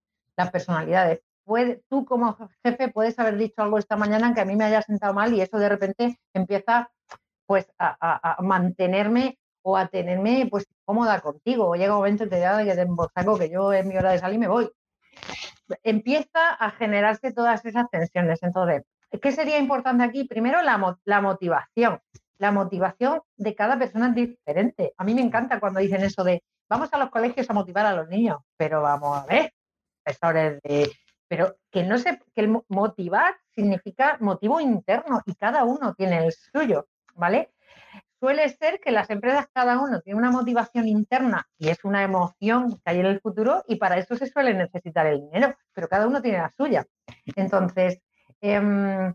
personalidades. 0.51 1.21
Puede, 1.45 1.83
tú 1.89 2.05
como 2.05 2.37
jefe 2.65 2.89
puedes 2.89 3.19
haber 3.19 3.37
dicho 3.37 3.63
algo 3.63 3.79
esta 3.79 3.97
mañana 3.97 4.33
que 4.35 4.41
a 4.41 4.45
mí 4.45 4.57
me 4.57 4.65
haya 4.65 4.83
sentado 4.83 5.13
mal 5.13 5.33
y 5.35 5.41
eso 5.41 5.59
de 5.59 5.69
repente 5.69 6.19
empieza 6.33 6.91
pues 7.47 7.71
a, 7.79 8.39
mantenerme 8.41 9.39
o 9.63 9.77
a 9.77 9.87
tenerme 9.89 10.49
pues 10.51 10.67
cómoda 10.85 11.21
contigo. 11.21 11.69
O 11.69 11.75
llega 11.75 11.93
un 11.93 11.99
momento 11.99 12.25
en 12.25 12.31
que 12.31 12.37
te 12.75 12.81
embolsaco 12.81 13.39
que 13.39 13.51
yo 13.51 13.73
es 13.73 13.85
mi 13.85 13.97
hora 13.97 14.13
de 14.13 14.19
salir 14.19 14.37
y 14.37 14.41
me 14.41 14.49
voy. 14.49 14.71
Empieza 15.83 16.55
a 16.59 16.71
generarse 16.71 17.33
todas 17.33 17.65
esas 17.65 17.89
tensiones. 17.91 18.43
Entonces, 18.43 18.83
¿qué 19.21 19.33
sería 19.33 19.59
importante 19.59 20.03
aquí? 20.03 20.25
Primero 20.25 20.61
la 20.63 21.21
motivación. 21.21 22.01
La 22.43 22.51
motivación 22.51 23.21
de 23.37 23.55
cada 23.55 23.79
persona 23.79 24.09
es 24.09 24.17
diferente. 24.17 24.95
A 24.99 25.05
mí 25.05 25.15
me 25.15 25.21
encanta 25.21 25.61
cuando 25.61 25.79
dicen 25.79 26.03
eso 26.03 26.25
de 26.25 26.43
vamos 26.69 26.93
a 26.93 26.99
los 26.99 27.09
colegios 27.09 27.49
a 27.49 27.53
motivar 27.53 27.87
a 27.87 27.95
los 27.95 28.09
niños, 28.09 28.39
pero 28.57 28.83
vamos 28.83 29.17
a 29.17 29.25
ver, 29.27 29.55
profesores 30.03 30.61
de... 30.65 30.91
Pero 31.29 31.55
que 31.71 31.85
no 31.85 31.99
sé, 31.99 32.21
que 32.35 32.63
motivar 32.67 33.37
significa 33.55 34.17
motivo 34.19 34.61
interno 34.61 35.23
y 35.25 35.37
cada 35.37 35.63
uno 35.63 35.95
tiene 35.95 36.27
el 36.27 36.33
suyo, 36.33 36.89
¿vale? 37.15 37.53
Suele 38.19 38.49
ser 38.49 38.81
que 38.81 38.91
las 38.91 39.09
empresas 39.11 39.47
cada 39.55 39.79
uno 39.79 40.01
tiene 40.01 40.19
una 40.19 40.33
motivación 40.33 40.89
interna 40.89 41.47
y 41.59 41.69
es 41.69 41.85
una 41.85 42.03
emoción 42.03 42.73
que 42.73 42.91
hay 42.91 42.99
en 42.99 43.07
el 43.07 43.21
futuro 43.21 43.63
y 43.69 43.77
para 43.77 43.99
eso 43.99 44.17
se 44.17 44.27
suele 44.27 44.53
necesitar 44.53 45.07
el 45.07 45.21
dinero, 45.21 45.55
pero 45.73 45.87
cada 45.87 46.09
uno 46.09 46.21
tiene 46.21 46.39
la 46.39 46.53
suya. 46.57 46.85
Entonces, 47.37 48.01
em, 48.41 49.15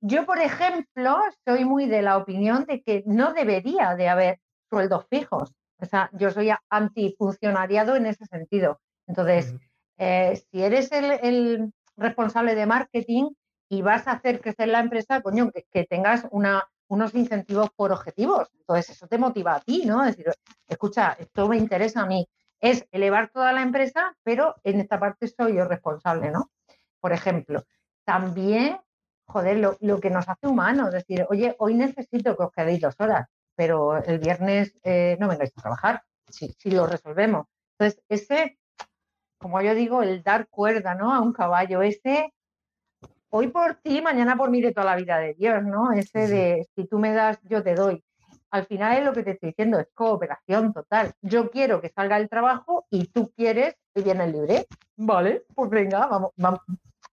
yo, 0.00 0.26
por 0.26 0.38
ejemplo, 0.38 1.18
soy 1.44 1.64
muy 1.64 1.86
de 1.86 2.02
la 2.02 2.16
opinión 2.16 2.64
de 2.64 2.82
que 2.82 3.02
no 3.06 3.32
debería 3.32 3.94
de 3.94 4.08
haber 4.08 4.40
sueldos 4.70 5.06
fijos. 5.08 5.52
O 5.80 5.86
sea, 5.86 6.10
yo 6.12 6.30
soy 6.30 6.50
antifuncionariado 6.70 7.96
en 7.96 8.06
ese 8.06 8.26
sentido. 8.26 8.80
Entonces, 9.06 9.54
eh, 9.96 10.42
si 10.50 10.62
eres 10.62 10.90
el, 10.92 11.72
responsable 11.96 12.54
de 12.54 12.66
marketing 12.66 13.30
y 13.68 13.82
vas 13.82 14.06
a 14.06 14.12
hacer 14.12 14.40
crecer 14.40 14.68
la 14.68 14.78
empresa, 14.78 15.20
coño, 15.20 15.50
que, 15.50 15.84
tengas 15.84 16.26
unos 16.30 17.14
incentivos 17.14 17.70
por 17.74 17.92
objetivos. 17.92 18.48
Entonces, 18.60 18.90
eso 18.90 19.08
te 19.08 19.18
motiva 19.18 19.56
a 19.56 19.60
ti, 19.60 19.84
¿no? 19.84 20.04
Es 20.04 20.16
decir, 20.16 20.32
escucha, 20.68 21.16
esto 21.18 21.48
me 21.48 21.56
interesa 21.56 22.02
a 22.02 22.06
mí. 22.06 22.28
Es 22.60 22.86
elevar 22.92 23.30
toda 23.30 23.52
la 23.52 23.62
empresa, 23.62 24.16
pero 24.22 24.54
en 24.62 24.80
esta 24.80 24.98
parte 24.98 25.28
soy 25.28 25.56
yo 25.56 25.64
responsable, 25.64 26.30
¿no? 26.30 26.50
Por 27.00 27.12
ejemplo, 27.12 27.64
también, 28.04 28.78
joder, 29.28 29.58
lo, 29.58 29.76
lo 29.80 30.00
que 30.00 30.10
nos 30.10 30.28
hace 30.28 30.46
humanos, 30.46 30.88
es 30.88 31.06
decir, 31.06 31.26
oye, 31.28 31.54
hoy 31.58 31.74
necesito 31.74 32.36
que 32.36 32.42
os 32.42 32.52
quedéis 32.52 32.80
dos 32.80 32.94
horas 32.98 33.26
pero 33.58 34.00
el 34.04 34.20
viernes 34.20 34.72
eh, 34.84 35.16
no 35.18 35.26
vengáis 35.26 35.50
a 35.56 35.60
trabajar, 35.60 36.02
si, 36.28 36.70
lo 36.70 36.86
resolvemos. 36.86 37.48
Entonces, 37.76 38.00
ese, 38.08 38.56
como 39.36 39.60
yo 39.60 39.74
digo, 39.74 40.04
el 40.04 40.22
dar 40.22 40.46
cuerda 40.46 40.94
¿no? 40.94 41.12
a 41.12 41.20
un 41.20 41.32
caballo, 41.32 41.82
ese 41.82 42.32
hoy 43.30 43.48
por 43.48 43.74
ti, 43.74 44.00
mañana 44.00 44.36
por 44.36 44.50
mí 44.50 44.62
de 44.62 44.72
toda 44.72 44.86
la 44.86 44.94
vida 44.94 45.18
de 45.18 45.34
Dios, 45.34 45.64
¿no? 45.64 45.90
Ese 45.90 46.28
de 46.28 46.68
si 46.76 46.86
tú 46.86 47.00
me 47.00 47.12
das, 47.12 47.40
yo 47.42 47.60
te 47.60 47.74
doy. 47.74 48.04
Al 48.52 48.64
final 48.64 48.96
es 48.96 49.04
lo 49.04 49.12
que 49.12 49.24
te 49.24 49.32
estoy 49.32 49.48
diciendo, 49.48 49.80
es 49.80 49.88
cooperación 49.92 50.72
total. 50.72 51.12
Yo 51.20 51.50
quiero 51.50 51.80
que 51.80 51.88
salga 51.88 52.16
el 52.16 52.28
trabajo 52.28 52.86
y 52.90 53.08
tú 53.08 53.32
quieres 53.36 53.74
que 53.92 54.02
viene 54.02 54.22
el 54.22 54.32
libre. 54.32 54.66
Vale, 54.96 55.46
pues 55.52 55.68
venga, 55.68 56.06
vamos, 56.06 56.30
vamos. 56.36 56.60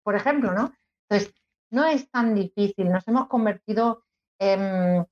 Por 0.04 0.16
ejemplo, 0.16 0.54
¿no? 0.54 0.72
Entonces, 1.10 1.34
no 1.76 1.84
es 1.84 2.10
tan 2.10 2.34
difícil. 2.34 2.90
Nos 2.90 3.06
hemos 3.10 3.28
convertido 3.28 4.04
en, 4.40 5.06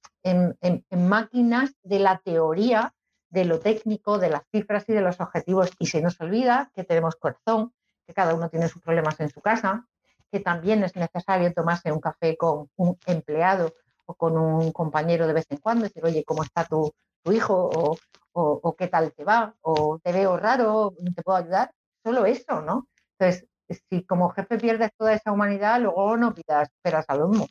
máquinas 0.89 1.75
de 1.83 1.99
la 1.99 2.19
teoría, 2.19 2.93
de 3.29 3.43
lo 3.43 3.59
técnico, 3.59 4.17
de 4.17 4.29
las 4.29 4.43
cifras 4.49 4.85
y 4.87 4.93
de 4.93 5.01
los 5.01 5.19
objetivos. 5.19 5.71
Y 5.77 5.87
se 5.87 6.01
nos 6.01 6.19
olvida 6.21 6.71
que 6.73 6.85
tenemos 6.85 7.17
corazón, 7.17 7.73
que 8.07 8.13
cada 8.13 8.33
uno 8.33 8.49
tiene 8.49 8.69
sus 8.69 8.81
problemas 8.81 9.19
en 9.19 9.29
su 9.29 9.41
casa, 9.41 9.85
que 10.31 10.39
también 10.39 10.83
es 10.85 10.95
necesario 10.95 11.53
tomarse 11.53 11.91
un 11.91 11.99
café 11.99 12.37
con 12.37 12.69
un 12.77 12.97
empleado 13.07 13.73
o 14.05 14.13
con 14.13 14.37
un 14.37 14.71
compañero 14.71 15.27
de 15.27 15.33
vez 15.33 15.45
en 15.49 15.57
cuando, 15.57 15.83
decir, 15.83 16.05
oye, 16.05 16.23
¿cómo 16.23 16.43
está 16.43 16.63
tu, 16.63 16.93
hijo? 17.25 17.69
O, 17.73 17.97
o, 18.31 18.75
qué 18.75 18.87
tal 18.87 19.11
te 19.11 19.25
va? 19.25 19.53
O 19.61 19.99
te 20.01 20.13
veo 20.13 20.37
raro, 20.37 20.93
¿te 21.13 21.23
puedo 21.23 21.37
ayudar? 21.37 21.71
Solo 22.03 22.25
eso, 22.25 22.61
¿no? 22.61 22.87
Entonces, 23.19 23.47
si 23.89 24.03
como 24.05 24.29
jefe 24.29 24.57
pierdes 24.57 24.91
toda 24.97 25.13
esa 25.13 25.31
humanidad, 25.31 25.79
luego 25.79 26.17
no 26.17 26.33
pidas 26.33 26.69
peras 26.81 27.05
al 27.07 27.23
humo 27.23 27.47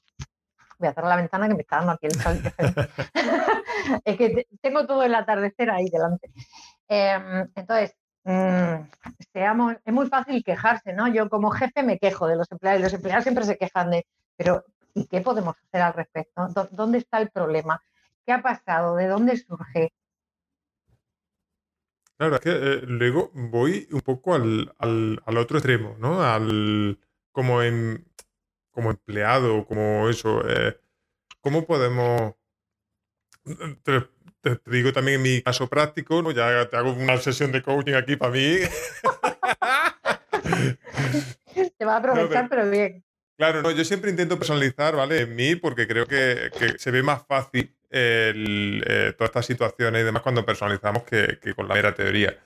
voy 0.82 0.88
a 0.88 0.94
cerrar 0.94 1.10
la 1.10 1.16
ventana 1.16 1.48
que 1.48 1.54
me 1.54 1.62
está 1.62 1.76
dando 1.76 1.92
aquí 1.92 2.06
el 2.06 2.20
sol. 2.20 2.38
es 4.04 4.16
que 4.16 4.46
tengo 4.60 4.86
todo 4.86 5.02
el 5.04 5.14
atardecer 5.14 5.70
ahí 5.70 5.88
delante. 5.88 6.30
Em, 6.88 7.48
entonces, 7.54 7.96
mm, 8.24 8.90
seamos, 9.32 9.76
es 9.84 9.94
muy 9.94 10.08
fácil 10.08 10.42
quejarse, 10.44 10.92
¿no? 10.92 11.08
Yo 11.08 11.28
como 11.30 11.50
jefe 11.50 11.82
me 11.82 11.98
quejo 11.98 12.26
de 12.26 12.36
los 12.36 12.50
empleados 12.50 12.80
y 12.80 12.82
los 12.82 12.94
empleados 12.94 13.22
siempre 13.22 13.44
se 13.44 13.56
quejan 13.56 13.90
de, 13.90 14.06
pero 14.36 14.64
¿y 14.94 15.06
qué 15.06 15.20
podemos 15.20 15.56
hacer 15.56 15.82
al 15.82 15.94
respecto? 15.94 16.48
¿Dónde 16.72 16.98
está 16.98 17.18
el 17.18 17.30
problema? 17.30 17.80
¿Qué 18.26 18.32
ha 18.32 18.42
pasado? 18.42 18.96
¿De 18.96 19.06
dónde 19.06 19.36
surge? 19.36 19.92
Claro, 22.22 22.36
es 22.36 22.40
que 22.40 22.50
eh, 22.52 22.80
luego 22.86 23.32
voy 23.34 23.88
un 23.90 24.00
poco 24.00 24.36
al, 24.36 24.72
al, 24.78 25.36
otro 25.36 25.58
extremo, 25.58 25.96
¿no? 25.98 26.22
Al, 26.22 26.96
como 27.32 27.64
en, 27.64 28.06
como 28.70 28.92
empleado, 28.92 29.66
como 29.66 30.08
eso, 30.08 30.48
eh, 30.48 30.78
¿cómo 31.40 31.66
podemos... 31.66 32.36
Te, 33.82 34.60
digo 34.66 34.92
también 34.92 35.16
en 35.16 35.22
mi 35.22 35.42
caso 35.42 35.66
práctico, 35.66 36.22
¿no? 36.22 36.30
ya 36.30 36.68
te 36.68 36.76
hago 36.76 36.92
una 36.92 37.16
sesión 37.18 37.50
de 37.50 37.60
coaching 37.60 37.94
aquí 37.94 38.14
para 38.14 38.30
mí. 38.30 38.58
te 41.76 41.84
va 41.84 41.94
a 41.94 41.96
aprovechar, 41.96 42.48
pero, 42.48 42.70
bien. 42.70 43.04
Claro, 43.36 43.62
no, 43.62 43.72
yo 43.72 43.84
siempre 43.84 44.10
intento 44.10 44.38
personalizar, 44.38 44.94
¿vale? 44.94 45.22
En 45.22 45.34
mí, 45.34 45.56
porque 45.56 45.88
creo 45.88 46.06
que, 46.06 46.52
se 46.78 46.92
ve 46.92 47.02
más 47.02 47.26
fácil 47.26 47.74
eh, 47.92 49.14
todas 49.16 49.28
estas 49.28 49.46
situaciones 49.46 50.02
y 50.02 50.04
demás 50.04 50.22
cuando 50.22 50.44
personalizamos 50.46 51.04
que, 51.04 51.38
que 51.40 51.54
con 51.54 51.68
la 51.68 51.74
mera 51.74 51.94
teoría. 51.94 52.36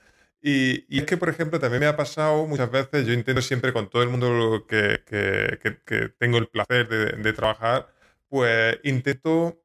Y, 0.41 0.97
es 0.97 1.05
que, 1.05 1.17
por 1.17 1.29
ejemplo, 1.29 1.59
también 1.59 1.81
me 1.81 1.87
ha 1.87 1.97
pasado 1.97 2.45
muchas 2.47 2.71
veces, 2.71 3.05
yo 3.05 3.13
intento 3.13 3.41
siempre 3.41 3.73
con 3.73 3.89
todo 3.89 4.03
el 4.03 4.09
mundo 4.09 4.65
que, 4.67 5.01
que, 5.05 6.09
tengo 6.19 6.37
el 6.37 6.47
placer 6.47 6.87
de, 6.87 7.33
trabajar, 7.33 7.87
pues 8.29 8.79
intento 8.83 9.61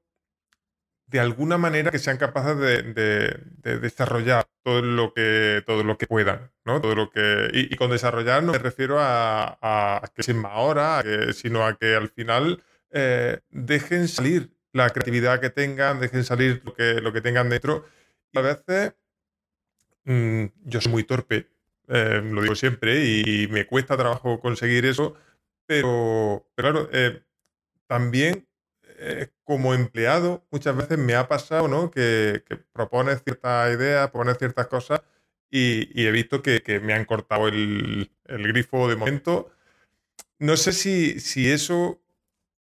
de 1.06 1.20
alguna 1.20 1.58
manera 1.58 1.90
que 1.90 1.98
sean 1.98 2.16
capaces 2.16 2.56
de, 2.58 3.38
desarrollar 3.80 4.46
todo 4.62 4.82
lo 4.82 5.12
que 5.12 5.62
todo 5.66 5.84
lo 5.84 5.98
que 5.98 6.06
puedan, 6.06 6.50
¿no? 6.64 6.80
Todo 6.80 6.94
lo 6.94 7.10
que 7.10 7.50
y, 7.52 7.76
con 7.76 7.90
desarrollar 7.90 8.42
no 8.42 8.52
me 8.52 8.58
refiero 8.58 8.98
a, 8.98 9.58
a, 9.60 10.02
que 10.14 10.22
sin 10.22 10.38
más 10.38 10.52
horas, 10.56 11.04
sino 11.36 11.66
a 11.66 11.76
que 11.76 11.94
al 11.94 12.08
final 12.08 12.62
eh, 12.90 13.40
dejen 13.50 14.08
salir 14.08 14.50
la 14.72 14.90
creatividad 14.90 15.40
que 15.40 15.50
tengan, 15.50 16.00
dejen 16.00 16.24
salir 16.24 16.62
lo 16.64 16.74
que, 16.74 16.94
lo 17.00 17.12
que 17.12 17.20
tengan 17.20 17.48
dentro. 17.48 17.86
Y 18.32 18.38
a 18.38 18.42
veces 18.42 18.94
Mm, 20.04 20.46
yo 20.64 20.80
soy 20.80 20.90
muy 20.92 21.04
torpe, 21.04 21.48
eh, 21.88 22.20
lo 22.24 22.42
digo 22.42 22.54
siempre, 22.56 23.04
y 23.06 23.46
me 23.48 23.66
cuesta 23.66 23.96
trabajo 23.96 24.40
conseguir 24.40 24.84
eso, 24.84 25.14
pero, 25.66 26.46
claro, 26.56 26.88
eh, 26.92 27.22
también 27.86 28.48
eh, 28.98 29.28
como 29.44 29.74
empleado 29.74 30.44
muchas 30.50 30.76
veces 30.76 30.98
me 30.98 31.14
ha 31.14 31.28
pasado 31.28 31.68
¿no? 31.68 31.90
que, 31.90 32.44
que 32.48 32.56
propones 32.56 33.22
ciertas 33.24 33.74
ideas, 33.74 34.10
propones 34.10 34.38
ciertas 34.38 34.66
cosas 34.68 35.02
y, 35.50 36.06
he 36.06 36.10
visto 36.10 36.42
que, 36.42 36.62
me 36.82 36.94
han 36.94 37.04
cortado 37.04 37.48
el, 37.48 38.10
grifo 38.26 38.88
de 38.88 38.96
momento. 38.96 39.52
no 40.38 40.56
sé 40.56 40.72
si, 40.72 41.20
si 41.20 41.50
eso 41.50 42.01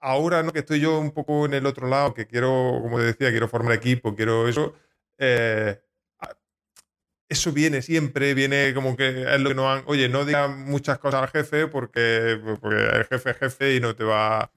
ahora 0.01 0.43
¿no? 0.43 0.53
que 0.53 0.61
estoy 0.61 0.81
yo 0.81 0.99
un 0.99 1.11
poco 1.11 1.47
en 1.47 1.55
el 1.55 1.67
otro 1.67 1.89
lado, 1.89 2.15
que 2.15 2.27
quiero, 2.27 2.79
como 2.83 2.99
te 2.99 3.05
decía, 3.05 3.31
quiero 3.31 3.49
formar 3.49 3.75
equipo, 3.75 4.15
quiero 4.15 4.49
eso, 4.49 4.75
eh, 5.19 5.81
eso 7.29 7.53
viene 7.53 7.83
siempre, 7.83 8.35
viene 8.35 8.73
como 8.75 8.97
que 8.97 9.35
es 9.35 9.41
lo 9.41 9.51
que 9.51 9.55
no 9.55 9.71
han, 9.71 9.83
oye, 9.87 10.09
no 10.09 10.25
digas 10.25 10.49
muchas 10.51 10.99
cosas 10.99 11.23
al 11.23 11.29
jefe 11.29 11.67
porque, 11.67 12.41
porque 12.61 12.77
el 12.77 13.05
jefe 13.05 13.31
es 13.31 13.37
jefe 13.37 13.75
y 13.77 13.81
no 13.81 13.95
te 13.95 14.05
va... 14.05 14.51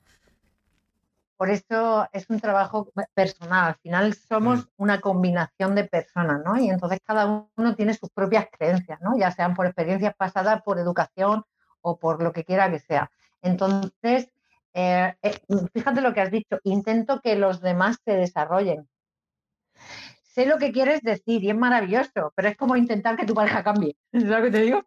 Por 1.35 1.49
eso 1.49 2.07
es 2.13 2.29
un 2.29 2.39
trabajo 2.39 2.91
personal. 3.15 3.69
Al 3.69 3.75
final 3.75 4.13
somos 4.13 4.59
mm. 4.59 4.67
una 4.77 5.01
combinación 5.01 5.73
de 5.73 5.85
personas, 5.85 6.39
¿no? 6.45 6.55
Y 6.57 6.69
entonces 6.69 6.99
cada 7.03 7.25
uno 7.25 7.75
tiene 7.75 7.95
sus 7.95 8.11
propias 8.11 8.45
creencias, 8.51 9.01
¿no? 9.01 9.17
Ya 9.17 9.31
sean 9.31 9.55
por 9.55 9.65
experiencias 9.65 10.13
pasadas, 10.15 10.61
por 10.61 10.77
educación 10.77 11.43
o 11.81 11.97
por 11.97 12.21
lo 12.21 12.31
que 12.31 12.45
quiera 12.45 12.71
que 12.71 12.79
sea. 12.79 13.09
Entonces, 13.41 14.31
eh, 14.73 15.13
eh, 15.21 15.41
fíjate 15.73 16.01
lo 16.01 16.13
que 16.13 16.21
has 16.21 16.31
dicho, 16.31 16.59
intento 16.63 17.21
que 17.21 17.35
los 17.35 17.61
demás 17.61 17.97
se 18.05 18.13
desarrollen. 18.13 18.87
Sé 20.23 20.45
lo 20.45 20.57
que 20.57 20.71
quieres 20.71 21.01
decir 21.01 21.43
y 21.43 21.49
es 21.49 21.57
maravilloso, 21.57 22.31
pero 22.35 22.47
es 22.47 22.55
como 22.55 22.77
intentar 22.77 23.17
que 23.17 23.25
tu 23.25 23.33
pareja 23.33 23.63
cambie. 23.63 23.97
¿Sabes 24.11 24.27
lo 24.29 24.43
que 24.43 24.51
te 24.51 24.61
digo? 24.61 24.83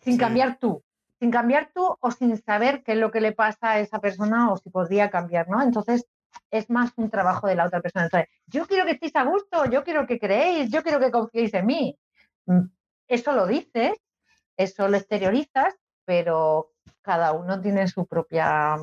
Sin 0.00 0.16
cambiar 0.16 0.58
tú, 0.58 0.82
sin 1.18 1.30
cambiar 1.30 1.70
tú 1.74 1.96
o 2.00 2.10
sin 2.10 2.36
saber 2.42 2.82
qué 2.82 2.92
es 2.92 2.98
lo 2.98 3.10
que 3.10 3.20
le 3.20 3.32
pasa 3.32 3.72
a 3.72 3.80
esa 3.80 4.00
persona 4.00 4.50
o 4.50 4.56
si 4.56 4.70
podría 4.70 5.10
cambiar, 5.10 5.48
¿no? 5.48 5.60
Entonces, 5.62 6.06
es 6.50 6.70
más 6.70 6.92
un 6.96 7.10
trabajo 7.10 7.46
de 7.46 7.56
la 7.56 7.66
otra 7.66 7.80
persona. 7.80 8.06
Entonces, 8.06 8.30
yo 8.46 8.66
quiero 8.66 8.86
que 8.86 8.92
estéis 8.92 9.16
a 9.16 9.24
gusto, 9.24 9.66
yo 9.66 9.84
quiero 9.84 10.06
que 10.06 10.18
creéis, 10.18 10.70
yo 10.70 10.82
quiero 10.82 11.00
que 11.00 11.10
confiéis 11.10 11.52
en 11.54 11.66
mí. 11.66 11.98
Mm, 12.46 12.68
eso 13.06 13.32
lo 13.32 13.46
dices, 13.46 13.98
eso 14.56 14.88
lo 14.88 14.96
exteriorizas, 14.96 15.74
pero 16.04 16.72
cada 17.08 17.32
uno 17.32 17.58
tiene 17.58 17.88
su 17.88 18.06
propia 18.06 18.76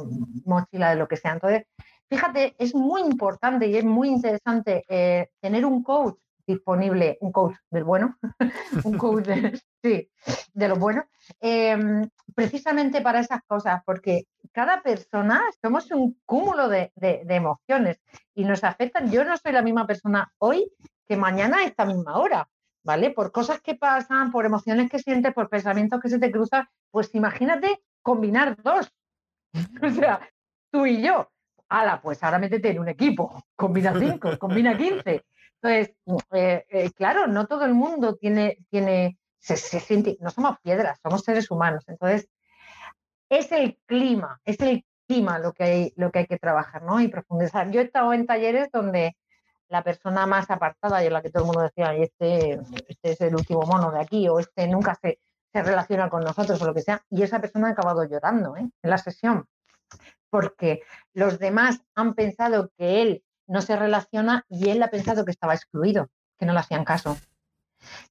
mochila 0.45 0.89
de 0.89 0.95
lo 0.95 1.07
que 1.07 1.15
sea. 1.15 1.33
Entonces, 1.33 1.67
fíjate, 2.09 2.55
es 2.57 2.73
muy 2.73 3.01
importante 3.01 3.67
y 3.67 3.77
es 3.77 3.85
muy 3.85 4.09
interesante 4.09 4.83
eh, 4.89 5.29
tener 5.39 5.63
un 5.63 5.83
coach 5.83 6.15
disponible, 6.47 7.19
un 7.21 7.31
coach 7.31 7.55
del 7.69 7.83
bueno, 7.83 8.17
un 8.83 8.97
coach 8.97 9.25
de, 9.25 9.61
sí, 9.83 10.09
de 10.53 10.67
lo 10.67 10.75
bueno, 10.77 11.05
em, 11.39 12.09
precisamente 12.33 12.99
para 13.01 13.19
esas 13.19 13.43
cosas, 13.45 13.83
porque 13.85 14.23
cada 14.51 14.81
persona 14.81 15.43
somos 15.61 15.91
un 15.91 16.19
cúmulo 16.25 16.67
de, 16.67 16.91
de, 16.95 17.35
emociones 17.35 18.01
y 18.33 18.43
nos 18.43 18.63
afectan. 18.63 19.11
Yo 19.11 19.23
no 19.23 19.37
soy 19.37 19.51
la 19.51 19.61
misma 19.61 19.85
persona 19.85 20.33
hoy 20.39 20.71
que 21.07 21.15
mañana 21.15 21.57
a 21.57 21.65
esta 21.65 21.85
misma 21.85 22.17
hora, 22.17 22.49
¿vale? 22.83 23.11
Por 23.11 23.31
cosas 23.31 23.61
que 23.61 23.75
pasan, 23.75 24.31
por 24.31 24.47
emociones 24.47 24.89
que 24.89 24.97
sientes, 24.97 25.31
por 25.31 25.47
pensamientos 25.47 25.99
que 26.01 26.09
se 26.09 26.17
te 26.17 26.31
cruzan, 26.31 26.67
pues 26.89 27.13
imagínate 27.13 27.83
combinar 28.05 28.55
dos. 28.61 28.91
O 29.81 29.89
sea, 29.89 30.19
tú 30.71 30.85
y 30.85 31.01
yo. 31.01 31.29
Ala, 31.69 31.99
pues 32.01 32.21
ahora 32.21 32.37
métete 32.37 32.69
en 32.69 32.79
un 32.79 32.89
equipo, 32.89 33.43
combina 33.55 33.97
cinco, 33.97 34.37
combina 34.37 34.77
quince. 34.77 35.25
Entonces, 35.55 35.95
eh, 36.31 36.65
eh, 36.69 36.91
claro, 36.91 37.25
no 37.25 37.47
todo 37.47 37.65
el 37.65 37.73
mundo 37.73 38.15
tiene, 38.15 38.59
tiene 38.69 39.17
se, 39.39 39.57
siente, 39.57 40.17
no 40.19 40.29
somos 40.29 40.59
piedras, 40.61 40.99
somos 41.01 41.23
seres 41.23 41.49
humanos. 41.49 41.83
Entonces, 41.87 42.27
es 43.29 43.51
el 43.51 43.79
clima, 43.87 44.39
es 44.45 44.59
el 44.59 44.85
clima 45.07 45.39
lo 45.39 45.53
que 45.53 45.63
hay, 45.63 45.93
lo 45.95 46.11
que, 46.11 46.19
hay 46.19 46.27
que 46.27 46.37
trabajar, 46.37 46.83
¿no? 46.83 47.01
Y 47.01 47.07
profundizar. 47.07 47.71
Yo 47.71 47.81
he 47.81 47.85
estado 47.85 48.13
en 48.13 48.27
talleres 48.27 48.69
donde 48.71 49.15
la 49.67 49.83
persona 49.83 50.27
más 50.27 50.51
apartada 50.51 51.03
y 51.03 51.07
en 51.07 51.13
la 51.13 51.21
que 51.23 51.31
todo 51.31 51.43
el 51.43 51.47
mundo 51.47 51.61
decía, 51.61 51.95
este, 51.95 52.59
este 52.87 53.11
es 53.11 53.21
el 53.21 53.35
último 53.35 53.61
mono 53.61 53.91
de 53.91 54.01
aquí, 54.01 54.27
o 54.27 54.39
este 54.39 54.67
nunca 54.67 54.93
se, 54.95 55.17
se 55.55 55.63
relaciona 55.63 56.09
con 56.09 56.21
nosotros 56.21 56.61
o 56.61 56.65
lo 56.65 56.73
que 56.73 56.81
sea, 56.81 57.01
y 57.09 57.23
esa 57.23 57.39
persona 57.39 57.69
ha 57.69 57.71
acabado 57.71 58.03
llorando 58.03 58.57
¿eh? 58.57 58.69
en 58.83 58.89
la 58.89 58.97
sesión, 58.97 59.47
porque 60.29 60.81
los 61.13 61.39
demás 61.39 61.79
han 61.95 62.13
pensado 62.13 62.71
que 62.77 63.01
él 63.01 63.23
no 63.47 63.61
se 63.61 63.77
relaciona 63.77 64.43
y 64.49 64.69
él 64.69 64.83
ha 64.83 64.89
pensado 64.89 65.23
que 65.23 65.31
estaba 65.31 65.53
excluido, 65.53 66.09
que 66.37 66.45
no 66.45 66.51
le 66.51 66.59
hacían 66.59 66.83
caso. 66.83 67.15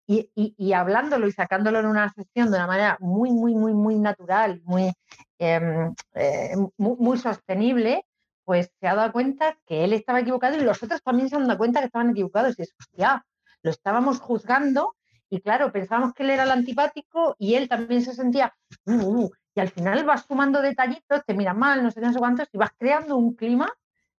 Y, 0.06 0.72
hablándolo 0.72 1.26
y 1.26 1.32
sacándolo 1.32 1.80
en 1.80 1.86
una 1.86 2.10
sesión 2.14 2.50
de 2.50 2.56
una 2.56 2.66
manera 2.66 2.96
muy, 3.00 3.30
muy, 3.30 3.54
muy, 3.54 3.74
muy 3.74 3.98
natural, 3.98 4.62
muy, 4.64 4.90
em, 5.38 5.94
eh, 6.14 6.56
muy, 6.78 6.96
muy, 6.96 7.18
sostenible, 7.18 8.06
pues 8.44 8.70
se 8.80 8.88
ha 8.88 8.94
dado 8.94 9.12
cuenta 9.12 9.58
que 9.66 9.84
él 9.84 9.92
estaba 9.92 10.20
equivocado 10.20 10.56
y 10.56 10.62
los 10.62 10.82
otros 10.82 11.02
también 11.02 11.28
se 11.28 11.36
han 11.36 11.46
dado 11.46 11.58
cuenta 11.58 11.80
que 11.80 11.86
estaban 11.86 12.10
equivocados. 12.10 12.58
Y 12.58 12.62
es, 12.62 12.74
hostia, 12.80 13.26
lo 13.62 13.70
estábamos 13.70 14.18
juzgando 14.20 14.94
y 15.34 15.40
claro, 15.40 15.72
pensábamos 15.72 16.14
que 16.14 16.22
él 16.22 16.30
era 16.30 16.44
el 16.44 16.50
antipático 16.52 17.34
y 17.40 17.56
él 17.56 17.68
también 17.68 18.02
se 18.02 18.14
sentía, 18.14 18.54
uh, 18.86 18.92
uh", 18.92 19.30
y 19.56 19.60
al 19.60 19.68
final 19.68 20.04
vas 20.04 20.26
sumando 20.26 20.62
detallitos, 20.62 21.24
te 21.26 21.34
mira 21.34 21.52
mal, 21.52 21.82
no 21.82 21.90
sé 21.90 22.00
no 22.00 22.12
sé 22.12 22.20
cuántos, 22.20 22.48
y 22.52 22.58
vas 22.58 22.70
creando 22.78 23.16
un 23.16 23.34
clima 23.34 23.68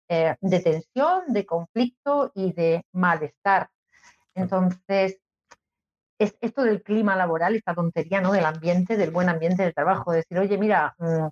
eh, 0.09 0.35
de 0.41 0.61
tensión, 0.61 1.23
de 1.29 1.47
conflicto 1.47 2.33
y 2.35 2.53
de 2.53 2.85
malestar. 2.93 3.71
Entonces, 4.35 5.21
es 6.19 6.37
esto 6.41 6.65
del 6.65 6.83
clima 6.83 7.15
laboral, 7.15 7.55
esta 7.55 7.75
tontería, 7.75 8.21
¿no? 8.21 8.33
Del 8.33 8.45
ambiente, 8.45 8.97
del 8.97 9.13
buen 9.13 9.29
ambiente 9.29 9.63
del 9.63 9.75
trabajo, 9.75 10.11
decir, 10.11 10.37
oye, 10.41 10.59
mira, 10.59 10.97
mm, 10.99 11.29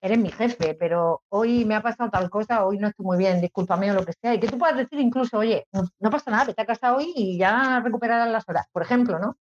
eres 0.00 0.18
mi 0.18 0.30
jefe, 0.30 0.74
pero 0.74 1.22
hoy 1.28 1.64
me 1.64 1.74
ha 1.74 1.82
pasado 1.82 2.10
tal 2.10 2.30
cosa, 2.30 2.64
hoy 2.64 2.78
no 2.78 2.88
estoy 2.88 3.04
muy 3.04 3.18
bien, 3.18 3.40
discúlpame 3.40 3.90
o 3.90 3.94
lo 3.94 4.04
que 4.04 4.12
sea, 4.12 4.34
y 4.34 4.40
que 4.40 4.48
tú 4.48 4.58
puedas 4.58 4.76
decir 4.76 5.00
incluso, 5.00 5.38
oye, 5.38 5.66
no, 5.72 6.10
pasa 6.10 6.30
nada, 6.30 6.44
vete 6.44 6.62
a 6.62 6.66
casa 6.66 6.94
hoy 6.94 7.12
y 7.14 7.38
ya 7.38 7.80
recuperarás 7.80 8.30
las 8.30 8.48
horas, 8.48 8.66
por 8.72 8.82
ejemplo, 8.82 9.18
¿no? 9.18 9.36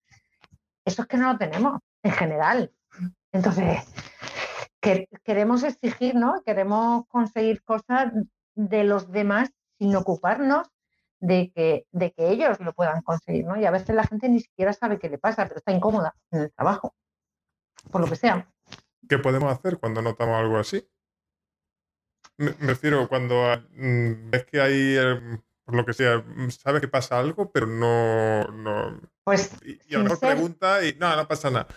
Eso 0.85 1.03
es 1.03 1.09
que 1.09 1.17
no 1.17 1.33
lo 1.33 1.39
tenemos 1.39 1.81
en 2.03 2.13
general. 2.13 2.73
Entonces, 3.33 3.85
que, 4.81 5.09
queremos 5.25 5.63
exigir, 5.63 6.15
¿no? 6.15 6.43
Queremos 6.45 7.07
conseguir 7.09 7.63
cosas 7.65 8.13
de 8.55 8.85
los 8.85 9.11
demás 9.11 9.51
sin 9.79 9.97
ocuparnos 9.97 10.69
de 11.21 11.51
que, 11.55 11.87
de 11.91 12.13
que 12.13 12.29
ellos 12.29 12.61
lo 12.61 12.75
puedan 12.75 13.03
conseguir, 13.03 13.47
¿no? 13.47 13.57
Y 13.57 13.65
a 13.65 13.71
veces 13.71 13.95
la 13.95 14.05
gente 14.05 14.29
ni 14.29 14.41
siquiera 14.41 14.73
sabe 14.73 14.99
qué 14.99 15.09
le 15.09 15.19
pasa, 15.19 15.47
pero 15.47 15.59
está 15.59 15.73
incómoda 15.73 16.15
en 16.31 16.43
el 16.43 16.53
trabajo, 16.53 16.95
por 17.91 18.03
lo 18.03 18.07
que 18.07 18.17
sea. 18.17 18.49
¿Qué 19.09 19.19
podemos 19.19 19.53
hacer 19.53 19.79
cuando 19.79 20.03
notamos 20.03 20.37
algo 20.37 20.59
así? 20.59 20.87
Me, 22.37 22.51
refiero 22.61 23.09
cuando 23.09 23.37
mm, 23.77 24.31
ves 24.31 24.45
que 24.45 24.61
hay, 24.61 24.97
eh, 24.97 25.39
por 25.65 25.75
lo 25.75 25.85
que 25.85 25.93
sea, 25.93 26.19
mm, 26.19 26.51
sabes 26.51 26.81
que 26.81 26.89
pasa 26.89 27.19
algo, 27.19 27.51
pero 27.51 27.67
no. 27.67 28.45
no 28.49 29.01
pues. 29.23 29.53
Y, 29.65 29.95
a 29.95 29.99
lo 29.99 30.05
mejor 30.05 30.21
pregunta 30.21 30.85
y 30.85 30.95
no, 30.95 31.15
no 31.15 31.29
pasa 31.29 31.51
nada. 31.51 31.69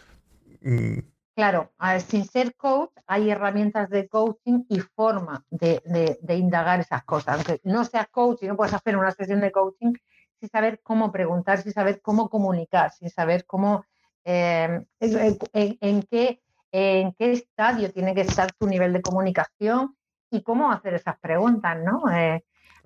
Mm. 0.62 1.00
Claro, 1.36 1.72
sin 2.08 2.26
ser 2.26 2.56
coach, 2.56 2.90
hay 3.06 3.30
herramientas 3.30 3.92
de 3.92 4.08
coaching 4.08 4.64
y 4.70 4.80
forma 4.80 5.46
de, 5.52 6.18
indagar 6.30 6.80
esas 6.80 7.04
cosas. 7.04 7.36
Aunque 7.36 7.62
no 7.64 7.86
seas 7.86 8.08
coach 8.08 8.42
y 8.42 8.48
no 8.48 8.58
puedes 8.58 8.74
hacer 8.74 8.98
una 8.98 9.12
sesión 9.12 9.40
de 9.42 9.52
coaching, 9.52 9.94
sin 10.40 10.50
saber 10.50 10.82
cómo 10.82 11.12
preguntar, 11.12 11.62
sin 11.62 11.74
saber 11.74 12.02
cómo 12.02 12.28
comunicar, 12.30 12.92
sin 12.92 13.12
saber 13.12 13.46
cómo. 13.46 13.86
Eh, 14.26 14.84
en 15.00 16.04
qué 16.10 16.42
en 16.72 17.14
qué 17.14 17.32
estadio 17.32 17.92
tiene 17.92 18.14
que 18.14 18.22
estar 18.22 18.52
tu 18.54 18.68
nivel 18.68 18.94
de 18.94 19.02
comunicación 19.02 19.96
y 20.30 20.44
cómo 20.44 20.72
hacer 20.72 20.94
esas 20.94 21.18
preguntas, 21.20 21.78
¿no? 21.84 22.10
Eh, 22.12 22.44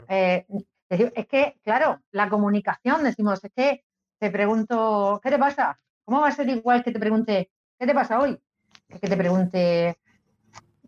eh, 0.07 0.45
es 0.89 1.27
que, 1.27 1.59
claro, 1.63 2.01
la 2.11 2.29
comunicación, 2.29 3.03
decimos, 3.03 3.43
es 3.43 3.51
que 3.55 3.83
te 4.19 4.29
pregunto, 4.29 5.19
¿qué 5.23 5.29
te 5.29 5.39
pasa? 5.39 5.79
¿Cómo 6.03 6.21
va 6.21 6.27
a 6.27 6.31
ser 6.31 6.49
igual 6.49 6.83
que 6.83 6.91
te 6.91 6.99
pregunte, 6.99 7.49
¿qué 7.79 7.87
te 7.87 7.93
pasa 7.93 8.19
hoy? 8.19 8.39
Que 8.87 9.07
te 9.07 9.17
pregunte, 9.17 9.97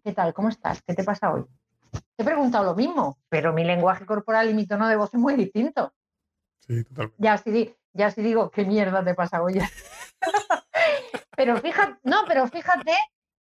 ¿qué 0.04 0.12
tal? 0.14 0.34
¿Cómo 0.34 0.50
estás? 0.50 0.82
¿Qué 0.84 0.94
te 0.94 1.04
pasa 1.04 1.34
hoy? 1.34 1.46
Te 2.16 2.24
he 2.24 2.26
preguntado 2.26 2.66
lo 2.66 2.76
mismo, 2.76 3.18
pero 3.30 3.54
mi 3.54 3.64
lenguaje 3.64 4.06
corporal 4.06 4.50
y 4.50 4.54
mi 4.54 4.68
tono 4.68 4.88
de 4.88 4.98
voz 4.98 5.14
es 5.14 5.20
muy 5.20 5.36
distinto. 5.36 5.94
Sí, 6.60 6.84
totalmente. 6.84 7.18
Ya 7.20 7.38
si, 7.38 7.76
ya 7.94 8.12
si 8.12 8.22
digo, 8.22 8.52
¿qué 8.52 8.66
mierda 8.66 9.04
te 9.04 9.16
pasa 9.16 9.42
hoy? 9.42 9.60
Pero 11.36 11.58
fíjate, 11.58 11.98
no, 12.04 12.24
pero 12.28 12.48
fíjate 12.48 12.94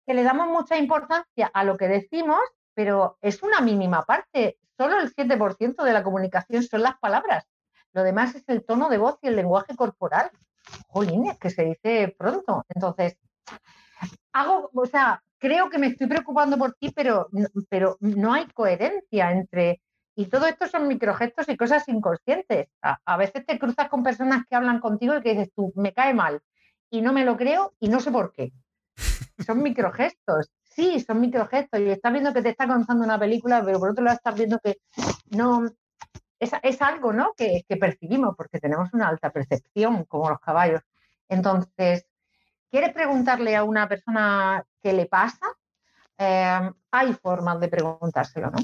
que 0.07 0.15
le 0.15 0.23
damos 0.23 0.49
mucha 0.49 0.77
importancia 0.77 1.51
a 1.53 1.65
lo 1.65 1.77
que 1.77 1.89
decimos, 1.89 2.41
pero 2.75 3.19
es 3.21 3.43
una 3.43 3.61
mínima 3.61 4.03
parte. 4.03 4.59
Solo 4.77 4.99
el 5.01 5.15
7% 5.15 5.83
de 5.83 5.93
la 5.93 6.03
comunicación 6.03 6.63
son 6.63 6.83
las 6.83 6.99
palabras. 6.99 7.47
Lo 7.93 8.03
demás 8.03 8.35
es 8.35 8.49
el 8.49 8.65
tono 8.65 8.89
de 8.89 8.99
voz 8.99 9.19
y 9.23 9.29
el 9.29 9.37
lenguaje 9.37 9.75
corporal. 9.77 10.31
Jolín, 10.89 11.37
que 11.39 11.51
se 11.51 11.65
dice 11.65 12.15
pronto. 12.17 12.65
Entonces, 12.69 13.19
hago, 14.33 14.71
o 14.73 14.87
sea, 14.87 15.23
creo 15.39 15.69
que 15.69 15.79
me 15.79 15.89
estoy 15.89 16.07
preocupando 16.07 16.57
por 16.57 16.75
ti, 16.75 16.93
pero, 16.95 17.29
pero 17.69 17.97
no 18.01 18.33
hay 18.33 18.47
coherencia 18.47 19.33
entre. 19.33 19.81
Y 20.15 20.27
todo 20.27 20.47
esto 20.47 20.67
son 20.67 20.87
microgestos 20.87 21.49
y 21.49 21.57
cosas 21.57 21.89
inconscientes. 21.89 22.69
A, 22.83 22.99
a, 23.05 23.17
veces 23.17 23.45
te 23.47 23.59
cruzas 23.59 23.89
con 23.89 24.03
personas 24.03 24.45
que 24.49 24.55
hablan 24.55 24.81
contigo 24.81 25.17
y 25.17 25.23
que 25.23 25.31
dices 25.31 25.53
tú, 25.55 25.73
me 25.77 25.93
cae 25.93 26.15
mal 26.15 26.41
y 26.91 27.01
no 27.03 27.13
me 27.13 27.25
lo 27.25 27.37
creo 27.37 27.75
y 27.81 27.89
no 27.89 28.01
sé 28.01 28.11
por 28.11 28.33
qué. 28.33 28.53
Son 29.45 29.63
microgestos. 29.63 30.51
Sí, 30.63 31.01
son 31.01 31.21
microgestos. 31.21 31.81
Y 31.81 31.91
estás 31.91 32.13
viendo 32.13 32.33
que 32.33 32.43
te 32.43 32.51
está 32.51 32.67
contando 32.67 33.05
una 33.05 33.19
película, 33.19 33.63
pero 33.65 33.79
por 33.79 33.91
otro 33.91 34.05
lado 34.05 34.17
estás 34.17 34.35
viendo 34.35 34.59
que 34.59 34.79
no. 35.31 35.69
Es, 36.39 36.53
es 36.63 36.81
algo 36.81 37.13
¿no? 37.13 37.35
que, 37.37 37.65
que 37.69 37.77
percibimos 37.77 38.35
porque 38.35 38.59
tenemos 38.59 38.93
una 38.95 39.09
alta 39.09 39.31
percepción, 39.31 40.05
como 40.05 40.31
los 40.31 40.41
caballos. 40.41 40.81
Entonces, 41.29 42.07
¿quieres 42.71 42.93
preguntarle 42.95 43.57
a 43.57 43.65
una 43.65 43.89
persona 43.89 44.65
qué 44.83 44.93
le 44.95 45.07
pasa? 45.07 45.47
eh, 46.21 46.71
hay 46.91 47.15
formas 47.15 47.59
de 47.61 47.69
preguntárselo, 47.69 48.51
¿no? 48.51 48.59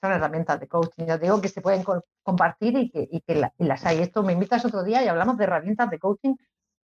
Son 0.00 0.12
herramientas 0.12 0.60
de 0.60 0.68
coaching, 0.68 1.04
ya 1.04 1.18
digo 1.18 1.40
que 1.40 1.48
se 1.48 1.60
pueden 1.60 1.82
compartir 2.22 2.78
y 2.78 2.90
que, 2.90 3.08
y 3.10 3.20
que 3.22 3.50
las 3.58 3.84
hay. 3.84 4.02
Esto 4.02 4.22
me 4.22 4.32
invitas 4.32 4.64
otro 4.64 4.84
día 4.84 5.02
y 5.02 5.08
hablamos 5.08 5.36
de 5.36 5.44
herramientas 5.44 5.90
de 5.90 5.98
coaching 5.98 6.34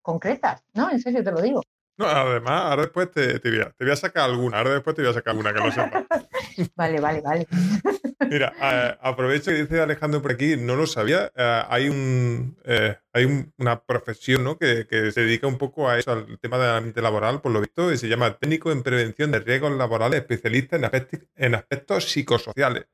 concretas, 0.03 0.63
¿no? 0.75 0.91
En 0.91 1.01
serio 1.01 1.23
te 1.23 1.33
lo 1.33 1.41
digo. 1.41 1.63
No, 2.01 2.07
además, 2.07 2.63
ahora 2.63 2.83
después 2.83 3.11
te, 3.11 3.39
te, 3.41 3.51
voy 3.51 3.61
a, 3.61 3.71
te, 3.73 3.85
voy 3.85 3.93
a, 3.93 3.97
sacar 3.97 4.25
alguna, 4.25 4.57
ahora 4.57 4.71
después 4.71 4.97
te 4.97 5.03
voy 5.03 5.11
a 5.11 5.15
sacar 5.15 5.33
alguna 5.33 5.53
que 5.53 5.61
no 5.61 5.71
sepa. 5.71 6.07
vale, 6.75 6.99
vale, 6.99 7.21
vale. 7.21 7.47
Mira, 8.31 8.55
eh, 8.59 8.97
aprovecho 9.03 9.51
que 9.51 9.63
dice 9.63 9.81
Alejandro 9.83 10.23
por 10.23 10.33
aquí, 10.33 10.57
no 10.57 10.77
lo 10.77 10.87
sabía, 10.87 11.31
eh, 11.37 11.63
hay 11.69 11.91
un 11.91 12.57
eh, 12.65 12.97
hay 13.13 13.51
una 13.59 13.83
profesión 13.83 14.45
¿no? 14.45 14.57
que, 14.57 14.87
que, 14.87 15.13
se 15.13 15.23
dedica 15.23 15.47
un 15.47 15.59
poco 15.59 15.91
a 15.91 15.99
eso, 15.99 16.13
al 16.13 16.39
tema 16.39 16.57
del 16.57 16.71
ambiente 16.71 17.03
laboral, 17.03 17.43
por 17.43 17.53
lo 17.53 17.61
visto, 17.61 17.93
y 17.93 17.99
se 17.99 18.09
llama 18.09 18.39
técnico 18.39 18.73
en 18.73 18.83
prevención 18.83 19.31
de 19.31 19.41
riesgos 19.41 19.73
laborales, 19.73 20.21
especialista 20.21 20.77
en, 20.77 20.85
aspectos, 20.85 21.21
en 21.37 21.55
aspectos 21.55 22.11
psicosociales. 22.11 22.87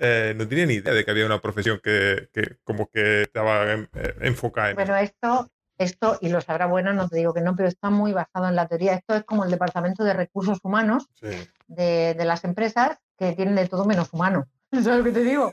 no 0.00 0.46
tiene 0.46 0.66
ni 0.66 0.74
idea 0.74 0.92
de 0.92 1.06
que 1.06 1.10
había 1.10 1.24
una 1.24 1.40
profesión 1.40 1.80
que, 1.82 2.28
que 2.34 2.58
como 2.64 2.90
que 2.90 3.22
estaba 3.22 3.72
enfocada 4.20 4.70
en 4.70 4.76
Bueno, 4.76 4.96
esto 4.96 5.50
esto, 5.78 6.18
y 6.20 6.28
lo 6.28 6.40
sabrá 6.40 6.66
bueno, 6.66 6.92
no 6.92 7.08
te 7.08 7.16
digo 7.16 7.32
que 7.32 7.40
no, 7.40 7.54
pero 7.54 7.68
está 7.68 7.88
muy 7.88 8.12
basado 8.12 8.48
en 8.48 8.56
la 8.56 8.66
teoría. 8.66 8.94
Esto 8.94 9.14
es 9.14 9.24
como 9.24 9.44
el 9.44 9.50
Departamento 9.50 10.02
de 10.04 10.12
Recursos 10.12 10.58
Humanos 10.64 11.08
de, 11.68 12.14
las 12.24 12.44
empresas 12.44 12.98
que 13.16 13.32
tienen 13.32 13.54
de 13.54 13.68
todo 13.68 13.84
menos 13.84 14.12
humano. 14.12 14.46
¿Sabes 14.72 14.98
lo 14.98 15.04
que 15.04 15.12
te 15.12 15.22
digo? 15.22 15.52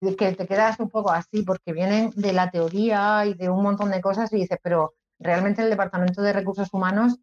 Y 0.00 0.14
que 0.14 0.32
te 0.32 0.46
quedas 0.46 0.78
un 0.78 0.88
poco 0.88 1.10
así 1.10 1.42
porque 1.42 1.72
vienen 1.72 2.10
de 2.14 2.32
la 2.32 2.50
teoría 2.50 3.26
y 3.26 3.34
de 3.34 3.50
un 3.50 3.62
montón 3.62 3.90
de 3.90 4.00
cosas 4.00 4.32
y 4.32 4.36
dices, 4.36 4.58
pero 4.62 4.94
realmente 5.18 5.62
el 5.62 5.70
Departamento 5.70 6.22
de 6.22 6.32
Recursos 6.32 6.68
Humanos 6.72 7.18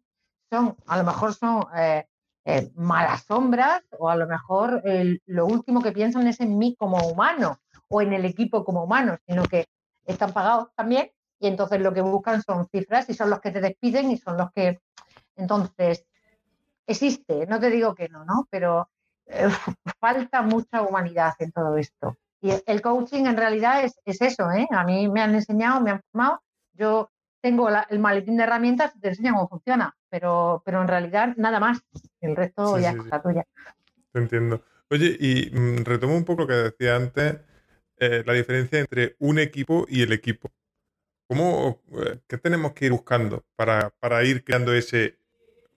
son, 0.50 0.76
a 0.86 0.98
lo 0.98 1.04
mejor 1.04 1.34
son 1.34 1.66
eh, 1.76 2.06
eh, 2.44 2.70
malas 2.74 3.22
sombras 3.22 3.82
o 3.98 4.08
a 4.08 4.16
lo 4.16 4.26
mejor 4.26 4.82
lo 5.26 5.46
último 5.46 5.82
que 5.82 5.92
piensan 5.92 6.26
es 6.26 6.40
en 6.40 6.58
mí 6.58 6.74
como 6.78 6.98
humano 7.08 7.58
o 7.88 8.02
en 8.02 8.12
el 8.12 8.24
equipo 8.24 8.64
como 8.64 8.84
humano, 8.84 9.18
sino 9.26 9.44
que 9.44 9.66
están 10.06 10.32
pagados 10.32 10.68
también 10.74 11.10
y 11.40 11.46
entonces 11.48 11.80
lo 11.80 11.92
que 11.92 12.02
buscan 12.02 12.42
son 12.42 12.68
cifras 12.68 13.08
y 13.08 13.14
son 13.14 13.30
los 13.30 13.40
que 13.40 13.50
te 13.50 13.60
despiden 13.60 14.10
y 14.10 14.18
son 14.18 14.36
los 14.36 14.52
que... 14.52 14.78
Entonces, 15.36 16.04
existe, 16.86 17.46
no 17.46 17.58
te 17.58 17.70
digo 17.70 17.94
que 17.94 18.10
no, 18.10 18.24
¿no? 18.26 18.46
Pero 18.50 18.90
eh, 19.26 19.48
falta 20.00 20.42
mucha 20.42 20.82
humanidad 20.82 21.32
en 21.38 21.50
todo 21.50 21.76
esto. 21.78 22.18
Y 22.42 22.52
el 22.66 22.82
coaching 22.82 23.24
en 23.24 23.36
realidad 23.36 23.84
es, 23.84 23.94
eso, 24.04 24.50
¿eh? 24.50 24.66
A 24.70 24.84
mí 24.84 25.08
me 25.08 25.22
han 25.22 25.34
enseñado, 25.34 25.80
me 25.80 25.90
han 25.90 26.02
formado, 26.10 26.42
yo 26.74 27.10
tengo 27.40 27.68
el 27.68 27.98
maletín 27.98 28.36
de 28.36 28.42
herramientas 28.42 28.92
y 28.96 29.00
te 29.00 29.08
enseñan 29.08 29.34
cómo 29.34 29.48
funciona, 29.48 29.96
pero, 30.10 30.62
pero 30.64 30.82
en 30.82 30.88
realidad 30.88 31.34
nada 31.36 31.58
más. 31.58 31.80
El 32.20 32.36
resto 32.36 32.78
ya 32.78 32.90
es 32.90 32.96
cosa 32.96 33.22
tuya. 33.22 33.46
Te 34.12 34.18
entiendo. 34.18 34.62
Oye, 34.90 35.16
y 35.18 35.50
mm, 35.50 35.84
retomo 35.84 36.16
un 36.16 36.24
poco 36.24 36.42
lo 36.42 36.48
que 36.48 36.54
decía 36.54 36.96
antes, 36.96 37.36
eh, 37.96 38.22
la 38.26 38.32
diferencia 38.32 38.80
entre 38.80 39.16
un 39.18 39.38
equipo 39.38 39.86
y 39.88 40.02
el 40.02 40.12
equipo. 40.12 40.50
¿Cómo, 41.30 41.78
eh, 41.92 42.18
¿Qué 42.26 42.38
tenemos 42.38 42.72
que 42.72 42.86
ir 42.86 42.90
buscando 42.90 43.44
para, 43.54 43.92
ir 44.24 44.42
creando 44.42 44.72
ese, 44.74 45.16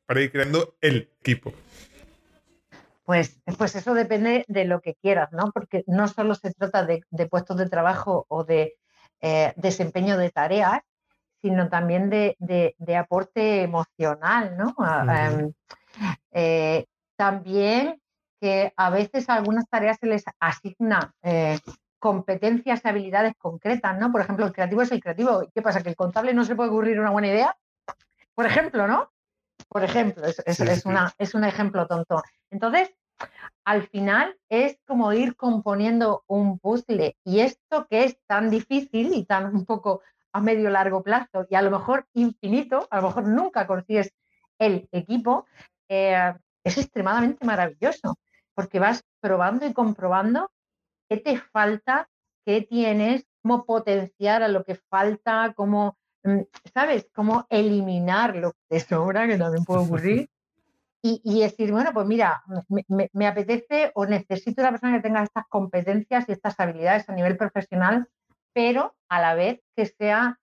para 0.07 0.19
ir 0.21 0.31
creando 0.31 0.77
el 0.81 1.11
equipo? 1.21 1.53
Pues, 3.03 3.39
pues 3.59 3.75
eso 3.75 3.93
depende 3.93 4.45
de 4.47 4.65
lo 4.65 4.81
que 4.81 4.95
quieras, 4.95 5.31
¿no? 5.31 5.51
Porque 5.51 5.83
no 5.85 6.07
solo 6.07 6.33
se 6.33 6.51
trata 6.53 6.87
de, 6.87 7.03
puestos 7.29 7.57
de 7.57 7.69
trabajo 7.69 8.25
o 8.29 8.43
de 8.43 8.79
eh, 9.21 9.53
desempeño 9.55 10.17
de 10.17 10.31
tareas, 10.31 10.81
sino 11.43 11.69
también 11.69 12.09
de, 12.09 12.75
aporte 12.97 13.61
emocional, 13.61 14.57
¿no? 14.57 14.73
Em, 15.07 15.53
eh, 16.31 16.87
también 17.15 18.01
que 18.41 18.73
a 18.75 18.89
veces 18.89 19.29
algunas 19.29 19.69
tareas 19.69 19.99
se 20.01 20.07
les 20.07 20.23
asigna 20.39 21.13
competencias 22.03 22.81
y 22.83 22.87
habilidades 22.89 23.33
concretas, 23.37 23.97
¿no? 23.97 24.11
Por 24.11 24.19
ejemplo, 24.19 24.45
el 24.45 24.51
creativo 24.51 24.81
es 24.81 24.91
el 24.91 24.99
creativo. 24.99 25.47
¿Qué 25.55 25.61
pasa? 25.61 25.81
¿Que 25.81 25.87
el 25.87 25.95
contable 25.95 26.33
no 26.33 26.43
se 26.43 26.53
puede 26.53 26.69
ocurrir 26.69 26.99
una 26.99 27.11
buena 27.11 27.29
idea? 27.29 27.55
Por 28.35 28.45
ejemplo, 28.45 28.87
¿no? 28.87 29.09
Por 29.69 29.85
ejemplo, 29.85 30.25
es, 30.25 30.43
es, 30.45 30.85
una, 30.85 31.13
es 31.17 31.33
un 31.33 31.45
ejemplo 31.45 31.87
tonto. 31.87 32.21
Entonces, 32.51 32.93
al 33.63 33.87
final 33.87 34.37
es 34.49 34.77
como 34.85 35.13
ir 35.13 35.37
componiendo 35.37 36.25
un 36.27 36.59
puzzle 36.59 37.15
y 37.23 37.39
esto 37.39 37.87
que 37.89 38.03
es 38.03 38.17
tan 38.27 38.49
difícil 38.49 39.13
y 39.13 39.23
tan 39.23 39.55
un 39.55 39.65
poco 39.65 40.01
a 40.33 40.41
medio 40.41 40.69
largo 40.69 41.03
plazo 41.03 41.47
y 41.49 41.55
a 41.55 41.61
lo 41.61 41.71
mejor 41.71 42.05
infinito, 42.15 42.85
a 42.91 42.97
lo 42.97 43.07
mejor 43.07 43.29
nunca 43.29 43.65
consigues 43.65 44.11
el 44.59 44.89
equipo, 44.91 45.45
eh, 45.87 46.33
es 46.65 46.77
extremadamente 46.77 47.45
maravilloso 47.45 48.17
porque 48.53 48.79
vas 48.79 49.05
probando 49.21 49.65
y 49.65 49.71
comprobando 49.71 50.51
qué 51.09 51.17
te 51.17 51.37
falta, 51.37 52.09
qué 52.45 52.61
tienes, 52.61 53.25
cómo 53.41 53.65
potenciar 53.65 54.43
a 54.43 54.47
lo 54.47 54.63
que 54.63 54.75
falta, 54.75 55.53
cómo, 55.55 55.97
mm, 56.23 56.41
¿sabes? 56.73 57.07
Cómo 57.13 57.45
eliminar 57.49 58.35
lo 58.35 58.51
que 58.51 58.59
te 58.69 58.79
sobra, 58.79 59.27
que 59.27 59.37
también 59.37 59.65
puede 59.65 59.81
ocurrir. 59.81 60.29
Y, 61.05 61.41
decir, 61.41 61.69
bueno, 61.73 61.91
pues 61.93 62.07
mira, 62.07 62.41
me, 62.87 63.27
apetece 63.27 63.91
o 63.93 64.05
necesito 64.05 64.61
una 64.61 64.71
persona 64.71 64.95
que 64.95 65.01
tenga 65.01 65.21
estas 65.21 65.45
competencias 65.49 66.23
y 66.29 66.31
estas 66.31 66.57
habilidades 66.61 67.09
a 67.09 67.13
nivel 67.13 67.35
profesional, 67.35 68.07
pero 68.53 68.95
a 69.09 69.19
la 69.19 69.35
vez 69.35 69.59
que 69.75 69.85
sea, 69.85 70.39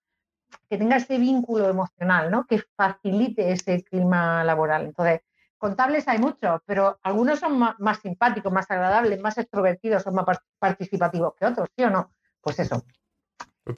que 0.68 0.76
tenga 0.76 0.96
ese 0.96 1.16
vínculo 1.16 1.66
emocional, 1.66 2.30
¿no? 2.30 2.44
Que 2.44 2.62
facilite 2.76 3.52
ese 3.52 3.82
clima 3.82 4.44
laboral. 4.44 4.84
Entonces, 4.84 5.22
Contables 5.60 6.08
hay 6.08 6.18
muchos, 6.18 6.62
pero 6.64 6.98
algunos 7.02 7.38
son 7.38 7.58
más, 7.58 8.00
simpáticos, 8.00 8.50
más 8.50 8.70
agradables, 8.70 9.20
más 9.20 9.36
extrovertidos, 9.36 10.02
son 10.02 10.14
más 10.14 10.38
participativos 10.58 11.34
que 11.38 11.44
otros, 11.44 11.68
¿sí 11.76 11.84
o 11.84 11.90
no? 11.90 12.10
Pues 12.40 12.58
eso. 12.60 12.82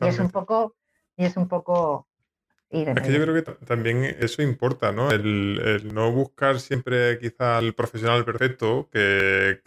Y 0.01 0.07
es 0.07 0.19
un 0.21 0.31
poco, 0.31 0.77
y 1.17 1.25
es 1.25 1.37
un 1.37 1.49
poco 1.49 2.07
es 2.73 3.03
que 3.03 3.13
yo 3.13 3.23
creo 3.23 3.35
que 3.35 3.67
también 3.67 4.05
eso 4.19 4.41
importa, 4.41 4.93
¿no? 4.93 5.11
El, 5.11 5.91
no 5.93 6.11
buscar 6.11 6.59
siempre 6.59 7.19
quizá 7.19 7.59
el 7.59 7.75
profesional 7.75 8.25
perfecto 8.25 8.89
que, 8.91 9.61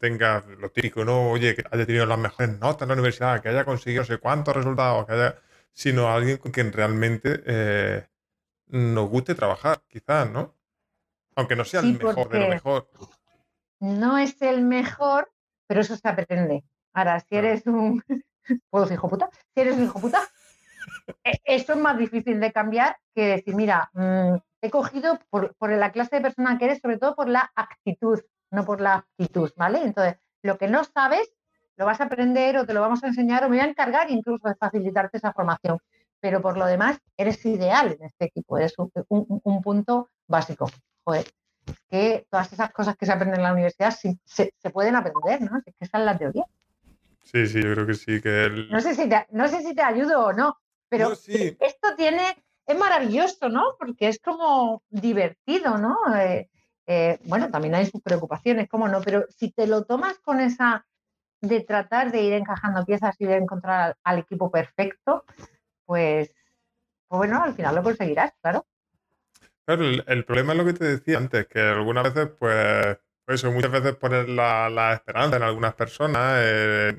tenga 0.00 0.44
lo 0.58 0.70
típico, 0.70 1.04
¿no? 1.04 1.30
Oye, 1.30 1.54
que 1.54 1.62
haya 1.70 1.86
tenido 1.86 2.04
las 2.06 2.18
mejores 2.18 2.58
notas 2.58 2.82
en 2.82 2.88
la 2.88 2.94
universidad, 2.94 3.40
que 3.40 3.50
haya 3.50 3.64
conseguido 3.64 4.02
no 4.02 4.06
sé 4.06 4.18
cuántos 4.18 4.56
resultados, 4.56 5.06
que 5.06 5.12
haya... 5.12 5.36
sino 5.72 6.10
alguien 6.10 6.38
con 6.38 6.50
quien 6.50 6.72
realmente 6.72 7.42
eh, 7.46 8.06
nos 8.68 9.08
guste 9.08 9.36
trabajar, 9.36 9.80
quizás, 9.88 10.28
¿no? 10.28 10.55
Aunque 11.36 11.54
no 11.54 11.64
sea 11.64 11.80
el 11.80 11.98
mejor 11.98 12.28
de 12.28 12.40
lo 12.40 12.48
mejor. 12.48 12.88
No 13.78 14.18
es 14.18 14.40
el 14.40 14.62
mejor, 14.62 15.30
pero 15.66 15.82
eso 15.82 15.96
se 15.96 16.08
aprende. 16.08 16.64
Ahora, 16.94 17.20
si 17.20 17.36
eres 17.36 17.66
un. 17.66 18.02
¿Puedo 18.70 18.84
decir 18.84 18.96
hijo 18.96 19.08
puta? 19.08 19.28
Si 19.54 19.60
eres 19.60 19.76
un 19.76 19.84
hijo 19.84 20.00
puta, 20.00 20.22
e, 21.24 21.32
eso 21.44 21.72
es 21.74 21.78
más 21.78 21.98
difícil 21.98 22.40
de 22.40 22.52
cambiar 22.52 22.96
que 23.14 23.26
decir, 23.26 23.54
mira, 23.54 23.90
mm, 23.92 24.36
he 24.62 24.70
cogido 24.70 25.18
por, 25.30 25.54
la 25.60 25.92
clase 25.92 26.16
de 26.16 26.22
persona 26.22 26.56
que 26.58 26.66
eres, 26.66 26.80
sobre 26.80 26.98
todo 26.98 27.14
por 27.14 27.28
la 27.28 27.50
actitud, 27.54 28.20
no 28.50 28.64
por 28.64 28.80
la 28.80 28.94
actitud, 28.94 29.50
¿vale? 29.56 29.82
Entonces, 29.82 30.16
lo 30.42 30.56
que 30.58 30.68
no 30.68 30.84
sabes, 30.84 31.28
lo 31.76 31.84
vas 31.84 32.00
a 32.00 32.04
aprender 32.04 32.56
o 32.56 32.66
te 32.66 32.72
lo 32.72 32.80
vamos 32.80 33.04
a 33.04 33.08
enseñar 33.08 33.44
o 33.44 33.48
me 33.48 33.56
voy 33.56 33.66
a 33.66 33.68
encargar 33.68 34.10
incluso 34.10 34.48
de 34.48 34.54
facilitarte 34.54 35.18
esa 35.18 35.32
formación. 35.32 35.78
Pero 36.20 36.40
por 36.40 36.56
lo 36.56 36.66
demás, 36.66 36.98
eres 37.16 37.44
ideal 37.44 37.96
en 37.98 38.06
este 38.06 38.26
equipo, 38.26 38.58
eres 38.58 38.74
un 38.78 39.62
punto 39.62 40.10
básico 40.26 40.68
joder, 41.06 41.24
que 41.88 42.26
todas 42.30 42.52
esas 42.52 42.72
cosas 42.72 42.96
que 42.96 43.06
se 43.06 43.12
aprenden 43.12 43.38
en 43.38 43.44
la 43.44 43.52
universidad 43.52 43.92
se, 43.92 44.50
pueden 44.72 44.96
aprender, 44.96 45.40
¿no? 45.40 45.58
Es 45.58 45.64
que 45.64 45.84
esa 45.84 45.98
es 45.98 46.04
la 46.04 46.18
teoría. 46.18 46.44
Sí, 47.22 47.46
sí, 47.46 47.62
yo 47.62 47.72
creo 47.72 47.86
que 47.86 47.94
sí. 47.94 48.20
Que 48.20 48.66
no, 48.70 48.80
sé 48.80 48.94
si 48.94 49.08
te, 49.08 49.26
no 49.30 49.48
sé 49.48 49.62
si 49.62 49.74
te 49.74 49.82
ayudo 49.82 50.26
o 50.26 50.32
no, 50.32 50.58
pero 50.88 51.12
esto 51.12 51.96
tiene, 51.96 52.44
es 52.66 52.78
maravilloso, 52.78 53.48
¿no? 53.48 53.76
Porque 53.78 54.08
es 54.08 54.18
como 54.18 54.82
divertido, 54.90 55.78
¿no? 55.78 55.96
Eh, 56.16 56.50
eh, 56.86 57.18
bueno, 57.24 57.50
también 57.50 57.74
hay 57.74 57.86
sus 57.86 58.02
preocupaciones, 58.02 58.68
cómo 58.68 58.88
no, 58.88 59.00
pero 59.00 59.24
si 59.28 59.50
te 59.50 59.66
lo 59.66 59.84
tomas 59.84 60.18
con 60.18 60.40
esa 60.40 60.86
de 61.40 61.60
tratar 61.60 62.10
de 62.10 62.22
ir 62.22 62.32
encajando 62.32 62.84
piezas 62.84 63.14
y 63.18 63.26
de 63.26 63.36
encontrar 63.36 63.96
al, 64.02 64.18
equipo 64.18 64.50
perfecto, 64.50 65.24
pues, 65.86 66.30
pues 67.08 67.18
bueno, 67.18 67.42
al 67.42 67.54
final 67.54 67.74
lo 67.74 67.82
conseguirás, 67.82 68.32
claro. 68.42 68.66
Claro, 69.64 69.84
el, 69.84 70.24
problema 70.24 70.52
es 70.52 70.58
lo 70.58 70.64
que 70.64 70.74
te 70.74 70.84
decía 70.84 71.18
antes, 71.18 71.46
que 71.46 71.60
algunas 71.60 72.04
veces, 72.04 72.30
pues, 72.38 72.98
eso, 73.26 73.50
muchas 73.50 73.72
veces 73.72 73.96
poner 73.96 74.28
la, 74.28 74.92
esperanza 74.92 75.36
en 75.36 75.42
algunas 75.42 75.74
personas, 75.74 76.34
eh, 76.38 76.96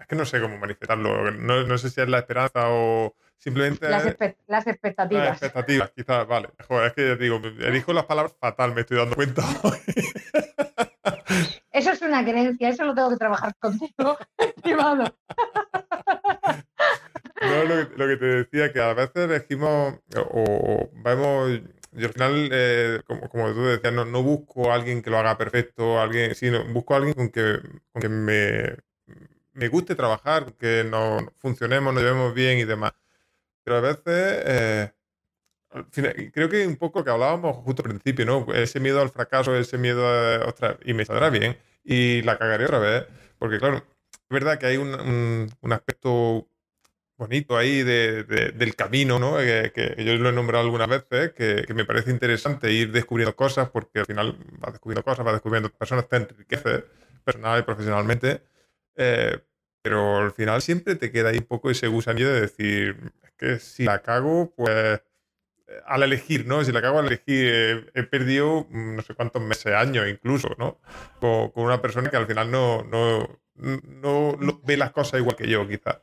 es 0.00 0.06
que 0.06 0.16
no 0.16 0.24
sé 0.24 0.40
cómo 0.40 0.58
manifestarlo, 0.58 1.30
no, 1.30 1.78
sé 1.78 1.90
si 1.90 2.00
es 2.00 2.08
la 2.08 2.18
esperanza 2.18 2.68
o 2.68 3.14
simplemente... 3.38 3.88
Las, 3.88 4.06
expectativas. 4.06 5.24
Las 5.24 5.42
expectativas, 5.42 5.90
quizás, 5.92 6.26
vale. 6.26 6.50
Joder, 6.66 6.88
es 6.88 6.92
que 6.94 7.16
digo, 7.16 7.40
elijo 7.60 7.92
las 7.92 8.06
palabras 8.06 8.34
fatal, 8.40 8.74
me 8.74 8.80
estoy 8.80 8.98
dando 8.98 9.14
cuenta 9.14 9.42
hoy. 9.62 9.78
Eso 11.70 11.90
es 11.90 12.02
una 12.02 12.24
creencia, 12.24 12.68
eso 12.68 12.84
lo 12.84 12.94
tengo 12.94 13.10
que 13.10 13.16
trabajar 13.16 13.54
contigo, 13.56 14.16
privado. 14.62 15.04
No, 17.48 17.64
lo 17.64 17.88
que, 17.88 17.96
lo 17.96 18.08
que, 18.08 18.16
te 18.16 18.26
decía, 18.26 18.72
que 18.72 18.80
a 18.80 18.94
veces 18.94 19.16
elegimos 19.16 20.00
o 20.16 20.90
vemos 21.04 21.60
yo 21.96 22.08
al 22.08 22.12
final, 22.12 22.48
eh, 22.52 23.00
como, 23.06 23.28
como, 23.28 23.52
tú 23.52 23.64
decías, 23.64 23.92
no, 23.92 24.04
no, 24.04 24.22
busco 24.22 24.70
a 24.72 24.74
alguien 24.74 25.02
que 25.02 25.10
lo 25.10 25.18
haga 25.18 25.38
perfecto, 25.38 26.00
alguien, 26.00 26.34
sino 26.34 26.64
busco 26.72 26.94
a 26.94 26.96
alguien 26.98 27.14
con 27.14 27.28
que, 27.30 27.60
con 27.92 28.02
que 28.02 28.08
me, 28.08 28.76
me, 29.52 29.68
guste 29.68 29.94
trabajar, 29.94 30.54
que 30.54 30.84
nos 30.84 31.22
funcionemos, 31.38 31.94
nos 31.94 32.02
llevemos 32.02 32.34
bien 32.34 32.58
y 32.58 32.64
demás. 32.64 32.92
Pero 33.64 33.76
a 33.78 33.80
veces, 33.80 34.02
eh, 34.06 34.92
creo 36.32 36.48
que 36.48 36.66
un 36.66 36.76
poco 36.76 37.04
que 37.04 37.10
hablábamos 37.10 37.56
justo 37.58 37.82
al 37.82 37.90
principio, 37.90 38.26
¿no? 38.26 38.46
Ese 38.54 38.80
miedo 38.80 39.00
al 39.00 39.10
fracaso, 39.10 39.54
ese 39.56 39.78
miedo 39.78 40.06
a, 40.08 40.46
ostras, 40.46 40.76
y 40.84 40.94
me 40.94 41.04
saldrá 41.04 41.30
bien, 41.30 41.56
y 41.84 42.22
la 42.22 42.38
cagaré 42.38 42.64
otra 42.66 42.78
vez, 42.80 43.06
porque 43.38 43.58
claro, 43.58 43.78
es 43.78 44.28
verdad 44.30 44.58
que 44.58 44.66
hay 44.66 44.76
un, 44.78 44.94
un, 44.94 45.50
un 45.60 45.72
aspecto 45.72 46.48
bonito 47.16 47.56
ahí 47.56 47.82
de, 47.82 48.24
del 48.24 48.74
camino, 48.76 49.18
¿no? 49.18 49.36
Que, 49.36 49.94
yo 49.98 50.14
lo 50.16 50.28
he 50.30 50.32
nombrado 50.32 50.64
algunas 50.64 50.88
veces, 50.88 51.32
que, 51.32 51.72
me 51.74 51.84
parece 51.84 52.10
interesante 52.10 52.72
ir 52.72 52.92
descubriendo 52.92 53.36
cosas, 53.36 53.70
porque 53.70 54.00
al 54.00 54.06
final 54.06 54.36
vas 54.58 54.72
descubriendo 54.72 55.04
cosas, 55.04 55.24
vas 55.24 55.34
descubriendo 55.34 55.70
personas, 55.70 56.08
te 56.08 56.16
enriquece 56.16 56.84
personal 57.24 57.60
y 57.60 57.62
profesionalmente, 57.62 58.42
eh, 58.96 59.38
pero 59.82 60.18
al 60.18 60.32
final 60.32 60.62
siempre 60.62 60.96
te 60.96 61.12
queda 61.12 61.30
ahí 61.30 61.38
un 61.38 61.46
poco 61.46 61.70
ese 61.70 61.88
gusanillo 61.88 62.32
de 62.32 62.40
decir, 62.42 63.12
es 63.22 63.32
que 63.36 63.58
si 63.58 63.84
la 63.84 64.00
cago, 64.02 64.52
pues 64.56 65.00
al 65.86 66.02
elegir, 66.02 66.46
¿no? 66.46 66.64
Si 66.64 66.72
la 66.72 66.82
cago 66.82 66.98
al 66.98 67.06
elegir, 67.06 67.90
he, 67.94 68.02
perdido 68.04 68.66
mm, 68.70 68.96
no 68.96 69.02
sé 69.02 69.14
cuántos 69.14 69.42
meses, 69.42 69.74
años 69.74 70.06
incluso, 70.08 70.54
¿no? 70.58 70.80
Con, 71.20 71.50
una 71.54 71.80
persona 71.80 72.10
que 72.10 72.16
al 72.16 72.26
final 72.26 72.50
no, 72.50 72.84
no, 72.84 73.40
no, 73.54 74.36
no 74.38 74.60
ve 74.64 74.76
las 74.76 74.92
cosas 74.92 75.20
igual 75.20 75.36
que 75.36 75.48
yo, 75.48 75.66
quizás. 75.66 75.98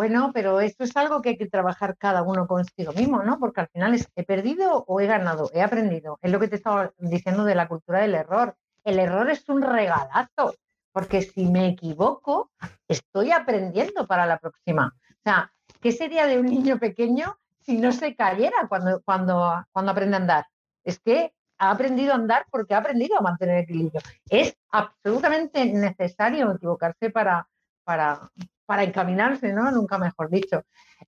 Bueno, 0.00 0.30
pero 0.32 0.62
esto 0.62 0.84
es 0.84 0.96
algo 0.96 1.20
que 1.20 1.28
hay 1.28 1.36
que 1.36 1.46
trabajar 1.46 1.94
cada 1.98 2.22
uno 2.22 2.46
consigo 2.46 2.94
mismo, 2.94 3.22
¿no? 3.22 3.38
Porque 3.38 3.60
al 3.60 3.68
final 3.68 3.92
es, 3.92 4.08
he 4.16 4.24
perdido 4.24 4.82
o 4.88 4.98
he 4.98 5.06
ganado, 5.06 5.50
he 5.52 5.60
aprendido. 5.60 6.18
Es 6.22 6.32
lo 6.32 6.40
que 6.40 6.48
te 6.48 6.56
estaba 6.56 6.90
diciendo 6.96 7.44
de 7.44 7.54
la 7.54 7.68
cultura 7.68 8.00
del 8.00 8.14
error. 8.14 8.56
El 8.82 8.98
error 8.98 9.28
es 9.28 9.46
un 9.50 9.60
regalazo, 9.60 10.54
porque 10.90 11.20
si 11.20 11.44
me 11.44 11.68
equivoco, 11.68 12.50
estoy 12.88 13.30
aprendiendo 13.30 14.06
para 14.06 14.24
la 14.24 14.38
próxima. 14.38 14.94
O 15.10 15.22
sea, 15.22 15.52
¿qué 15.82 15.92
sería 15.92 16.26
de 16.26 16.38
un 16.38 16.46
niño 16.46 16.78
pequeño 16.78 17.36
si 17.60 17.76
no 17.76 17.92
se 17.92 18.16
cayera 18.16 18.68
cuando, 18.70 19.02
cuando, 19.02 19.66
cuando 19.70 19.92
aprende 19.92 20.16
a 20.16 20.20
andar? 20.20 20.46
Es 20.82 20.98
que 20.98 21.34
ha 21.58 21.72
aprendido 21.72 22.12
a 22.12 22.16
andar 22.16 22.46
porque 22.50 22.72
ha 22.72 22.78
aprendido 22.78 23.18
a 23.18 23.20
mantener 23.20 23.64
equilibrio. 23.64 24.00
Es 24.30 24.56
absolutamente 24.70 25.62
necesario 25.66 26.52
equivocarse 26.52 27.10
para, 27.10 27.46
para, 27.84 28.30
para 28.70 28.84
encaminarse, 28.84 29.52
¿no? 29.52 29.68
Nunca 29.72 29.98
mejor 29.98 30.30
dicho. 30.30 30.62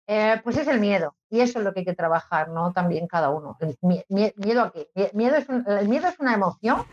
Eh, 0.08 0.40
pues 0.42 0.56
es 0.56 0.66
el 0.66 0.80
miedo, 0.80 1.14
y 1.30 1.42
eso 1.42 1.60
es 1.60 1.64
lo 1.64 1.72
que 1.72 1.78
hay 1.78 1.86
que 1.86 1.94
trabajar, 1.94 2.48
¿no? 2.48 2.72
También 2.72 3.06
cada 3.06 3.30
uno. 3.30 3.56
¿Miedo 4.08 4.62
a 4.62 4.72
qué? 4.72 4.90
Miedo 5.12 5.36
es 5.36 5.48
el 5.48 5.88
miedo 5.88 6.08
es 6.08 6.18
una 6.18 6.34
emoción 6.34 6.84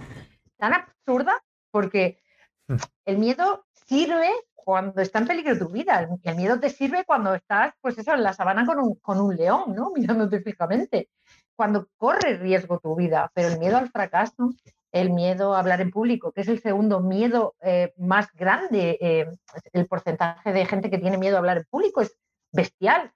tan 0.57 0.73
absurda 0.73 1.41
porque 1.71 2.21
mm. 2.67 2.75
el 3.05 3.17
miedo 3.17 3.65
sirve 3.87 4.29
cuando 4.53 5.01
está 5.01 5.17
en 5.17 5.25
peligro 5.25 5.57
tu 5.57 5.69
vida. 5.69 6.07
El, 6.21 6.35
miedo 6.35 6.59
te 6.59 6.69
sirve 6.69 7.03
cuando 7.03 7.33
estás, 7.33 7.73
pues 7.81 7.97
eso, 7.97 8.13
en 8.13 8.21
la 8.21 8.33
sabana 8.33 8.63
con 8.63 8.77
un, 8.77 8.93
con 9.01 9.19
un 9.19 9.35
león, 9.35 9.73
¿no? 9.75 9.89
Mirándote 9.95 10.39
fijamente. 10.41 11.09
Cuando 11.55 11.87
corre 11.97 12.37
riesgo 12.37 12.77
tu 12.77 12.95
vida, 12.95 13.31
pero 13.33 13.47
el 13.47 13.57
miedo 13.57 13.77
al 13.77 13.89
fracaso, 13.89 14.51
el 14.91 15.11
miedo 15.11 15.53
a 15.53 15.59
hablar 15.59 15.81
en 15.81 15.91
público, 15.91 16.31
que 16.31 16.41
es 16.41 16.47
el 16.47 16.61
segundo 16.61 16.99
miedo 16.99 17.55
eh, 17.61 17.93
más 17.97 18.31
grande. 18.33 18.97
Eh, 18.99 19.27
el 19.73 19.85
porcentaje 19.87 20.51
de 20.51 20.65
gente 20.65 20.89
que 20.89 20.97
tiene 20.97 21.17
miedo 21.17 21.35
a 21.35 21.39
hablar 21.39 21.57
en 21.57 21.65
público 21.69 22.01
es 22.01 22.15
bestial. 22.51 23.11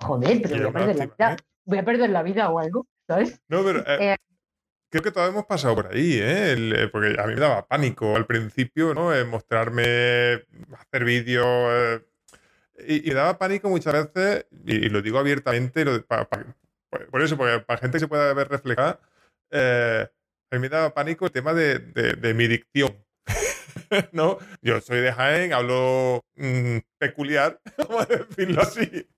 Joder, 0.00 0.40
pero 0.42 0.56
voy 0.56 0.68
a 0.68 0.72
perder 0.72 0.96
la 0.96 1.06
vida. 1.06 1.36
Voy 1.64 1.78
a 1.78 1.84
perder 1.84 2.10
la 2.10 2.22
vida 2.22 2.50
o 2.50 2.58
algo, 2.58 2.86
¿sabes? 3.06 3.40
No, 3.48 3.64
pero 3.64 3.82
eh, 3.86 4.16
creo 4.88 5.02
que 5.02 5.10
todos 5.10 5.28
hemos 5.28 5.46
pasado 5.46 5.74
por 5.74 5.88
ahí, 5.88 6.18
¿eh? 6.20 6.88
porque 6.92 7.20
a 7.20 7.26
mí 7.26 7.34
me 7.34 7.40
daba 7.40 7.66
pánico 7.66 8.14
al 8.14 8.24
principio, 8.24 8.94
¿no? 8.94 9.10
mostrarme, 9.26 10.44
hacer 10.78 11.04
vídeos. 11.04 12.02
Y, 12.86 13.10
y, 13.10 13.14
daba 13.14 13.36
pánico 13.36 13.68
muchas 13.68 13.94
veces, 13.94 14.46
y, 14.64 14.88
lo 14.90 15.02
digo 15.02 15.18
abiertamente, 15.18 15.84
por 17.10 17.22
eso, 17.22 17.36
porque 17.36 17.58
para 17.60 17.80
gente 17.80 17.96
que 17.96 18.00
se 18.00 18.08
pueda 18.08 18.32
ver 18.32 18.48
reflejada, 18.48 19.00
a 20.50 20.56
mí 20.56 20.60
me 20.60 20.68
daba 20.68 20.94
pánico 20.94 21.26
el 21.26 21.32
tema 21.32 21.54
de, 21.54 22.34
mi 22.34 22.46
dicción. 22.46 22.96
¿no? 24.12 24.38
Yo 24.62 24.80
soy 24.80 25.00
de 25.00 25.12
Jaén, 25.12 25.52
hablo 25.52 26.24
mm, 26.36 26.78
peculiar, 26.98 27.60
vamos 27.78 28.02
a 28.02 28.16
decirlo 28.16 28.62
así. 28.62 29.08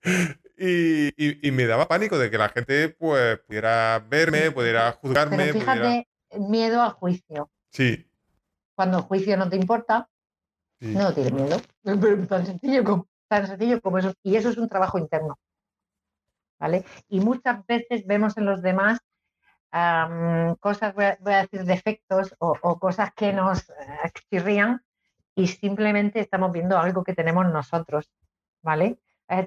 Y, 0.56 1.50
me 1.52 1.66
daba 1.66 1.86
pánico 1.86 2.18
de 2.18 2.30
que 2.30 2.38
la 2.38 2.48
gente 2.48 2.88
pues, 2.90 3.38
pudiera 3.40 4.04
verme, 4.08 4.50
pudiera 4.50 4.92
juzgarme. 4.92 5.36
Pero 5.36 5.52
fíjate, 5.60 6.08
miedo 6.38 6.82
al 6.82 6.92
juicio. 6.92 7.50
Sí. 7.70 8.10
Cuando 8.74 8.98
el 8.98 9.04
juicio 9.04 9.36
no 9.36 9.48
te 9.48 9.56
importa, 9.56 10.08
no 10.80 11.12
tienes 11.12 11.32
miedo. 11.32 11.60
Tan 12.28 12.46
sencillo, 12.46 12.84
como, 12.84 13.08
tan 13.28 13.46
sencillo 13.46 13.80
como 13.80 13.98
eso. 13.98 14.14
Y 14.22 14.36
eso 14.36 14.48
es 14.50 14.56
un 14.56 14.68
trabajo 14.68 14.98
interno. 14.98 15.38
¿Vale? 16.60 16.84
Y 17.08 17.20
muchas 17.20 17.64
veces 17.66 18.04
vemos 18.06 18.36
en 18.36 18.46
los 18.46 18.62
demás 18.62 18.98
cosas, 19.70 20.94
voy 20.94 21.04
a, 21.04 21.42
decir, 21.42 21.64
defectos 21.64 22.34
o, 22.38 22.78
cosas 22.78 23.12
que 23.14 23.32
nos 23.32 23.68
eh, 23.70 24.10
chirrían 24.30 24.82
y 25.34 25.46
simplemente 25.46 26.20
estamos 26.20 26.52
viendo 26.52 26.78
algo 26.78 27.04
que 27.04 27.14
tenemos 27.14 27.46
nosotros, 27.46 28.10
¿vale? 28.62 28.98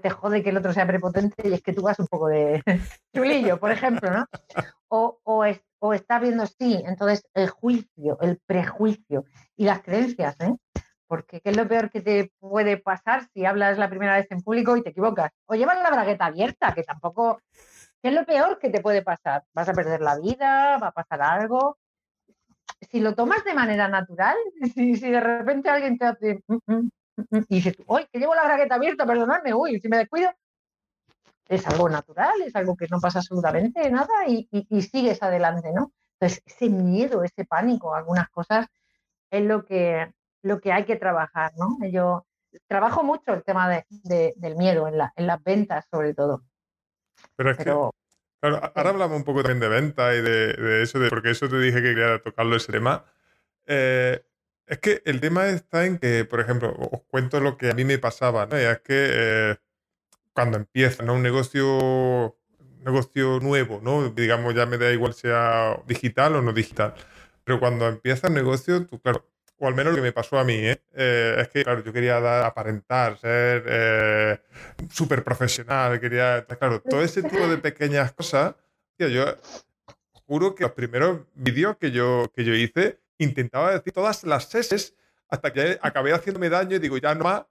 te 0.01 0.09
jode 0.11 0.43
que 0.43 0.51
el 0.51 0.57
otro 0.57 0.73
sea 0.73 0.85
prepotente 0.85 1.47
y 1.47 1.53
es 1.53 1.63
que 1.63 1.73
tú 1.73 1.81
vas 1.81 1.97
un 1.99 2.05
poco 2.05 2.27
de 2.27 2.61
chulillo, 3.15 3.59
por 3.59 3.71
ejemplo, 3.71 4.11
¿no? 4.11 4.27
O, 4.89 5.19
o, 5.23 5.43
es, 5.43 5.59
o 5.79 5.93
estás 5.93 6.21
viendo, 6.21 6.45
sí, 6.45 6.81
entonces 6.85 7.27
el 7.33 7.49
juicio, 7.49 8.19
el 8.21 8.39
prejuicio 8.45 9.25
y 9.57 9.65
las 9.65 9.81
creencias, 9.81 10.39
¿eh? 10.39 10.55
Porque 11.07 11.41
¿qué 11.41 11.49
es 11.49 11.57
lo 11.57 11.67
peor 11.67 11.89
que 11.89 12.01
te 12.01 12.31
puede 12.39 12.77
pasar 12.77 13.27
si 13.33 13.43
hablas 13.45 13.77
la 13.77 13.89
primera 13.89 14.15
vez 14.15 14.27
en 14.29 14.41
público 14.41 14.77
y 14.77 14.83
te 14.83 14.91
equivocas? 14.91 15.31
O 15.45 15.55
llevas 15.55 15.81
la 15.81 15.89
bragueta 15.89 16.27
abierta, 16.27 16.73
que 16.73 16.83
tampoco 16.83 17.41
¿Qué 18.01 18.09
es 18.09 18.15
lo 18.15 18.25
peor 18.25 18.57
que 18.57 18.69
te 18.69 18.81
puede 18.81 19.03
pasar? 19.03 19.43
¿Vas 19.53 19.69
a 19.69 19.73
perder 19.73 20.01
la 20.01 20.17
vida? 20.17 20.77
¿Va 20.79 20.87
a 20.87 20.91
pasar 20.91 21.21
algo? 21.21 21.77
Si 22.89 22.99
lo 22.99 23.13
tomas 23.13 23.43
de 23.43 23.53
manera 23.53 23.87
natural, 23.87 24.35
si, 24.75 24.99
de 24.99 25.19
repente 25.19 25.69
alguien 25.69 25.99
te 25.99 26.05
hace 26.05 26.43
mm, 26.47 26.57
mm, 26.65 26.89
mm, 27.29 27.45
y 27.47 27.55
dices, 27.55 27.77
uy, 27.85 28.07
que 28.11 28.19
llevo 28.19 28.33
la 28.33 28.45
bragueta 28.45 28.75
abierta, 28.75 29.05
perdonadme, 29.05 29.53
uy, 29.53 29.79
si 29.79 29.87
me 29.87 29.97
descuido, 29.97 30.31
es 31.47 31.67
algo 31.67 31.89
natural, 31.89 32.41
es 32.43 32.55
algo 32.55 32.75
que 32.75 32.87
no 32.89 32.99
pasa 32.99 33.19
absolutamente 33.19 33.89
nada 33.91 34.27
y, 34.27 34.47
sigues 34.81 35.21
adelante, 35.21 35.71
¿no? 35.73 35.91
Entonces, 36.19 36.41
ese 36.45 36.69
miedo, 36.69 37.23
ese 37.23 37.45
pánico, 37.45 37.93
algunas 37.93 38.29
cosas 38.29 38.67
es 39.29 39.43
lo 39.43 39.65
que, 39.65 40.11
lo 40.43 40.59
que 40.59 40.71
hay 40.71 40.85
que 40.85 40.95
trabajar, 40.95 41.51
¿no? 41.57 41.77
Yo 41.89 42.25
trabajo 42.67 43.03
mucho 43.03 43.33
el 43.33 43.43
tema 43.43 43.83
del 43.89 44.55
miedo 44.55 44.87
en 44.87 45.27
las 45.27 45.43
ventas, 45.43 45.85
sobre 45.91 46.13
todo. 46.13 46.43
Pero 47.35 47.51
es 47.51 47.57
que, 47.57 47.63
claro, 47.63 47.91
ahora 48.41 48.89
hablamos 48.89 49.17
un 49.17 49.23
poco 49.23 49.43
también 49.43 49.59
de 49.59 49.69
venta 49.69 50.15
y 50.15 50.21
de, 50.21 50.83
eso, 50.83 50.99
de, 50.99 51.09
porque 51.09 51.31
eso 51.31 51.49
te 51.49 51.59
dije 51.59 51.81
que 51.81 51.89
quería 51.95 52.19
tocarlo 52.19 52.55
ese 52.55 52.71
tema. 52.71 53.05
Eh, 53.65 54.23
es 54.67 54.79
que 54.79 55.01
el 55.05 55.19
tema 55.19 55.47
está 55.47 55.85
en 55.85 55.97
que, 55.97 56.25
por 56.25 56.39
ejemplo, 56.39 56.73
os 56.73 57.01
cuento 57.07 57.39
lo 57.39 57.57
que 57.57 57.69
a 57.71 57.73
mí 57.73 57.83
me 57.83 57.97
pasaba, 57.97 58.45
¿no? 58.45 58.59
Y 58.59 58.63
es 58.63 58.79
que 58.79 59.09
eh, 59.11 59.55
cuando 60.33 60.57
empieza 60.57 61.03
un 61.03 61.21
negocio, 61.21 62.37
negocio 62.79 63.39
nuevo, 63.39 63.81
¿no? 63.83 64.09
Digamos, 64.09 64.55
ya 64.55 64.65
me 64.65 64.77
da 64.77 64.91
igual 64.91 65.13
sea 65.13 65.81
digital 65.87 66.35
o 66.35 66.41
no 66.41 66.53
digital. 66.53 66.93
Pero 67.43 67.59
cuando 67.59 67.87
empieza 67.87 68.27
el 68.27 68.33
negocio, 68.33 68.85
tú, 68.85 68.99
claro, 69.01 69.25
o 69.61 69.67
al 69.67 69.75
menos 69.75 69.93
lo 69.93 69.97
que 69.97 70.01
me 70.01 70.11
pasó 70.11 70.39
a 70.39 70.43
mí, 70.43 70.55
¿eh? 70.55 70.81
Eh, 70.95 71.35
es 71.37 71.49
que, 71.49 71.63
claro, 71.63 71.83
yo 71.83 71.93
quería 71.93 72.19
dar, 72.19 72.45
aparentar, 72.45 73.19
ser 73.19 73.63
eh, 73.67 74.39
súper 74.89 75.23
profesional, 75.23 75.99
quería, 75.99 76.43
claro, 76.59 76.81
todo 76.81 77.03
ese 77.03 77.21
tipo 77.21 77.47
de 77.47 77.59
pequeñas 77.59 78.11
cosas, 78.11 78.55
yo 78.97 79.23
juro 80.25 80.55
que 80.55 80.63
los 80.63 80.71
primeros 80.71 81.19
vídeos 81.35 81.77
que 81.77 81.91
yo, 81.91 82.31
que 82.35 82.43
yo 82.43 82.55
hice, 82.55 83.01
intentaba 83.19 83.71
decir 83.71 83.93
todas 83.93 84.23
las 84.23 84.49
seses 84.49 84.95
hasta 85.29 85.53
que 85.53 85.77
acabé 85.79 86.11
haciéndome 86.11 86.49
daño 86.49 86.77
y 86.77 86.79
digo, 86.79 86.97
ya 86.97 87.13
no 87.13 87.23
más. 87.23 87.43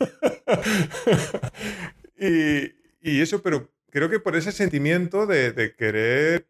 y, 2.18 3.20
eso, 3.20 3.40
pero 3.42 3.70
creo 3.90 4.10
que 4.10 4.18
por 4.18 4.34
ese 4.34 4.50
sentimiento 4.50 5.24
de 5.24 5.72
querer 5.78 6.48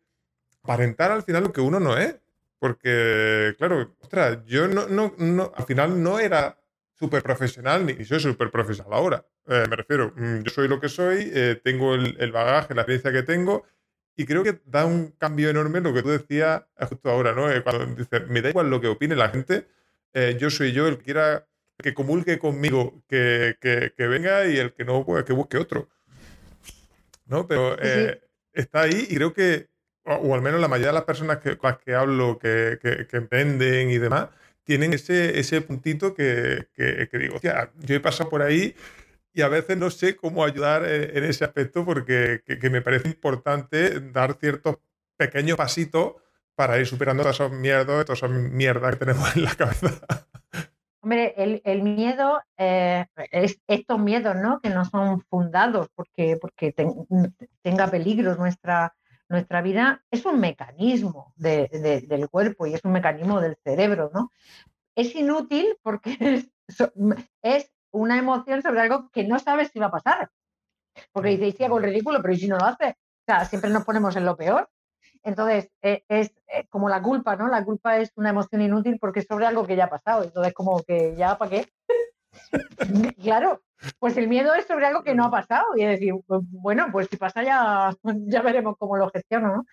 aparentar 0.62 1.11
al 1.11 1.24
final 1.24 1.43
lo 1.43 1.53
que 1.53 1.61
uno 1.61 1.78
no 1.78 1.99
es. 1.99 2.16
Porque, 2.59 3.54
claro, 3.56 3.94
ostras, 4.00 4.38
yo 4.44 4.66
no, 4.66 4.88
no, 4.88 5.14
no, 5.18 5.52
al 5.54 5.64
final 5.64 6.02
no 6.02 6.18
era 6.18 6.59
súper 6.98 7.22
profesional, 7.22 7.86
ni 7.86 8.04
soy 8.04 8.20
súper 8.20 8.50
profesional 8.50 8.92
ahora. 8.92 9.26
Eh, 9.46 9.64
me 9.70 9.76
refiero, 9.76 10.12
mm, 10.16 10.42
yo 10.42 10.50
soy 10.50 10.68
lo 10.68 10.80
que 10.80 10.88
soy, 10.88 11.30
eh, 11.32 11.61
tengo 11.62 11.94
el, 11.94 12.32
bagaje, 12.32 12.74
la 12.74 12.82
experiencia 12.82 13.12
que 13.12 13.22
tengo, 13.22 13.64
y 14.16 14.26
creo 14.26 14.42
que 14.42 14.61
da 14.64 14.84
un 14.84 15.12
cambio 15.12 15.48
enorme 15.48 15.80
lo 15.80 15.94
que 15.94 16.02
tú 16.02 16.09
decías 16.09 16.62
justo 16.88 17.11
ahora, 17.11 17.32
¿no? 17.32 17.50
Eh, 17.50 17.62
cuando 17.62 17.86
dices, 17.86 18.28
me 18.28 18.42
da 18.42 18.50
igual 18.50 18.68
lo 18.68 18.80
que 18.80 18.88
opine 18.88 19.14
la 19.14 19.28
gente, 19.28 19.68
yo 20.40 20.50
soy 20.50 20.72
yo, 20.72 20.88
el 20.88 20.98
que 20.98 21.04
quiera 21.04 21.46
que 21.80 21.94
comulgue 21.94 22.40
conmigo, 22.40 23.04
que, 23.06 23.56
que, 23.61 23.92
que, 23.96 24.06
venga, 24.09 24.46
y 24.48 24.56
el 24.56 24.72
que 24.72 24.84
no, 24.84 25.04
pues 25.04 25.22
que 25.22 25.32
busque 25.32 25.59
otro. 25.59 25.88
¿No? 27.26 27.46
Pero 27.46 27.76
está 28.52 28.80
ahí 28.80 29.06
y 29.09 29.14
creo 29.14 29.32
que, 29.32 29.68
o, 30.16 30.34
al 30.34 30.42
menos 30.42 30.61
la 30.61 30.68
mayoría 30.68 30.88
de 30.88 30.94
las 30.94 31.04
personas 31.04 31.38
que, 31.38 31.56
con 31.56 31.70
las 31.70 31.78
que 31.78 31.94
hablo, 31.94 32.38
que, 32.38 32.78
que, 32.80 33.16
emprenden 33.16 33.90
y 33.90 33.98
demás, 33.98 34.28
tienen 34.64 34.92
ese, 34.92 35.38
ese 35.38 35.61
puntito 35.61 36.14
que, 36.14 36.68
digo, 37.12 37.38
yo 37.40 37.94
he 37.94 38.00
pasado 38.00 38.28
por 38.30 38.42
ahí 38.42 38.74
y 39.32 39.42
a 39.42 39.48
veces 39.48 39.76
no 39.76 39.90
sé 39.90 40.16
cómo 40.16 40.44
ayudar 40.44 40.84
en, 40.84 41.24
ese 41.24 41.44
aspecto 41.44 41.84
porque 41.84 42.42
me 42.70 42.82
parece 42.82 43.09
importante 43.09 44.00
dar 44.00 44.34
ciertos 44.34 44.78
pequeños 45.16 45.56
pasitos 45.56 46.14
para 46.54 46.78
ir 46.78 46.86
superando 46.86 47.22
todas 47.22 47.36
esas 47.36 47.52
mierdas, 47.52 48.04
todas 48.04 48.18
esas 48.18 48.30
mierdas 48.30 48.92
que 48.92 49.04
tenemos 49.04 49.36
en 49.36 49.44
la 49.44 49.54
cabeza. 49.54 50.00
Hombre, 51.00 51.34
el, 51.64 51.82
miedo, 51.82 52.42
eh, 52.56 53.06
es, 53.30 53.61
estos 53.68 53.98
miedos, 54.00 54.34
¿no? 54.36 54.61
Que 54.61 54.68
no 54.68 54.84
son 54.84 55.20
fundados 55.30 55.88
porque, 55.94 56.36
porque 56.40 56.74
tenga 57.62 57.86
peligro 57.88 58.34
nuestra, 58.34 58.92
nuestra 59.29 59.62
vida, 59.62 60.05
es 60.11 60.24
un 60.24 60.41
mecanismo 60.41 61.33
del 61.37 62.29
cuerpo 62.31 62.66
y 62.66 62.74
es 62.74 62.85
un 62.85 62.93
mecanismo 62.93 63.41
del 63.41 63.57
cerebro, 63.62 64.11
¿no? 64.12 64.31
Es 64.95 65.14
inútil 65.14 65.76
porque 65.83 66.16
es, 67.43 67.70
una 67.91 68.18
emoción 68.18 68.62
sobre 68.62 68.81
algo 68.81 69.11
que 69.11 69.24
no 69.24 69.39
sabes 69.39 69.70
si 69.72 69.79
va 69.79 69.87
a 69.87 69.91
pasar. 69.91 70.31
Porque 71.12 71.31
dices, 71.31 71.55
sí, 71.57 71.64
hago 71.64 71.79
el 71.79 71.85
ridículo, 71.85 72.20
pero 72.20 72.35
¿y 72.35 72.39
si 72.39 72.49
no 72.49 72.59
lo 72.59 72.66
hace? 72.66 72.91
O 72.91 73.24
sea, 73.26 73.45
siempre 73.45 73.70
nos 73.70 73.85
ponemos 73.85 74.14
en 74.16 74.26
lo 74.26 74.37
peor. 74.37 74.68
Entonces, 75.22 75.70
e, 75.83 76.05
es, 76.09 76.33
eh, 76.49 76.66
como 76.68 76.89
la 76.89 77.03
culpa, 77.03 77.37
¿no? 77.37 77.49
La 77.49 77.64
culpa 77.64 77.99
es 77.99 78.12
una 78.16 78.31
emoción 78.31 78.61
inútil 78.61 78.99
porque 79.01 79.20
es 79.20 79.26
sobre 79.26 79.47
algo 79.47 79.66
que 79.66 79.76
ya 79.76 79.85
ha 79.85 79.91
pasado. 79.91 80.24
Entonces, 80.24 80.53
como 80.53 80.83
que 80.83 81.14
ya, 81.16 81.39
¿para 81.39 81.51
qué? 81.51 81.72
Claro, 83.22 83.62
pues 83.99 84.16
el 84.16 84.29
miedo 84.29 84.55
es 84.55 84.66
sobre 84.66 84.87
algo 84.87 85.03
que 85.03 85.14
no 85.14 85.24
ha 85.24 85.31
pasado 85.31 85.64
y 85.76 85.83
es 85.83 85.91
decir, 85.91 86.14
pues, 86.26 86.41
bueno, 86.51 86.89
pues 86.93 87.09
si 87.11 87.16
pasa 87.16 87.43
ya, 87.43 87.95
ya 88.26 88.43
veremos 88.43 88.76
cómo 88.79 88.97
lo 88.97 89.11
gestiono, 89.11 89.49
¿no? 89.49 89.66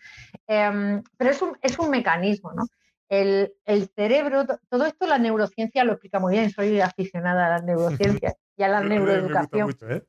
Em, 0.48 1.04
pero 1.18 1.32
es 1.32 1.42
un, 1.42 1.58
es 1.62 1.80
un 1.80 1.90
mecanismo, 1.90 2.52
¿no? 2.54 2.66
El, 3.08 3.54
cerebro, 3.96 4.46
todo 4.68 4.86
esto 4.86 5.06
la 5.06 5.20
neurociencia 5.20 5.84
lo 5.84 5.94
explica 5.94 6.20
muy 6.20 6.34
bien, 6.34 6.50
soy 6.50 6.82
aficionada 6.82 7.46
a 7.46 7.50
la 7.50 7.62
neurociencia 7.62 8.36
y 8.58 8.64
a 8.64 8.68
la 8.68 8.82
neuroeducación. 8.82 9.76
¿eh? 9.90 10.04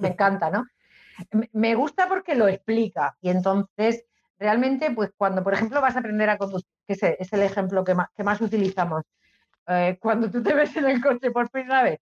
Me 0.00 0.08
encanta, 0.08 0.50
¿no? 0.50 0.64
Me 1.52 1.74
gusta 1.74 2.06
porque 2.08 2.36
lo 2.36 2.46
explica 2.46 3.16
y 3.20 3.30
entonces 3.30 4.04
realmente, 4.38 4.92
pues 4.92 5.10
cuando, 5.16 5.42
por 5.42 5.54
ejemplo, 5.54 5.80
vas 5.80 5.96
a 5.96 5.98
aprender 5.98 6.30
a 6.30 6.38
conducir, 6.38 6.68
que 6.86 6.92
es, 6.92 7.32
el 7.32 7.42
ejemplo 7.42 7.84
que 7.84 7.94
más, 7.94 8.08
que 8.16 8.22
más 8.22 8.40
utilizamos, 8.40 9.02
eh, 9.68 9.98
cuando 10.00 10.30
tú 10.30 10.42
te 10.42 10.54
ves 10.54 10.74
en 10.76 10.86
el 10.86 11.00
coche 11.00 11.30
por 11.30 11.50
primera 11.50 11.82
vez 11.82 12.00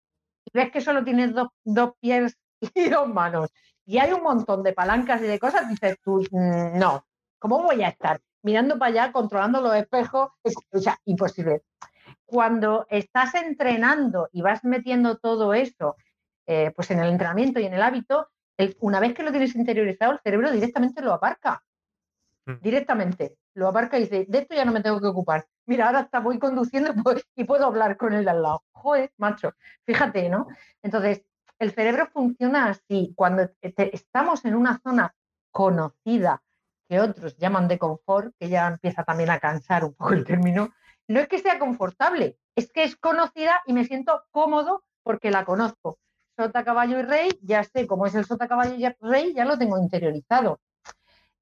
y 0.46 0.52
ves 0.54 0.72
que 0.72 0.82
solo 0.82 1.04
tienes 1.04 1.34
dos, 1.34 1.50
dos 1.64 1.94
pies 2.00 2.38
y 2.76 2.90
dos 2.90 3.08
manos 3.08 3.52
y 3.86 3.98
hay 3.98 4.12
un 4.12 4.24
montón 4.24 4.64
de 4.64 4.74
palancas 4.74 5.22
y 5.22 5.26
de 5.26 5.40
cosas, 5.40 5.68
dices 5.68 5.98
tú, 6.04 6.24
mm, 6.32 6.78
no, 6.78 7.06
¿cómo 7.40 7.62
voy 7.62 7.82
a 7.84 7.90
estar 7.90 8.22
mirando 8.44 8.78
para 8.78 8.92
allá, 8.92 9.12
controlando 9.12 9.62
los 9.62 9.76
espejos? 9.76 10.30
O 10.72 10.80
sea, 10.80 10.98
imposible. 11.06 11.64
Cuando 12.26 12.86
estás 12.90 13.34
entrenando 13.36 14.30
y 14.32 14.42
vas 14.42 14.64
metiendo 14.64 15.18
todo 15.18 15.54
eso 15.54 15.96
eh, 16.46 16.72
pues 16.76 16.92
en 16.92 17.00
el 17.00 17.10
entrenamiento 17.10 17.60
y 17.60 17.66
en 17.66 17.74
el 17.74 17.82
hábito, 17.82 18.30
una 18.80 19.00
vez 19.00 19.14
que 19.14 19.24
lo 19.24 19.32
tienes 19.32 19.56
interiorizado, 19.56 20.14
el 20.14 20.20
cerebro 20.20 20.52
directamente 20.52 21.02
lo 21.02 21.14
aparca. 21.14 21.64
Mm. 22.50 22.62
directamente. 22.62 23.38
Lo 23.56 23.68
abarca 23.68 23.98
y 23.98 24.04
dice, 24.04 24.26
de 24.28 24.38
esto 24.40 24.56
ya 24.56 24.66
no 24.66 24.72
me 24.72 24.82
tengo 24.82 25.02
que 25.02 25.08
ocupar. 25.08 25.48
Mira, 25.66 25.88
ahora 25.88 26.02
está, 26.02 26.20
voy 26.20 26.40
conduciendo 26.40 26.94
y 27.36 27.44
puedo 27.44 27.66
hablar 27.66 27.98
con 27.98 28.14
él 28.14 28.28
al 28.28 28.42
lado. 28.42 28.64
Joder, 28.72 29.12
macho, 29.18 29.54
fíjate, 29.86 30.30
¿no? 30.30 30.48
Entonces, 30.82 31.24
el 31.60 31.72
cerebro 31.72 32.08
funciona 32.12 32.70
así. 32.70 33.14
Cuando 33.16 33.50
estamos 33.62 34.46
en 34.46 34.56
una 34.56 34.80
zona 34.80 35.14
conocida, 35.52 36.42
que 36.88 37.00
otros 37.00 37.38
llaman 37.38 37.68
de 37.68 37.78
confort, 37.78 38.34
que 38.40 38.50
ya 38.50 38.68
empieza 38.68 39.04
también 39.04 39.30
a 39.30 39.40
cansar 39.40 39.86
un 39.86 39.94
poco 39.94 40.14
el 40.14 40.26
término, 40.26 40.74
no 41.08 41.20
es 41.20 41.28
que 41.28 41.40
sea 41.40 41.60
confortable, 41.60 42.38
es 42.56 42.72
que 42.72 42.84
es 42.84 42.96
conocida 42.96 43.62
y 43.66 43.74
me 43.74 43.86
siento 43.86 44.24
cómodo 44.32 44.84
porque 45.04 45.32
la 45.32 45.46
conozco. 45.46 46.00
Sota, 46.38 46.64
caballo 46.64 47.00
y 47.00 47.04
rey, 47.04 47.40
ya 47.42 47.64
sé 47.64 47.86
cómo 47.86 48.06
es 48.06 48.16
el 48.16 48.26
sota, 48.26 48.48
caballo 48.48 48.76
y 48.76 48.88
rey, 49.02 49.34
ya 49.34 49.46
lo 49.46 49.58
tengo 49.58 49.78
interiorizado 49.78 50.60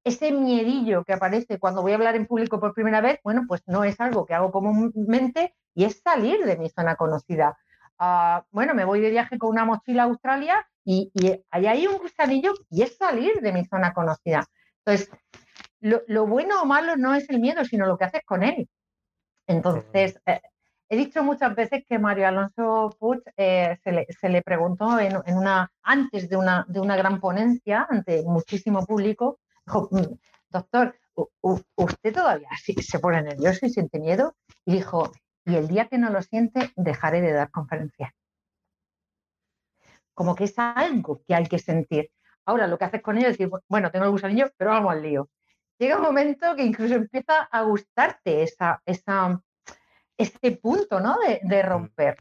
ese 0.08 0.32
miedillo 0.32 1.04
que 1.04 1.12
aparece 1.12 1.58
cuando 1.58 1.82
voy 1.82 1.92
a 1.92 1.96
hablar 1.96 2.16
en 2.16 2.26
público 2.26 2.58
por 2.58 2.74
primera 2.74 3.00
vez, 3.00 3.20
bueno, 3.22 3.44
pues 3.46 3.62
no 3.66 3.84
es 3.84 4.00
algo 4.00 4.26
que 4.26 4.34
hago 4.34 4.50
comúnmente 4.50 5.54
y 5.74 5.84
es 5.84 6.00
salir 6.02 6.44
de 6.44 6.56
mi 6.56 6.68
zona 6.70 6.96
conocida. 6.96 7.56
Ah, 7.98 8.44
bueno, 8.50 8.74
me 8.74 8.84
voy 8.84 9.00
de 9.00 9.10
viaje 9.10 9.38
con 9.38 9.50
una 9.50 9.64
mochila 9.64 10.04
a 10.04 10.06
Australia 10.06 10.66
y, 10.84 11.12
ahí 11.50 11.66
hay 11.66 11.86
un 11.86 11.98
gusanillo 11.98 12.54
y 12.70 12.82
es 12.82 12.96
salir 12.96 13.40
de 13.40 13.52
mi 13.52 13.64
zona 13.66 13.92
conocida. 13.92 14.46
Entonces, 14.84 15.10
lo, 15.80 16.26
bueno 16.26 16.62
o 16.62 16.64
malo 16.64 16.96
no 16.96 17.14
es 17.14 17.28
el 17.28 17.40
miedo, 17.40 17.64
sino 17.64 17.86
lo 17.86 17.98
que 17.98 18.04
haces 18.04 18.22
con 18.24 18.42
él. 18.42 18.68
Entonces, 19.46 20.20
eh, 20.26 20.40
he 20.88 20.96
dicho 20.96 21.22
muchas 21.22 21.54
veces 21.54 21.84
que 21.86 21.98
Mario 21.98 22.28
Alonso 22.28 22.96
Puig 22.98 23.20
eh, 23.36 23.76
se, 23.84 24.28
le, 24.28 24.42
preguntó 24.42 24.98
en, 24.98 25.16
una, 25.36 25.70
antes 25.82 26.28
de 26.28 26.36
una, 26.36 26.64
de 26.68 26.80
una 26.80 26.96
gran 26.96 27.20
ponencia 27.20 27.86
ante 27.90 28.22
muchísimo 28.22 28.86
público, 28.86 29.38
doctor, 30.50 30.98
¿usted 31.76 32.14
todavía 32.14 32.48
se 32.80 32.98
pone 32.98 33.22
nervioso 33.22 33.66
y 33.66 33.70
siente 33.70 33.98
miedo? 33.98 34.36
Y 34.64 34.72
dijo, 34.74 35.12
y 35.44 35.56
el 35.56 35.68
día 35.68 35.88
que 35.88 35.98
no 35.98 36.10
lo 36.10 36.22
siente, 36.22 36.72
dejaré 36.76 37.20
de 37.20 37.32
dar 37.32 37.50
conferencias. 37.50 38.12
Como 40.14 40.34
que 40.34 40.44
es 40.44 40.54
algo 40.58 41.22
que 41.26 41.34
hay 41.34 41.46
que 41.46 41.58
sentir. 41.58 42.10
Ahora 42.44 42.66
lo 42.66 42.78
que 42.78 42.84
haces 42.84 43.02
con 43.02 43.16
ello 43.16 43.28
es 43.28 43.38
decir, 43.38 43.50
bueno, 43.68 43.90
tengo 43.90 44.04
el 44.04 44.10
gusanillo, 44.10 44.50
pero 44.56 44.70
vamos 44.70 44.92
al 44.92 45.02
lío. 45.02 45.28
Llega 45.78 45.96
un 45.96 46.02
momento 46.02 46.56
que 46.56 46.64
incluso 46.64 46.94
empieza 46.94 47.42
a 47.42 47.62
gustarte 47.62 48.42
esa, 48.42 48.82
esa, 48.84 49.40
este 50.16 50.52
punto 50.52 51.00
¿no? 51.00 51.18
de, 51.20 51.40
de 51.44 51.62
romper. 51.62 52.16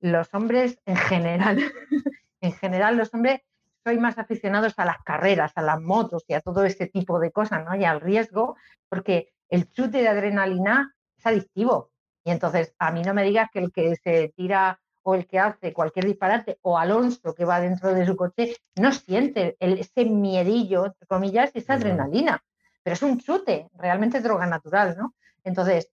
Los 0.00 0.32
hombres 0.34 0.78
en 0.84 0.96
general, 0.96 1.58
en 2.40 2.52
general 2.52 2.96
los 2.96 3.12
hombres 3.14 3.40
soy 3.88 3.96
más 3.96 4.18
aficionados 4.18 4.74
a 4.76 4.84
las 4.84 4.98
carreras, 5.02 5.52
a 5.54 5.62
las 5.62 5.80
motos 5.80 6.22
y 6.28 6.34
a 6.34 6.42
todo 6.42 6.62
ese 6.64 6.88
tipo 6.88 7.18
de 7.18 7.32
cosas, 7.32 7.64
¿no? 7.64 7.74
Y 7.74 7.86
al 7.86 8.02
riesgo, 8.02 8.54
porque 8.90 9.30
el 9.48 9.72
chute 9.72 10.02
de 10.02 10.08
adrenalina 10.08 10.94
es 11.16 11.24
adictivo. 11.24 11.90
Y 12.22 12.30
entonces, 12.30 12.74
a 12.78 12.92
mí 12.92 13.00
no 13.00 13.14
me 13.14 13.22
digas 13.22 13.48
que 13.50 13.60
el 13.60 13.72
que 13.72 13.96
se 13.96 14.34
tira 14.36 14.78
o 15.02 15.14
el 15.14 15.26
que 15.26 15.38
hace 15.38 15.72
cualquier 15.72 16.04
disparate 16.04 16.58
o 16.60 16.76
Alonso 16.76 17.34
que 17.34 17.46
va 17.46 17.60
dentro 17.60 17.94
de 17.94 18.04
su 18.04 18.14
coche 18.14 18.56
no 18.76 18.92
siente 18.92 19.56
ese 19.58 20.04
miedillo, 20.04 20.84
entre 20.84 21.06
comillas, 21.06 21.50
esa 21.54 21.72
adrenalina. 21.72 22.44
Pero 22.82 22.92
es 22.92 23.02
un 23.02 23.18
chute, 23.18 23.70
realmente 23.72 24.18
es 24.18 24.22
droga 24.22 24.44
natural, 24.44 24.96
¿no? 24.98 25.14
Entonces, 25.44 25.88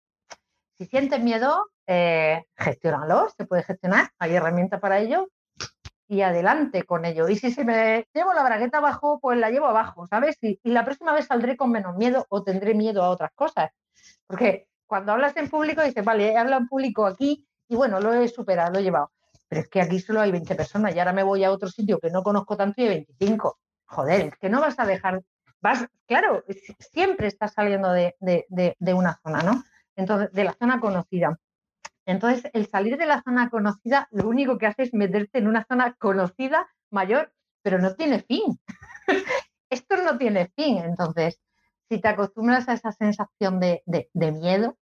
si 0.78 0.86
sientes 0.86 1.22
miedo, 1.22 1.70
eh, 1.88 2.44
gestiónalo, 2.58 3.30
se 3.38 3.46
puede 3.46 3.64
gestionar, 3.64 4.10
hay 4.20 4.36
herramientas 4.36 4.82
para 4.82 5.00
ello, 5.00 5.30
y 6.08 6.22
adelante 6.22 6.84
con 6.84 7.06
ello. 7.06 7.28
Y 7.30 7.36
si 7.36 7.52
se 7.52 7.64
me 7.64 8.08
llevo 8.14 8.34
la 8.34 8.44
bragueta 8.44 8.78
abajo, 8.78 9.20
pues 9.20 9.38
la 9.40 9.50
llevo 9.50 9.68
abajo, 9.68 10.08
¿sabes? 10.08 10.38
Y, 10.42 10.60
la 10.64 10.86
próxima 10.86 11.14
vez 11.14 11.26
saldré 11.26 11.58
con 11.58 11.72
menos 11.72 11.96
miedo 11.96 12.26
o 12.30 12.44
tendré 12.44 12.74
miedo 12.74 13.04
a 13.04 13.10
otras 13.10 13.32
cosas. 13.34 13.72
Porque 14.28 14.68
cuando 14.86 15.14
hablas 15.14 15.36
en 15.38 15.50
público 15.50 15.82
dices, 15.82 16.06
vale, 16.06 16.32
he 16.32 16.38
hablado 16.38 16.62
en 16.62 16.68
público 16.68 17.06
aquí 17.06 17.48
y 17.68 17.76
bueno, 17.76 18.00
lo 18.00 18.14
he 18.14 18.28
superado, 18.28 18.74
lo 18.74 18.80
he 18.80 18.84
llevado. 18.84 19.12
Pero 19.48 19.62
es 19.62 19.70
que 19.70 19.82
aquí 19.82 20.00
solo 20.00 20.22
hay 20.22 20.32
20 20.32 20.56
personas 20.56 20.96
y 20.96 21.00
ahora 21.00 21.14
me 21.14 21.24
voy 21.24 21.44
a 21.44 21.52
otro 21.52 21.70
sitio 21.70 22.00
que 22.00 22.10
no 22.10 22.24
conozco 22.24 22.58
tanto 22.58 22.82
y 22.82 22.88
hay 22.88 23.06
25. 23.20 23.60
Joder, 23.88 24.22
es 24.22 24.38
que 24.38 24.50
no 24.50 24.62
vas 24.62 24.80
a 24.80 24.86
dejar, 24.86 25.22
vas, 25.62 25.86
claro, 26.08 26.44
siempre 26.80 27.28
estás 27.28 27.54
saliendo 27.54 27.92
de, 27.92 28.16
de 28.20 28.94
una 28.94 29.20
zona, 29.24 29.44
¿no? 29.44 29.64
Entonces, 29.96 30.32
de 30.34 30.44
la 30.44 30.54
zona 30.54 30.80
conocida. 30.80 31.38
Entonces, 32.06 32.50
el 32.54 32.68
salir 32.68 32.98
de 32.98 33.06
la 33.06 33.22
zona 33.24 33.50
conocida, 33.50 34.08
lo 34.12 34.28
único 34.28 34.58
que 34.58 34.68
hace 34.68 34.84
es 34.84 34.94
meterte 34.94 35.40
en 35.40 35.48
una 35.48 35.66
zona 35.66 35.94
conocida 35.94 36.68
mayor, 36.92 37.34
pero 37.62 37.80
no 37.80 37.96
tiene 37.96 38.22
fin. 38.22 38.60
Esto 39.70 39.98
no 39.98 40.18
tiene 40.18 40.52
fin. 40.56 40.78
Entonces, 40.78 41.40
si 41.90 42.00
te 42.00 42.08
acostumbras 42.08 42.70
a 42.70 42.74
esa 42.74 42.92
sensación 42.92 43.60
de, 43.60 43.84
miedo, 44.14 44.78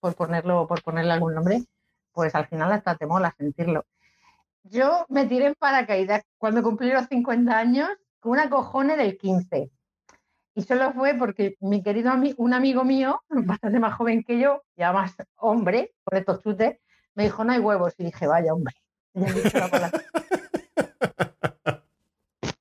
por 0.00 0.14
ponerlo, 0.14 0.66
por 0.66 0.82
ponerle 0.82 1.12
algún 1.12 1.34
nombre, 1.34 1.64
pues 2.12 2.34
al 2.34 2.46
final 2.46 2.72
hasta 2.72 2.96
te 2.96 3.06
mola 3.06 3.34
sentirlo. 3.36 3.84
Yo 4.62 5.06
me 5.08 5.26
tiré 5.26 5.46
en 5.46 5.54
paracaídas 5.54 6.22
cuando 6.38 6.62
cumplí 6.62 6.90
los 6.90 7.06
50 7.06 7.56
años 7.56 7.88
con 8.20 8.32
una 8.32 8.48
cojone 8.48 8.96
del 8.96 9.18
15. 9.18 9.70
Y 10.56 10.62
solo 10.62 10.92
fue 10.92 11.14
porque 11.14 11.56
mi 11.60 11.82
querido 11.82 12.10
amigo, 12.10 12.36
un 12.38 12.54
amigo 12.54 12.84
mío, 12.84 13.20
bastante 13.28 13.80
más 13.80 13.94
joven 13.94 14.22
que 14.22 14.38
yo, 14.38 14.62
ya 14.76 14.92
más 14.92 15.14
hombre, 15.36 15.92
por 16.04 16.16
estos 16.16 16.42
chutes, 16.42 16.78
me 17.14 17.24
dijo, 17.24 17.44
no 17.44 17.52
hay 17.52 17.58
huevos. 17.58 17.94
Y 17.98 18.04
dije, 18.04 18.26
vaya, 18.26 18.52
hombre. 18.52 18.74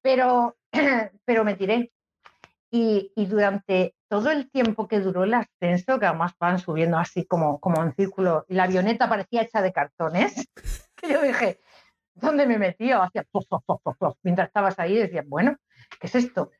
pero, 0.01 0.55
pero 1.25 1.43
me 1.43 1.55
tiré. 1.55 1.91
Y, 2.71 3.11
durante 3.27 3.95
todo 4.07 4.31
el 4.31 4.49
tiempo 4.49 4.87
que 4.87 4.99
duró 4.99 5.23
el 5.23 5.33
ascenso, 5.35 5.99
que 5.99 6.07
además 6.07 6.33
van 6.39 6.57
subiendo 6.57 6.97
así 6.97 7.25
como, 7.25 7.59
como 7.59 7.83
en 7.83 7.93
círculo, 7.93 8.45
y 8.49 8.55
la 8.55 8.63
avioneta 8.63 9.07
parecía 9.07 9.43
hecha 9.43 9.61
de 9.61 9.71
cartones, 9.71 10.33
yo 11.07 11.21
dije, 11.21 11.59
¿dónde 12.15 12.47
me 12.47 12.57
metí? 12.57 12.91
Hacía 12.91 13.25
mientras 14.23 14.47
estabas 14.47 14.79
ahí, 14.79 14.97
decía, 14.97 15.23
bueno, 15.27 15.55
¿qué 15.99 16.07
es 16.07 16.15
esto? 16.15 16.51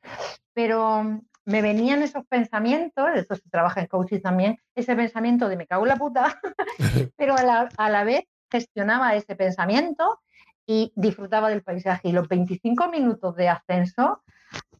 Pero 0.52 1.20
me 1.44 1.62
venían 1.62 2.02
esos 2.02 2.26
pensamientos, 2.26 3.08
esto 3.14 3.34
se 3.36 3.48
trabaja 3.50 3.80
en 3.80 3.86
coaching 3.86 4.20
también, 4.20 4.58
ese 4.74 4.96
pensamiento 4.96 5.48
de 5.48 5.56
me 5.56 5.66
cago 5.66 5.84
en 5.84 5.88
la 5.88 5.96
puta, 5.96 6.40
pero 7.16 7.36
a 7.36 7.42
la, 7.42 7.68
a 7.76 7.90
la 7.90 8.04
vez 8.04 8.24
gestionaba 8.50 9.14
ese 9.14 9.36
pensamiento 9.36 10.20
y 10.66 10.92
disfrutaba 10.96 11.50
del 11.50 11.62
paisaje. 11.62 12.08
Y 12.08 12.12
los 12.12 12.28
25 12.28 12.88
minutos 12.88 13.36
de 13.36 13.48
ascenso, 13.48 14.22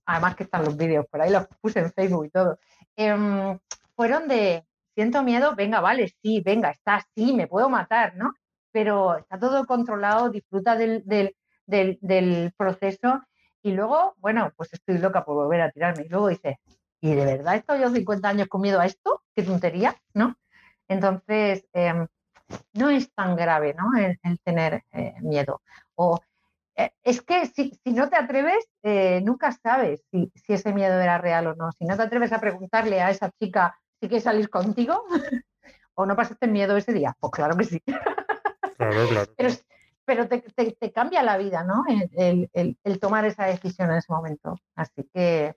además 0.06 0.36
que 0.36 0.44
están 0.44 0.64
los 0.64 0.76
vídeos 0.76 1.06
por 1.10 1.20
ahí, 1.20 1.30
los 1.30 1.46
puse 1.60 1.80
en 1.80 1.92
Facebook 1.92 2.26
y 2.26 2.30
todo, 2.30 2.58
em, 2.96 3.58
fueron 3.96 4.28
de, 4.28 4.64
siento 4.94 5.22
miedo, 5.22 5.54
venga, 5.54 5.80
vale, 5.80 6.14
sí, 6.22 6.40
venga, 6.40 6.70
está 6.70 6.96
así, 6.96 7.34
me 7.34 7.46
puedo 7.46 7.68
matar, 7.68 8.16
¿no? 8.16 8.32
Pero 8.72 9.16
está 9.18 9.38
todo 9.38 9.66
controlado, 9.66 10.30
disfruta 10.30 10.76
del, 10.76 11.02
del, 11.04 11.34
del, 11.66 12.52
proceso 12.56 13.22
y 13.64 13.72
luego, 13.72 14.14
bueno, 14.18 14.52
pues 14.56 14.74
estoy 14.74 14.98
loca 14.98 15.24
por 15.24 15.36
volver 15.36 15.62
a 15.62 15.70
tirarme. 15.70 16.04
Y 16.04 16.08
luego 16.10 16.28
dices, 16.28 16.58
¿y 17.00 17.14
de 17.14 17.24
verdad 17.24 17.54
he 17.54 17.56
estado 17.56 17.80
yo 17.80 17.90
50 17.90 18.28
años 18.28 18.46
con 18.46 18.60
miedo 18.60 18.78
a 18.78 18.84
esto? 18.84 19.22
¿Qué 19.34 19.42
tontería? 19.42 19.96
¿No? 20.12 20.36
Entonces, 20.86 21.64
em, 21.72 22.06
no 22.74 22.90
es 22.90 23.10
tan 23.14 23.34
grave 23.36 23.74
¿no? 23.74 23.98
el, 23.98 24.38
tener 24.40 24.82
eh, 24.92 25.14
miedo. 25.22 25.62
O, 25.94 26.20
eh, 26.76 26.90
es 27.02 27.22
que 27.22 27.46
si, 27.46 27.80
no 27.86 28.10
te 28.10 28.16
atreves, 28.16 28.66
eh, 28.82 29.22
nunca 29.24 29.50
sabes 29.52 30.04
si, 30.10 30.30
ese 30.46 30.74
miedo 30.74 31.00
era 31.00 31.16
real 31.16 31.46
o 31.46 31.54
no. 31.54 31.72
Si 31.72 31.86
no 31.86 31.96
te 31.96 32.02
atreves 32.02 32.34
a 32.34 32.40
preguntarle 32.40 33.00
a 33.00 33.10
esa 33.10 33.30
chica 33.40 33.80
si 33.98 34.08
quiere 34.08 34.22
salir 34.22 34.50
contigo 34.50 35.04
o 35.94 36.04
no 36.04 36.14
pasaste 36.16 36.48
miedo 36.48 36.76
ese 36.76 36.92
día, 36.92 37.16
pues 37.18 37.32
claro 37.32 37.56
que 37.56 37.64
sí. 37.64 37.80
Claro, 38.76 39.08
claro. 39.08 39.32
Pero, 39.38 39.48
te, 40.06 40.92
cambia 40.92 41.22
la 41.22 41.36
vida, 41.36 41.64
¿no? 41.64 41.84
El, 41.88 42.50
el, 42.82 43.00
tomar 43.00 43.24
esa 43.24 43.44
decisión 43.46 43.90
en 43.90 43.96
ese 43.96 44.12
momento. 44.12 44.58
Así 44.74 45.08
que, 45.12 45.54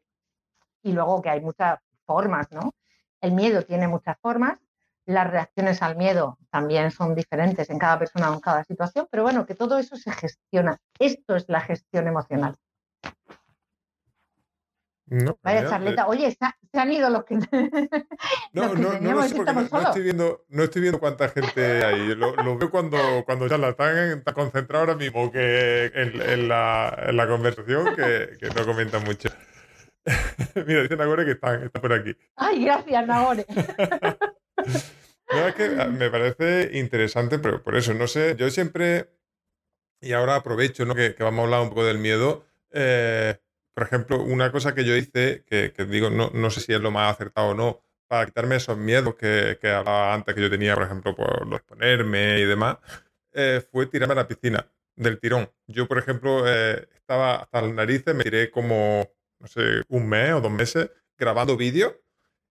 y 0.83 0.93
luego 0.93 1.21
que 1.21 1.29
hay 1.29 1.41
muchas 1.41 1.79
formas, 2.05 2.51
¿no? 2.51 2.73
El 3.21 3.33
miedo 3.33 3.63
tiene 3.63 3.87
muchas 3.87 4.17
formas 4.19 4.59
las 5.07 5.31
reacciones 5.31 5.81
al 5.81 5.95
miedo 5.95 6.37
también 6.51 6.91
son 6.91 7.15
diferentes 7.15 7.69
en 7.69 7.79
cada 7.79 7.97
persona 7.97 8.29
o 8.29 8.33
en 8.33 8.41
cada 8.41 8.63
situación, 8.65 9.07
pero 9.09 9.23
bueno, 9.23 9.45
que 9.45 9.55
todo 9.55 9.77
eso 9.79 9.95
se 9.95 10.11
gestiona. 10.11 10.77
Esto 10.99 11.37
es 11.37 11.45
la 11.47 11.61
gestión 11.61 12.07
emocional. 12.07 12.55
Vaya 15.41 15.69
charleta, 15.69 16.07
oye, 16.07 16.31
se, 16.31 16.79
han 16.79 16.91
ido 16.91 17.09
los 17.09 17.23
que. 17.23 17.35
no, 18.53 18.75
no, 18.75 18.99
no, 18.99 19.23
sé 19.23 19.35
porque 19.35 19.53
no, 19.53 19.61
estoy 19.61 20.03
viendo, 20.03 20.45
no 20.49 20.63
estoy 20.63 20.81
viendo 20.81 20.99
cuánta 20.99 21.29
gente 21.29 21.85
hay. 21.85 22.13
Lo, 22.15 22.57
veo 22.57 22.69
cuando, 22.69 22.97
cuando 23.25 23.47
ya 23.47 23.57
la 23.57 23.69
están, 23.69 24.21
concentrado 24.33 24.83
ahora 24.83 24.95
mismo 24.95 25.31
que 25.31 25.91
en, 25.93 26.49
la, 26.49 27.25
conversación 27.27 27.95
que, 27.95 28.49
no 28.53 28.65
comentan 28.65 29.03
mucho. 29.05 29.29
Mira, 30.67 30.81
dice 30.81 30.97
Nagore 30.97 31.25
que 31.25 31.31
están, 31.31 31.63
está 31.63 31.79
por 31.79 31.93
aquí. 31.93 32.15
Ay, 32.35 32.65
gracias, 32.65 33.07
Nagore. 33.07 33.45
No, 35.29 35.45
es 35.45 35.55
que 35.55 35.75
ah, 35.77 35.87
me 35.87 36.09
parece 36.09 36.69
interesante, 36.77 37.37
pero 37.37 37.61
por 37.61 37.75
eso, 37.75 37.93
no 37.93 38.07
sé, 38.07 38.37
yo 38.37 38.49
siempre, 38.49 39.09
y 39.99 40.13
ahora 40.13 40.35
aprovecho, 40.35 40.85
¿no? 40.85 40.95
Que, 40.95 41.13
vamos 41.19 41.39
a 41.39 41.43
hablar 41.43 41.61
un 41.63 41.69
poco 41.69 41.83
del 41.83 41.97
miedo. 41.97 42.45
Eh, 42.71 43.37
por 43.77 43.83
ejemplo, 43.83 44.23
una 44.23 44.51
cosa 44.51 44.73
que 44.73 44.83
yo 44.83 44.95
hice, 44.95 45.43
que, 45.45 45.71
digo, 45.87 46.09
no, 46.09 46.31
no, 46.33 46.49
sé 46.49 46.61
si 46.61 46.73
es 46.73 46.81
lo 46.81 46.89
más 46.89 47.13
acertado 47.13 47.49
o 47.49 47.53
no, 47.53 47.79
para 48.07 48.25
quitarme 48.25 48.55
esos 48.55 48.75
miedos 48.75 49.13
que, 49.13 49.55
hablaba 49.63 50.15
antes 50.15 50.33
que 50.33 50.41
yo 50.41 50.49
tenía, 50.49 50.73
por 50.73 50.81
ejemplo, 50.81 51.15
por 51.15 51.45
lo 51.45 51.57
exponerme 51.57 52.39
y 52.39 52.45
demás, 52.45 52.77
eh, 53.33 53.61
fue 53.71 53.85
tirarme 53.85 54.13
a 54.13 54.15
la 54.15 54.27
piscina 54.27 54.67
del 54.95 55.19
tirón. 55.19 55.51
Yo, 55.67 55.87
por 55.87 55.99
ejemplo, 55.99 56.43
eh, 56.47 56.87
estaba 56.95 57.35
hasta 57.35 57.61
las 57.61 57.71
narices, 57.71 58.15
me 58.15 58.23
tiré 58.23 58.49
como, 58.49 59.11
no 59.37 59.45
sé, 59.45 59.83
un 59.89 60.09
mes 60.09 60.33
o 60.33 60.41
dos 60.41 60.51
meses 60.51 60.89
grabando 61.15 61.55
vídeos 61.55 61.93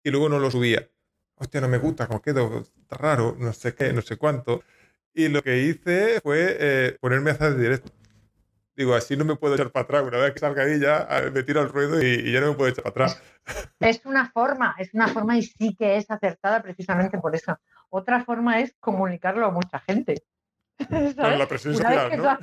y 0.03 0.09
luego 0.09 0.27
no 0.27 0.39
lo 0.39 0.49
subía 0.49 0.89
hostia, 1.35 1.61
no 1.61 1.67
me 1.67 1.77
gusta, 1.77 2.07
como 2.07 2.23
quedo, 2.23 2.65
raro, 2.89 3.35
no 3.39 3.53
sé 3.53 3.75
qué, 3.75 3.93
no 3.93 4.01
sé 4.01 4.17
cuánto. 4.17 4.63
Y 5.13 5.27
lo 5.27 5.43
que 5.43 5.59
hice 5.59 6.19
fue 6.21 6.57
eh, 6.59 6.97
ponerme 6.99 7.29
a 7.29 7.33
hacer 7.33 7.57
directo. 7.57 7.91
Digo, 8.81 8.95
así 8.95 9.15
no 9.15 9.25
me 9.25 9.35
puedo 9.35 9.53
echar 9.53 9.71
para 9.71 9.83
atrás. 9.83 10.03
Una 10.07 10.17
vez 10.17 10.33
que 10.33 10.39
salga 10.39 10.63
ahí 10.63 10.79
ya 10.79 11.07
me 11.31 11.43
tiro 11.43 11.61
al 11.61 11.69
ruedo 11.69 12.01
y, 12.01 12.31
ya 12.31 12.41
no 12.41 12.47
me 12.47 12.53
puedo 12.55 12.71
echar 12.71 12.91
para 12.91 13.05
atrás. 13.05 13.21
Es 13.79 14.03
una 14.05 14.31
forma, 14.31 14.75
es 14.79 14.91
una 14.95 15.07
forma 15.07 15.37
y 15.37 15.43
sí 15.43 15.75
que 15.75 15.97
es 15.97 16.09
acertada 16.09 16.63
precisamente 16.63 17.19
por 17.19 17.35
eso. 17.35 17.59
Otra 17.89 18.23
forma 18.23 18.59
es 18.59 18.75
comunicarlo 18.79 19.45
a 19.45 19.51
mucha 19.51 19.77
gente. 19.79 20.23
Con 21.15 21.37
la 21.37 21.47
presión 21.47 21.75
social, 21.75 22.17
¿no? 22.17 22.37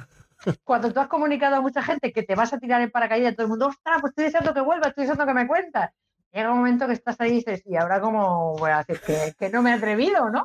cuando 0.63 0.93
tú 0.93 1.01
has 1.01 1.09
comunicado 1.09 1.57
a 1.57 1.61
mucha 1.61 1.83
gente 1.83 2.13
que 2.13 2.23
te 2.23 2.37
vas 2.37 2.53
a 2.53 2.59
tirar 2.59 2.81
en 2.83 2.93
paracaídas, 2.93 3.35
todo 3.35 3.47
el 3.47 3.51
mundo, 3.51 3.67
ostras, 3.67 3.99
pues 4.01 4.13
estoy 4.13 4.27
deseando 4.27 4.55
que 4.55 4.61
vuelva, 4.61 4.87
estoy 4.87 5.03
deseando 5.03 5.27
que 5.27 5.35
me 5.35 5.49
cuentas 5.49 5.91
llega 6.33 6.53
un 6.53 6.59
momento 6.59 6.87
que 6.87 6.93
estás 6.93 7.21
ahí 7.21 7.33
y 7.33 7.35
dices, 7.37 7.63
y 7.67 7.77
ahora 7.77 8.01
cómo 8.01 8.57
voy 8.59 8.71
a 8.71 8.79
hacer 8.79 9.01
que, 9.37 9.51
no 9.51 9.63
me 9.63 9.71
he 9.71 9.75
atrevido, 9.75 10.31
¿no? 10.31 10.43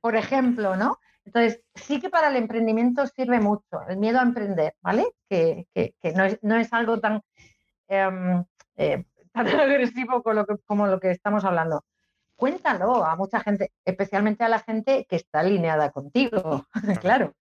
Por 0.00 0.16
ejemplo, 0.16 0.76
¿no? 0.76 0.98
Entonces, 1.24 1.62
sí 1.74 2.00
que 2.00 2.10
para 2.10 2.28
el 2.28 2.36
emprendimiento 2.36 3.06
sirve 3.06 3.40
mucho 3.40 3.82
el 3.88 3.96
miedo 3.96 4.18
a 4.18 4.22
emprender, 4.22 4.74
¿vale? 4.80 5.06
Que, 5.28 5.66
no, 6.42 6.56
es, 6.56 6.72
algo 6.72 7.00
tan, 7.00 7.22
em, 7.88 8.44
eh, 8.76 9.04
tan 9.32 9.48
agresivo 9.48 10.22
como 10.22 10.34
lo, 10.34 10.46
que, 10.46 10.56
como 10.66 10.86
lo 10.86 11.00
que 11.00 11.10
estamos 11.10 11.44
hablando. 11.44 11.84
Cuéntalo 12.36 13.04
a 13.04 13.16
mucha 13.16 13.40
gente, 13.40 13.72
especialmente 13.84 14.44
a 14.44 14.48
la 14.48 14.58
gente 14.58 15.06
que 15.08 15.16
está 15.16 15.40
alineada 15.40 15.90
contigo, 15.90 16.66
claro. 17.00 17.34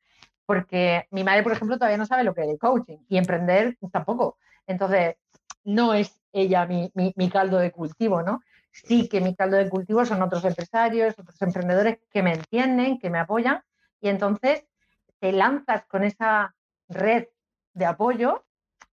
Porque 0.45 1.07
mi 1.11 1.23
madre, 1.23 1.43
por 1.43 1.53
ejemplo, 1.53 1.77
todavía 1.77 1.97
no 1.97 2.05
sabe 2.05 2.23
lo 2.23 2.33
que 2.33 2.41
es 2.41 2.49
el 2.49 2.59
coaching 2.59 2.97
y 3.07 3.17
emprender 3.17 3.77
tampoco. 3.91 4.37
Entonces, 4.67 5.15
no 5.63 5.93
es 5.93 6.21
ella 6.33 6.65
mi, 6.65 6.91
mi, 6.93 7.29
caldo 7.29 7.57
de 7.57 7.71
cultivo, 7.71 8.23
¿no? 8.23 8.41
Sí 8.71 9.07
que 9.07 9.21
mi 9.21 9.35
caldo 9.35 9.57
de 9.57 9.69
cultivo 9.69 10.05
son 10.05 10.21
otros 10.21 10.43
empresarios, 10.45 11.17
otros 11.17 11.41
emprendedores 11.41 11.99
que 12.11 12.23
me 12.23 12.33
entienden, 12.33 12.99
que 12.99 13.09
me 13.09 13.19
apoyan, 13.19 13.61
y 14.03 14.09
entonces 14.09 14.65
te 15.19 15.31
lanzas 15.31 15.85
con 15.85 16.03
esa 16.03 16.53
red 16.89 17.27
de 17.73 17.85
apoyo 17.85 18.43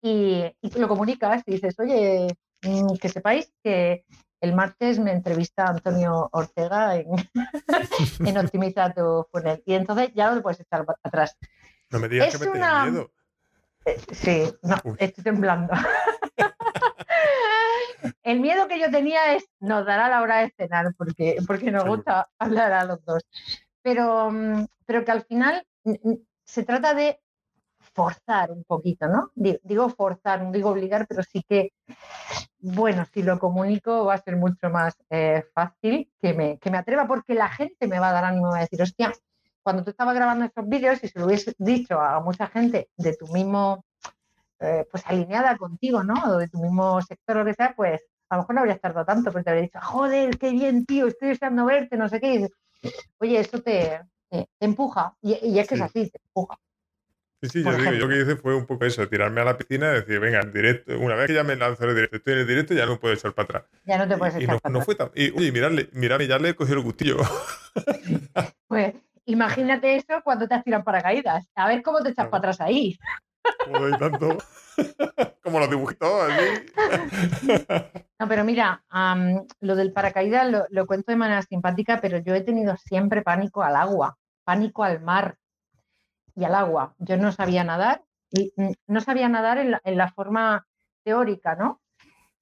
y, 0.01 0.43
lo 0.75 0.89
comunicas 0.89 1.41
y 1.45 1.53
dices, 1.53 1.79
oye, 1.79 2.27
mm, 2.61 2.97
que 3.01 3.09
sepáis 3.09 3.51
que 3.63 4.05
el 4.41 4.53
martes 4.53 4.99
me 4.99 5.13
entrevista 5.13 5.65
Antonio 5.65 6.27
Ortega 6.33 6.97
en, 6.97 7.07
en 8.27 8.37
Optimiza 8.37 8.93
tu 8.93 9.25
Funnel. 9.31 9.63
Y 9.65 9.75
entonces 9.75 10.11
ya 10.13 10.29
lo 10.31 10.41
puedes 10.41 10.59
echar 10.59 10.85
atrás. 11.01 11.37
No 11.89 11.99
me 11.99 12.09
digas 12.09 12.37
que 12.37 12.49
me 12.49 12.57
una... 12.57 12.85
miedo. 12.85 13.09
Eh, 13.85 13.97
sí, 14.11 14.43
no, 14.61 14.75
estoy 14.99 15.23
temblando. 15.23 15.73
El 18.23 18.41
miedo 18.41 18.67
que 18.67 18.79
yo 18.79 18.91
tenía 18.91 19.35
es, 19.35 19.45
nos 19.61 19.85
dará 19.85 20.09
la 20.09 20.21
hora 20.21 20.39
de 20.39 20.53
cenar, 20.57 20.93
porque, 20.97 21.37
porque 21.47 21.71
nos 21.71 21.85
gusta 21.85 22.29
hablar 22.37 22.73
a 22.73 22.83
los 22.83 23.03
dos. 23.05 23.23
Pero, 23.87 24.29
mm, 24.29 24.65
pero 24.85 25.05
que 25.05 25.11
al 25.11 25.23
final 25.23 25.65
se 26.43 26.63
trata 26.63 26.93
de 26.93 27.21
forzar 27.93 28.51
un 28.51 28.65
poquito, 28.65 29.07
¿no? 29.07 29.31
Digo 29.33 29.87
forzar, 29.87 30.43
no 30.43 30.51
digo 30.51 30.71
obligar, 30.71 31.07
pero 31.07 31.23
sí 31.23 31.41
que, 31.47 31.71
bueno, 32.59 33.05
si 33.13 33.23
lo 33.23 33.39
comunico 33.39 34.03
va 34.03 34.15
a 34.15 34.21
ser 34.21 34.35
mucho 34.35 34.69
más 34.69 34.93
eh, 35.09 35.45
fácil 35.53 36.11
que 36.19 36.33
me, 36.33 36.57
que 36.59 36.69
me 36.69 36.79
atreva, 36.79 37.07
porque 37.07 37.33
la 37.33 37.47
gente 37.47 37.87
me 37.87 37.97
va 37.97 38.09
a 38.09 38.11
dar 38.11 38.25
ánimo, 38.25 38.53
a 38.53 38.59
decir, 38.59 38.81
hostia, 38.81 39.13
cuando 39.63 39.85
tú 39.85 39.91
estabas 39.91 40.15
grabando 40.15 40.43
estos 40.43 40.67
vídeos, 40.67 41.01
y 41.01 41.07
se 41.07 41.19
lo 41.19 41.25
hubiese 41.25 41.53
dicho 41.57 41.97
a 41.97 42.19
mucha 42.19 42.47
gente 42.47 42.89
de 42.97 43.15
tu 43.15 43.27
mismo 43.27 43.85
eh, 44.59 44.85
pues 44.91 45.05
alineada 45.07 45.55
contigo, 45.55 46.03
¿no? 46.03 46.15
O 46.25 46.37
de 46.37 46.49
tu 46.49 46.59
mismo 46.59 47.01
sector 47.03 47.37
o 47.37 47.45
que 47.45 47.53
sea, 47.53 47.73
pues 47.73 48.01
a 48.29 48.35
lo 48.35 48.41
mejor 48.41 48.55
no 48.55 48.61
habrías 48.61 48.81
tardado 48.81 49.05
tanto, 49.05 49.31
porque 49.31 49.45
te 49.45 49.49
habría 49.51 49.63
dicho, 49.63 49.79
joder, 49.81 50.37
qué 50.37 50.51
bien, 50.51 50.85
tío, 50.85 51.07
estoy 51.07 51.29
deseando 51.29 51.65
verte, 51.65 51.95
no 51.95 52.09
sé 52.09 52.19
qué. 52.19 52.49
Oye, 53.19 53.39
eso 53.39 53.61
te, 53.61 54.01
empuja. 54.59 55.15
Y, 55.21 55.59
es 55.59 55.67
que 55.67 55.75
es 55.75 55.81
así, 55.81 56.09
te 56.09 56.19
empuja. 56.23 56.57
Sí, 57.41 57.49
sí, 57.49 57.63
yo 57.63 57.77
digo, 57.77 57.91
yo 57.93 58.07
lo 58.07 58.09
que 58.09 58.21
hice 58.21 58.35
fue 58.35 58.55
un 58.55 58.65
poco 58.65 58.85
eso, 58.85 59.07
tirarme 59.07 59.41
a 59.41 59.45
la 59.45 59.57
piscina 59.57 59.91
y 59.91 59.95
decir, 59.97 60.19
venga, 60.19 60.41
en 60.41 60.51
directo, 60.51 60.97
una 60.97 61.13
vez 61.13 61.27
que 61.27 61.35
ya 61.35 61.43
me 61.43 61.55
lanzo 61.55 61.83
en 61.83 61.89
el 61.89 61.95
directo, 61.95 62.17
estoy 62.17 62.33
en 62.33 62.39
el 62.39 62.47
directo, 62.47 62.73
ya 62.73 62.87
no 62.87 62.99
puedo 62.99 63.13
echar 63.13 63.33
para 63.33 63.43
atrás. 63.43 63.63
Ya 63.85 63.97
no 63.99 64.07
te 64.07 64.17
puedes 64.17 64.35
echar 64.35 64.43
y 64.43 64.47
no, 64.47 64.59
para 64.59 64.73
no 64.73 64.81
Fue 64.81 64.95
tan, 64.95 65.11
y 65.13 65.29
oye, 65.29 65.51
mirarle, 65.51 65.87
mirarle, 65.93 66.27
ya 66.27 66.39
le 66.39 66.49
he 66.49 66.55
cogido 66.55 66.77
el 66.77 66.83
gustillo. 66.83 67.17
pues 68.67 68.95
imagínate 69.25 69.97
eso 69.97 70.21
cuando 70.23 70.47
te 70.47 70.55
has 70.55 70.63
tirado 70.63 70.83
paracaídas. 70.83 71.47
A 71.53 71.67
ver 71.67 71.83
cómo 71.83 72.01
te 72.01 72.09
echas 72.09 72.25
para 72.27 72.39
atrás 72.39 72.59
ahí. 72.59 72.97
Como 73.65 73.97
tanto. 73.97 74.37
Como 75.43 75.59
los 75.59 75.69
dibujitos, 75.69 76.29
No, 78.19 78.27
pero 78.27 78.43
mira, 78.43 78.83
lo 79.59 79.75
del 79.75 79.93
paracaídas 79.93 80.67
lo, 80.69 80.85
cuento 80.85 81.11
de 81.11 81.17
manera 81.17 81.41
simpática, 81.41 81.99
pero 82.01 82.19
yo 82.19 82.35
he 82.35 82.41
tenido 82.41 82.75
siempre 82.77 83.21
pánico 83.21 83.63
al 83.63 83.75
agua, 83.75 84.17
pánico 84.43 84.83
al 84.83 85.01
mar 85.01 85.37
y 86.35 86.43
al 86.43 86.55
agua. 86.55 86.95
Yo 86.99 87.17
no 87.17 87.31
sabía 87.31 87.63
nadar 87.63 88.03
y 88.31 88.53
mm, 88.55 88.71
no 88.87 89.01
sabía 89.01 89.29
nadar 89.29 89.57
en 89.57 89.97
la, 89.97 90.11
forma 90.11 90.67
teórica, 91.03 91.55
¿no? 91.55 91.81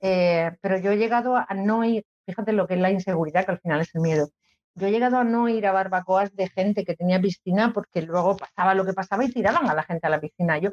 Eh, 0.01 0.51
pero 0.61 0.77
yo 0.77 0.91
he 0.91 0.97
llegado 0.97 1.35
a 1.37 1.47
no 1.53 1.83
ir, 1.85 2.05
fíjate 2.25 2.51
lo 2.53 2.67
que 2.67 2.73
es 2.75 2.79
la 2.79 2.91
inseguridad, 2.91 3.45
que 3.45 3.51
al 3.51 3.59
final 3.59 3.81
es 3.81 3.93
el 3.95 4.01
miedo 4.01 4.29
yo 4.75 4.87
he 4.87 4.91
llegado 4.91 5.17
a 5.17 5.23
no 5.23 5.47
ir 5.47 5.65
a 5.65 5.71
barbacoas 5.71 6.35
de 6.35 6.49
gente 6.49 6.83
que 6.83 6.95
tenía 6.95 7.21
piscina 7.21 7.71
porque 7.73 8.01
luego 8.01 8.35
pasaba 8.35 8.75
lo 8.75 8.85
que 8.85 8.93
pasaba 8.93 9.23
y 9.23 9.31
tiraban 9.31 9.69
a 9.69 9.73
la 9.73 9.83
gente 9.83 10.05
a 10.05 10.09
la 10.09 10.19
piscina. 10.19 10.57
Yo, 10.57 10.69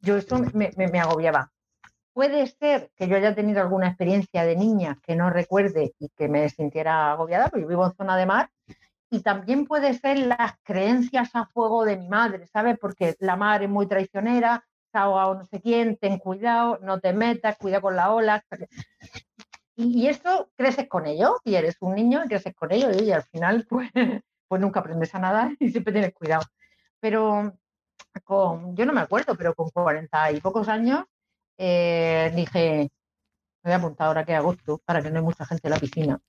yo 0.00 0.16
eso 0.16 0.38
me, 0.52 0.70
agobiaba. 1.00 1.52
puede 2.12 2.46
ser 2.48 2.90
que 2.96 3.06
yo 3.06 3.16
haya 3.16 3.34
tenido 3.34 3.60
alguna 3.60 3.88
experiencia 3.88 4.44
de 4.44 4.56
niña 4.56 4.98
que 5.02 5.14
no 5.14 5.30
recuerde 5.30 5.94
y 5.98 6.08
que 6.10 6.28
me 6.28 6.48
sintiera 6.48 7.12
agobiada, 7.12 7.48
porque 7.48 7.62
yo 7.62 7.68
vivo 7.68 7.86
en 7.86 7.94
zona 7.94 8.16
de 8.16 8.26
mar, 8.26 8.50
y 9.10 9.20
también 9.20 9.66
puede 9.66 9.94
ser 9.94 10.18
las 10.18 10.54
creencias 10.64 11.30
a 11.34 11.46
fuego 11.46 11.84
de 11.84 11.96
mi 11.96 12.08
madre, 12.08 12.46
¿sabes? 12.48 12.76
Porque 12.80 13.14
la 13.20 13.36
madre 13.36 13.66
es 13.66 13.70
muy 13.70 13.86
traicionera, 13.86 14.64
se 14.90 14.98
ha 14.98 15.04
no 15.06 15.44
sé 15.44 15.60
quién, 15.60 15.96
ten 15.96 16.18
cuidado, 16.18 16.78
no 16.82 16.98
te 16.98 17.12
metas, 17.12 17.56
cuida 17.58 17.80
con 17.80 17.94
la 17.94 18.12
ola. 18.12 18.44
Y, 19.76 20.08
eso 20.08 20.50
creces 20.56 20.88
con 20.88 21.06
ello, 21.06 21.36
y 21.44 21.54
eres 21.54 21.76
un 21.80 21.94
niño 21.94 22.22
y 22.24 22.28
creces 22.28 22.54
con 22.54 22.72
ello, 22.72 22.90
y 22.92 23.10
al 23.12 23.22
final, 23.24 23.66
pues, 23.70 23.90
pues 24.48 24.60
nunca 24.60 24.80
aprendes 24.80 25.14
a 25.14 25.18
nadar 25.18 25.52
y 25.60 25.70
siempre 25.70 25.92
tienes 25.92 26.14
cuidado. 26.14 26.44
Pero 27.00 27.52
con, 28.24 28.74
yo 28.74 28.86
no 28.86 28.92
me 28.92 29.02
acuerdo, 29.02 29.34
pero 29.36 29.54
con 29.54 29.68
40 29.70 30.32
y 30.32 30.40
pocos 30.40 30.68
años 30.68 31.04
eh, 31.58 32.32
dije, 32.34 32.90
me 33.62 33.70
voy 33.70 33.72
a 33.72 33.76
apuntar 33.76 34.06
ahora 34.08 34.24
que 34.24 34.32
es 34.32 34.38
agosto, 34.38 34.80
para 34.84 35.02
que 35.02 35.10
no 35.10 35.18
hay 35.18 35.24
mucha 35.24 35.44
gente 35.44 35.68
en 35.68 35.74
la 35.74 35.80
piscina, 35.80 36.20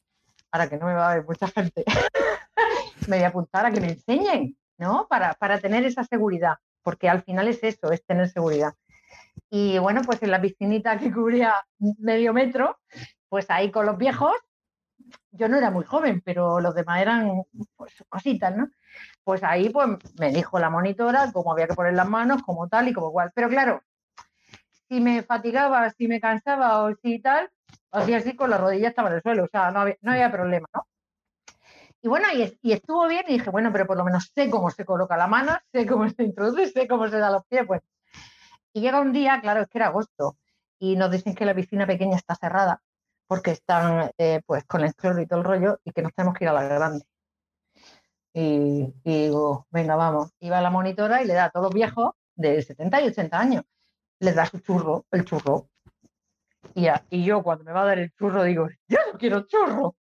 para 0.50 0.70
que 0.70 0.78
no 0.78 0.86
me 0.88 0.94
va 0.94 1.12
a 1.12 1.16
ver 1.16 1.26
mucha 1.26 1.48
gente. 1.48 1.86
me 3.08 3.18
voy 3.18 3.24
a 3.24 3.30
apuntar 3.30 3.66
a 3.66 3.72
que 3.72 3.80
me 3.80 3.90
enseñen, 3.90 4.58
¿no? 4.78 5.08
Para, 5.10 5.34
para 5.36 5.60
tener 5.60 5.86
esa 5.86 6.04
seguridad, 6.04 6.56
porque 6.84 7.10
al 7.10 7.24
final 7.24 7.48
es 7.48 7.64
eso, 7.64 7.92
es 7.92 8.04
tener 8.06 8.30
seguridad. 8.30 8.74
Y 9.50 9.78
bueno, 9.78 10.02
pues 10.04 10.22
en 10.24 10.32
la 10.32 10.42
piscinita 10.42 10.98
que 10.98 11.12
cubría 11.12 11.54
medio 12.00 12.34
metro, 12.34 12.78
pues 13.30 13.50
ahí 13.50 13.72
con 13.72 13.86
los 13.86 13.98
viejos, 13.98 14.36
yo 15.32 15.48
no 15.48 15.58
era 15.58 15.72
muy 15.72 15.86
joven, 15.86 16.22
pero 16.24 16.60
los 16.60 16.76
demás 16.76 17.02
eran 17.02 17.44
pues, 17.76 17.94
cositas, 18.10 18.56
¿no? 18.56 18.70
Pues 19.24 19.44
ahí 19.44 19.70
pues 19.70 19.88
me 20.20 20.32
dijo 20.32 20.60
la 20.60 20.70
monitora 20.70 21.32
cómo 21.32 21.52
había 21.52 21.68
que 21.68 21.76
poner 21.76 21.94
las 21.94 22.08
manos, 22.08 22.42
como 22.44 22.68
tal 22.68 22.88
y 22.88 22.94
como 22.94 23.10
igual. 23.10 23.32
Pero 23.36 23.50
claro, 23.50 23.82
si 24.90 25.00
me 25.00 25.24
fatigaba, 25.24 25.90
si 25.92 26.08
me 26.08 26.20
cansaba 26.20 26.84
o 26.84 26.96
si 26.96 27.20
tal, 27.20 27.50
hacía 27.92 28.18
así 28.18 28.36
con 28.36 28.50
la 28.50 28.58
rodilla 28.58 28.90
estaba 28.90 29.10
en 29.10 29.16
el 29.16 29.22
suelo, 29.22 29.46
o 29.46 29.48
sea, 29.48 29.72
no 29.72 29.82
había, 29.82 30.32
problema, 30.32 30.68
¿no? 30.74 30.88
Y 32.02 32.08
bueno, 32.08 32.28
y, 32.34 32.72
estuvo 32.72 33.08
bien 33.08 33.26
y 33.28 33.34
dije, 33.34 33.50
bueno, 33.50 33.72
pero 33.72 33.86
por 33.88 33.98
lo 33.98 34.06
menos 34.06 34.32
sé 34.34 34.50
cómo 34.50 34.70
se 34.70 34.86
coloca 34.86 35.18
la 35.18 35.28
mano, 35.28 35.58
sé 35.72 35.86
cómo 35.86 36.08
se 36.10 36.24
introduce, 36.24 36.68
sé 36.68 36.88
cómo 36.88 37.08
se 37.10 37.18
da 37.18 37.32
los 37.32 37.46
pies, 37.48 37.64
pues. 37.68 37.82
Y 38.74 38.82
llega 38.82 39.02
un 39.02 39.12
día, 39.12 39.42
claro, 39.42 39.62
es 39.62 39.68
que 39.68 39.80
era 39.80 39.88
agosto, 39.88 40.38
y 40.80 40.96
nos 40.96 41.12
dicen 41.12 41.36
que 41.36 41.46
la 41.46 41.56
piscina 41.56 41.88
pequeña 41.88 42.16
está 42.16 42.36
cerrada 42.36 42.82
porque 43.28 43.52
están 43.52 44.12
eh, 44.18 44.42
pues 44.46 44.64
con 44.66 44.84
el 44.84 44.96
cloro 44.96 45.22
y 45.22 45.28
todo 45.28 45.40
el 45.40 45.46
rollo 45.46 45.80
y 45.84 45.92
que 45.92 46.02
nos 46.02 46.14
tenemos 46.14 46.36
que 46.36 46.46
ir 46.46 46.50
a 46.50 46.54
la 46.54 46.64
grande. 46.64 47.06
Y, 48.34 48.94
digo, 49.04 49.68
venga, 49.72 49.96
vamos. 49.96 50.32
Iba 50.40 50.60
a 50.60 50.62
la 50.62 50.70
monitora 50.70 51.24
y 51.24 51.26
le 51.26 51.34
da 51.34 51.46
a 51.46 51.50
todos 51.50 51.66
los 51.66 51.74
viejos 51.74 52.14
de 52.36 52.62
70 52.62 53.02
y 53.02 53.08
80 53.08 53.40
años, 53.40 53.64
les 54.20 54.36
da 54.36 54.46
su 54.46 54.60
churro, 54.60 55.06
el 55.12 55.26
churro. 55.26 55.70
Y, 56.76 56.88
y 57.10 57.26
yo 57.26 57.42
cuando 57.42 57.64
me 57.64 57.72
va 57.72 57.82
a 57.82 57.86
dar 57.86 58.00
el 58.00 58.14
churro 58.14 58.44
digo, 58.44 58.68
yo 58.88 59.00
no 59.12 59.18
quiero 59.18 59.42
churro, 59.48 59.96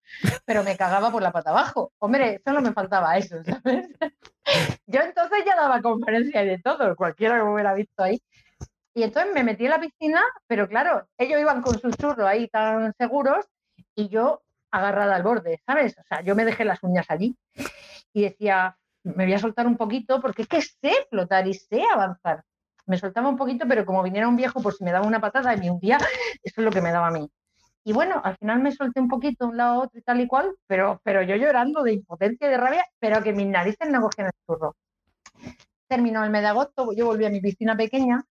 pero 0.44 0.62
me 0.64 0.76
cagaba 0.76 1.10
por 1.10 1.22
la 1.22 1.32
pata 1.32 1.50
abajo. 1.50 1.92
Hombre, 1.98 2.42
solo 2.44 2.60
me 2.60 2.72
faltaba 2.72 3.16
eso, 3.16 3.36
¿sabes? 3.44 3.88
yo 4.86 5.00
entonces 5.00 5.44
ya 5.46 5.56
daba 5.56 5.80
conferencia 5.80 6.42
y 6.44 6.48
de 6.48 6.58
todo, 6.58 6.94
cualquiera 6.94 7.38
que 7.38 7.44
me 7.44 7.54
hubiera 7.54 7.74
visto 7.74 8.02
ahí. 8.02 8.20
Y 8.96 9.02
entonces 9.02 9.30
me 9.34 9.44
metí 9.44 9.66
en 9.66 9.72
la 9.72 9.78
piscina, 9.78 10.22
pero 10.46 10.66
claro, 10.66 11.06
ellos 11.18 11.38
iban 11.38 11.60
con 11.60 11.78
sus 11.78 11.94
churros 11.98 12.26
ahí 12.26 12.48
tan 12.48 12.94
seguros 12.98 13.44
y 13.94 14.08
yo 14.08 14.40
agarrada 14.70 15.16
al 15.16 15.22
borde, 15.22 15.60
¿sabes? 15.66 15.98
O 15.98 16.02
sea, 16.08 16.22
yo 16.22 16.34
me 16.34 16.46
dejé 16.46 16.64
las 16.64 16.82
uñas 16.82 17.04
allí 17.10 17.36
y 18.14 18.22
decía, 18.22 18.78
me 19.02 19.26
voy 19.26 19.34
a 19.34 19.38
soltar 19.38 19.66
un 19.66 19.76
poquito 19.76 20.22
porque 20.22 20.42
es 20.42 20.48
que 20.48 20.62
sé 20.62 20.94
flotar 21.10 21.46
y 21.46 21.52
sé 21.52 21.84
avanzar. 21.92 22.42
Me 22.86 22.96
soltaba 22.96 23.28
un 23.28 23.36
poquito, 23.36 23.66
pero 23.68 23.84
como 23.84 24.02
viniera 24.02 24.28
un 24.28 24.36
viejo, 24.36 24.62
pues 24.62 24.78
si 24.78 24.84
me 24.84 24.92
daba 24.92 25.06
una 25.06 25.20
patada 25.20 25.54
y 25.54 25.58
me 25.60 25.70
hundía, 25.70 25.98
eso 26.42 26.62
es 26.62 26.64
lo 26.64 26.70
que 26.70 26.80
me 26.80 26.90
daba 26.90 27.08
a 27.08 27.10
mí. 27.10 27.28
Y 27.84 27.92
bueno, 27.92 28.22
al 28.24 28.38
final 28.38 28.60
me 28.60 28.72
solté 28.72 28.98
un 29.00 29.08
poquito 29.08 29.46
un 29.46 29.58
lado 29.58 29.74
a 29.74 29.84
otro 29.84 29.98
y 29.98 30.02
tal 30.04 30.22
y 30.22 30.26
cual, 30.26 30.56
pero, 30.66 31.02
pero 31.04 31.20
yo 31.20 31.36
llorando 31.36 31.82
de 31.82 31.92
impotencia 31.92 32.46
y 32.46 32.50
de 32.50 32.56
rabia, 32.56 32.86
pero 32.98 33.22
que 33.22 33.34
mis 33.34 33.46
narices 33.46 33.90
no 33.90 34.00
cogían 34.00 34.28
el 34.28 34.32
churro. 34.46 34.74
Terminó 35.86 36.24
el 36.24 36.30
mes 36.30 36.40
de 36.40 36.48
agosto, 36.48 36.94
yo 36.94 37.04
volví 37.04 37.26
a 37.26 37.30
mi 37.30 37.42
piscina 37.42 37.76
pequeña 37.76 38.24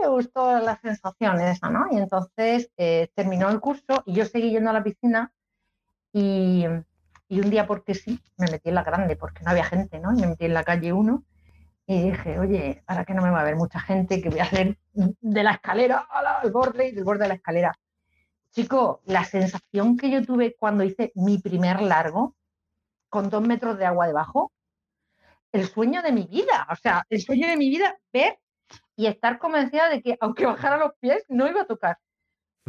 me 0.00 0.08
gustó 0.08 0.58
la 0.60 0.76
sensación 0.80 1.40
esa, 1.40 1.70
¿no? 1.70 1.86
Y 1.90 1.98
entonces 1.98 2.70
eh, 2.76 3.10
terminó 3.14 3.48
el 3.48 3.60
curso 3.60 4.02
y 4.06 4.14
yo 4.14 4.24
seguí 4.24 4.50
yendo 4.50 4.70
a 4.70 4.72
la 4.72 4.82
piscina 4.82 5.32
y, 6.12 6.66
un 6.66 7.50
día 7.50 7.66
porque 7.66 7.94
sí, 7.94 8.20
me 8.36 8.50
metí 8.50 8.70
en 8.70 8.74
la 8.74 8.82
grande, 8.82 9.16
porque 9.16 9.42
no 9.44 9.50
había 9.50 9.64
gente, 9.64 10.00
¿no? 10.00 10.12
Y 10.12 10.20
me 10.20 10.28
metí 10.28 10.46
en 10.46 10.54
la 10.54 10.64
calle 10.64 10.92
1 10.92 11.24
y 11.86 12.10
dije, 12.10 12.38
oye, 12.38 12.82
¿para 12.86 13.04
qué 13.04 13.14
no 13.14 13.22
me 13.22 13.30
va 13.30 13.40
a 13.40 13.44
ver 13.44 13.56
mucha 13.56 13.80
gente? 13.80 14.20
que 14.22 14.30
voy 14.30 14.40
a 14.40 14.44
hacer 14.44 14.78
de 14.92 15.42
la 15.42 15.52
escalera 15.52 16.06
al 16.10 16.50
borde 16.50 16.88
y 16.88 16.92
del 16.92 17.04
borde 17.04 17.24
de 17.24 17.28
la 17.28 17.34
escalera? 17.34 17.78
Chico, 18.50 19.02
la 19.04 19.24
sensación 19.24 19.96
que 19.96 20.10
yo 20.10 20.24
tuve 20.24 20.56
cuando 20.58 20.84
hice 20.84 21.12
mi 21.14 21.38
primer 21.38 21.82
largo, 21.82 22.34
con 23.08 23.30
dos 23.30 23.42
metros 23.42 23.78
de 23.78 23.86
agua 23.86 24.06
debajo, 24.06 24.52
el 25.52 25.66
sueño 25.66 26.02
de 26.02 26.12
mi 26.12 26.26
vida, 26.26 26.66
o 26.70 26.76
sea, 26.76 27.04
el 27.08 27.20
sueño 27.20 27.48
de 27.48 27.56
mi 27.56 27.68
vida, 27.68 27.98
ver 28.12 28.38
y 28.98 29.06
estar 29.06 29.38
convencida 29.38 29.88
de 29.88 30.02
que 30.02 30.18
aunque 30.20 30.44
bajara 30.44 30.76
los 30.76 30.92
pies, 30.98 31.24
no 31.28 31.48
iba 31.48 31.62
a 31.62 31.66
tocar. 31.66 31.98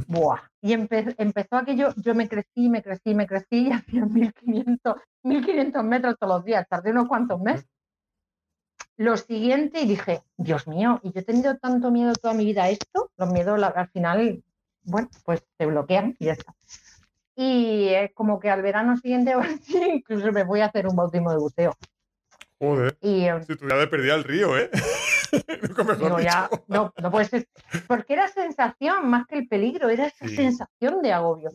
Buah. 0.08 0.40
Y 0.62 0.74
empezó 0.74 1.58
aquello, 1.58 1.92
yo 1.98 2.14
me 2.14 2.30
crecí, 2.30 2.70
me 2.70 2.84
crecí, 2.84 3.16
me 3.16 3.26
crecí 3.26 3.68
y 3.68 3.72
hacía 3.74 4.06
1500, 4.06 4.96
1500 5.24 5.84
metros 5.84 6.16
todos 6.20 6.36
los 6.36 6.46
días, 6.46 6.68
tardé 6.70 6.92
unos 6.92 7.08
cuantos 7.08 7.42
meses. 7.42 7.68
Lo 8.96 9.18
siguiente, 9.18 9.82
y 9.82 9.88
dije, 9.88 10.22
Dios 10.38 10.68
mío, 10.68 11.00
y 11.02 11.12
yo 11.12 11.22
he 11.22 11.24
tenido 11.24 11.58
tanto 11.58 11.90
miedo 11.90 12.14
toda 12.14 12.36
mi 12.36 12.46
vida 12.46 12.66
a 12.66 12.70
esto, 12.70 13.10
los 13.18 13.32
miedos 13.32 13.60
al 13.64 13.90
final, 13.90 14.44
bueno, 14.84 15.10
pues 15.26 15.44
se 15.58 15.66
bloquean 15.66 16.16
y 16.20 16.26
ya 16.26 16.34
está. 16.34 16.54
Y 17.36 17.88
es 17.88 18.14
como 18.14 18.40
que 18.40 18.52
al 18.52 18.62
verano 18.62 18.98
siguiente, 18.98 19.34
incluso 19.96 20.32
me 20.32 20.44
voy 20.44 20.60
a 20.60 20.68
hacer 20.68 20.86
un 20.86 20.96
bautismo 20.96 21.32
de 21.32 21.38
buceo. 21.38 21.76
Joder. 22.60 22.98
Y, 23.02 23.24
em, 23.24 23.44
si 23.46 23.56
tú 23.56 23.68
ya 23.68 23.90
perdía 23.90 24.14
el 24.14 24.24
río, 24.24 24.56
¿eh? 24.56 24.70
no, 26.68 26.94
no 26.96 27.12
puede 27.12 27.26
ser. 27.26 27.48
Porque 27.88 28.14
era 28.14 28.28
sensación 28.28 29.10
más 29.10 29.26
que 29.28 29.40
el 29.40 29.48
peligro, 29.48 29.90
era 29.90 30.08
esa 30.08 30.28
sensación 30.28 31.02
de 31.02 31.14
agobio. 31.14 31.52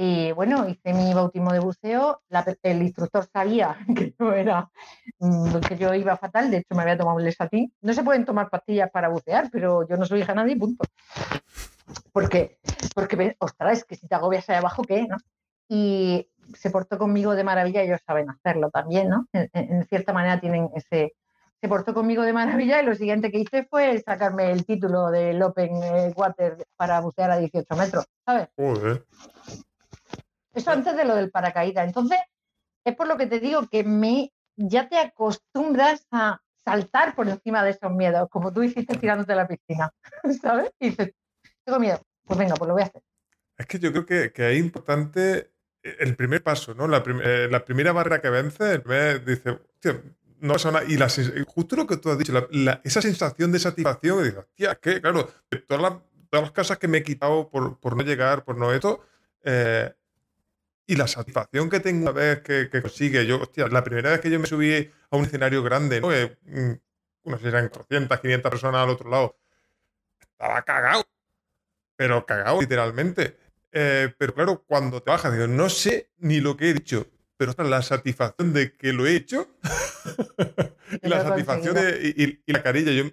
Y 0.00 0.30
bueno, 0.30 0.68
hice 0.68 0.94
mi 0.94 1.12
bautismo 1.12 1.52
de 1.52 1.58
buceo. 1.58 2.22
el 2.62 2.82
instructor 2.82 3.28
sabía 3.32 3.76
que 3.96 4.14
yo 4.16 4.32
era, 4.32 4.70
mm, 5.18 5.58
que 5.58 5.76
yo 5.76 5.92
iba 5.92 6.16
fatal. 6.16 6.52
De 6.52 6.58
hecho, 6.58 6.76
me 6.76 6.82
había 6.82 6.96
tomado 6.96 7.16
un 7.16 7.24
lesatín. 7.24 7.72
No 7.80 7.92
se 7.92 8.04
pueden 8.04 8.24
tomar 8.24 8.48
pastillas 8.48 8.92
para 8.92 9.08
bucear, 9.08 9.50
pero 9.50 9.88
yo 9.88 9.96
no 9.96 10.06
soy 10.06 10.20
hija 10.20 10.34
de 10.34 10.36
nadie, 10.36 10.56
punto. 10.56 10.84
Porque, 12.12 12.60
porque, 12.94 13.34
ostras, 13.40 13.78
es 13.78 13.84
que 13.84 13.96
si 13.96 14.06
te 14.06 14.14
agobias 14.14 14.48
ahí 14.48 14.56
abajo, 14.56 14.84
¿qué? 14.84 15.08
¿no? 15.08 15.16
Y 15.68 16.30
se 16.54 16.70
portó 16.70 16.96
conmigo 16.96 17.34
de 17.34 17.42
maravilla. 17.42 17.82
Ellos 17.82 18.00
saben 18.06 18.30
hacerlo 18.30 18.70
también, 18.70 19.08
¿no? 19.08 19.26
en 19.32 19.84
cierta 19.86 20.12
manera 20.12 20.38
tienen 20.38 20.70
ese, 20.76 21.16
se 21.60 21.68
portó 21.68 21.92
conmigo 21.92 22.22
de 22.22 22.32
maravilla 22.32 22.80
y 22.80 22.86
lo 22.86 22.94
siguiente 22.94 23.30
que 23.30 23.40
hice 23.40 23.64
fue 23.64 24.00
sacarme 24.00 24.52
el 24.52 24.64
título 24.64 25.10
del 25.10 25.42
Open 25.42 25.82
eh, 25.82 26.12
Water 26.16 26.56
para 26.76 27.00
bucear 27.00 27.30
a 27.30 27.38
18 27.38 27.76
metros, 27.76 28.06
¿sabes? 28.24 28.48
Eso 30.54 30.70
antes 30.70 30.96
de 30.96 31.04
lo 31.04 31.16
del 31.16 31.30
paracaídas. 31.30 31.86
Entonces, 31.86 32.18
es 32.84 32.94
por 32.94 33.08
lo 33.08 33.16
que 33.16 33.26
te 33.26 33.40
digo 33.40 33.66
que 33.68 33.84
me 33.84 34.32
ya 34.56 34.88
te 34.88 34.98
acostumbras 34.98 36.06
a 36.10 36.40
saltar 36.64 37.14
por 37.14 37.28
encima 37.28 37.64
de 37.64 37.70
esos 37.70 37.92
miedos, 37.92 38.28
como 38.30 38.52
tú 38.52 38.62
hiciste 38.62 38.96
tirándote 38.96 39.32
a 39.32 39.36
la 39.36 39.48
piscina, 39.48 39.92
¿sabes? 40.42 40.70
Y 40.80 40.90
dices, 40.90 41.12
tengo 41.64 41.80
miedo, 41.80 42.00
pues 42.24 42.38
venga, 42.38 42.54
pues 42.54 42.68
lo 42.68 42.74
voy 42.74 42.82
a 42.82 42.86
hacer. 42.86 43.02
Es 43.56 43.66
que 43.66 43.78
yo 43.78 43.90
creo 43.90 44.06
que, 44.06 44.32
que 44.32 44.52
es 44.52 44.58
importante 44.58 45.50
el 45.82 46.16
primer 46.16 46.42
paso, 46.42 46.74
¿no? 46.74 46.86
La, 46.86 47.02
eh, 47.24 47.48
la 47.50 47.64
primera 47.64 47.92
barrera 47.92 48.20
que 48.20 48.30
vence, 48.30 48.74
el 48.74 48.82
primer, 48.82 49.24
dice, 49.24 49.58
no 50.40 50.54
pasa 50.54 50.70
nada. 50.70 50.84
Y 50.86 50.96
la, 50.96 51.08
justo 51.46 51.76
lo 51.76 51.86
que 51.86 51.96
tú 51.96 52.10
has 52.10 52.18
dicho, 52.18 52.48
esa 52.84 53.02
sensación 53.02 53.52
de 53.52 53.58
satisfacción, 53.58 54.22
de 54.22 54.38
hostia, 54.38 54.74
que 54.76 55.00
claro, 55.00 55.28
todas 55.66 55.82
las, 55.82 55.92
todas 56.30 56.50
casas 56.52 56.78
que 56.78 56.88
me 56.88 56.98
he 56.98 57.02
quitado 57.02 57.48
por, 57.50 57.96
no 57.96 58.02
llegar, 58.02 58.44
por 58.44 58.56
no 58.56 58.72
esto, 58.72 59.04
eh, 59.44 59.92
y 60.86 60.96
la 60.96 61.06
satisfacción 61.06 61.68
que 61.68 61.80
tengo 61.80 62.02
una 62.02 62.12
vez 62.12 62.40
que, 62.40 62.68
consigue, 62.80 63.26
yo, 63.26 63.40
hostia, 63.42 63.68
la 63.68 63.84
primera 63.84 64.10
vez 64.10 64.20
que 64.20 64.30
yo 64.30 64.40
me 64.40 64.46
subí 64.46 64.90
a 65.10 65.16
un 65.16 65.24
escenario 65.24 65.62
grande, 65.62 66.00
¿no? 66.00 66.12
Eh, 66.12 66.38
mm, 66.44 66.72
sé 67.36 67.38
si 67.42 67.48
eran 67.48 67.68
400, 67.68 68.20
500 68.20 68.50
personas 68.50 68.82
al 68.82 68.90
otro 68.90 69.10
lado, 69.10 69.36
estaba 70.18 70.62
cagado, 70.62 71.04
pero 71.96 72.24
cagado 72.24 72.60
literalmente. 72.60 73.36
Eh, 73.70 74.14
pero 74.16 74.34
claro, 74.34 74.64
cuando 74.66 75.02
te 75.02 75.10
bajas, 75.10 75.32
digo, 75.32 75.46
no 75.46 75.68
sé 75.68 76.10
ni 76.18 76.40
lo 76.40 76.56
que 76.56 76.70
he 76.70 76.74
dicho, 76.74 77.06
pero 77.38 77.54
la 77.64 77.80
satisfacción 77.80 78.52
de 78.52 78.76
que 78.76 78.92
lo 78.92 79.06
he 79.06 79.16
hecho 79.16 79.48
y 81.02 81.08
la 81.08 81.22
satisfacción 81.22 81.74
de, 81.74 82.40
y, 82.46 82.52
la 82.52 82.62
carilla, 82.62 82.92
yo, 82.92 83.04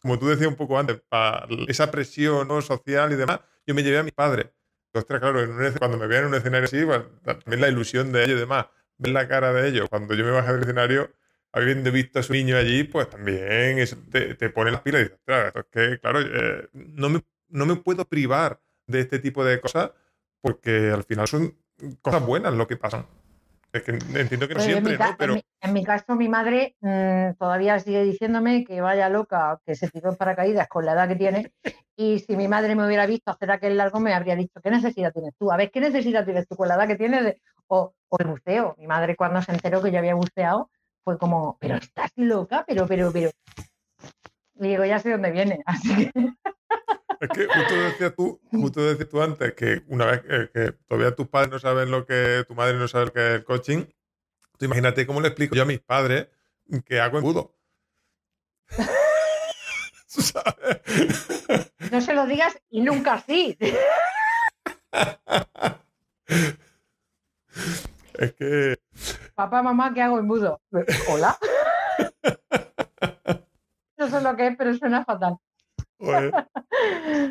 como 0.00 0.18
tú 0.18 0.28
decías 0.28 0.48
un 0.48 0.56
poco 0.56 0.78
antes, 0.78 1.02
para 1.08 1.46
esa 1.68 1.90
presión 1.90 2.48
¿no? 2.48 2.62
social 2.62 3.12
y 3.12 3.16
demás, 3.16 3.40
yo 3.66 3.74
me 3.74 3.82
llevé 3.82 3.98
a 3.98 4.02
mi 4.02 4.12
padre. 4.12 4.54
Ostras, 4.94 5.20
claro, 5.20 5.40
cuando 5.78 5.98
me 5.98 6.06
vean 6.06 6.22
en 6.22 6.28
un 6.28 6.34
escenario 6.36 6.64
así, 6.64 6.82
pues, 6.82 7.02
también 7.22 7.60
la 7.60 7.68
ilusión 7.68 8.12
de 8.12 8.24
ellos 8.24 8.36
y 8.36 8.40
demás, 8.40 8.66
ver 8.96 9.12
la 9.12 9.28
cara 9.28 9.52
de 9.52 9.68
ellos. 9.68 9.90
Cuando 9.90 10.14
yo 10.14 10.24
me 10.24 10.30
bajé 10.30 10.54
del 10.54 10.62
escenario, 10.62 11.12
habiendo 11.52 11.92
visto 11.92 12.20
a 12.20 12.22
su 12.22 12.32
niño 12.32 12.56
allí, 12.56 12.84
pues 12.84 13.10
también 13.10 13.84
te, 14.10 14.36
te, 14.36 14.48
pone 14.48 14.70
las 14.70 14.80
pilas 14.80 15.00
y 15.00 15.04
dices, 15.04 15.18
ostras, 15.18 15.48
esto 15.48 15.60
es 15.60 15.66
que, 15.70 16.00
claro, 16.00 16.20
eh, 16.22 16.68
no 16.72 17.10
me 17.10 17.22
no 17.48 17.66
me 17.66 17.76
puedo 17.76 18.04
privar 18.08 18.60
de 18.86 19.00
este 19.00 19.18
tipo 19.18 19.44
de 19.44 19.60
cosas 19.60 19.92
porque 20.40 20.90
al 20.90 21.04
final 21.04 21.26
son 21.26 21.56
cosas 22.02 22.24
buenas 22.24 22.54
lo 22.54 22.66
que 22.66 22.76
pasan. 22.76 23.06
Es 23.72 23.82
que 23.82 23.92
entiendo 23.92 24.48
que 24.48 24.54
no 24.54 24.58
pues 24.58 24.64
siempre, 24.64 24.96
¿no? 24.96 25.16
Pero... 25.18 25.36
En 25.60 25.72
mi, 25.72 25.84
caso, 25.84 26.14
mi 26.14 26.28
madre 26.28 26.76
mm, 26.80 27.32
todavía 27.38 27.78
sigue 27.78 28.04
diciéndome 28.04 28.64
que 28.64 28.80
vaya 28.80 29.08
loca, 29.08 29.60
que 29.66 29.74
se 29.74 29.90
tiró 29.90 30.10
en 30.10 30.16
paracaídas 30.16 30.68
con 30.68 30.86
la 30.86 30.92
edad 30.92 31.08
que 31.08 31.16
tiene. 31.16 31.52
Y 31.96 32.20
si 32.20 32.36
mi 32.36 32.46
madre 32.48 32.74
me 32.74 32.86
hubiera 32.86 33.06
visto 33.06 33.30
hacer 33.30 33.50
aquel 33.50 33.76
largo, 33.76 34.00
me 34.00 34.14
habría 34.14 34.36
dicho, 34.36 34.60
¿qué 34.62 34.70
necesidad 34.70 35.12
tienes 35.12 35.34
tú? 35.38 35.50
A 35.50 35.56
ver, 35.56 35.70
¿qué 35.70 35.80
necesidad 35.80 36.24
tienes 36.24 36.46
tú 36.46 36.56
con 36.56 36.68
la 36.68 36.76
edad 36.76 36.86
que 36.86 36.96
tienes? 36.96 37.36
O, 37.66 37.94
o, 38.08 38.16
el 38.18 38.28
buceo. 38.28 38.76
Mi 38.78 38.86
madre, 38.86 39.16
cuando 39.16 39.42
se 39.42 39.52
enteró 39.52 39.82
que 39.82 39.90
yo 39.90 39.98
había 39.98 40.14
buceado, 40.14 40.70
fue 41.04 41.18
como, 41.18 41.56
pero 41.60 41.76
estás 41.76 42.12
loca, 42.16 42.64
pero, 42.66 42.86
pero, 42.86 43.10
pero. 43.12 43.30
Y 44.58 44.68
digo, 44.68 44.84
ya 44.84 44.98
sé 44.98 45.10
dónde 45.10 45.32
viene. 45.32 45.62
Así 45.66 45.94
que. 45.94 46.12
Es 47.20 47.28
que 47.28 47.46
justo 47.46 47.74
decías 47.74 48.14
tú, 48.14 48.40
justo 48.50 48.82
decías 48.82 49.08
tú 49.08 49.22
antes 49.22 49.54
que 49.54 49.82
una 49.88 50.06
vez 50.06 50.22
que, 50.52 50.72
todavía 50.86 51.14
tus 51.14 51.28
padres 51.28 51.50
no 51.50 51.58
saben 51.58 51.90
lo 51.90 52.06
que, 52.06 52.44
tu 52.46 52.54
madre 52.54 52.78
no 52.78 52.88
sabe 52.88 53.06
lo 53.06 53.12
que 53.12 53.26
es 53.26 53.34
el 53.36 53.44
coaching, 53.44 53.84
tú 54.58 54.64
imagínate 54.64 55.06
cómo 55.06 55.20
le 55.20 55.28
explico 55.28 55.54
yo 55.54 55.62
a 55.62 55.66
mis 55.66 55.80
padres 55.80 56.28
que 56.84 57.00
hago 57.00 57.18
embudo. 57.18 57.54
no 61.90 62.00
se 62.00 62.14
lo 62.14 62.26
digas 62.26 62.56
y 62.70 62.80
nunca 62.80 63.14
así. 63.14 63.56
es 68.14 68.32
que. 68.34 68.78
Papá, 69.34 69.62
mamá, 69.62 69.94
¿qué 69.94 70.02
hago 70.02 70.18
embudo? 70.18 70.60
¿Hola? 71.08 71.38
no 73.98 74.08
sé 74.08 74.20
lo 74.20 74.36
que 74.36 74.48
es, 74.48 74.56
pero 74.56 74.74
suena 74.74 75.04
fatal. 75.04 75.38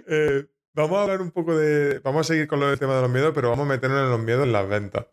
Eh, 0.08 0.46
vamos 0.74 0.98
a 0.98 1.04
hablar 1.04 1.22
un 1.22 1.32
poco 1.32 1.56
de. 1.56 2.00
Vamos 2.00 2.22
a 2.22 2.34
seguir 2.34 2.48
con 2.48 2.60
lo 2.60 2.68
del 2.68 2.80
tema 2.80 2.96
de 2.96 3.02
los 3.02 3.12
miedos, 3.12 3.32
pero 3.34 3.50
vamos 3.50 3.66
a 3.66 3.70
meternos 3.70 4.02
en 4.02 4.10
los 4.10 4.20
miedos 4.20 4.44
en 4.46 4.52
las 4.52 4.68
ventas. 4.68 5.06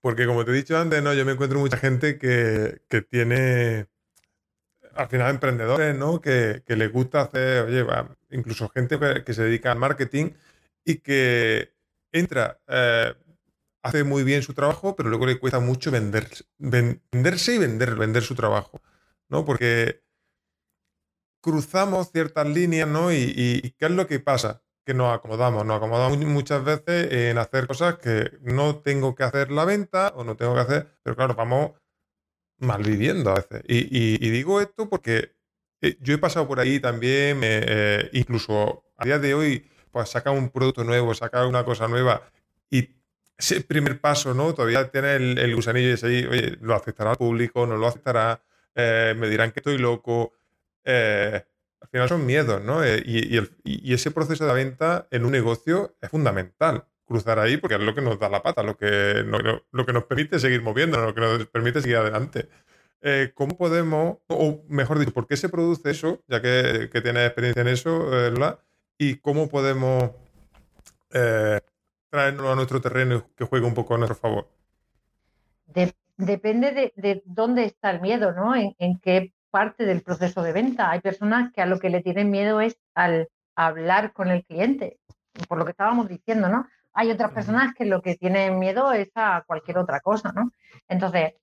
Porque 0.00 0.26
como 0.26 0.44
te 0.44 0.52
he 0.52 0.54
dicho 0.54 0.78
antes, 0.78 1.02
¿no? 1.02 1.12
Yo 1.14 1.24
me 1.24 1.32
encuentro 1.32 1.58
mucha 1.58 1.76
gente 1.76 2.18
que, 2.18 2.80
tiene. 3.10 3.88
Al 4.94 5.08
final, 5.08 5.30
emprendedores, 5.30 5.96
¿no? 5.96 6.20
Que, 6.20 6.62
que 6.66 6.76
les 6.76 6.92
gusta 6.92 7.22
hacer. 7.22 7.64
Oye, 7.64 7.84
incluso 8.30 8.68
gente 8.68 8.98
que, 9.24 9.34
se 9.34 9.42
dedica 9.42 9.72
al 9.72 9.78
marketing 9.78 10.30
y 10.84 10.98
que 10.98 11.72
entra. 12.12 12.60
Eh, 12.68 13.14
hace 13.82 14.04
muy 14.04 14.22
bien 14.22 14.42
su 14.42 14.54
trabajo, 14.54 14.94
pero 14.94 15.08
luego 15.08 15.26
le 15.26 15.38
cuesta 15.38 15.58
mucho 15.58 15.90
venderse, 15.90 16.44
venderse 16.58 17.54
y 17.56 17.58
vender, 17.58 17.96
vender 17.96 18.22
su 18.22 18.34
trabajo. 18.34 18.80
¿no? 19.32 19.46
Porque 19.46 20.02
cruzamos 21.42 22.10
ciertas 22.10 22.46
líneas, 22.46 22.88
¿no? 22.88 23.12
Y, 23.12 23.74
¿qué 23.78 23.86
es 23.86 23.90
lo 23.90 24.06
que 24.06 24.20
pasa? 24.20 24.62
Que 24.86 24.94
nos 24.94 25.14
acomodamos, 25.14 25.66
nos 25.66 25.76
acomodamos 25.76 26.16
muchas 26.18 26.64
veces 26.64 27.12
en 27.12 27.38
hacer 27.38 27.66
cosas 27.66 27.96
que 27.98 28.30
no 28.40 28.76
tengo 28.76 29.14
que 29.14 29.24
hacer 29.24 29.50
la 29.50 29.64
venta 29.64 30.12
o 30.16 30.24
no 30.24 30.36
tengo 30.36 30.54
que 30.54 30.60
hacer, 30.60 30.88
pero 31.02 31.16
claro, 31.16 31.34
vamos 31.34 31.72
malviviendo 32.58 33.30
a 33.30 33.34
veces. 33.34 33.62
Y, 33.68 34.30
digo 34.30 34.60
esto 34.60 34.88
porque 34.88 35.32
eh, 35.82 35.98
yo 36.00 36.14
he 36.14 36.18
pasado 36.18 36.48
por 36.48 36.60
ahí 36.60 36.80
también, 36.80 37.40
eh, 37.42 38.08
incluso 38.12 38.84
a 38.96 39.04
día 39.04 39.18
de 39.18 39.34
hoy, 39.34 39.68
pues 39.90 40.08
sacar 40.08 40.32
un 40.32 40.48
producto 40.48 40.84
nuevo, 40.84 41.14
sacar 41.14 41.46
una 41.46 41.64
cosa 41.64 41.88
nueva 41.88 42.22
y 42.70 42.88
ese 43.36 43.60
primer 43.62 44.00
paso, 44.00 44.32
¿no? 44.34 44.54
Todavía 44.54 44.88
tiene 44.90 45.16
el, 45.16 45.54
gusanillo 45.54 45.94
y 46.08 46.26
oye, 46.26 46.56
¿lo 46.60 46.74
aceptará 46.74 47.12
el 47.12 47.16
público? 47.16 47.66
¿No 47.66 47.76
lo 47.76 47.88
aceptará? 47.88 48.40
Eh, 48.74 49.14
¿Me 49.16 49.28
dirán 49.28 49.50
que 49.50 49.60
estoy 49.60 49.78
loco? 49.78 50.32
Eh, 50.84 51.42
al 51.80 51.88
final 51.88 52.08
son 52.08 52.26
miedos, 52.26 52.62
¿no? 52.62 52.84
Eh, 52.84 53.02
y, 53.04 53.92
ese 53.92 54.10
proceso 54.10 54.46
de 54.46 54.54
venta 54.54 55.08
en 55.10 55.24
un 55.24 55.32
negocio 55.32 55.96
es 56.00 56.10
fundamental. 56.10 56.84
Cruzar 57.04 57.38
ahí 57.38 57.56
porque 57.56 57.74
es 57.74 57.80
lo 57.80 57.94
que 57.94 58.00
nos 58.00 58.18
da 58.18 58.28
la 58.28 58.42
pata, 58.42 58.62
lo 58.62 58.76
que, 58.76 59.24
lo 59.24 59.86
que 59.86 59.92
nos 59.92 60.04
permite 60.04 60.38
seguir 60.38 60.62
moviendo, 60.62 60.98
lo 60.98 61.14
que 61.14 61.20
nos 61.20 61.46
permite 61.46 61.82
seguir 61.82 61.96
adelante. 61.96 62.48
Eh, 63.02 63.32
¿Cómo 63.34 63.56
podemos, 63.56 64.18
o 64.28 64.64
mejor 64.68 64.98
dicho, 64.98 65.12
por 65.12 65.26
qué 65.26 65.36
se 65.36 65.48
produce 65.48 65.90
eso, 65.90 66.22
ya 66.28 66.40
que, 66.40 66.88
que 66.90 67.00
tienes 67.00 67.26
experiencia 67.26 67.62
en 67.62 67.68
eso, 67.68 68.10
y 68.96 69.16
cómo 69.16 69.48
podemos 69.48 70.12
traernos 71.10 72.46
a 72.46 72.54
nuestro 72.54 72.80
terreno 72.80 73.26
que 73.36 73.44
juegue 73.44 73.66
un 73.66 73.74
poco 73.74 73.94
a 73.94 73.98
nuestro 73.98 74.16
favor? 74.16 74.48
depende 76.16 76.92
de, 76.96 77.22
dónde 77.24 77.64
está 77.64 77.90
el 77.90 78.00
miedo, 78.00 78.32
¿no? 78.32 78.54
En, 78.54 78.98
qué 78.98 79.32
parte 79.52 79.84
del 79.84 80.02
proceso 80.02 80.42
de 80.42 80.52
venta. 80.52 80.90
Hay 80.90 81.00
personas 81.00 81.52
que 81.52 81.60
a 81.60 81.66
lo 81.66 81.78
que 81.78 81.90
le 81.90 82.02
tienen 82.02 82.30
miedo 82.30 82.60
es 82.60 82.76
al 82.94 83.28
hablar 83.54 84.12
con 84.12 84.28
el 84.28 84.44
cliente, 84.44 84.98
por 85.46 85.58
lo 85.58 85.64
que 85.64 85.72
estábamos 85.72 86.08
diciendo, 86.08 86.48
¿no? 86.48 86.66
Hay 86.94 87.10
otras 87.10 87.32
personas 87.32 87.74
que 87.74 87.84
lo 87.84 88.02
que 88.02 88.16
tienen 88.16 88.58
miedo 88.58 88.92
es 88.92 89.10
a 89.14 89.44
cualquier 89.46 89.78
otra 89.78 90.00
cosa, 90.00 90.32
¿no? 90.32 90.50
Entonces, 90.88 91.34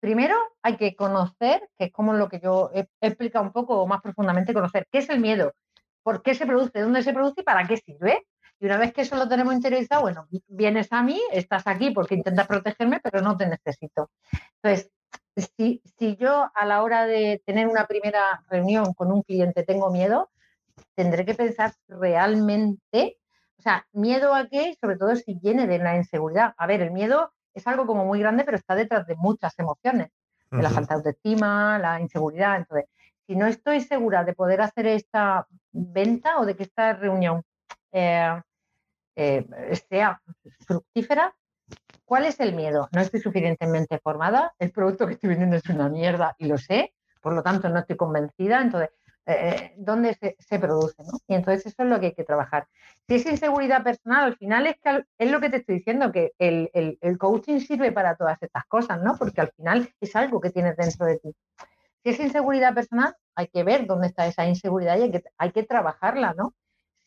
primero 0.00 0.36
hay 0.62 0.76
que 0.76 0.96
conocer, 0.96 1.68
que 1.78 1.86
es 1.86 1.92
como 1.92 2.14
lo 2.14 2.28
que 2.28 2.40
yo 2.40 2.70
he, 2.74 2.88
explicado 3.00 3.44
un 3.44 3.52
poco 3.52 3.86
más 3.86 4.00
profundamente, 4.02 4.52
conocer 4.52 4.86
qué 4.90 4.98
es 4.98 5.08
el 5.08 5.20
miedo, 5.20 5.52
por 6.02 6.22
qué 6.22 6.34
se 6.34 6.46
produce, 6.46 6.80
dónde 6.80 7.02
se 7.02 7.12
produce 7.12 7.40
y 7.40 7.44
para 7.44 7.66
qué 7.66 7.76
sirve. 7.76 8.26
Y 8.58 8.66
una 8.66 8.78
vez 8.78 8.92
que 8.92 9.02
eso 9.02 9.16
lo 9.16 9.28
tenemos 9.28 9.54
interiorizado, 9.54 10.02
bueno, 10.02 10.26
vienes 10.48 10.92
a 10.92 11.02
mí, 11.02 11.20
estás 11.30 11.66
aquí 11.66 11.90
porque 11.90 12.14
intentas 12.14 12.46
protegerme, 12.46 13.00
pero 13.00 13.20
no 13.20 13.36
te 13.36 13.46
necesito. 13.46 14.10
Entonces, 14.62 14.90
si, 15.36 15.82
si 15.98 16.16
yo 16.16 16.50
a 16.54 16.64
la 16.64 16.82
hora 16.82 17.06
de 17.06 17.42
tener 17.44 17.68
una 17.68 17.86
primera 17.86 18.44
reunión 18.48 18.94
con 18.94 19.12
un 19.12 19.22
cliente 19.22 19.64
tengo 19.64 19.90
miedo, 19.90 20.30
tendré 20.94 21.24
que 21.24 21.34
pensar 21.34 21.72
realmente, 21.88 23.18
o 23.58 23.62
sea, 23.62 23.86
miedo 23.92 24.34
a 24.34 24.48
qué, 24.48 24.76
sobre 24.80 24.96
todo 24.96 25.14
si 25.16 25.34
viene 25.34 25.66
de 25.66 25.78
una 25.78 25.96
inseguridad. 25.96 26.54
A 26.56 26.66
ver, 26.66 26.80
el 26.80 26.90
miedo 26.90 27.32
es 27.54 27.66
algo 27.66 27.86
como 27.86 28.04
muy 28.04 28.20
grande, 28.20 28.44
pero 28.44 28.56
está 28.56 28.74
detrás 28.74 29.06
de 29.06 29.16
muchas 29.16 29.58
emociones, 29.58 30.10
de 30.50 30.62
la 30.62 30.70
falta 30.70 30.94
de 30.94 30.98
autoestima, 30.98 31.78
la 31.78 32.00
inseguridad. 32.00 32.56
Entonces, 32.56 32.88
si 33.26 33.34
no 33.34 33.46
estoy 33.46 33.80
segura 33.80 34.24
de 34.24 34.34
poder 34.34 34.60
hacer 34.60 34.86
esta 34.86 35.46
venta 35.72 36.38
o 36.38 36.46
de 36.46 36.56
que 36.56 36.62
esta 36.62 36.92
reunión 36.92 37.42
eh, 37.92 38.40
eh, 39.16 39.46
sea 39.88 40.20
fructífera, 40.66 41.34
¿Cuál 42.06 42.24
es 42.24 42.38
el 42.38 42.54
miedo? 42.54 42.88
No 42.92 43.00
estoy 43.00 43.20
suficientemente 43.20 43.98
formada, 43.98 44.54
el 44.60 44.70
producto 44.70 45.08
que 45.08 45.14
estoy 45.14 45.30
vendiendo 45.30 45.56
es 45.56 45.68
una 45.68 45.88
mierda 45.88 46.36
y 46.38 46.46
lo 46.46 46.56
sé, 46.56 46.94
por 47.20 47.32
lo 47.32 47.42
tanto 47.42 47.68
no 47.68 47.80
estoy 47.80 47.96
convencida, 47.96 48.62
entonces, 48.62 48.90
eh, 49.26 49.32
eh, 49.32 49.74
¿dónde 49.76 50.14
se, 50.14 50.58
produce? 50.60 51.02
Y 51.26 51.34
entonces 51.34 51.66
eso 51.66 51.82
es 51.82 51.88
lo 51.88 51.98
que 51.98 52.06
hay 52.06 52.14
que 52.14 52.22
trabajar. 52.22 52.68
Si 53.08 53.16
es 53.16 53.26
inseguridad 53.26 53.82
personal, 53.82 54.22
al 54.22 54.36
final 54.36 54.68
es, 54.68 54.76
que, 54.80 55.04
es 55.18 55.30
lo 55.32 55.40
que 55.40 55.50
te 55.50 55.56
estoy 55.56 55.78
diciendo, 55.78 56.12
que 56.12 56.32
el, 56.38 57.18
coaching 57.18 57.58
sirve 57.58 57.90
para 57.90 58.14
todas 58.14 58.40
estas 58.40 58.64
cosas, 58.66 59.02
¿no? 59.02 59.16
Porque 59.18 59.40
al 59.40 59.50
final 59.56 59.90
es 60.00 60.14
algo 60.14 60.40
que 60.40 60.50
tienes 60.50 60.76
dentro 60.76 61.06
de 61.06 61.18
ti. 61.18 61.34
Si 62.04 62.10
es 62.10 62.20
inseguridad 62.20 62.72
personal, 62.72 63.16
hay 63.34 63.48
que 63.48 63.64
ver 63.64 63.84
dónde 63.84 64.06
está 64.06 64.28
esa 64.28 64.46
inseguridad 64.46 64.96
y 64.96 65.02
hay 65.02 65.10
que, 65.10 65.24
hay 65.38 65.50
que 65.50 65.64
trabajarla, 65.64 66.34
¿no? 66.34 66.54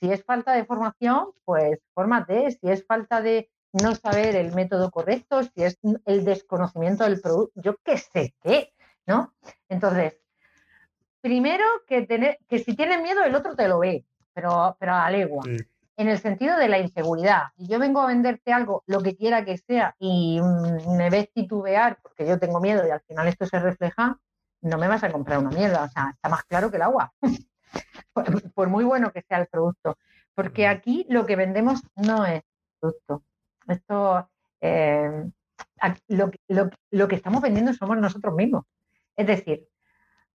Si 0.01 0.11
es 0.11 0.25
falta 0.25 0.51
de 0.51 0.65
formación, 0.65 1.29
pues 1.45 1.79
fórmate. 1.93 2.51
Si 2.51 2.69
es 2.69 2.85
falta 2.85 3.21
de 3.21 3.49
no 3.73 3.95
saber 3.95 4.35
el 4.35 4.53
método 4.53 4.91
correcto, 4.91 5.43
si 5.43 5.63
es 5.63 5.77
el 6.05 6.25
desconocimiento 6.25 7.03
del 7.03 7.21
producto, 7.21 7.61
yo 7.61 7.75
qué 7.83 7.97
sé 7.97 8.33
qué, 8.41 8.73
¿no? 9.05 9.33
Entonces, 9.67 10.17
primero 11.21 11.63
que, 11.87 12.03
tener, 12.03 12.39
que 12.47 12.59
si 12.59 12.75
tienes 12.75 13.01
miedo, 13.01 13.23
el 13.23 13.35
otro 13.35 13.55
te 13.55 13.67
lo 13.67 13.79
ve, 13.79 14.05
pero, 14.33 14.75
pero 14.79 14.93
a 14.93 15.09
legua. 15.11 15.43
En 15.97 16.07
el 16.07 16.17
sentido 16.17 16.57
de 16.57 16.69
la 16.69 16.79
inseguridad. 16.79 17.49
Y 17.57 17.67
yo 17.67 17.77
vengo 17.77 17.99
a 17.99 18.07
venderte 18.07 18.53
algo, 18.53 18.83
lo 18.87 19.01
que 19.01 19.17
quiera 19.17 19.43
que 19.43 19.57
sea, 19.57 19.95
y 19.99 20.39
me 20.97 21.09
ves 21.09 21.29
titubear 21.33 21.99
porque 22.01 22.25
yo 22.25 22.39
tengo 22.39 22.61
miedo 22.61 22.87
y 22.87 22.89
al 22.89 23.01
final 23.01 23.27
esto 23.27 23.45
se 23.45 23.59
refleja, 23.59 24.17
no 24.61 24.77
me 24.77 24.87
vas 24.87 25.03
a 25.03 25.11
comprar 25.11 25.39
una 25.39 25.49
mierda. 25.49 25.83
O 25.83 25.89
sea, 25.89 26.11
está 26.13 26.29
más 26.29 26.43
claro 26.43 26.71
que 26.71 26.77
el 26.77 26.83
agua. 26.83 27.13
por 28.55 28.69
muy 28.69 28.85
bueno 28.85 29.11
que 29.11 29.21
sea 29.21 29.39
el 29.39 29.47
producto. 29.47 29.97
Porque 30.33 30.67
aquí 30.67 31.05
lo 31.09 31.25
que 31.25 31.35
vendemos 31.35 31.81
no 31.95 32.25
es 32.25 32.43
producto, 32.79 33.23
esto, 33.71 34.29
eh, 34.61 35.29
lo, 36.07 37.07
que 37.07 37.15
estamos 37.15 37.41
vendiendo 37.41 37.73
somos 37.73 37.97
nosotros 37.97 38.33
mismos. 38.35 38.65
Es 39.15 39.27
decir, 39.27 39.67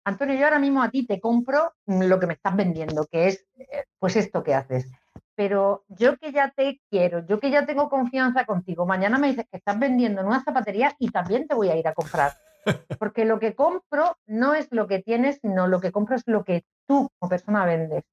Antonio, 0.05 0.35
yo 0.35 0.45
ahora 0.45 0.59
mismo 0.59 0.83
a 0.83 0.89
ti 0.89 1.05
te 1.05 1.19
compro 1.19 1.73
lo 1.85 2.19
que 2.19 2.27
me 2.27 2.33
estás 2.33 2.55
vendiendo, 2.55 3.05
que 3.05 3.27
es 3.27 3.45
eh, 3.57 3.85
pues 3.99 4.15
esto 4.15 4.43
que 4.43 4.53
haces. 4.53 4.91
Pero 5.35 5.85
yo 5.87 6.17
que 6.17 6.31
ya 6.31 6.51
te 6.51 6.81
quiero, 6.89 7.25
yo 7.25 7.39
que 7.39 7.49
ya 7.49 7.65
tengo 7.65 7.89
confianza 7.89 8.45
contigo, 8.45 8.85
mañana 8.85 9.17
me 9.17 9.29
dices 9.29 9.45
que 9.49 9.57
estás 9.57 9.79
vendiendo 9.79 10.21
en 10.21 10.27
una 10.27 10.43
zapatería 10.43 10.95
y 10.99 11.09
también 11.09 11.47
te 11.47 11.55
voy 11.55 11.69
a 11.69 11.77
ir 11.77 11.87
a 11.87 11.93
comprar. 11.93 12.33
Porque 12.99 13.25
lo 13.25 13.39
que 13.39 13.55
compro 13.55 14.17
no 14.27 14.53
es 14.53 14.67
lo 14.71 14.87
que 14.87 14.99
tienes, 14.99 15.39
sino 15.41 15.67
lo 15.67 15.79
que 15.79 15.91
compro 15.91 16.15
es 16.15 16.23
lo 16.27 16.43
que 16.43 16.65
tú 16.85 17.09
como 17.17 17.29
persona 17.29 17.65
vendes. 17.65 18.03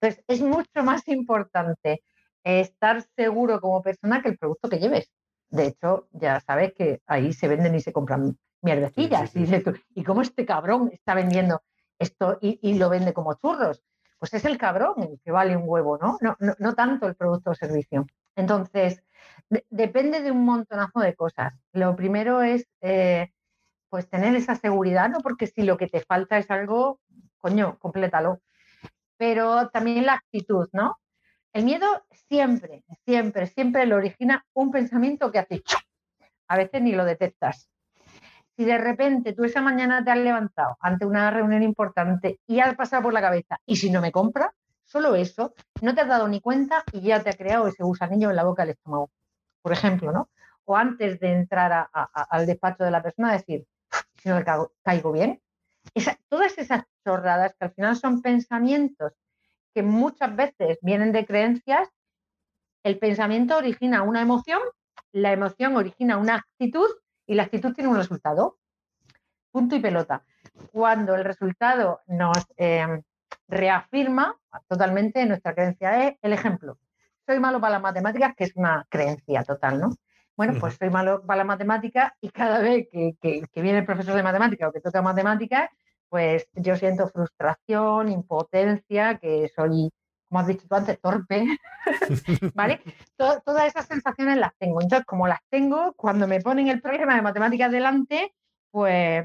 Entonces, 0.00 0.24
es 0.28 0.40
mucho 0.40 0.82
más 0.82 1.06
importante 1.08 2.02
estar 2.44 3.02
seguro 3.16 3.60
como 3.60 3.82
persona 3.82 4.22
que 4.22 4.30
el 4.30 4.38
producto 4.38 4.68
que 4.68 4.78
lleves. 4.78 5.10
De 5.48 5.66
hecho, 5.66 6.08
ya 6.12 6.40
sabes 6.40 6.72
que 6.74 7.02
ahí 7.06 7.32
se 7.32 7.48
venden 7.48 7.74
y 7.74 7.80
se 7.80 7.92
compran 7.92 8.38
mierdecillas. 8.62 9.32
Y, 9.34 10.04
cómo 10.04 10.22
este 10.22 10.46
cabrón 10.46 10.90
está 10.92 11.14
vendiendo 11.14 11.62
esto 11.98 12.38
y, 12.40 12.74
lo 12.78 12.88
vende 12.88 13.12
como 13.12 13.34
churros? 13.34 13.82
pues 14.18 14.34
es 14.34 14.44
el 14.44 14.58
cabrón 14.58 15.02
el 15.02 15.18
que 15.24 15.30
vale 15.30 15.56
un 15.56 15.62
huevo, 15.66 15.96
¿no? 15.96 16.18
No, 16.20 16.36
no, 16.58 16.74
tanto 16.74 17.06
el 17.06 17.14
producto 17.14 17.52
o 17.52 17.54
servicio. 17.54 18.06
Entonces, 18.36 19.02
depende 19.70 20.20
de 20.20 20.30
un 20.30 20.44
montonazo 20.44 21.00
de 21.00 21.14
cosas. 21.14 21.54
Lo 21.72 21.96
primero 21.96 22.42
es, 22.42 22.68
eh, 22.82 23.32
pues, 23.88 24.10
tener 24.10 24.36
esa 24.36 24.56
seguridad, 24.56 25.08
¿no? 25.08 25.20
Porque 25.20 25.46
si 25.46 25.62
lo 25.62 25.78
que 25.78 25.88
te 25.88 26.00
falta 26.00 26.36
es 26.36 26.50
algo, 26.50 27.00
coño, 27.38 27.78
complétalo. 27.78 28.42
Pero 29.16 29.70
también 29.70 30.04
la 30.04 30.14
actitud, 30.14 30.68
¿no? 30.74 30.98
El 31.52 31.64
miedo 31.64 32.04
siempre, 32.28 32.84
siempre, 33.04 33.46
siempre 33.48 33.86
lo 33.86 33.96
origina 33.96 34.46
un 34.54 34.70
pensamiento 34.70 35.32
que 35.32 35.40
hace 35.40 35.62
a 36.46 36.56
veces 36.56 36.82
ni 36.82 36.92
lo 36.92 37.04
detectas. 37.04 37.68
Si 38.56 38.64
de 38.64 38.78
repente 38.78 39.32
tú 39.32 39.44
esa 39.44 39.60
mañana 39.60 40.04
te 40.04 40.10
has 40.10 40.18
levantado 40.18 40.76
ante 40.80 41.06
una 41.06 41.30
reunión 41.30 41.62
importante 41.62 42.40
y 42.46 42.60
has 42.60 42.74
pasado 42.76 43.04
por 43.04 43.12
la 43.12 43.20
cabeza, 43.20 43.58
¿y 43.66 43.76
si 43.76 43.90
no 43.90 44.00
me 44.00 44.12
compra? 44.12 44.52
Solo 44.84 45.14
eso, 45.14 45.54
no 45.82 45.94
te 45.94 46.02
has 46.02 46.08
dado 46.08 46.28
ni 46.28 46.40
cuenta 46.40 46.84
y 46.92 47.00
ya 47.00 47.22
te 47.22 47.30
ha 47.30 47.34
creado 47.34 47.68
ese 47.68 47.82
gusanillo 47.82 48.30
en 48.30 48.36
la 48.36 48.44
boca 48.44 48.62
del 48.62 48.72
estómago, 48.72 49.10
por 49.62 49.72
ejemplo, 49.72 50.12
¿no? 50.12 50.28
O 50.64 50.76
antes 50.76 51.18
de 51.20 51.32
entrar 51.32 51.88
al 51.92 52.46
despacho 52.46 52.84
de 52.84 52.90
la 52.90 53.02
persona, 53.02 53.32
decir, 53.32 53.66
si 54.22 54.28
no 54.28 54.42
caigo, 54.82 55.12
bien. 55.12 55.40
todas 56.28 56.58
esas 56.58 56.84
chorradas 57.04 57.54
que 57.58 57.64
al 57.64 57.72
final 57.72 57.96
son 57.96 58.22
pensamientos 58.22 59.12
que 59.74 59.82
muchas 59.82 60.34
veces 60.34 60.78
vienen 60.82 61.12
de 61.12 61.26
creencias, 61.26 61.88
el 62.82 62.98
pensamiento 62.98 63.56
origina 63.56 64.02
una 64.02 64.22
emoción 64.22 64.60
la 65.12 65.32
emoción 65.32 65.76
origina 65.76 66.16
una 66.18 66.36
actitud 66.36 66.88
y 67.26 67.34
la 67.34 67.44
actitud 67.44 67.74
tiene 67.74 67.90
un 67.90 67.96
resultado. 67.96 68.58
Punto 69.50 69.74
y 69.74 69.80
pelota. 69.80 70.24
Cuando 70.72 71.14
el 71.14 71.24
resultado 71.24 72.00
nos 72.06 72.38
eh, 72.56 73.02
reafirma 73.48 74.36
totalmente 74.68 75.26
nuestra 75.26 75.54
creencia 75.54 76.06
es 76.06 76.16
el 76.22 76.32
ejemplo. 76.32 76.78
Soy 77.26 77.40
malo 77.40 77.60
para 77.60 77.74
las 77.74 77.82
matemáticas, 77.82 78.34
que 78.36 78.44
es 78.44 78.52
una 78.54 78.86
creencia 78.88 79.42
total, 79.42 79.80
¿no? 79.80 79.90
Bueno, 80.36 80.54
pues 80.58 80.76
soy 80.76 80.90
malo 80.90 81.24
para 81.26 81.38
las 81.38 81.46
matemáticas 81.46 82.12
y 82.20 82.30
cada 82.30 82.60
vez 82.60 82.88
que, 82.90 83.14
que 83.20 83.62
viene 83.62 83.80
el 83.80 83.84
profesor 83.84 84.14
de 84.14 84.22
matemáticas 84.22 84.68
o 84.68 84.72
que 84.72 84.80
toca 84.80 85.02
matemáticas, 85.02 85.68
pues 86.10 86.46
yo 86.54 86.76
siento 86.76 87.08
frustración, 87.08 88.10
impotencia, 88.10 89.18
que 89.18 89.50
soy 89.56 89.90
como 90.30 90.40
has 90.40 90.46
dicho 90.46 90.66
tú 90.68 90.76
antes, 90.76 91.00
torpe, 91.00 91.44
¿vale? 92.54 92.80
todas 93.16 93.66
esas 93.66 93.86
sensaciones 93.86 94.36
las 94.36 94.54
tengo. 94.58 94.80
Entonces, 94.80 95.04
como 95.04 95.26
las 95.26 95.40
tengo, 95.50 95.92
cuando 95.94 96.28
me 96.28 96.40
ponen 96.40 96.68
el 96.68 96.80
problema 96.80 97.16
de 97.16 97.22
matemáticas 97.22 97.72
delante, 97.72 98.32
pues 98.70 99.24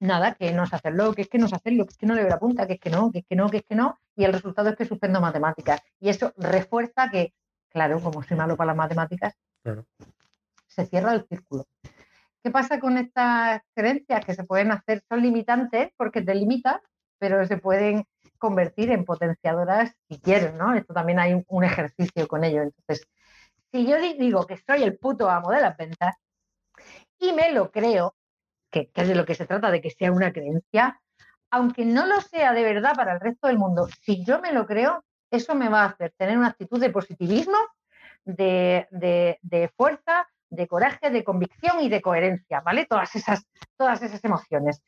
nada, 0.00 0.34
que 0.34 0.52
no 0.52 0.66
sé 0.66 0.76
hacerlo, 0.76 1.12
que 1.12 1.22
es 1.22 1.28
que 1.28 1.36
no 1.36 1.48
sé 1.48 1.56
hacerlo, 1.56 1.84
que 1.84 1.92
es 1.92 1.98
que 1.98 2.06
no 2.06 2.14
le 2.14 2.22
veo 2.22 2.30
la 2.30 2.38
punta, 2.38 2.66
que 2.66 2.74
es 2.74 2.80
que 2.80 2.88
no, 2.88 3.12
que 3.12 3.18
es 3.18 3.26
que 3.26 3.36
no, 3.36 3.50
que 3.50 3.58
es 3.58 3.64
que 3.64 3.74
no, 3.74 3.98
y 4.16 4.24
el 4.24 4.32
resultado 4.32 4.70
es 4.70 4.76
que 4.76 4.86
suspendo 4.86 5.20
matemáticas. 5.20 5.82
Y 6.00 6.08
eso 6.08 6.32
refuerza 6.38 7.10
que, 7.10 7.34
claro, 7.68 8.00
como 8.00 8.22
soy 8.22 8.38
malo 8.38 8.56
para 8.56 8.68
las 8.68 8.76
matemáticas, 8.76 9.34
se 10.66 10.86
cierra 10.86 11.12
el 11.12 11.26
círculo. 11.28 11.66
¿Qué 12.42 12.50
pasa 12.50 12.80
con 12.80 12.98
estas 12.98 13.62
creencias 13.74 14.24
que 14.24 14.34
se 14.34 14.44
pueden 14.44 14.72
hacer? 14.72 15.02
Son 15.08 15.22
limitantes 15.22 15.90
porque 15.96 16.22
te 16.22 16.34
limitan, 16.34 16.80
pero 17.18 17.46
se 17.46 17.56
pueden 17.56 18.04
convertir 18.38 18.90
en 18.90 19.04
potenciadoras 19.04 19.94
si 20.08 20.20
quieres, 20.20 20.52
¿no? 20.54 20.74
Esto 20.74 20.92
también 20.92 21.20
hay 21.20 21.40
un, 21.46 21.64
ejercicio 21.64 22.26
con 22.26 22.42
ello. 22.42 22.62
Entonces, 22.62 23.06
si 23.70 23.86
yo 23.86 23.96
digo 24.00 24.46
que 24.46 24.56
soy 24.56 24.82
el 24.82 24.98
puto 24.98 25.30
amo 25.30 25.52
de 25.52 25.60
las 25.60 25.76
ventas 25.76 26.16
y 27.18 27.32
me 27.32 27.52
lo 27.52 27.70
creo, 27.70 28.16
que, 28.70 28.90
es 28.92 29.08
de 29.08 29.14
lo 29.14 29.24
que 29.24 29.36
se 29.36 29.46
trata, 29.46 29.70
de 29.70 29.80
que 29.80 29.90
sea 29.90 30.10
una 30.10 30.32
creencia, 30.32 31.00
aunque 31.50 31.84
no 31.84 32.06
lo 32.06 32.20
sea 32.20 32.52
de 32.52 32.64
verdad 32.64 32.94
para 32.96 33.12
el 33.12 33.20
resto 33.20 33.46
del 33.46 33.58
mundo, 33.58 33.86
si 34.00 34.24
yo 34.24 34.40
me 34.40 34.52
lo 34.52 34.66
creo, 34.66 35.04
eso 35.30 35.54
me 35.54 35.68
va 35.68 35.82
a 35.82 35.88
hacer 35.90 36.12
tener 36.16 36.36
una 36.36 36.48
actitud 36.48 36.80
de 36.80 36.90
positivismo, 36.90 37.58
de, 38.24 39.70
fuerza, 39.76 40.28
de 40.52 40.66
coraje, 40.68 41.10
de 41.10 41.24
convicción 41.24 41.80
y 41.80 41.88
de 41.88 42.00
coherencia, 42.00 42.60
¿vale? 42.60 42.86
Todas 42.86 43.14
esas, 43.16 43.46
todas 43.76 44.02
esas 44.02 44.22
emociones, 44.24 44.82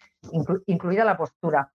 incluida 0.66 1.05
la 1.05 1.16
postura 1.16 1.73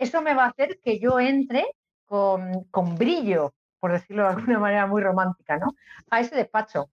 eso 0.00 0.22
me 0.22 0.34
va 0.34 0.46
a 0.46 0.48
hacer 0.48 0.80
que 0.82 0.98
yo 0.98 1.20
entre 1.20 1.66
con, 2.06 2.96
brillo, 2.96 3.52
por 3.78 3.92
decirlo 3.92 4.24
de 4.24 4.30
alguna 4.30 4.58
manera 4.58 4.86
muy 4.86 5.02
romántica, 5.02 5.58
¿no? 5.58 5.74
A 6.10 6.20
ese 6.20 6.34
despacho. 6.34 6.90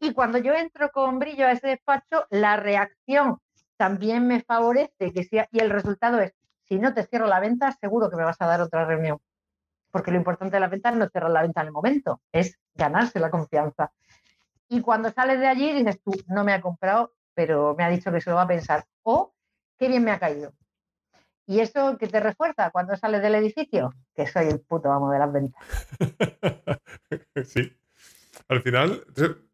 Y 0.00 0.12
cuando 0.14 0.38
yo 0.38 0.54
entro 0.54 0.90
con 0.90 1.18
brillo 1.20 1.46
a 1.46 1.52
ese 1.52 1.68
despacho, 1.68 2.24
la 2.30 2.56
reacción 2.56 3.38
también 3.76 4.26
me 4.26 4.42
favorece 4.42 5.12
que 5.12 5.22
sea, 5.22 5.48
y 5.52 5.60
el 5.60 5.70
resultado 5.70 6.18
es, 6.20 6.32
si 6.66 6.78
no 6.78 6.94
te 6.94 7.04
cierro 7.04 7.26
la 7.26 7.40
venta, 7.40 7.70
seguro 7.72 8.10
que 8.10 8.16
me 8.16 8.24
vas 8.24 8.40
a 8.40 8.46
dar 8.46 8.60
otra 8.62 8.84
reunión. 8.86 9.18
Porque 9.92 10.10
lo 10.10 10.16
importante 10.16 10.56
de 10.56 10.60
la 10.60 10.68
venta 10.68 10.90
no 10.92 11.04
es 11.04 11.12
cerrar 11.12 11.30
la 11.30 11.42
venta 11.42 11.60
en 11.60 11.66
el 11.68 11.72
momento, 11.72 12.20
es 12.32 12.58
ganarse 12.74 13.20
la 13.20 13.30
confianza. 13.30 13.92
Y 14.70 14.80
cuando 14.82 15.10
sales 15.10 15.40
de 15.40 15.48
allí 15.48 15.72
dices 15.72 16.00
tú, 16.00 16.12
no 16.28 16.44
me 16.44 16.52
ha 16.52 16.60
comprado, 16.60 17.12
pero 17.34 17.74
me 17.76 17.82
ha 17.82 17.90
dicho 17.90 18.12
que 18.12 18.20
se 18.20 18.30
lo 18.30 18.36
va 18.36 18.42
a 18.42 18.48
pensar. 18.48 18.86
O 19.02 19.34
qué 19.76 19.88
bien 19.88 20.04
me 20.04 20.12
ha 20.12 20.20
caído. 20.20 20.54
¿Y 21.44 21.58
eso 21.58 21.98
que 21.98 22.06
te 22.06 22.20
refuerza 22.20 22.70
cuando 22.70 22.96
sales 22.96 23.20
del 23.20 23.34
edificio? 23.34 23.92
Que 24.14 24.28
soy 24.28 24.46
el 24.46 24.60
puto 24.60 24.92
amo 24.92 25.10
de 25.10 25.18
las 25.18 25.32
ventas. 25.32 25.60
sí. 27.44 27.76
Al 28.46 28.62
final, 28.62 29.04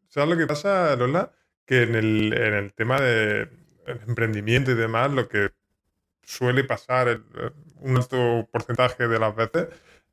¿sabes 0.08 0.28
lo 0.28 0.36
que 0.36 0.46
pasa, 0.46 0.94
Lola? 0.96 1.32
Que 1.64 1.84
en 1.84 1.94
el, 1.94 2.74
tema 2.76 3.00
de 3.00 3.48
emprendimiento 4.06 4.72
y 4.72 4.74
demás, 4.74 5.10
lo 5.10 5.26
que 5.28 5.52
suele 6.22 6.64
pasar 6.64 7.22
un 7.76 7.96
alto 7.96 8.46
porcentaje 8.52 9.08
de 9.08 9.18
las 9.18 9.34
veces 9.34 9.68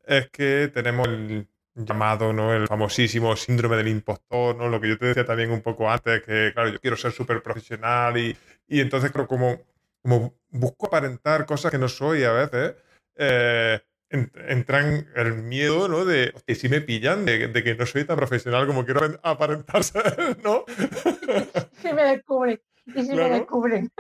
es 0.06 0.30
que 0.30 0.70
tenemos 0.74 1.10
el 1.10 1.50
llamado, 1.76 2.34
¿no? 2.34 2.54
El 2.54 2.68
famosísimo 2.68 3.36
síndrome 3.36 3.78
del 3.78 3.88
impostor, 3.88 4.56
¿no? 4.56 4.70
Lo 4.70 4.80
que 4.80 4.90
yo 4.90 4.98
te 4.98 5.08
decía 5.08 5.26
también 5.26 5.52
un 5.52 5.62
poco 5.62 5.90
antes, 5.90 6.22
que 6.22 6.52
claro, 6.54 6.70
yo 6.70 6.80
quiero 6.80 6.98
ser 6.98 7.12
súper 7.12 7.42
profesional 7.42 8.18
y, 8.18 8.36
y 8.68 8.80
entonces 8.80 9.12
creo 9.12 9.28
como 9.28 9.60
como 10.04 10.36
busco 10.50 10.88
aparentar 10.88 11.46
cosas 11.46 11.72
que 11.72 11.78
no 11.78 11.88
soy 11.88 12.24
a 12.24 12.32
veces, 12.32 12.76
eh, 13.16 13.80
entran 14.10 15.08
el 15.16 15.34
miedo, 15.34 15.88
¿no? 15.88 16.06
De 16.06 16.34
que 16.46 16.54
si 16.54 16.70
me 16.70 16.82
pillan, 16.82 17.26
de, 17.26 17.52
que 17.52 17.76
no 17.76 17.86
soy 17.86 18.04
tan 18.04 18.18
profesional 18.18 18.68
como 18.68 18.86
quiero 18.86 19.20
aparentarse, 19.24 20.00
¿no? 20.44 20.66
Si 21.82 21.92
me 21.92 22.04
descubren. 22.04 22.62
Y 22.86 23.04
si 23.04 23.16
me 23.16 23.30
descubren. 23.30 23.92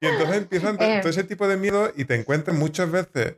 Y 0.00 0.06
entonces 0.06 0.36
empiezan 0.36 0.76
eh. 0.80 0.98
todo 1.00 1.10
ese 1.10 1.24
tipo 1.24 1.48
de 1.48 1.56
miedo 1.56 1.90
y 1.96 2.04
te 2.04 2.14
encuentras 2.14 2.56
muchas 2.56 2.90
veces 2.90 3.36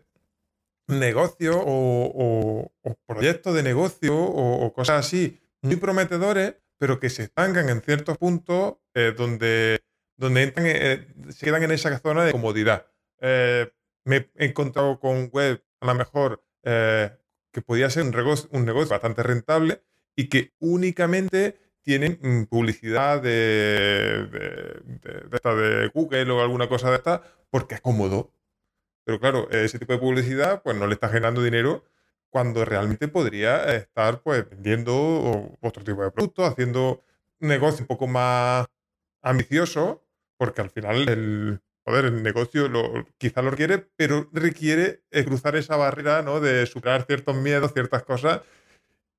negocios 0.89 1.57
o, 1.59 2.73
proyectos 3.07 3.55
de 3.55 3.63
negocio 3.63 4.17
o, 4.19 4.73
cosas 4.73 5.07
así 5.07 5.41
muy 5.63 5.77
prometedores, 5.77 6.57
pero 6.79 6.99
que 6.99 7.11
se 7.11 7.25
estancan 7.25 7.69
en 7.69 7.81
ciertos 7.83 8.19
puntos 8.19 8.77
eh, 8.95 9.15
donde 9.17 9.81
donde 10.23 10.43
entran, 10.43 10.67
eh, 10.69 11.07
se 11.31 11.45
quedan 11.45 11.63
en 11.65 11.73
esa 11.73 11.99
zona 11.99 12.25
de 12.25 12.33
comodidad. 12.33 12.87
Eh, 13.21 13.71
me 14.05 14.31
he 14.37 14.47
encontrado 14.47 14.99
con 14.99 15.29
web, 15.33 15.63
a 15.81 15.87
lo 15.87 15.95
mejor, 15.95 16.45
eh, 16.63 17.11
que 17.53 17.61
podía 17.61 17.91
ser 17.91 18.05
un 18.05 18.13
negocio, 18.65 18.89
bastante 18.89 19.23
rentable 19.23 19.83
y 20.17 20.29
que 20.29 20.53
únicamente 20.61 21.59
tienen 21.83 22.19
mm, 22.23 22.45
publicidad 22.45 23.21
de, 23.21 24.29
de, 25.03 25.91
Google 25.93 26.31
o 26.31 26.41
alguna 26.41 26.69
cosa 26.69 26.91
de 26.91 26.97
esta 26.97 27.23
porque 27.51 27.75
es 27.75 27.81
cómodo. 27.81 28.33
Pero 29.05 29.21
claro, 29.21 29.51
ese 29.51 29.79
tipo 29.79 29.93
de 29.93 29.99
publicidad 29.99 30.63
pues 30.63 30.77
no 30.77 30.87
le 30.87 30.95
está 30.95 31.09
generando 31.09 31.43
dinero 31.43 31.85
cuando 32.31 32.65
realmente 32.65 33.09
podría 33.09 33.75
estar 33.75 34.23
pues 34.23 34.49
vendiendo 34.49 35.57
otro 35.61 35.85
tipo 35.85 36.03
de 36.03 36.11
productos, 36.11 36.51
haciendo 36.51 37.03
un 37.41 37.49
negocio 37.49 37.83
un 37.83 37.89
poco 37.89 38.07
más 38.07 38.67
ambicioso 39.23 40.03
porque 40.43 40.61
al 40.61 40.71
final 40.71 41.09
el, 41.09 41.61
poder 41.85 42.07
el 42.07 42.23
negocio 42.23 42.69
lo, 42.69 43.07
quizá 43.19 43.43
lo 43.43 43.51
requiere, 43.51 43.79
pero 43.79 44.29
requiere 44.33 45.03
eh, 45.11 45.25
cruzar 45.25 45.57
esa 45.57 45.77
barrera, 45.77 46.23
¿no? 46.23 46.41
De 46.41 46.67
superar 46.67 47.05
ciertos 47.07 47.37
miedos, 47.37 47.73
ciertas 47.73 48.03
cosas. 48.03 48.41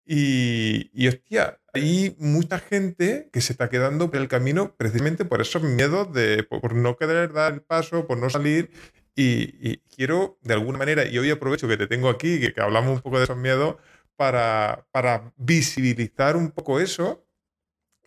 Y, 0.06 0.90
y, 0.94 1.08
hostia, 1.08 1.60
hay 1.74 2.16
mucha 2.20 2.60
gente 2.60 3.30
que 3.32 3.40
se 3.40 3.54
está 3.54 3.70
quedando 3.70 4.12
por 4.12 4.20
el 4.20 4.28
camino 4.28 4.76
precisamente 4.76 5.24
por 5.24 5.40
esos 5.40 5.64
miedos 5.64 6.14
de 6.14 6.44
por, 6.44 6.76
no 6.76 6.98
querer 6.98 7.32
dar 7.32 7.54
el 7.54 7.62
paso, 7.62 8.06
por 8.06 8.18
no 8.18 8.30
salir. 8.30 8.70
Y, 9.16 9.78
quiero, 9.96 10.38
de 10.42 10.56
alguna 10.56 10.80
manera, 10.80 11.06
y 11.06 11.18
hoy 11.18 11.30
aprovecho 11.30 11.68
que 11.68 11.78
te 11.78 11.88
tengo 11.88 12.10
aquí, 12.10 12.40
que, 12.40 12.54
que 12.54 12.62
hablamos 12.62 12.96
un 12.96 13.02
poco 13.02 13.20
de 13.20 13.26
esos 13.26 13.38
miedos, 13.38 13.76
para, 14.16 14.86
para 14.92 15.32
visibilizar 15.38 16.36
un 16.36 16.52
poco 16.52 16.80
eso 16.80 17.26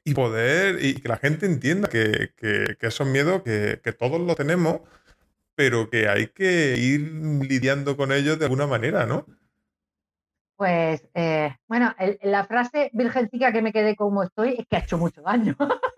y 0.05 0.15
poder, 0.15 0.85
y 0.85 0.95
que 0.95 1.09
la 1.09 1.17
gente 1.17 1.47
entienda 1.47 1.89
que, 1.89 2.31
que, 2.37 2.77
esos 2.81 3.07
miedos 3.07 3.43
que, 3.43 3.95
todos 3.99 4.21
los 4.21 4.37
tenemos, 4.37 4.81
pero 5.55 5.91
que 5.91 6.09
hay 6.09 6.29
que 6.29 6.77
ir 6.79 7.01
lidiando 7.49 7.97
con 7.97 8.13
ellos 8.13 8.39
de 8.39 8.45
alguna 8.45 8.67
manera, 8.67 9.07
¿no? 9.07 9.27
Pues, 10.57 11.07
eh, 11.15 11.55
bueno, 11.67 11.95
la 12.23 12.45
frase 12.45 12.91
virgencica 12.95 13.53
que 13.53 13.63
me 13.63 13.73
quedé 13.73 13.95
como 13.95 14.23
estoy 14.23 14.57
es 14.59 14.67
que 14.67 14.77
ha 14.77 14.81
hecho 14.81 14.97
mucho 14.99 15.23
daño. 15.23 15.57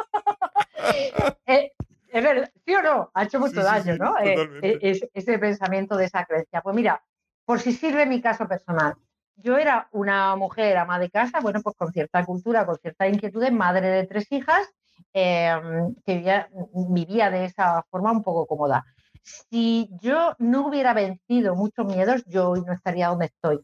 Eh, 1.46 1.72
es 2.18 2.24
verdad, 2.24 2.50
¿sí 2.64 2.74
o 2.74 2.82
no? 2.82 3.10
Ha 3.14 3.24
hecho 3.24 3.40
mucho 3.40 3.62
daño, 3.62 3.96
¿no? 3.96 4.14
Eh, 4.22 5.08
ese 5.12 5.38
pensamiento 5.38 5.96
de 5.96 6.06
esa 6.06 6.24
creencia. 6.24 6.60
Pues 6.60 6.74
mira, 6.74 7.02
por 7.44 7.60
si 7.60 7.72
sirve 7.72 8.04
mi 8.06 8.20
caso 8.20 8.46
personal. 8.46 8.94
Yo 9.36 9.56
era 9.56 9.88
una 9.92 10.34
mujer 10.36 10.76
ama 10.76 10.98
de 10.98 11.10
casa, 11.10 11.40
bueno, 11.40 11.60
pues 11.62 11.76
con 11.76 11.92
cierta 11.92 12.24
cultura, 12.24 12.66
con 12.66 12.76
ciertas 12.76 13.08
inquietudes, 13.08 13.52
madre 13.52 13.88
de 13.88 14.06
tres 14.06 14.30
hijas, 14.32 14.68
em, 15.12 15.94
que 16.04 16.46
vivía, 16.90 17.30
de 17.30 17.44
esa 17.44 17.84
forma 17.90 18.10
un 18.10 18.22
poco 18.22 18.46
cómoda. 18.46 18.84
Si 19.22 19.88
yo 20.02 20.34
no 20.38 20.66
hubiera 20.66 20.92
vencido 20.92 21.54
muchos 21.54 21.86
miedos, 21.86 22.24
yo 22.26 22.50
hoy 22.50 22.62
no 22.66 22.72
estaría 22.72 23.08
donde 23.08 23.26
estoy. 23.26 23.60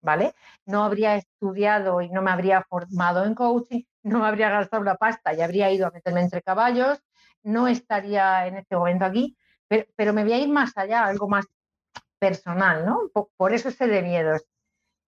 ¿Vale? 0.00 0.32
No 0.64 0.84
habría 0.84 1.16
estudiado 1.16 2.00
y 2.00 2.08
no 2.08 2.22
me 2.22 2.30
habría 2.30 2.62
formado 2.62 3.24
en 3.24 3.34
coaching, 3.34 3.82
no 4.02 4.20
me 4.20 4.28
habría 4.28 4.48
gastado 4.48 4.82
la 4.82 4.94
pasta 4.94 5.34
y 5.34 5.42
habría 5.42 5.70
ido 5.70 5.86
a 5.86 5.90
meterme 5.90 6.22
entre 6.22 6.40
caballos, 6.40 7.02
no 7.42 7.68
estaría 7.68 8.46
en 8.46 8.56
este 8.56 8.76
momento 8.76 9.04
aquí, 9.04 9.36
pero, 9.68 9.86
pero 9.96 10.12
me 10.12 10.24
voy 10.24 10.32
a 10.32 10.38
ir 10.38 10.48
más 10.48 10.76
allá, 10.76 11.04
algo 11.04 11.28
más 11.28 11.46
personal, 12.20 12.86
¿no? 12.86 13.10
Por, 13.36 13.52
eso 13.52 13.72
sé 13.72 13.88
de 13.88 14.02
miedos. 14.02 14.42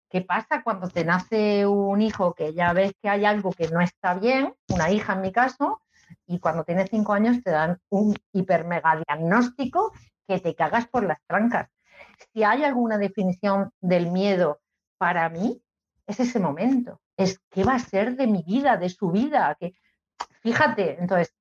¿Qué 0.09 0.21
pasa 0.21 0.63
cuando 0.63 0.89
te 0.89 1.05
nace 1.05 1.67
un 1.67 2.01
hijo 2.01 2.33
que 2.33 2.53
ya 2.53 2.73
ves 2.73 2.93
que 3.01 3.09
hay 3.09 3.25
algo 3.25 3.51
que 3.51 3.69
no 3.69 3.81
está 3.81 4.15
bien, 4.15 4.53
una 4.69 4.89
hija 4.89 5.13
en 5.13 5.21
mi 5.21 5.31
caso, 5.31 5.81
y 6.25 6.39
cuando 6.39 6.63
tienes 6.63 6.89
cinco 6.89 7.13
años 7.13 7.41
te 7.43 7.51
dan 7.51 7.79
un 7.89 8.15
hiper 8.33 8.65
mega 8.65 9.01
diagnóstico 9.05 9.93
que 10.27 10.39
te 10.39 10.55
cagas 10.55 10.87
por 10.87 11.03
las 11.03 11.19
trancas? 11.27 11.69
Si 12.33 12.43
hay 12.43 12.63
alguna 12.63 12.97
definición 12.97 13.71
del 13.79 14.11
miedo 14.11 14.61
para 14.97 15.29
mí, 15.29 15.61
es 16.07 16.19
ese 16.19 16.39
momento. 16.39 16.99
Es 17.15 17.39
qué 17.49 17.63
va 17.63 17.75
a 17.75 17.79
ser 17.79 18.15
de 18.15 18.27
mi 18.27 18.43
vida, 18.43 18.77
de 18.77 18.89
su 18.89 19.11
vida. 19.11 19.55
Que, 19.59 19.73
fíjate, 20.41 20.97
entonces, 20.99 21.33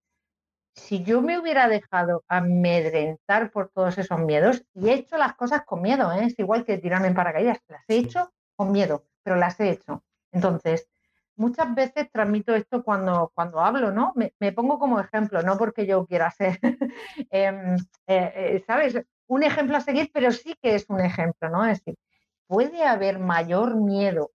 si 0.74 1.02
yo 1.02 1.22
me 1.22 1.38
hubiera 1.38 1.68
dejado 1.68 2.24
amedrentar 2.28 3.51
por 3.51 3.70
todos 3.70 3.98
esos 3.98 4.18
miedos, 4.20 4.64
y 4.74 4.88
he 4.88 4.94
hecho 4.94 5.16
las 5.18 5.34
cosas 5.34 5.64
con 5.64 5.82
miedo, 5.82 6.12
¿eh? 6.12 6.26
es 6.26 6.38
igual 6.38 6.64
que 6.64 6.78
tirarme 6.78 7.09
en 7.09 7.14
paracaídas, 7.14 7.59
las 7.68 7.84
he 7.88 7.97
hecho 7.97 8.32
con 8.56 8.72
miedo, 8.72 9.05
pero 9.22 9.36
las 9.36 9.59
he 9.60 9.70
hecho. 9.70 10.05
Entonces, 10.32 10.88
muchas 11.36 11.74
veces 11.74 12.10
transmito 12.12 12.55
esto 12.55 12.84
cuando, 12.84 13.32
cuando 13.34 13.60
hablo, 13.60 13.90
¿no? 13.90 14.12
Me, 14.14 14.52
pongo 14.52 14.78
como 14.78 15.01
ejemplo, 15.01 15.42
no 15.42 15.56
porque 15.59 15.86
yo 15.86 16.06
quiera 16.06 16.30
ser, 16.30 16.59
em, 17.30 17.76
eh, 18.06 18.32
eh, 18.36 18.64
¿sabes? 18.66 19.01
Un 19.26 19.42
ejemplo 19.42 19.76
a 19.76 19.80
seguir, 19.80 20.10
pero 20.12 20.32
sí 20.32 20.55
que 20.62 20.74
es 20.74 20.86
un 20.88 21.01
ejemplo, 21.01 21.48
¿no? 21.48 21.64
Es 21.66 21.78
decir, 21.78 21.98
puede 22.47 22.84
haber 22.84 23.18
mayor 23.18 23.76
miedo 23.76 24.32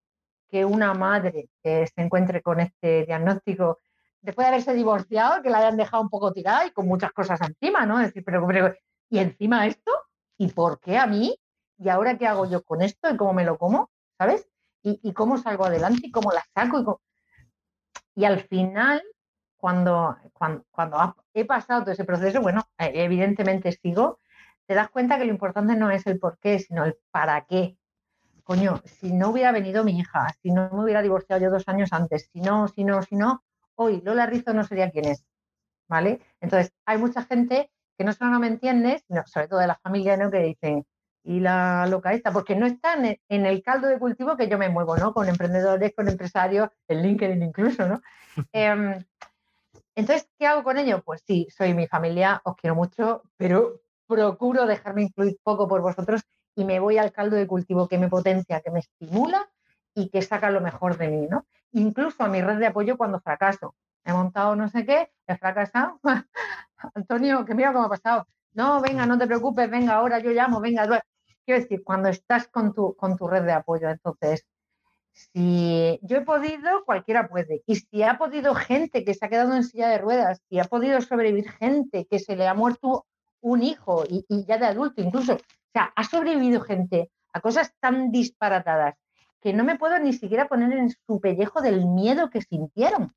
que 0.49 0.65
una 0.65 0.93
madre 0.93 1.49
que 1.63 1.87
se 1.87 2.01
encuentre 2.01 2.41
con 2.41 2.59
este 2.59 3.05
diagnóstico 3.05 3.79
después 4.25 4.45
de 4.45 4.49
haberse 4.49 4.73
divorciado, 4.73 5.41
que 5.43 5.49
la 5.51 5.59
hayan 5.59 5.77
dejado 5.77 6.01
un 6.01 6.09
poco 6.09 6.33
tirada 6.33 6.65
y 6.65 6.71
con 6.71 6.87
muchas 6.87 7.11
cosas 7.13 7.39
encima, 7.41 7.85
¿no? 7.85 7.99
Es 7.99 8.07
decir, 8.07 8.23
pero, 8.25 8.73
¿y 9.09 9.19
encima 9.19 9.67
esto? 9.67 9.91
¿Y 10.37 10.47
por 10.47 10.79
qué 10.79 10.97
a 10.97 11.05
mí? 11.05 11.37
¿Y 11.77 11.89
ahora 11.89 12.17
qué 12.17 12.25
hago 12.25 12.49
yo 12.49 12.63
con 12.63 12.81
esto? 12.81 13.09
¿Y 13.09 13.17
cómo 13.17 13.33
me 13.33 13.45
lo 13.45 13.57
como? 13.57 13.91
¿Sabes? 14.17 14.49
¿Y, 14.81 15.13
cómo 15.13 15.37
salgo 15.37 15.65
adelante? 15.65 16.01
¿Y 16.07 16.11
cómo 16.11 16.31
la 16.31 16.43
saco? 16.53 17.01
Y, 18.15 18.25
al 18.25 18.39
final, 18.41 19.01
cuando, 19.57 20.15
cuando, 20.33 20.63
cuando, 20.71 21.15
he 21.33 21.45
pasado 21.45 21.81
todo 21.81 21.91
ese 21.91 22.03
proceso, 22.03 22.41
bueno, 22.41 22.67
eh, 22.77 22.91
evidentemente 22.93 23.71
sigo, 23.71 24.19
te 24.65 24.73
das 24.73 24.89
cuenta 24.89 25.17
que 25.17 25.25
lo 25.25 25.31
importante 25.31 25.75
no 25.75 25.89
es 25.91 26.05
el 26.07 26.19
por 26.19 26.37
qué, 26.39 26.59
sino 26.59 26.85
el 26.85 26.97
para 27.11 27.45
qué. 27.45 27.77
Coño, 28.43 28.81
si 28.85 29.11
no 29.11 29.29
hubiera 29.29 29.51
venido 29.51 29.83
mi 29.83 29.97
hija, 29.97 30.27
si 30.41 30.51
no 30.51 30.69
me 30.71 30.83
hubiera 30.83 31.01
divorciado 31.01 31.41
yo 31.41 31.49
dos 31.49 31.67
años 31.67 31.91
antes, 31.91 32.29
si 32.31 32.41
no, 32.41 32.67
si 32.67 32.83
no, 32.83 33.01
si 33.01 33.15
no, 33.15 33.43
hoy 33.75 34.01
Lola 34.01 34.25
Rizo 34.25 34.53
no 34.53 34.63
sería 34.63 34.91
quien 34.91 35.05
es, 35.05 35.25
¿vale? 35.87 36.21
Entonces, 36.41 36.73
hay 36.85 36.97
mucha 36.97 37.23
gente 37.23 37.71
que 37.97 38.03
no 38.03 38.13
solo 38.13 38.31
no 38.31 38.39
me 38.39 38.47
entiende, 38.47 39.01
sino 39.07 39.23
sobre 39.25 39.47
todo 39.47 39.59
de 39.59 39.67
la 39.67 39.75
familia, 39.75 40.17
¿no? 40.17 40.29
Que 40.29 40.39
dicen, 40.39 40.85
y 41.23 41.39
la 41.39 41.87
loca 41.87 42.13
esta, 42.13 42.31
porque 42.31 42.55
no 42.55 42.65
están 42.65 43.05
en 43.05 43.45
el 43.45 43.63
caldo 43.63 43.87
de 43.87 43.97
cultivo 43.97 44.37
que 44.37 44.47
yo 44.47 44.57
me 44.57 44.69
muevo, 44.69 44.95
¿no? 44.95 45.13
Con 45.13 45.27
emprendedores, 45.27 45.93
con 45.95 46.07
empresarios, 46.07 46.69
en 46.87 47.01
LinkedIn 47.01 47.41
incluso, 47.41 47.87
¿no? 47.87 48.01
Em, 48.53 49.03
entonces, 49.95 50.27
¿qué 50.37 50.45
hago 50.45 50.63
con 50.63 50.77
ello? 50.77 51.01
Pues 51.03 51.23
sí, 51.25 51.47
soy 51.49 51.73
mi 51.73 51.87
familia, 51.87 52.41
os 52.43 52.55
quiero 52.57 52.75
mucho, 52.75 53.23
pero 53.37 53.81
procuro 54.07 54.65
dejarme 54.65 55.03
influir 55.03 55.37
poco 55.41 55.67
por 55.67 55.81
vosotros 55.81 56.21
y 56.55 56.65
me 56.65 56.79
voy 56.79 56.97
al 56.97 57.11
caldo 57.11 57.37
de 57.37 57.47
cultivo 57.47 57.87
que 57.87 57.97
me 57.97 58.09
potencia, 58.09 58.61
que 58.61 58.71
me 58.71 58.79
estimula 58.79 59.49
y 59.95 60.09
que 60.09 60.21
saca 60.21 60.51
lo 60.51 60.61
mejor 60.61 60.97
de 60.97 61.07
mí, 61.07 61.27
¿no? 61.27 61.45
Incluso 61.75 62.23
a 62.23 62.27
mi 62.27 62.41
red 62.41 62.57
de 62.57 62.67
apoyo 62.67 62.97
cuando 62.97 63.19
fracaso. 63.19 63.75
He 64.03 64.13
montado 64.13 64.55
no 64.55 64.67
sé 64.69 64.85
qué, 64.85 65.11
he 65.27 65.37
fracasado. 65.37 65.99
Antonio, 66.95 67.45
que 67.45 67.55
mira 67.55 67.73
cómo 67.73 67.85
ha 67.85 67.89
pasado. 67.89 68.27
No, 68.53 68.81
venga, 68.81 69.05
no 69.05 69.17
te 69.17 69.27
preocupes, 69.27 69.69
venga, 69.69 69.95
ahora 69.95 70.19
yo 70.19 70.31
llamo, 70.31 70.61
venga. 70.61 71.03
Quiero 71.45 71.61
decir, 71.61 71.83
cuando 71.83 72.09
estás 72.09 72.47
con 72.47 72.73
tu, 72.73 72.95
con 72.95 73.17
tu 73.17 73.27
red 73.27 73.43
de 73.43 73.51
apoyo, 73.51 73.89
entonces, 73.89 74.45
si 75.11 75.99
yo 76.03 76.17
he 76.17 76.21
podido, 76.21 76.85
cualquiera 76.85 77.27
puede. 77.27 77.63
Y 77.65 77.75
si 77.75 78.03
ha 78.03 78.17
podido 78.17 78.55
gente 78.55 79.03
que 79.03 79.13
se 79.13 79.25
ha 79.25 79.29
quedado 79.29 79.55
en 79.55 79.63
silla 79.63 79.89
de 79.89 79.97
ruedas, 79.97 80.41
si 80.49 80.59
ha 80.59 80.65
podido 80.65 81.01
sobrevivir 81.01 81.51
gente 81.51 82.07
que 82.09 82.19
se 82.19 82.35
le 82.35 82.47
ha 82.47 82.53
muerto 82.53 83.05
un 83.41 83.63
hijo 83.63 84.05
y, 84.07 84.25
y 84.29 84.45
ya 84.45 84.57
de 84.57 84.67
adulto 84.67 85.01
incluso, 85.01 85.33
o 85.33 85.71
sea, 85.73 85.91
ha 85.95 86.03
sobrevivido 86.03 86.61
gente 86.61 87.11
a 87.33 87.41
cosas 87.41 87.73
tan 87.79 88.11
disparatadas 88.11 88.95
que 89.45 89.53
no 89.53 89.63
me 89.63 89.77
puedo 89.77 89.99
ni 89.99 90.11
siquiera 90.11 90.47
poner 90.47 90.73
en 90.73 90.89
su 90.89 91.21
pellejo 91.21 91.61
del 91.61 91.85
miedo 91.85 92.31
que 92.31 92.41
sintieron. 92.41 93.13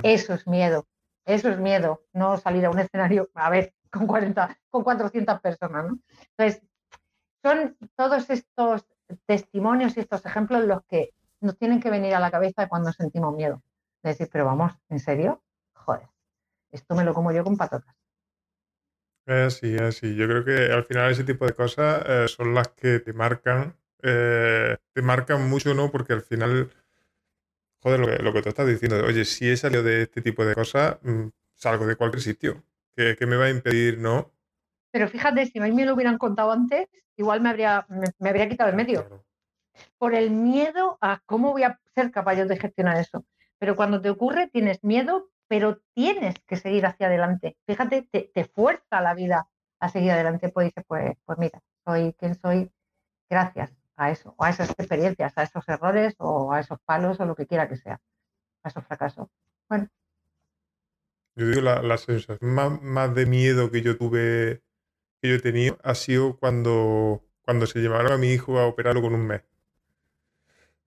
Eso 0.00 0.32
es 0.32 0.46
miedo, 0.46 0.86
eso 1.24 1.48
es 1.48 1.58
miedo, 1.58 2.04
no 2.12 2.38
salir 2.38 2.64
a 2.66 2.70
un 2.70 2.78
escenario, 2.78 3.28
a 3.34 3.50
ver, 3.50 3.74
con 3.90 4.06
40, 4.06 4.56
con 4.70 4.84
400 4.84 5.40
personas, 5.40 5.86
¿no? 5.86 5.98
Entonces, 6.38 6.62
son 7.42 7.76
todos 7.96 8.30
estos 8.30 8.86
testimonios 9.26 9.96
y 9.96 10.00
estos 10.00 10.24
ejemplos 10.24 10.66
los 10.66 10.84
que 10.84 11.10
nos 11.40 11.58
tienen 11.58 11.80
que 11.80 11.90
venir 11.90 12.14
a 12.14 12.20
la 12.20 12.30
cabeza 12.30 12.68
cuando 12.68 12.92
sentimos 12.92 13.34
miedo. 13.34 13.60
De 14.04 14.10
decir, 14.10 14.28
pero 14.30 14.44
vamos, 14.44 14.72
¿en 14.88 15.00
serio? 15.00 15.42
Joder, 15.74 16.06
esto 16.70 16.94
me 16.94 17.02
lo 17.02 17.12
como 17.12 17.32
yo 17.32 17.42
con 17.42 17.56
patatas. 17.56 17.96
Sí, 19.50 19.76
sí. 19.90 20.14
Yo 20.14 20.28
creo 20.28 20.44
que 20.44 20.72
al 20.72 20.84
final 20.84 21.10
ese 21.10 21.24
tipo 21.24 21.44
de 21.44 21.54
cosas 21.54 22.04
eh, 22.06 22.28
son 22.28 22.54
las 22.54 22.68
que 22.68 23.00
te 23.00 23.12
marcan 23.12 23.76
eh, 24.06 24.76
te 24.92 25.00
marcan 25.00 25.48
mucho, 25.48 25.72
¿no? 25.72 25.90
Porque 25.90 26.12
al 26.12 26.20
final, 26.20 26.70
joder, 27.80 28.00
lo 28.00 28.06
que, 28.06 28.22
lo 28.22 28.32
que 28.34 28.42
tú 28.42 28.50
estás 28.50 28.66
diciendo, 28.66 29.02
oye, 29.02 29.24
si 29.24 29.48
he 29.48 29.56
salido 29.56 29.82
de 29.82 30.02
este 30.02 30.20
tipo 30.20 30.44
de 30.44 30.54
cosas, 30.54 30.98
mm, 31.02 31.28
salgo 31.54 31.86
de 31.86 31.96
cualquier 31.96 32.22
sitio. 32.22 32.62
¿Qué, 32.94 33.16
me 33.26 33.36
va 33.36 33.46
a 33.46 33.50
impedir, 33.50 33.98
no? 33.98 34.30
Pero 34.92 35.08
fíjate, 35.08 35.46
si 35.46 35.58
a 35.58 35.62
mí 35.62 35.72
me 35.72 35.86
lo 35.86 35.94
hubieran 35.94 36.18
contado 36.18 36.52
antes, 36.52 36.86
igual 37.16 37.40
me 37.40 37.48
habría, 37.48 37.86
me, 37.88 38.28
habría 38.28 38.48
quitado 38.48 38.70
el 38.70 38.76
medio. 38.76 39.24
Por 39.98 40.14
el 40.14 40.30
miedo 40.30 40.98
a 41.00 41.20
cómo 41.24 41.50
voy 41.52 41.64
a 41.64 41.80
ser 41.94 42.12
capaz 42.12 42.34
yo 42.34 42.46
de 42.46 42.58
gestionar 42.58 42.98
eso. 42.98 43.24
Pero 43.58 43.74
cuando 43.74 44.00
te 44.00 44.10
ocurre, 44.10 44.48
tienes 44.48 44.84
miedo, 44.84 45.30
pero 45.48 45.80
tienes 45.94 46.36
que 46.46 46.56
seguir 46.56 46.86
hacia 46.86 47.06
adelante. 47.06 47.56
Fíjate, 47.66 48.06
te, 48.12 48.30
te 48.32 48.44
fuerza 48.44 49.00
la 49.00 49.14
vida 49.14 49.48
a 49.80 49.88
seguir 49.88 50.12
adelante. 50.12 50.50
Pues 50.50 50.66
dices, 50.66 50.84
pues, 50.86 51.16
pues 51.24 51.38
mira, 51.38 51.60
soy 51.84 52.12
quien 52.12 52.38
soy, 52.38 52.70
gracias 53.28 53.72
a 53.96 54.10
eso, 54.10 54.34
a 54.38 54.50
esas 54.50 54.70
experiencias, 54.70 55.32
a 55.36 55.42
esos 55.42 55.68
errores 55.68 56.14
o 56.18 56.52
a 56.52 56.60
esos 56.60 56.78
palos 56.84 57.20
o 57.20 57.26
lo 57.26 57.34
que 57.34 57.46
quiera 57.46 57.68
que 57.68 57.76
sea, 57.76 58.00
a 58.62 58.68
esos 58.68 58.84
fracasos. 58.84 59.28
Bueno. 59.68 59.88
Yo 61.36 61.48
digo, 61.48 61.60
la, 61.62 61.98
sensación 61.98 62.38
más, 62.82 63.14
de 63.14 63.26
miedo 63.26 63.70
que 63.70 63.82
yo 63.82 63.96
tuve, 63.96 64.62
que 65.20 65.28
yo 65.28 65.34
he 65.36 65.40
tenido, 65.40 65.78
ha 65.82 65.94
sido 65.94 66.36
cuando, 66.38 67.24
cuando 67.42 67.66
se 67.66 67.80
llevaron 67.80 68.12
a 68.12 68.18
mi 68.18 68.28
hijo 68.28 68.58
a 68.58 68.66
operarlo 68.66 69.02
con 69.02 69.14
un 69.14 69.26
mes. 69.26 69.42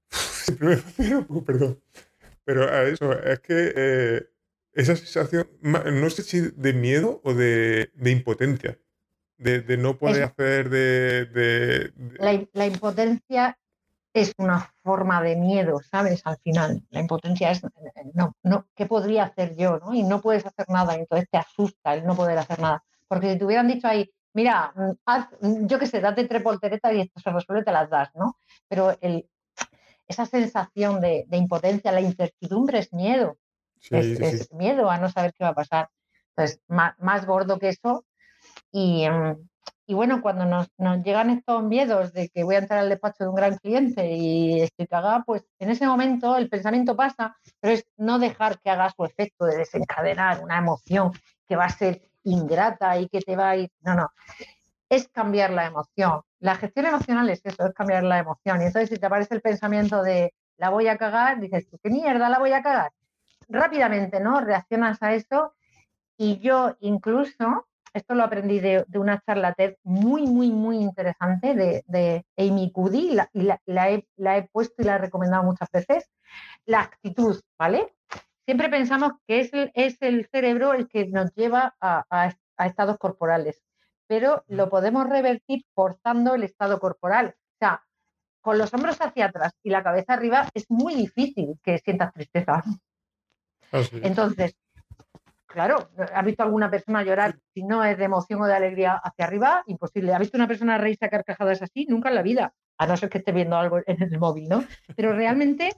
Me 0.60 0.78
perdón. 1.42 1.82
Pero 2.46 2.64
a 2.64 2.84
eso, 2.84 3.12
es 3.12 3.40
que 3.42 3.74
eh, 3.76 4.30
esa 4.72 4.96
sensación, 4.96 5.50
no 5.62 6.10
sé 6.10 6.24
si 6.24 6.40
de 6.40 6.72
miedo 6.72 7.20
o 7.26 7.34
de 7.34 7.92
impotencia 8.06 8.80
de, 9.38 9.78
no 9.78 9.98
poder 9.98 10.24
hacer 10.24 10.70
de... 10.70 11.94
La, 12.54 12.66
impotencia 12.66 13.58
es 14.14 14.34
una 14.38 14.72
forma 14.84 15.22
de 15.22 15.36
miedo, 15.36 15.80
¿sabes? 15.82 16.22
Al 16.26 16.38
final, 16.38 16.84
la 16.90 17.02
impotencia 17.02 17.52
es, 17.52 17.62
no, 18.14 18.36
no, 18.44 18.68
¿qué 18.76 18.86
podría 18.86 19.26
hacer 19.26 19.56
yo? 19.56 19.80
¿no? 19.80 19.94
Y 19.94 20.04
no 20.04 20.22
puedes 20.22 20.46
hacer 20.46 20.66
nada, 20.70 20.96
entonces 20.96 21.28
te 21.30 21.38
asusta 21.38 21.94
el 21.94 22.06
no 22.06 22.16
poder 22.16 22.38
hacer 22.38 22.60
nada. 22.60 22.84
Porque 23.08 23.32
si 23.32 23.38
te 23.38 23.46
hubieran 23.46 23.68
dicho 23.68 23.88
ahí, 23.88 24.10
mira, 24.34 24.74
haz, 25.06 25.30
yo 25.42 25.80
qué 25.80 25.86
sé, 25.86 26.00
date 26.02 26.28
tres 26.28 26.44
volteretas 26.44 26.94
y 26.94 27.02
esto 27.02 27.20
se 27.20 27.32
resuelve, 27.32 27.64
te 27.64 27.72
las 27.72 27.90
das, 27.90 28.10
¿no? 28.16 28.38
Pero 28.68 28.98
el, 29.02 29.30
esa 30.08 30.26
sensación 30.26 31.00
de, 31.00 31.28
impotencia, 31.32 31.92
la 31.92 32.02
incertidumbre 32.02 32.80
es 32.80 32.94
miedo. 32.94 33.38
es, 33.92 34.52
miedo 34.52 34.90
a 34.90 34.98
no 34.98 35.10
saber 35.10 35.34
qué 35.34 35.44
va 35.44 35.52
a 35.52 35.56
pasar. 35.56 35.90
Entonces, 36.36 36.60
más 36.68 37.26
gordo 37.26 37.60
que 37.60 37.70
eso, 37.70 38.06
Mm, 38.72 39.32
y, 39.88 39.94
bueno, 39.94 40.22
cuando 40.22 40.46
nos, 40.46 40.70
llegan 41.04 41.30
estos 41.30 41.64
miedos 41.64 42.14
de 42.14 42.30
que 42.30 42.44
voy 42.44 42.56
a 42.56 42.60
entrar 42.60 42.80
al 42.80 42.90
despacho 42.90 43.24
de 43.24 43.30
un 43.30 43.36
gran 43.36 43.58
cliente 43.58 44.12
y 44.12 44.62
estoy 44.62 44.88
cagada, 44.88 45.24
pues 45.26 45.46
en 45.60 45.70
ese 45.70 45.88
momento 45.88 46.38
el 46.38 46.50
pensamiento 46.50 46.96
pasa, 46.96 47.38
pero 47.60 47.74
es 47.74 47.86
no 47.98 48.20
dejar 48.20 48.60
que 48.60 48.70
haga 48.70 48.90
su 48.90 49.06
efecto 49.06 49.46
de 49.46 49.58
desencadenar 49.58 50.44
una 50.44 50.58
emoción 50.58 51.12
que 51.48 51.56
va 51.56 51.66
a 51.66 51.70
ser 51.70 52.02
ingrata 52.24 53.00
y 53.00 53.08
que 53.08 53.22
te 53.22 53.36
va 53.36 53.52
a 53.52 53.58
ir. 53.58 53.72
No, 53.82 53.96
no. 53.96 54.10
Es 54.90 55.08
cambiar 55.10 55.52
la 55.52 55.66
emoción 55.66 56.22
La 56.40 56.56
gestión 56.56 56.86
emocional 56.86 57.30
es 57.30 57.46
eso, 57.46 57.66
es 57.66 57.74
cambiar 57.74 58.04
la 58.04 58.20
emoción. 58.20 58.62
Y 58.62 58.66
entonces 58.66 58.90
si 58.90 58.98
te 58.98 59.06
aparece 59.06 59.36
el 59.36 59.42
pensamiento 59.42 60.04
de 60.04 60.34
la 60.58 60.70
voy 60.70 60.88
a 60.88 60.98
cagar, 60.98 61.40
dices, 61.40 61.68
¿qué 61.82 61.90
mierda 61.90 62.30
la 62.30 62.40
voy 62.40 62.52
a 62.52 62.62
cagar? 62.62 62.92
Rápidamente, 63.48 64.20
¿no? 64.20 64.42
Reaccionas 64.42 65.02
a 65.02 65.14
eso. 65.14 65.54
Y 66.18 66.40
yo 66.40 66.76
incluso, 66.80 67.68
esto 67.98 68.16
lo 68.16 68.24
aprendí 68.24 68.60
de, 68.60 68.86
una 68.96 69.22
charla 69.26 69.54
TED 69.54 69.76
muy, 69.84 70.24
muy, 70.24 70.52
muy 70.52 70.78
interesante 70.78 71.54
de, 71.56 71.84
de 71.88 72.26
Amy 72.38 72.72
Cuddy, 72.72 73.18
y 73.34 73.42
la, 73.66 73.90
he, 73.90 74.50
puesto 74.52 74.82
y 74.82 74.86
la 74.86 74.96
he 74.96 75.00
recomendado 75.00 75.44
muchas 75.44 75.70
veces, 75.72 76.10
la 76.66 76.82
actitud, 76.82 77.40
¿vale? 77.58 77.94
Siempre 78.46 78.70
pensamos 78.70 79.14
que 79.28 79.42
es 79.42 79.54
el, 79.54 79.72
es 79.74 80.02
el 80.02 80.28
cerebro 80.32 80.74
el 80.74 80.88
que 80.88 81.08
nos 81.08 81.34
lleva 81.36 81.76
a 81.82 82.34
estados 82.60 82.98
corporales 82.98 83.62
pero 84.08 84.44
lo 84.48 84.70
podemos 84.70 85.08
revertir 85.08 85.66
forzando 85.76 86.34
el 86.34 86.44
estado 86.44 86.80
corporal. 86.80 87.36
O 87.38 87.58
sea, 87.60 87.84
con 88.42 88.58
los 88.58 88.74
hombros 88.74 88.98
hacia 89.02 89.26
atrás 89.26 89.54
y 89.62 89.70
la 89.70 89.84
cabeza 89.84 90.14
arriba 90.14 90.50
es 90.54 90.66
muy 90.70 90.96
difícil 90.96 91.60
que 91.62 91.78
sientas 91.80 92.14
tristeza. 92.14 92.64
Entonces, 94.02 94.56
claro, 95.48 95.90
¿has 96.14 96.26
visto 96.26 96.44
alguna 96.44 96.70
persona 96.70 97.04
llorar 97.04 97.38
si 97.54 97.64
no 97.64 97.84
es 97.84 97.98
de 97.98 98.06
emoción 98.06 98.42
o 98.42 98.46
de 98.46 98.54
alegría 98.54 98.94
hacia 98.96 99.26
arriba? 99.26 99.64
Imposible. 99.68 100.14
¿Has 100.14 100.20
visto 100.20 100.38
una 100.38 100.48
persona 100.48 100.78
reírse 100.78 101.06
a 101.06 101.10
carcajadas 101.10 101.62
así? 101.62 101.86
Nunca 101.90 102.10
en 102.10 102.16
la 102.16 102.22
vida, 102.22 102.54
a 102.78 102.86
no 102.86 102.98
ser 102.98 103.10
que 103.10 103.20
esté 103.20 103.32
viendo 103.32 103.58
algo 103.58 103.80
en 103.86 104.04
el 104.04 104.20
móvil, 104.20 104.50
¿no? 104.50 104.64
Pero 104.96 105.14
realmente 105.14 105.72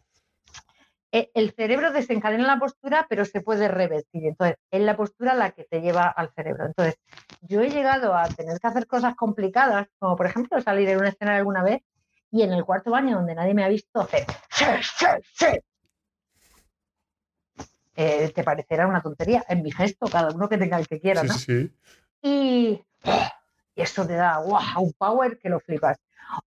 eh, 1.12 1.32
el 1.34 1.52
cerebro 1.52 1.92
desencadena 1.92 2.46
la 2.46 2.60
postura, 2.60 3.08
pero 3.10 3.26
se 3.26 3.42
puede 3.42 3.68
revertir. 3.68 4.26
Entonces, 4.26 4.58
es 4.70 4.82
la 4.82 4.98
postura 4.98 5.34
la 5.34 5.52
que 5.52 5.64
te 5.64 5.82
lleva 5.82 6.08
al 6.08 6.32
cerebro. 6.34 6.66
Entonces, 6.66 6.96
yo 7.42 7.62
he 7.62 7.70
llegado 7.70 8.16
a 8.16 8.28
tener 8.28 8.60
que 8.60 8.68
hacer 8.68 8.88
cosas 8.88 9.16
complicadas, 9.16 9.88
como 10.00 10.16
por 10.16 10.26
ejemplo 10.26 10.62
salir 10.62 10.90
en 10.90 11.00
una 11.00 11.10
escena 11.10 11.36
alguna 11.36 11.64
vez 11.64 11.82
y 12.32 12.44
en 12.44 12.54
el 12.54 12.64
cuarto 12.64 12.92
baño 12.92 13.16
donde 13.16 13.34
nadie 13.36 13.54
me 13.54 13.64
ha 13.64 13.70
visto 13.70 14.02
hacer 14.02 14.26
eh, 18.02 18.32
te 18.34 18.44
parecerá 18.44 18.88
una 18.88 19.02
tontería. 19.02 19.44
En 19.50 19.62
mi 19.62 19.72
gesto, 19.72 20.08
cada 20.08 20.34
uno 20.34 20.48
que 20.48 20.58
tenga 20.58 20.78
el 20.78 20.88
que 20.88 21.00
quiera, 21.00 21.24
¿no? 21.24 21.34
Sí, 21.34 21.72
Y, 22.22 22.82
eso 23.76 24.06
te 24.08 24.14
da 24.14 24.40
un 24.40 24.94
power 24.94 25.38
que 25.38 25.50
lo 25.50 25.60
flipas. 25.60 25.98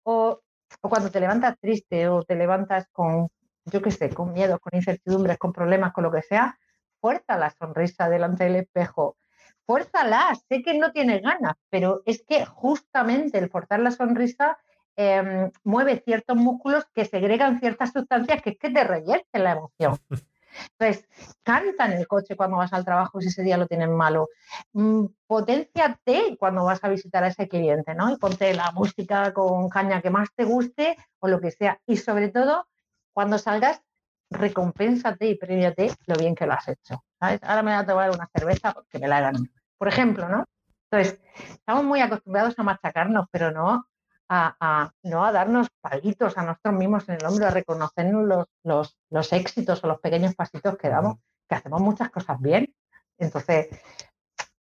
o 0.04 0.42
cuando 0.82 1.12
te 1.12 1.20
levantas 1.20 1.58
triste 1.60 2.08
o 2.08 2.24
te 2.24 2.36
levantas 2.36 2.88
con 2.92 3.30
yo 3.66 3.82
qué 3.82 3.92
sé, 3.92 4.10
con 4.10 4.34
miedos, 4.34 4.60
con 4.60 4.76
incertidumbres, 4.76 5.38
con 5.38 5.54
problemas, 5.54 5.94
con 5.94 6.04
lo 6.04 6.12
que 6.12 6.22
sea, 6.22 6.58
fuerza 7.00 7.38
la 7.38 7.50
sonrisa 7.52 8.10
delante 8.10 8.46
del 8.46 8.56
espejo. 8.58 9.18
Fuérzala, 9.66 10.34
sé 10.50 10.62
que 10.64 10.78
no 10.78 10.92
tienes 10.92 11.22
ganas, 11.22 11.56
pero 11.70 12.02
es 12.06 12.24
que 12.28 12.46
justamente 12.46 13.38
el 13.38 13.50
forzar 13.50 13.80
la 13.80 13.92
sonrisa 13.92 14.58
em, 14.96 15.52
mueve 15.64 16.02
ciertos 16.04 16.36
músculos 16.36 16.86
que 16.94 17.06
segregan 17.06 17.60
ciertas 17.60 17.92
sustancias 17.92 18.42
que 18.42 18.52
es 18.52 18.58
que 18.58 18.70
te 18.70 18.84
revierten 18.84 19.44
la 19.44 19.52
emoción. 19.52 19.98
Entonces, 20.78 21.08
canta 21.44 21.86
en 21.86 21.94
el 21.94 22.08
coche 22.08 22.36
cuando 22.36 22.58
vas 22.58 22.74
al 22.74 22.86
trabajo 22.86 23.22
si 23.22 23.28
ese 23.28 23.44
día 23.44 23.58
lo 23.58 23.68
tienes 23.68 23.90
malo. 23.90 24.30
Mm, 24.74 25.06
potenciate 25.28 26.38
cuando 26.38 26.66
vas 26.66 26.84
a 26.84 26.90
visitar 26.90 27.24
a 27.24 27.28
ese 27.28 27.48
cliente, 27.48 27.96
¿no? 27.96 28.12
Y 28.12 28.18
ponte 28.18 28.54
la 28.54 28.72
música 28.72 29.34
con 29.34 29.70
caña 29.70 30.02
que 30.02 30.10
más 30.10 30.30
te 30.36 30.46
guste 30.46 30.98
o 31.20 31.28
lo 31.28 31.40
que 31.40 31.52
sea. 31.52 31.80
Y 31.86 31.98
sobre 31.98 32.30
todo, 32.30 32.68
cuando 33.14 33.38
salgas, 33.38 33.82
recompénsate 34.30 35.28
y 35.28 35.36
premiate 35.36 35.92
lo 36.08 36.16
bien 36.16 36.36
que 36.36 36.46
lo 36.46 36.54
has 36.54 36.68
hecho. 36.68 37.04
Ahora 37.20 37.62
me 37.62 37.72
voy 37.72 37.82
a 37.82 37.86
tomar 37.86 38.12
una 38.12 38.30
cerveza 38.34 38.74
porque 38.74 39.00
me 39.00 39.08
la 39.08 39.18
hagan. 39.18 39.36
Por 39.78 39.88
ejemplo, 39.88 40.30
¿no? 40.30 40.46
Entonces, 40.90 41.20
estamos 41.50 41.84
muy 41.84 42.02
acostumbrados 42.02 42.58
a 42.58 42.64
machacarnos, 42.64 43.28
pero 43.32 43.52
no 43.52 43.86
a, 44.34 44.94
no 45.04 45.26
a 45.26 45.32
darnos 45.32 45.68
palitos 45.82 46.38
a 46.38 46.44
nosotros 46.44 46.76
mismos 46.76 47.08
en 47.10 47.16
el 47.16 47.26
hombro, 47.26 47.48
a 47.48 47.52
reconocernos 47.52 48.48
los, 48.64 48.98
los, 49.10 49.34
éxitos 49.34 49.84
o 49.84 49.88
los 49.88 50.00
pequeños 50.00 50.36
pasitos 50.36 50.78
que 50.78 50.88
damos, 50.88 51.18
que 51.50 51.56
hacemos 51.56 51.82
muchas 51.82 52.10
cosas 52.10 52.40
bien. 52.40 52.74
Entonces, 53.18 53.68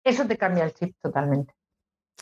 eso 0.04 0.26
te 0.26 0.38
cambia 0.38 0.64
el 0.64 0.72
chip 0.72 0.94
totalmente. 1.02 1.52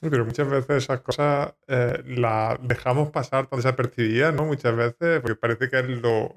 Pero 0.01 0.25
muchas 0.25 0.49
veces 0.49 0.85
esas 0.85 1.01
cosas 1.01 1.55
eh, 1.69 2.03
las 2.07 2.57
dejamos 2.63 3.11
pasar 3.11 3.47
tan 3.47 3.59
desapercibidas, 3.59 4.35
¿no? 4.35 4.47
Muchas 4.47 4.75
veces, 4.75 5.21
porque 5.21 5.37
parece 5.37 5.69
que 5.69 5.79
es 5.79 5.89
lo, 5.89 6.35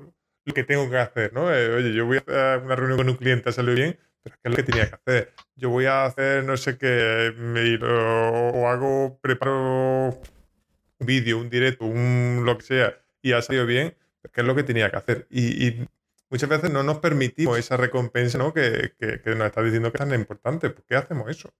que 0.53 0.63
tengo 0.63 0.89
que 0.89 0.97
hacer, 0.97 1.33
¿no? 1.33 1.53
Eh, 1.53 1.73
oye, 1.73 1.93
yo 1.93 2.05
voy 2.05 2.17
a 2.17 2.19
hacer 2.19 2.63
una 2.63 2.75
reunión 2.75 2.97
con 2.97 3.09
un 3.09 3.15
cliente, 3.15 3.51
salió 3.51 3.73
bien, 3.73 3.97
pero 4.23 4.35
es 4.35 4.41
que 4.41 4.49
es 4.49 4.51
lo 4.51 4.55
que 4.57 4.71
tenía 4.71 4.89
que 4.89 4.95
hacer. 4.95 5.33
Yo 5.55 5.69
voy 5.69 5.85
a 5.85 6.05
hacer 6.05 6.43
no 6.43 6.57
sé 6.57 6.77
qué, 6.77 7.33
me, 7.37 7.77
o, 7.83 8.67
hago, 8.67 9.19
preparo 9.21 10.21
vídeo, 10.99 11.39
un 11.39 11.49
directo, 11.49 11.85
un 11.85 12.43
lo 12.45 12.57
que 12.57 12.63
sea, 12.65 12.95
y 13.21 13.33
ha 13.33 13.41
salido 13.41 13.65
bien, 13.65 13.95
pero 14.21 14.31
que 14.31 14.41
es 14.41 14.47
lo 14.47 14.55
que 14.55 14.63
tenía 14.63 14.89
que 14.89 14.97
hacer. 14.97 15.27
Y, 15.29 15.87
muchas 16.29 16.49
veces 16.49 16.71
no 16.71 16.83
nos 16.83 16.99
permitimos 16.99 17.57
esa 17.57 17.77
recompensa, 17.77 18.37
¿no? 18.37 18.53
Que, 18.53 18.93
que, 18.99 19.21
que 19.21 19.35
nos 19.35 19.47
está 19.47 19.61
diciendo 19.63 19.91
que 19.91 19.97
es 19.97 20.09
tan 20.09 20.19
importante. 20.19 20.69
¿Por 20.69 20.83
qué 20.85 20.95
hacemos 20.95 21.29
eso? 21.29 21.53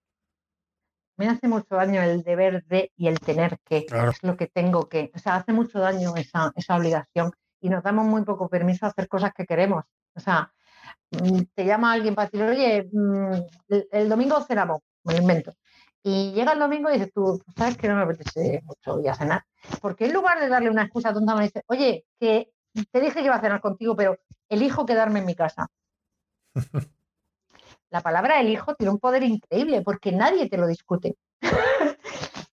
me 1.18 1.28
hace 1.28 1.48
mucho 1.48 1.76
daño 1.76 2.02
el 2.02 2.24
deber 2.24 2.64
de 2.66 2.92
y 2.96 3.08
el 3.08 3.20
tener 3.20 3.58
que, 3.66 3.88
es 3.90 4.24
lo 4.24 4.38
que 4.38 4.48
tengo 4.48 4.88
que. 4.88 5.12
O 5.16 5.20
sea, 5.20 5.36
hace 5.36 5.52
mucho 5.52 5.80
daño 5.80 6.16
esa, 6.16 6.54
esa 6.56 6.78
obligación 6.78 7.32
y 7.60 7.70
nos 7.70 7.84
damos 7.84 8.06
muy 8.06 8.24
poco 8.24 8.48
permiso 8.48 8.86
a 8.86 8.90
hacer 8.90 9.08
cosas 9.08 9.32
que 9.36 9.46
queremos. 9.46 9.84
O 10.16 10.20
sea, 10.20 10.54
mm, 11.12 11.42
te 11.56 11.66
llama 11.66 11.92
alguien 11.92 12.14
para 12.14 12.30
decir, 12.30 12.44
oye, 12.44 12.88
mm, 12.92 13.32
el, 13.92 14.10
domingo 14.10 14.42
cenamos, 14.44 14.82
me 15.04 15.16
lo 15.16 15.22
invento. 15.22 15.54
Y 16.03 16.32
llega 16.32 16.53
el 16.53 16.60
domingo 16.60 16.90
y 16.90 16.94
dices 16.94 17.11
tú, 17.14 17.41
sabes 17.57 17.78
que 17.78 17.88
no 17.88 17.95
me 17.95 18.03
apetece 18.03 18.61
mucho 18.64 18.99
ir 19.02 19.10
a 19.10 19.15
cenar. 19.15 19.44
Porque 19.82 20.06
en 20.06 20.14
lugar 20.14 20.40
de 20.40 20.48
darle 20.48 20.69
una 20.69 20.84
excusa 20.84 21.14
tonta, 21.14 21.36
me 21.36 21.44
dice, 21.44 21.64
oye, 21.68 22.06
que 22.19 22.52
te 22.91 23.02
dije 23.02 23.19
que 23.19 23.26
iba 23.26 23.36
a 23.36 23.41
cenar 23.41 23.61
contigo, 23.61 23.95
pero 23.95 24.18
elijo 24.49 24.86
quedarme 24.86 25.19
en 25.19 25.26
mi 25.26 25.36
casa. 25.36 25.68
la 27.90 28.02
palabra 28.02 28.40
elijo 28.40 28.76
tiene 28.76 28.91
un 28.91 28.99
poder 28.99 29.24
increíble 29.24 29.82
porque 29.82 30.11
nadie 30.11 30.49
te 30.49 30.57
lo 30.57 30.68
discute. 30.68 31.15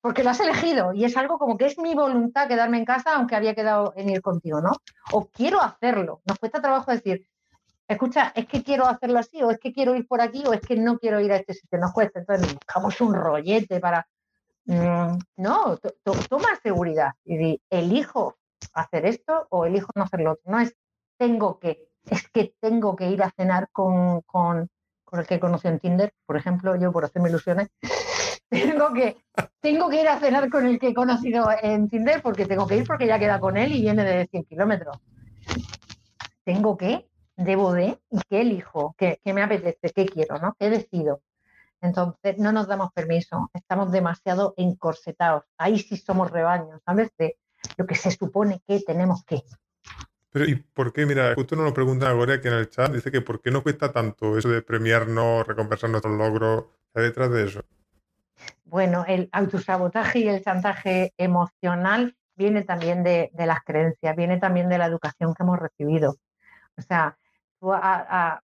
porque 0.01 0.25
lo 0.25 0.31
has 0.31 0.41
elegido 0.41 0.93
y 0.95 1.05
es 1.05 1.17
algo 1.17 1.39
como 1.39 1.59
que 1.59 1.67
es 1.67 1.79
mi 1.79 1.95
voluntad 1.95 2.49
quedarme 2.49 2.79
en 2.79 2.85
casa 2.85 3.17
aunque 3.17 3.37
había 3.37 3.55
quedado 3.55 3.93
en 3.97 4.09
ir 4.09 4.23
contigo, 4.23 4.61
¿no? 4.61 4.73
O 5.13 5.29
quiero 5.29 5.61
hacerlo. 5.61 6.23
Nos 6.25 6.39
cuesta 6.39 6.63
trabajo 6.63 6.91
decir, 6.91 7.27
escucha, 7.95 8.33
es 8.35 8.47
que 8.47 8.63
quiero 8.63 8.87
hacerlo 8.87 9.19
así, 9.19 9.43
o 9.43 9.51
es 9.51 9.59
que 9.59 9.73
quiero 9.73 9.95
ir 9.95 10.07
por 10.07 10.21
aquí, 10.21 10.43
o 10.47 10.53
es 10.53 10.61
que 10.61 10.77
no 10.77 10.99
quiero 10.99 11.21
ir 11.21 11.33
a 11.33 11.37
este 11.37 11.55
sitio. 11.55 11.79
Nos 11.79 11.93
cuesta. 11.93 12.21
Entonces 12.21 12.55
buscamos 12.55 13.01
un 13.01 13.15
rollete 13.15 13.81
para. 13.81 14.07
Mm, 14.67 15.19
no, 15.37 15.79
toma 16.29 16.49
seguridad 16.63 17.13
y 17.25 17.37
di, 17.37 17.63
elijo 17.71 18.37
hacer 18.75 19.07
esto 19.07 19.47
o 19.51 19.67
elijo 19.67 19.89
no 19.95 20.05
hacerlo 20.05 20.33
otro. 20.33 20.51
No 20.51 20.61
es 20.61 20.75
tengo 21.19 21.59
que, 21.59 21.89
es 22.09 22.29
que 22.29 22.55
tengo 22.61 22.97
que 22.97 23.11
ir 23.11 23.23
a 23.23 23.31
cenar 23.31 23.69
con, 23.73 24.23
con 24.23 24.69
el 25.13 25.27
que 25.27 25.35
he 25.35 25.41
conocido 25.41 25.73
en 25.75 25.81
Tinder, 25.81 26.15
por 26.25 26.37
ejemplo, 26.37 26.77
yo 26.77 26.93
por 26.93 27.05
hacerme 27.05 27.29
ilusiones, 27.29 27.69
tengo 28.49 28.93
que, 28.93 29.17
tengo 29.61 29.89
que 29.89 30.01
ir 30.01 30.09
a 30.09 30.21
cenar 30.21 30.49
con 30.49 30.67
el 30.67 30.79
que 30.79 30.89
he 30.89 30.95
conocido 30.95 31.49
en 31.63 31.89
Tinder 31.89 32.23
porque 32.23 32.47
tengo 32.47 32.67
que 32.67 32.77
ir 32.77 32.87
porque 32.87 33.07
ya 33.07 33.19
queda 33.19 33.41
con 33.41 33.57
él 33.57 33.73
y 33.73 33.83
viene 33.83 34.05
de 34.05 34.27
100 34.29 34.45
kilómetros. 34.45 34.99
Tengo 36.45 36.77
que, 36.77 37.10
debo 37.41 37.73
de, 37.73 37.99
y 38.11 38.21
qué 38.29 38.43
elijo, 38.43 38.95
qué, 38.99 39.19
me 39.25 39.43
apetece, 39.43 39.93
qué 39.95 40.07
quiero, 40.07 40.39
¿no? 40.39 40.55
¿Qué 40.59 40.71
decido? 40.71 41.23
Entonces, 41.81 42.39
no 42.39 42.53
nos 42.53 42.69
damos 42.69 42.93
permiso, 42.93 43.51
estamos 43.55 43.91
demasiado 43.91 44.55
encorsetados. 44.57 45.45
Ahí 45.57 45.79
sí 45.79 45.97
somos 45.97 46.31
rebaños, 46.31 46.81
¿sabes? 46.85 47.11
De 47.19 47.37
lo 47.77 47.87
que 47.87 47.95
se 47.95 48.11
supone 48.11 48.61
que 48.67 48.81
tenemos 48.81 49.25
que. 49.25 49.43
Pero 50.31 50.45
¿y 50.45 50.57
por 50.57 50.93
qué? 50.93 51.07
Mira, 51.07 51.35
justo 51.35 51.57
nos 51.57 51.65
lo 51.65 51.75
pregunta 51.75 52.11
ahora 52.11 52.35
aquí 52.35 52.49
en 52.49 52.55
el 52.55 52.69
chat, 52.69 52.93
dice 52.93 53.11
que 53.11 53.23
¿por 53.23 53.41
qué 53.41 53.51
no 53.51 53.63
cuesta 53.63 53.91
tanto 53.91 54.37
eso 54.37 54.49
de 54.49 54.63
premiarnos, 54.63 55.47
recompensar 55.47 55.91
nuestros 55.91 56.17
logros? 56.17 56.67
¿Qué 56.93 57.01
hay 57.01 57.07
detrás 57.07 57.31
de 57.31 57.47
eso? 57.47 57.65
Bueno, 58.65 59.05
el 59.09 59.29
autosabotaje 59.33 60.21
y 60.21 60.29
el 60.29 60.45
chantaje 60.45 61.13
emocional 61.17 62.15
viene 62.37 62.63
también 62.63 63.03
de, 63.03 63.31
las 63.35 63.61
creencias, 63.65 64.15
viene 64.17 64.39
también 64.39 64.69
de 64.69 64.79
la 64.79 64.87
educación 64.87 65.35
que 65.35 65.43
hemos 65.43 65.59
recibido. 65.59 66.17
O 66.77 66.83
sea, 66.83 67.19
tú 67.61 67.73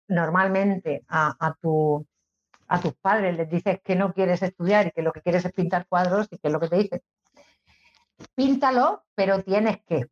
normalmente 0.08 1.04
a, 1.08 1.54
tu, 1.60 2.06
a 2.68 2.80
tus 2.80 2.94
padres 2.94 3.36
les 3.36 3.50
dices 3.50 3.80
que 3.82 3.96
no 3.96 4.12
quieres 4.12 4.42
estudiar 4.42 4.86
y 4.86 4.90
que 4.92 5.02
lo 5.02 5.12
que 5.12 5.22
quieres 5.22 5.44
es 5.44 5.52
pintar 5.52 5.86
cuadros 5.88 6.28
y 6.30 6.38
que 6.38 6.48
es 6.48 6.52
lo 6.52 6.60
que 6.60 6.68
te 6.68 6.76
dicen. 6.76 7.00
Píntalo, 8.34 9.04
pero 9.14 9.42
tienes 9.42 9.82
que 9.84 10.06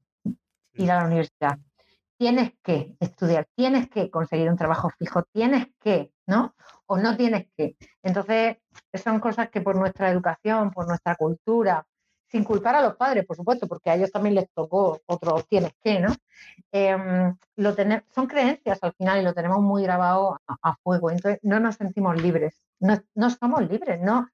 ir 0.74 0.90
a 0.90 1.00
la 1.00 1.06
universidad, 1.06 1.58
tienes 2.16 2.52
que 2.62 2.96
estudiar, 3.00 3.46
tienes 3.54 3.88
que 3.88 4.10
conseguir 4.10 4.50
un 4.50 4.56
trabajo 4.56 4.90
fijo, 4.98 5.22
tienes 5.24 5.68
que, 5.80 6.12
¿no? 6.26 6.54
O 6.86 6.96
no 6.98 7.16
tienes 7.16 7.46
que. 7.56 7.76
Entonces, 8.02 8.58
son 9.02 9.20
cosas 9.20 9.50
que 9.50 9.60
por 9.60 9.76
nuestra 9.76 10.10
educación, 10.10 10.70
por 10.70 10.88
nuestra 10.88 11.14
cultura, 11.16 11.86
sin 12.30 12.44
culpar 12.44 12.74
a 12.74 12.82
los 12.82 12.96
padres, 12.96 13.24
por 13.24 13.36
supuesto, 13.36 13.66
porque 13.66 13.90
a 13.90 13.94
ellos 13.94 14.12
también 14.12 14.34
les 14.34 14.50
tocó 14.52 15.00
otro 15.06 15.42
tienes 15.48 15.72
que, 15.82 15.98
¿no? 16.00 16.14
Em, 16.72 17.36
lo 17.56 17.74
son 18.14 18.26
creencias 18.26 18.78
al 18.82 18.92
final 18.92 19.20
y 19.20 19.24
lo 19.24 19.32
tenemos 19.34 19.60
muy 19.60 19.82
grabado 19.82 20.40
a, 20.46 20.76
fuego. 20.76 21.10
Entonces, 21.10 21.40
no 21.42 21.58
nos 21.60 21.76
sentimos 21.76 22.20
libres, 22.20 22.54
no, 22.80 22.98
no 23.14 23.30
somos 23.30 23.68
libres, 23.68 24.00
no, 24.00 24.28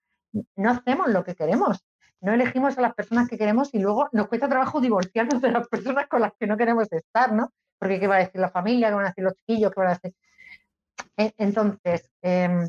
no 0.57 0.71
hacemos 0.71 1.09
lo 1.09 1.25
que 1.25 1.35
queremos. 1.35 1.85
no 2.21 2.33
elegimos 2.33 2.79
a 2.79 2.81
las 2.81 2.95
personas 2.95 3.29
que 3.29 3.37
queremos 3.37 3.75
y 3.75 3.79
luego 3.79 4.09
nos 4.13 4.29
cuesta 4.29 4.49
trabajo 4.49 4.81
divorciarnos 4.81 5.43
de 5.43 5.53
las 5.53 5.69
personas 5.69 6.07
con 6.09 6.23
las 6.23 6.33
que 6.39 6.47
no 6.47 6.57
queremos 6.57 6.91
estar, 6.91 7.33
¿no? 7.33 7.53
Porque 7.79 8.01
qué 8.01 8.07
va 8.07 8.17
a 8.17 8.21
decir 8.21 8.41
la 8.41 8.51
familia, 8.51 8.89
qué 8.89 8.95
van 8.95 9.05
a 9.05 9.09
decir 9.09 9.25
los 9.25 9.35
chiquillos, 9.35 9.71
qué 9.73 9.81
van 9.81 9.91
a 9.91 9.95
decir... 9.95 10.15
E, 11.19 11.33
entonces, 11.39 12.11
em, 12.23 12.69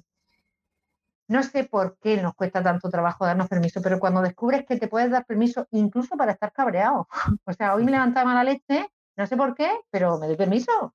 no 1.28 1.44
sé 1.44 1.64
por 1.64 1.98
qué 2.00 2.22
nos 2.22 2.36
cuesta 2.36 2.62
tanto 2.62 2.90
trabajo 2.90 3.26
darnos 3.26 3.48
permiso, 3.48 3.82
pero 3.82 4.00
cuando 4.00 4.22
descubres 4.22 4.66
que 4.66 4.78
te 4.78 4.88
puedes 4.88 5.10
dar 5.10 5.26
permiso 5.26 5.68
incluso 5.72 6.16
para 6.16 6.34
estar 6.34 6.52
cabreado, 6.52 7.08
o 7.46 7.54
sea, 7.54 7.76
hoy 7.76 7.84
me 7.84 7.92
levantaba 7.92 8.26
mala 8.26 8.44
leche, 8.44 8.88
no 9.18 9.26
sé 9.26 9.38
por 9.38 9.56
qué, 9.56 9.70
pero 9.90 10.18
me 10.18 10.28
doy 10.28 10.36
permiso. 10.36 10.94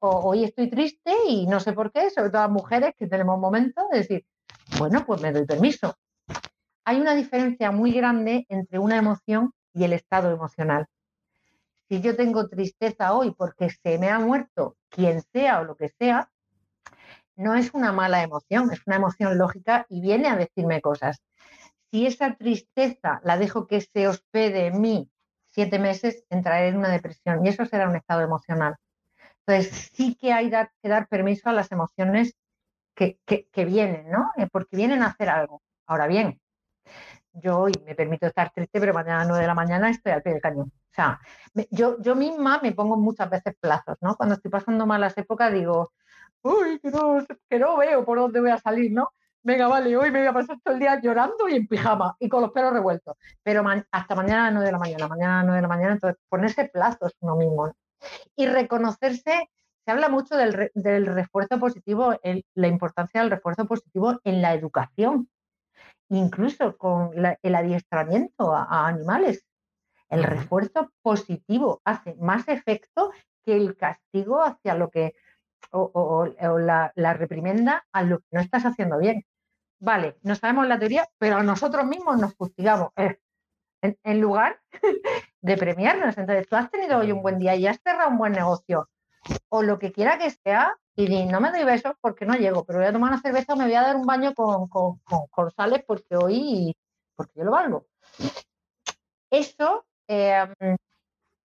O 0.00 0.08
hoy 0.28 0.44
estoy 0.44 0.68
triste 0.68 1.12
y 1.26 1.46
no 1.46 1.58
sé 1.58 1.72
por 1.72 1.90
qué, 1.90 2.10
sobre 2.10 2.30
todo 2.30 2.42
las 2.42 2.50
mujeres 2.50 2.94
que 2.96 3.06
tenemos 3.06 3.38
momentos 3.38 3.84
de 3.90 3.98
decir, 3.98 4.26
bueno, 4.78 5.04
pues 5.06 5.20
me 5.22 5.32
doy 5.32 5.46
permiso. 5.46 5.96
Hay 6.84 7.00
una 7.00 7.14
diferencia 7.14 7.70
muy 7.70 7.92
grande 7.92 8.44
entre 8.48 8.78
una 8.78 8.96
emoción 8.96 9.52
y 9.72 9.84
el 9.84 9.92
estado 9.94 10.30
emocional. 10.30 10.86
Si 11.88 12.00
yo 12.00 12.16
tengo 12.16 12.48
tristeza 12.48 13.14
hoy 13.14 13.34
porque 13.36 13.70
se 13.70 13.98
me 13.98 14.10
ha 14.10 14.18
muerto 14.18 14.76
quien 14.88 15.22
sea 15.32 15.60
o 15.60 15.64
lo 15.64 15.76
que 15.76 15.88
sea, 15.88 16.30
no 17.36 17.54
es 17.54 17.72
una 17.74 17.92
mala 17.92 18.22
emoción, 18.22 18.70
es 18.72 18.80
una 18.86 18.96
emoción 18.96 19.38
lógica 19.38 19.86
y 19.88 20.00
viene 20.00 20.28
a 20.28 20.36
decirme 20.36 20.80
cosas. 20.80 21.22
Si 21.90 22.06
esa 22.06 22.34
tristeza 22.36 23.20
la 23.24 23.36
dejo 23.36 23.66
que 23.66 23.80
se 23.80 24.08
hospede 24.08 24.66
en 24.66 24.80
mí 24.80 25.10
siete 25.50 25.78
meses, 25.78 26.24
entraré 26.30 26.68
en 26.68 26.78
una 26.78 26.88
depresión 26.88 27.44
y 27.44 27.48
eso 27.48 27.66
será 27.66 27.88
un 27.88 27.96
estado 27.96 28.22
emocional. 28.22 28.76
Entonces, 29.46 29.90
sí 29.92 30.14
que 30.14 30.32
hay 30.32 30.50
que 30.50 30.88
dar 30.88 31.08
permiso 31.08 31.50
a 31.50 31.52
las 31.52 31.70
emociones 31.72 32.34
que, 32.94 33.18
vienen, 33.66 34.10
¿no? 34.10 34.30
Eh, 34.36 34.48
porque 34.50 34.76
vienen 34.76 35.02
a 35.02 35.08
hacer 35.08 35.28
algo. 35.28 35.62
Ahora 35.86 36.06
bien, 36.06 36.40
yo 37.32 37.58
hoy 37.60 37.72
me 37.84 37.94
permito 37.94 38.26
estar 38.26 38.50
triste, 38.52 38.80
pero 38.80 38.94
mañana 38.94 39.16
a 39.16 39.18
las 39.20 39.28
9 39.28 39.42
de 39.42 39.48
la 39.48 39.54
mañana 39.54 39.90
estoy 39.90 40.12
al 40.12 40.22
pie 40.22 40.32
del 40.32 40.42
cañón. 40.42 40.72
O 40.72 40.94
sea, 40.94 41.20
yo, 41.70 42.00
yo 42.00 42.14
misma 42.14 42.60
me 42.62 42.72
pongo 42.72 42.96
muchas 42.96 43.30
veces 43.30 43.54
plazos, 43.58 43.96
¿no? 44.00 44.16
Cuando 44.16 44.34
estoy 44.34 44.50
pasando 44.50 44.86
malas 44.86 45.16
épocas 45.16 45.52
digo, 45.52 45.92
uy, 46.42 46.78
que 46.80 46.90
no, 46.90 47.24
que 47.48 47.58
no 47.58 47.76
veo 47.76 48.04
por 48.04 48.18
dónde 48.18 48.40
voy 48.40 48.50
a 48.50 48.58
salir, 48.58 48.92
¿no? 48.92 49.10
Venga, 49.44 49.66
vale, 49.66 49.96
hoy 49.96 50.10
me 50.12 50.20
voy 50.20 50.28
a 50.28 50.32
pasar 50.32 50.58
todo 50.62 50.74
el 50.74 50.80
día 50.80 51.00
llorando 51.00 51.48
y 51.48 51.56
en 51.56 51.66
pijama 51.66 52.14
y 52.20 52.28
con 52.28 52.42
los 52.42 52.52
pelos 52.52 52.72
revueltos. 52.72 53.16
Pero 53.42 53.64
hasta 53.90 54.14
mañana 54.14 54.46
a 54.46 54.50
9 54.52 54.66
de 54.66 54.72
la 54.72 54.78
mañana, 54.78 55.08
mañana 55.08 55.40
a 55.40 55.42
9 55.42 55.56
de 55.56 55.62
la 55.62 55.68
mañana, 55.68 55.92
entonces 55.94 56.20
ponerse 56.28 56.66
plazos 56.66 57.12
uno 57.20 57.36
mismo. 57.36 57.74
Y 58.36 58.46
reconocerse, 58.46 59.50
se 59.84 59.90
habla 59.90 60.08
mucho 60.08 60.36
del, 60.36 60.70
del 60.74 61.06
refuerzo 61.06 61.58
positivo, 61.58 62.14
la 62.54 62.68
importancia 62.68 63.20
del 63.20 63.30
refuerzo 63.30 63.66
positivo 63.66 64.20
en 64.22 64.42
la 64.42 64.54
educación, 64.54 65.28
incluso 66.08 66.76
con 66.76 67.10
el 67.42 67.54
adiestramiento 67.54 68.54
a, 68.54 68.86
animales. 68.86 69.44
El 70.08 70.22
refuerzo 70.22 70.92
positivo 71.02 71.80
hace 71.84 72.14
más 72.16 72.46
efecto 72.48 73.10
que 73.42 73.56
el 73.56 73.76
castigo 73.76 74.40
hacia 74.40 74.74
lo 74.74 74.90
que, 74.90 75.14
o, 75.72 76.58
la, 76.58 77.12
reprimenda 77.14 77.84
a 77.92 78.02
lo 78.02 78.18
que 78.20 78.26
no 78.32 78.40
estás 78.40 78.64
haciendo 78.64 78.98
bien. 78.98 79.24
Vale, 79.80 80.16
no 80.22 80.34
sabemos 80.36 80.68
la 80.68 80.78
teoría, 80.78 81.08
pero 81.18 81.42
nosotros 81.42 81.84
mismos 81.86 82.18
nos 82.18 82.34
fustigamos. 82.34 82.90
Eh, 82.96 83.18
en, 83.82 84.20
lugar 84.20 84.60
de 85.40 85.56
premiarnos. 85.56 86.16
Entonces, 86.16 86.48
tú 86.48 86.56
has 86.56 86.70
tenido 86.70 86.98
hoy 86.98 87.12
un 87.12 87.22
buen 87.22 87.38
día 87.38 87.56
y 87.56 87.66
has 87.66 87.80
cerrado 87.82 88.10
un 88.10 88.18
buen 88.18 88.32
negocio, 88.32 88.88
o 89.48 89.62
lo 89.62 89.78
que 89.78 89.92
quiera 89.92 90.18
que 90.18 90.30
sea, 90.30 90.76
y 90.94 91.26
no 91.26 91.40
me 91.40 91.50
doy 91.50 91.64
besos 91.64 91.94
porque 92.00 92.26
no 92.26 92.34
llego, 92.34 92.64
pero 92.64 92.78
voy 92.78 92.88
a 92.88 92.92
tomar 92.92 93.12
una 93.12 93.20
cerveza 93.20 93.54
o 93.54 93.56
me 93.56 93.64
voy 93.64 93.74
a 93.74 93.82
dar 93.82 93.96
un 93.96 94.06
baño 94.06 94.34
con, 94.34 94.68
con, 94.68 95.50
sales 95.56 95.82
porque 95.86 96.16
hoy, 96.16 96.76
porque 97.16 97.32
yo 97.36 97.44
lo 97.44 97.52
valgo. 97.52 97.86
Eso 99.30 99.86
em, 100.06 100.76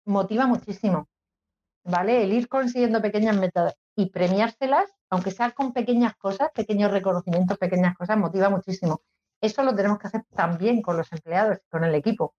motiva 0.04 0.46
muchísimo, 0.46 1.08
¿vale? 1.84 2.22
El 2.22 2.32
ir 2.32 2.48
consiguiendo 2.48 3.02
pequeñas 3.02 3.36
metas 3.36 3.74
y 3.96 4.10
premiárselas, 4.10 4.90
aunque 5.10 5.30
sea 5.30 5.50
con 5.50 5.72
pequeñas 5.72 6.16
cosas, 6.16 6.50
pequeños 6.54 6.90
reconocimientos, 6.90 7.58
pequeñas 7.58 7.96
cosas, 7.96 8.16
motiva 8.16 8.48
muchísimo. 8.48 9.02
Eso 9.40 9.62
lo 9.62 9.74
tenemos 9.74 9.98
que 9.98 10.06
hacer 10.06 10.22
también 10.34 10.82
con 10.82 10.96
los 10.96 11.12
empleados, 11.12 11.58
con 11.68 11.84
el 11.84 11.94
equipo. 11.94 12.34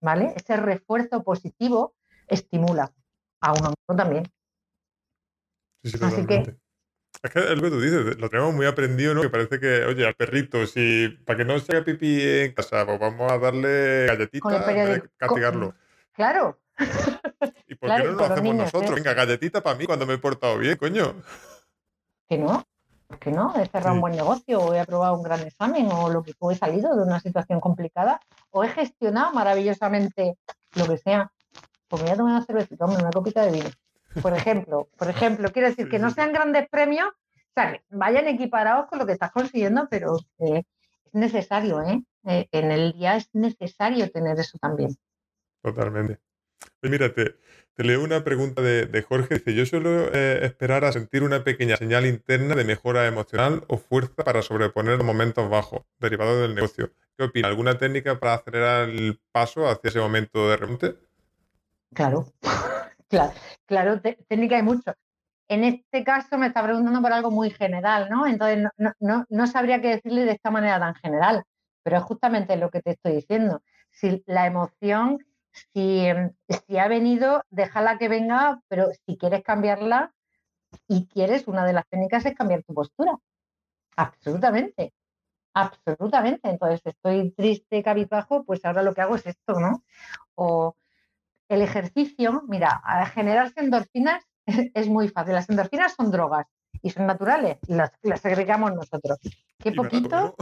¿Vale? 0.00 0.32
Ese 0.36 0.56
refuerzo 0.56 1.22
positivo 1.22 1.94
estimula 2.26 2.92
a 3.40 3.52
uno 3.52 3.70
mismo 3.70 3.96
también. 3.96 4.24
Sí, 5.84 5.90
sí, 5.90 5.98
Así 6.02 6.26
que 6.26 6.56
es 7.22 7.30
que 7.30 7.38
es 7.40 7.56
lo 7.56 7.62
que 7.62 7.70
tú 7.70 7.80
dices, 7.80 8.18
lo 8.18 8.28
tenemos 8.28 8.54
muy 8.54 8.66
aprendido, 8.66 9.14
¿no? 9.14 9.22
Que 9.22 9.30
parece 9.30 9.58
que, 9.58 9.84
oye, 9.84 10.06
al 10.06 10.14
perrito, 10.14 10.66
si 10.66 11.08
para 11.24 11.38
que 11.38 11.44
no 11.44 11.58
se 11.58 11.72
haga 11.72 11.84
pipí 11.84 12.20
en 12.22 12.52
casa, 12.52 12.84
pues 12.84 12.98
vamos 12.98 13.32
a 13.32 13.38
darle 13.38 14.06
galletitas 14.06 15.02
castigarlo. 15.16 15.74
Claro. 16.12 16.60
¿Y 17.86 17.88
por 17.88 18.02
qué 18.02 18.08
no 18.08 18.12
lo 18.12 18.24
hacemos 18.24 18.54
nosotros? 18.54 18.90
¿eh? 18.90 18.94
Venga, 18.94 19.14
galletita 19.14 19.62
para 19.62 19.78
mí 19.78 19.86
cuando 19.86 20.06
me 20.06 20.14
he 20.14 20.18
portado 20.18 20.58
bien, 20.58 20.76
coño. 20.76 21.14
Que 22.28 22.38
no, 22.38 22.64
que 23.20 23.30
no, 23.30 23.54
he 23.56 23.66
cerrado 23.66 23.94
un 23.94 24.00
buen 24.00 24.16
negocio, 24.16 24.60
o 24.60 24.74
he 24.74 24.80
aprobado 24.80 25.14
un 25.14 25.22
gran 25.22 25.40
examen, 25.40 25.88
o 25.92 26.10
lo 26.10 26.22
que 26.22 26.32
he 26.32 26.54
salido 26.54 26.96
de 26.96 27.02
una 27.02 27.20
situación 27.20 27.60
complicada, 27.60 28.20
o 28.50 28.64
he 28.64 28.68
gestionado 28.68 29.32
maravillosamente 29.32 30.36
lo 30.74 30.86
que 30.86 30.98
sea. 30.98 31.30
Pues 31.88 32.02
me 32.02 32.08
voy 32.08 32.14
a 32.14 32.16
tomar 32.16 32.32
una 32.32 32.44
cervecita, 32.44 32.84
una 32.84 33.10
copita 33.10 33.42
de 33.42 33.52
vino 33.52 33.70
por 34.22 34.34
ejemplo. 34.34 34.88
Por 34.96 35.08
ejemplo, 35.08 35.50
quiero 35.52 35.68
decir 35.68 35.88
que 35.88 35.98
no 35.98 36.10
sean 36.10 36.32
grandes 36.32 36.68
premios, 36.68 37.08
o 37.08 37.52
sea, 37.54 37.80
vayan 37.90 38.28
equiparados 38.28 38.86
con 38.86 38.98
lo 38.98 39.06
que 39.06 39.12
estás 39.12 39.30
consiguiendo, 39.30 39.88
pero 39.90 40.16
es 40.38 40.64
necesario, 41.12 41.82
¿eh? 41.82 42.02
¿eh? 42.24 42.48
En 42.52 42.70
el 42.70 42.92
día 42.92 43.16
es 43.16 43.28
necesario 43.32 44.10
tener 44.10 44.38
eso 44.38 44.58
también. 44.58 44.96
Totalmente. 45.62 46.18
Pues 46.80 46.90
mira, 46.90 47.12
te, 47.12 47.36
leo 47.76 48.02
una 48.02 48.24
pregunta 48.24 48.62
de, 48.62 49.02
Jorge. 49.02 49.36
Dice, 49.36 49.54
yo 49.54 49.66
suelo 49.66 50.12
eh, 50.12 50.44
esperar 50.44 50.84
a 50.84 50.92
sentir 50.92 51.22
una 51.22 51.44
pequeña 51.44 51.76
señal 51.76 52.06
interna 52.06 52.54
de 52.54 52.64
mejora 52.64 53.06
emocional 53.06 53.64
o 53.68 53.78
fuerza 53.78 54.24
para 54.24 54.42
sobreponer 54.42 54.98
los 54.98 55.06
momentos 55.06 55.48
bajos 55.50 55.82
derivados 55.98 56.40
del 56.40 56.54
negocio. 56.54 56.92
¿Qué 57.16 57.24
opina? 57.24 57.48
¿Alguna 57.48 57.78
técnica 57.78 58.18
para 58.18 58.34
acelerar 58.34 58.88
el 58.88 59.20
paso 59.32 59.68
hacia 59.68 59.88
ese 59.88 60.00
momento 60.00 60.50
de 60.50 60.56
remonte? 60.56 60.96
Claro. 61.94 62.26
Claro, 63.08 63.32
claro 63.66 64.00
técnica 64.00 64.56
hay 64.56 64.62
mucho. 64.62 64.92
En 65.48 65.62
este 65.62 66.02
caso 66.02 66.38
me 66.38 66.48
está 66.48 66.62
preguntando 66.62 67.00
por 67.00 67.12
algo 67.12 67.30
muy 67.30 67.50
general, 67.50 68.08
¿no? 68.10 68.26
Entonces 68.26 68.68
no, 68.98 69.46
sabría 69.46 69.80
qué 69.80 69.88
decirle 69.90 70.24
de 70.24 70.32
esta 70.32 70.50
manera 70.50 70.80
tan 70.80 70.94
general, 70.96 71.44
pero 71.84 71.98
es 71.98 72.02
justamente 72.02 72.56
lo 72.56 72.68
que 72.70 72.82
te 72.82 72.92
estoy 72.92 73.14
diciendo. 73.14 73.62
Si 73.92 74.24
la 74.26 74.46
emoción, 74.46 75.18
si, 75.72 76.06
si 76.66 76.78
ha 76.78 76.88
venido, 76.88 77.44
déjala 77.50 77.98
que 77.98 78.08
venga, 78.08 78.60
pero 78.68 78.88
si 79.06 79.16
quieres 79.16 79.42
cambiarla 79.42 80.14
y 80.88 81.06
quieres, 81.06 81.48
una 81.48 81.64
de 81.64 81.72
las 81.72 81.86
técnicas 81.88 82.26
es 82.26 82.34
cambiar 82.34 82.62
tu 82.62 82.74
postura. 82.74 83.16
Absolutamente. 83.96 84.92
Absolutamente. 85.54 86.50
Entonces, 86.50 86.82
estoy 86.84 87.30
triste, 87.32 87.82
cabizbajo, 87.82 88.44
pues 88.44 88.64
ahora 88.64 88.82
lo 88.82 88.94
que 88.94 89.00
hago 89.00 89.16
es 89.16 89.26
esto, 89.26 89.58
¿no? 89.58 89.82
O 90.34 90.76
el 91.48 91.62
ejercicio, 91.62 92.42
mira, 92.46 92.82
generarse 93.14 93.60
endorfinas 93.60 94.24
es 94.74 94.88
muy 94.88 95.08
fácil. 95.08 95.34
Las 95.34 95.48
endorfinas 95.48 95.94
son 95.94 96.10
drogas 96.10 96.46
y 96.82 96.90
son 96.90 97.06
naturales 97.06 97.58
y 97.66 97.74
las, 97.74 97.92
las 98.02 98.24
agregamos 98.24 98.74
nosotros. 98.74 99.18
Qué 99.58 99.72
poquito, 99.72 100.34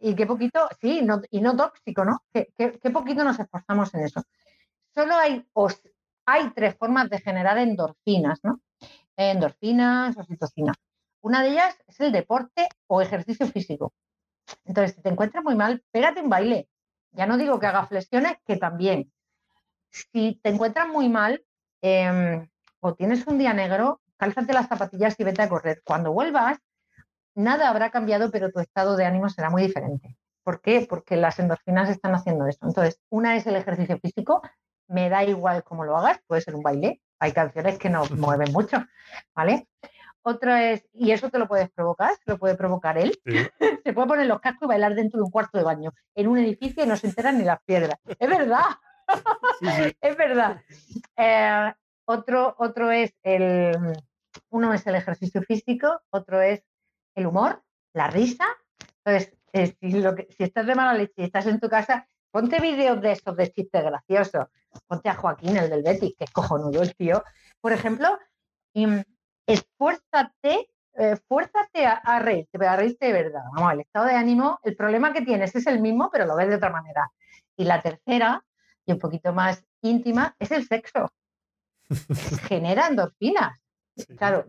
y 0.00 0.14
qué 0.14 0.26
poquito, 0.26 0.68
sí, 0.80 1.06
y 1.30 1.40
no 1.40 1.56
tóxico, 1.56 2.04
¿no? 2.04 2.22
Qué, 2.32 2.90
poquito 2.92 3.22
nos 3.22 3.38
esforzamos 3.38 3.94
en 3.94 4.04
eso. 4.04 4.22
Solo 4.94 5.14
hay, 5.14 5.46
hay 6.24 6.50
tres 6.50 6.76
formas 6.76 7.10
de 7.10 7.20
generar 7.20 7.58
endorfinas, 7.58 8.40
¿no? 8.42 8.60
Endorfinas, 9.16 10.16
oxitocina. 10.16 10.74
Una 11.20 11.42
de 11.42 11.50
ellas 11.50 11.76
es 11.86 12.00
el 12.00 12.12
deporte 12.12 12.68
o 12.86 13.02
ejercicio 13.02 13.46
físico. 13.46 13.92
Entonces, 14.64 14.96
si 14.96 15.02
te 15.02 15.08
encuentras 15.08 15.44
muy 15.44 15.54
mal, 15.54 15.82
pégate 15.90 16.20
un 16.20 16.30
baile. 16.30 16.68
Ya 17.12 17.26
no 17.26 17.36
digo 17.36 17.58
que 17.58 17.66
hagas 17.66 17.88
flexiones, 17.88 18.36
que 18.46 18.56
también, 18.56 19.12
si 19.90 20.38
te 20.42 20.50
encuentras 20.50 20.88
muy 20.88 21.08
mal 21.08 21.44
em, 21.82 22.48
o 22.80 22.94
tienes 22.94 23.26
un 23.26 23.38
día 23.38 23.54
negro, 23.54 24.00
cálzate 24.16 24.52
las 24.52 24.68
zapatillas 24.68 25.14
y 25.18 25.24
vete 25.24 25.42
a 25.42 25.48
correr. 25.48 25.82
Cuando 25.84 26.12
vuelvas, 26.12 26.58
nada 27.34 27.68
habrá 27.68 27.90
cambiado, 27.90 28.30
pero 28.30 28.50
tu 28.50 28.60
estado 28.60 28.96
de 28.96 29.04
ánimo 29.04 29.28
será 29.28 29.50
muy 29.50 29.62
diferente. 29.62 30.16
¿Por 30.42 30.60
qué? 30.60 30.86
Porque 30.88 31.16
las 31.16 31.38
endorfinas 31.38 31.90
están 31.90 32.14
haciendo 32.14 32.46
eso. 32.46 32.60
Entonces, 32.62 33.00
una 33.10 33.36
es 33.36 33.46
el 33.46 33.56
ejercicio 33.56 33.98
físico, 33.98 34.42
me 34.88 35.08
da 35.08 35.24
igual 35.24 35.64
cómo 35.64 35.84
lo 35.84 35.96
hagas, 35.96 36.20
puede 36.26 36.42
ser 36.42 36.54
un 36.54 36.62
baile, 36.62 37.00
hay 37.18 37.32
canciones 37.32 37.78
que 37.78 37.90
nos 37.90 38.10
mueven 38.12 38.52
mucho, 38.52 38.84
¿vale? 39.34 39.68
Otra 40.22 40.70
es, 40.70 40.84
y 40.92 41.12
eso 41.12 41.30
te 41.30 41.38
lo 41.38 41.46
puedes 41.46 41.70
provocar, 41.70 42.14
se 42.16 42.30
lo 42.30 42.38
puede 42.38 42.56
provocar 42.56 42.98
él. 42.98 43.18
se 43.84 43.92
puede 43.92 44.08
poner 44.08 44.26
los 44.26 44.40
cascos 44.40 44.66
y 44.66 44.68
bailar 44.68 44.94
dentro 44.94 45.18
de 45.18 45.24
un 45.24 45.30
cuarto 45.30 45.58
de 45.58 45.64
baño, 45.64 45.92
en 46.14 46.28
un 46.28 46.38
edificio 46.38 46.82
y 46.82 46.86
no 46.86 46.96
se 46.96 47.06
enteran 47.06 47.38
ni 47.38 47.44
las 47.44 47.60
piedras. 47.62 47.98
Es 48.18 48.28
verdad. 48.28 48.64
es 50.00 50.16
verdad. 50.16 50.60
Eh, 51.16 51.72
otro, 52.06 52.54
otro 52.58 52.90
es 52.90 53.12
el, 53.22 53.76
uno 54.50 54.72
es 54.72 54.86
el 54.86 54.94
ejercicio 54.94 55.42
físico, 55.42 56.00
otro 56.10 56.40
es 56.40 56.64
el 57.14 57.26
humor, 57.26 57.62
la 57.92 58.08
risa. 58.08 58.46
Entonces, 59.04 59.36
eh, 59.52 59.74
si, 59.80 60.44
estás 60.44 60.66
de 60.66 60.74
mala 60.74 60.94
leche 60.94 61.14
y 61.16 61.24
estás 61.24 61.46
en 61.46 61.60
tu 61.60 61.68
casa, 61.68 62.08
ponte 62.30 62.60
vídeos 62.60 63.00
de 63.00 63.12
esos 63.12 63.36
de 63.36 63.50
chistes 63.50 63.84
graciosos. 63.84 64.46
Ponte 64.86 65.08
a 65.08 65.14
Joaquín, 65.14 65.56
el 65.56 65.70
del 65.70 65.82
Betis, 65.82 66.14
que 66.16 66.24
es 66.24 66.30
cojonudo 66.30 66.82
el 66.82 66.94
tío. 66.94 67.22
Por 67.60 67.72
ejemplo, 67.72 68.18
esfuérzate, 69.46 70.70
eh, 70.94 71.16
fuérzate 71.28 71.86
a, 71.86 72.18
reírte, 72.18 72.64
a 72.66 72.76
reírte 72.76 73.06
de 73.06 73.12
verdad. 73.12 73.42
Vamos, 73.54 73.72
el 73.72 73.80
estado 73.80 74.06
de 74.06 74.14
ánimo, 74.14 74.60
el 74.62 74.76
problema 74.76 75.12
que 75.12 75.22
tienes 75.22 75.54
es 75.54 75.66
el 75.66 75.80
mismo, 75.80 76.10
pero 76.12 76.26
lo 76.26 76.36
ves 76.36 76.48
de 76.48 76.56
otra 76.56 76.70
manera. 76.70 77.10
Y 77.56 77.64
la 77.64 77.80
tercera, 77.80 78.44
y 78.84 78.92
un 78.92 78.98
poquito 78.98 79.32
más 79.32 79.64
íntima, 79.80 80.36
es 80.38 80.50
el 80.50 80.66
sexo. 80.66 81.10
Genera 82.48 82.88
endorfinas. 82.88 83.58
Claro, 84.18 84.46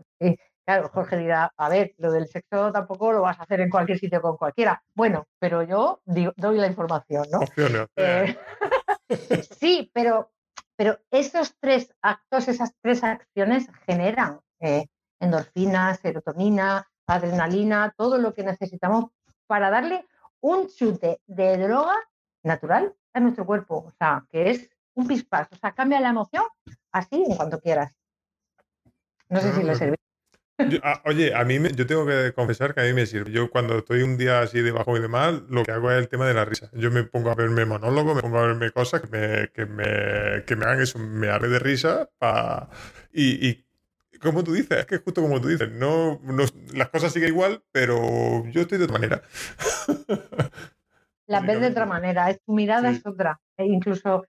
claro, 0.64 0.90
Jorge 0.90 1.16
dirá, 1.16 1.52
a 1.56 1.68
ver, 1.68 1.94
lo 1.96 2.12
del 2.12 2.28
sexo 2.28 2.70
tampoco 2.70 3.12
lo 3.12 3.22
vas 3.22 3.40
a 3.40 3.44
hacer 3.44 3.60
en 3.60 3.70
cualquier 3.70 3.98
sitio 3.98 4.20
con 4.20 4.36
cualquiera. 4.36 4.82
Bueno, 4.94 5.26
pero 5.38 5.62
yo 5.62 6.02
doy 6.04 6.58
la 6.58 6.66
información, 6.66 7.26
¿no? 7.30 7.40
Eh, 7.96 8.36
sí, 9.58 9.90
pero, 9.94 10.30
pero 10.76 10.98
esos 11.10 11.54
tres 11.58 11.94
actos, 12.02 12.48
esas 12.48 12.74
tres 12.82 13.02
acciones 13.02 13.68
generan 13.86 14.40
eh, 14.60 14.86
endorfinas, 15.20 16.00
serotonina, 16.00 16.86
adrenalina, 17.06 17.94
todo 17.96 18.18
lo 18.18 18.34
que 18.34 18.44
necesitamos 18.44 19.06
para 19.46 19.70
darle 19.70 20.06
un 20.40 20.68
chute 20.68 21.20
de 21.26 21.56
droga 21.56 21.96
natural 22.42 22.94
a 23.14 23.20
nuestro 23.20 23.46
cuerpo. 23.46 23.76
O 23.88 23.92
sea, 23.98 24.26
que 24.30 24.50
es 24.50 24.70
un 24.98 25.06
pispás. 25.06 25.48
O 25.52 25.56
sea, 25.56 25.72
cambia 25.72 26.00
la 26.00 26.10
emoción 26.10 26.44
así 26.92 27.24
en 27.26 27.36
cuanto 27.36 27.60
quieras. 27.60 27.94
No 29.28 29.40
sé 29.40 29.52
si 29.52 29.62
le 29.62 29.74
sirve. 29.74 29.96
Ah, 30.82 31.00
oye, 31.04 31.32
a 31.36 31.44
mí 31.44 31.56
yo 31.76 31.86
tengo 31.86 32.04
que 32.04 32.32
confesar 32.34 32.74
que 32.74 32.80
a 32.80 32.84
mí 32.84 32.92
me 32.92 33.06
sirve. 33.06 33.30
Yo 33.30 33.48
cuando 33.48 33.78
estoy 33.78 34.02
un 34.02 34.18
día 34.18 34.40
así 34.40 34.60
de 34.60 34.72
bajo 34.72 34.96
y 34.96 35.00
de 35.00 35.06
mal, 35.06 35.46
lo 35.48 35.62
que 35.62 35.70
hago 35.70 35.92
es 35.92 35.98
el 35.98 36.08
tema 36.08 36.26
de 36.26 36.34
la 36.34 36.44
risa. 36.44 36.68
Yo 36.72 36.90
me 36.90 37.04
pongo 37.04 37.30
a 37.30 37.36
verme 37.36 37.64
monólogo, 37.64 38.12
me 38.14 38.22
pongo 38.22 38.38
a 38.38 38.46
verme 38.48 38.72
cosas 38.72 39.02
que 39.02 39.06
me, 39.06 39.48
que 39.52 39.66
me, 39.66 40.44
que 40.44 40.56
me 40.56 40.64
hagan 40.64 40.80
eso, 40.80 40.98
me 40.98 41.28
haré 41.28 41.48
de 41.48 41.60
risa. 41.60 42.10
Y, 43.12 43.48
y, 43.48 43.64
como 44.20 44.42
tú 44.42 44.52
dices, 44.52 44.78
es 44.78 44.86
que 44.86 44.96
es 44.96 45.02
justo 45.02 45.22
como 45.22 45.40
tú 45.40 45.46
dices, 45.46 45.70
no, 45.70 46.20
las 46.74 46.88
cosas 46.88 47.12
siguen 47.12 47.28
igual, 47.28 47.62
pero 47.70 48.44
yo 48.46 48.62
estoy 48.62 48.78
de 48.78 48.84
otra 48.84 48.98
manera. 48.98 49.22
Las 51.28 51.42
ves 51.46 51.60
de 51.60 51.68
otra 51.68 51.86
manera, 51.86 52.30
es, 52.30 52.40
tu 52.42 52.52
mirada 52.52 52.90
es 52.90 53.06
otra. 53.06 53.40
E 53.56 53.64
incluso 53.64 54.26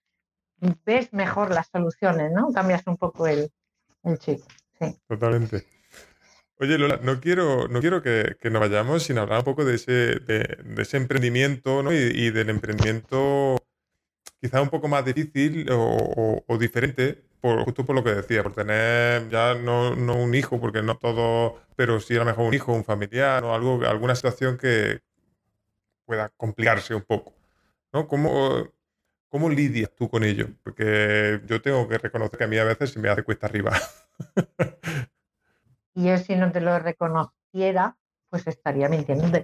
ves 0.86 1.14
mejor 1.14 1.52
las 1.52 1.68
soluciones, 1.68 2.32
¿no? 2.32 2.52
Cambias 2.54 2.86
un 2.88 2.98
poco 2.98 3.28
el, 3.28 3.52
el 4.04 4.20
chip. 4.20 4.40
Sí. 4.80 4.98
Totalmente. 5.08 5.66
Oye, 6.62 6.78
Lola, 6.78 7.00
no 7.02 7.22
quiero, 7.22 7.70
no 7.70 7.80
quiero 7.80 8.02
que, 8.02 8.36
nos 8.52 8.60
vayamos 8.60 9.04
sin 9.04 9.18
hablar 9.18 9.40
un 9.40 9.46
poco 9.46 9.64
de 9.64 9.76
ese, 9.76 10.20
de, 10.20 10.58
ese 10.78 10.98
emprendimiento 10.98 11.82
¿no? 11.82 11.94
y, 11.94 12.32
del 12.32 12.50
emprendimiento 12.50 13.56
quizá 14.42 14.62
un 14.62 14.70
poco 14.70 14.90
más 14.90 15.06
difícil 15.06 15.68
o, 15.72 16.58
diferente, 16.60 17.24
por, 17.40 17.64
justo 17.64 17.86
por 17.86 17.96
lo 17.96 18.04
que 18.04 18.14
decía, 18.14 18.44
por 18.44 18.54
tener 18.54 19.30
ya 19.30 19.56
no, 19.56 19.92
un 19.92 20.36
hijo, 20.36 20.60
porque 20.60 20.82
no 20.82 20.98
todo, 20.98 21.62
pero 21.78 22.02
sí 22.02 22.16
a 22.16 22.20
lo 22.20 22.26
mejor 22.26 22.46
un 22.48 22.54
hijo, 22.54 22.74
un 22.74 22.84
familiar 22.84 23.42
o 23.46 23.54
algo, 23.54 23.82
alguna 23.86 24.16
situación 24.16 24.58
que 24.58 25.00
pueda 26.06 26.28
complicarse 26.36 26.94
un 26.94 27.04
poco. 27.04 27.34
¿no? 27.94 28.06
¿Cómo, 28.06 28.68
¿Cómo 29.30 29.50
lidias 29.50 29.92
tú 29.96 30.10
con 30.10 30.24
ello? 30.24 30.48
Porque 30.64 31.42
yo 31.46 31.62
tengo 31.62 31.88
que 31.88 32.00
reconocer 32.00 32.38
que 32.38 32.44
a 32.44 32.48
mí 32.48 32.58
a 32.58 32.64
veces 32.64 32.92
se 32.92 33.00
me 33.00 33.10
hace 33.10 33.24
cuesta 33.24 33.48
arriba. 33.48 33.72
Y 35.96 36.06
yo 36.06 36.18
si 36.18 36.36
no 36.36 36.50
te 36.52 36.62
lo 36.62 36.80
reconociera, 36.80 37.98
pues 38.30 38.48
estaría 38.48 38.88
mintiendo. 38.88 39.38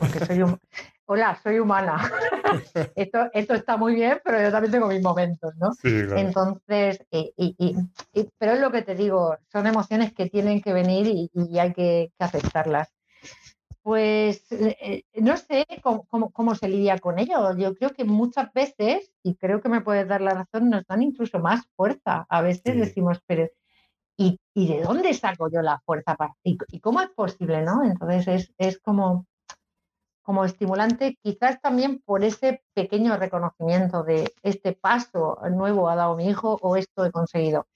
Porque 0.00 0.24
soy 0.24 0.42
un... 0.42 0.58
Hola, 1.06 1.38
soy 1.42 1.58
humana. 1.58 2.10
esto, 2.96 3.30
esto 3.32 3.54
está 3.54 3.76
muy 3.76 3.94
bien, 3.94 4.20
pero 4.24 4.40
yo 4.40 4.50
también 4.50 4.72
tengo 4.72 4.86
mis 4.86 5.02
momentos, 5.02 5.54
¿no? 5.56 5.70
Entonces, 5.82 7.04
y, 7.10 7.76
pero 8.38 8.52
es 8.52 8.60
lo 8.60 8.72
que 8.72 8.82
te 8.82 8.94
digo, 8.94 9.36
son 9.52 9.66
emociones 9.66 10.12
que 10.12 10.28
tienen 10.28 10.60
que 10.60 10.72
venir 10.72 11.06
y, 11.06 11.58
hay 11.58 11.72
que, 11.72 12.12
aceptarlas. 12.18 12.92
Pues 13.82 14.44
eh, 14.52 15.04
no 15.14 15.36
sé 15.36 15.66
cómo, 15.82 16.54
se 16.54 16.68
lidia 16.68 16.98
con 16.98 17.18
ello. 17.18 17.56
Yo 17.56 17.74
creo 17.74 17.90
que 17.90 18.04
muchas 18.04 18.52
veces, 18.52 19.12
y 19.22 19.34
creo 19.34 19.60
que 19.60 19.68
me 19.68 19.80
puedes 19.80 20.06
dar 20.06 20.20
la 20.20 20.34
razón, 20.34 20.70
nos 20.70 20.86
dan 20.86 21.02
incluso 21.02 21.40
más 21.40 21.66
fuerza. 21.76 22.26
A 22.28 22.42
veces 22.42 22.76
decimos, 22.76 23.18
pero 23.26 23.48
¿Y, 24.16 24.38
de 24.54 24.82
dónde 24.82 25.14
saco 25.14 25.48
yo 25.50 25.62
la 25.62 25.80
fuerza 25.80 26.14
para 26.16 26.36
y, 26.44 26.58
y 26.70 26.80
cómo 26.80 27.00
es 27.00 27.08
posible, 27.10 27.62
¿no? 27.62 27.82
Entonces 27.84 28.52
es, 28.58 28.78
como, 28.78 29.26
como 30.22 30.44
estimulante, 30.44 31.18
quizás 31.22 31.60
también 31.60 32.00
por 32.04 32.22
ese 32.22 32.62
pequeño 32.74 33.16
reconocimiento 33.16 34.02
de 34.02 34.32
este 34.42 34.72
paso 34.72 35.38
nuevo 35.50 35.88
ha 35.88 35.96
dado 35.96 36.16
mi 36.16 36.28
hijo 36.28 36.58
o 36.60 36.76
esto 36.76 37.04
he 37.04 37.10
conseguido. 37.10 37.66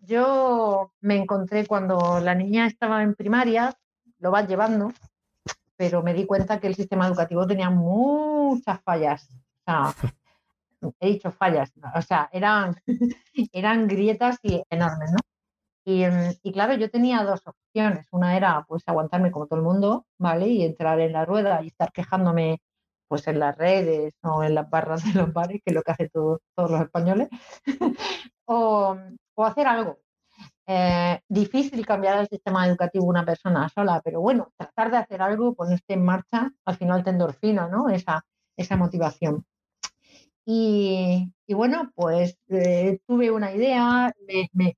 Yo 0.00 0.92
me 1.00 1.16
encontré 1.16 1.66
cuando 1.66 2.20
la 2.20 2.34
niña 2.34 2.66
estaba 2.66 3.02
en 3.02 3.14
primaria, 3.14 3.76
lo 4.18 4.30
vas 4.30 4.46
llevando, 4.48 4.92
pero 5.76 6.02
me 6.02 6.14
di 6.14 6.26
cuenta 6.26 6.60
que 6.60 6.66
el 6.68 6.74
sistema 6.74 7.06
educativo 7.06 7.46
tenía 7.46 7.70
muchas 7.70 8.80
fallas. 8.82 9.28
O 9.30 9.64
sea, 9.64 9.94
he 11.00 11.08
dicho 11.08 11.30
fallas, 11.32 11.72
o 11.94 12.02
sea, 12.02 12.28
eran, 12.32 12.76
eran 13.52 13.88
grietas 13.88 14.38
y 14.42 14.62
enormes, 14.70 15.12
¿no? 15.12 15.18
Mm, 15.86 16.30
y, 16.42 16.52
claro, 16.52 16.74
yo 16.74 16.90
tenía 16.90 17.22
dos 17.24 17.42
opciones. 17.46 18.06
Una 18.12 18.36
era 18.36 18.64
pues 18.66 18.82
aguantarme 18.86 19.30
como 19.30 19.46
todo 19.46 19.58
el 19.58 19.64
mundo, 19.64 20.06
¿vale? 20.18 20.48
Y 20.48 20.64
entrar 20.64 21.00
en 21.00 21.12
la 21.12 21.24
rueda 21.24 21.62
y 21.62 21.68
estar 21.68 21.92
quejándome 21.92 22.60
pues 23.08 23.26
en 23.28 23.38
las 23.38 23.56
redes 23.56 24.14
o 24.22 24.42
en 24.42 24.54
las 24.54 24.68
barras 24.70 25.04
de 25.04 25.12
los 25.20 25.32
bares, 25.32 25.60
que 25.64 25.70
es 25.70 25.74
lo 25.74 25.82
que 25.82 25.92
hacen 25.92 26.10
todos 26.12 26.40
los 26.56 26.80
españoles, 26.80 27.28
o, 28.46 28.96
hacer 29.38 29.66
algo. 29.66 29.98
Eh, 30.66 31.20
difícil 31.28 31.84
cambiar 31.84 32.20
el 32.20 32.28
sistema 32.28 32.66
educativo 32.66 33.04
una 33.04 33.24
persona 33.24 33.68
sola, 33.68 34.00
pero 34.02 34.20
bueno, 34.20 34.52
tratar 34.56 34.90
de 34.90 34.96
hacer 34.96 35.20
algo, 35.22 35.54
ponerse 35.54 35.92
en 35.92 36.04
marcha, 36.04 36.50
al 36.64 36.76
final 36.76 37.04
te 37.04 37.10
endorfina, 37.10 37.68
¿no? 37.68 37.88
Esa, 37.90 38.24
esa 38.56 38.76
motivación. 38.76 39.44
Y, 40.46 41.32
bueno, 41.48 41.90
pues 41.94 42.36
eh, 42.48 42.98
tuve 43.06 43.30
una 43.30 43.52
idea, 43.52 44.12
me, 44.52 44.74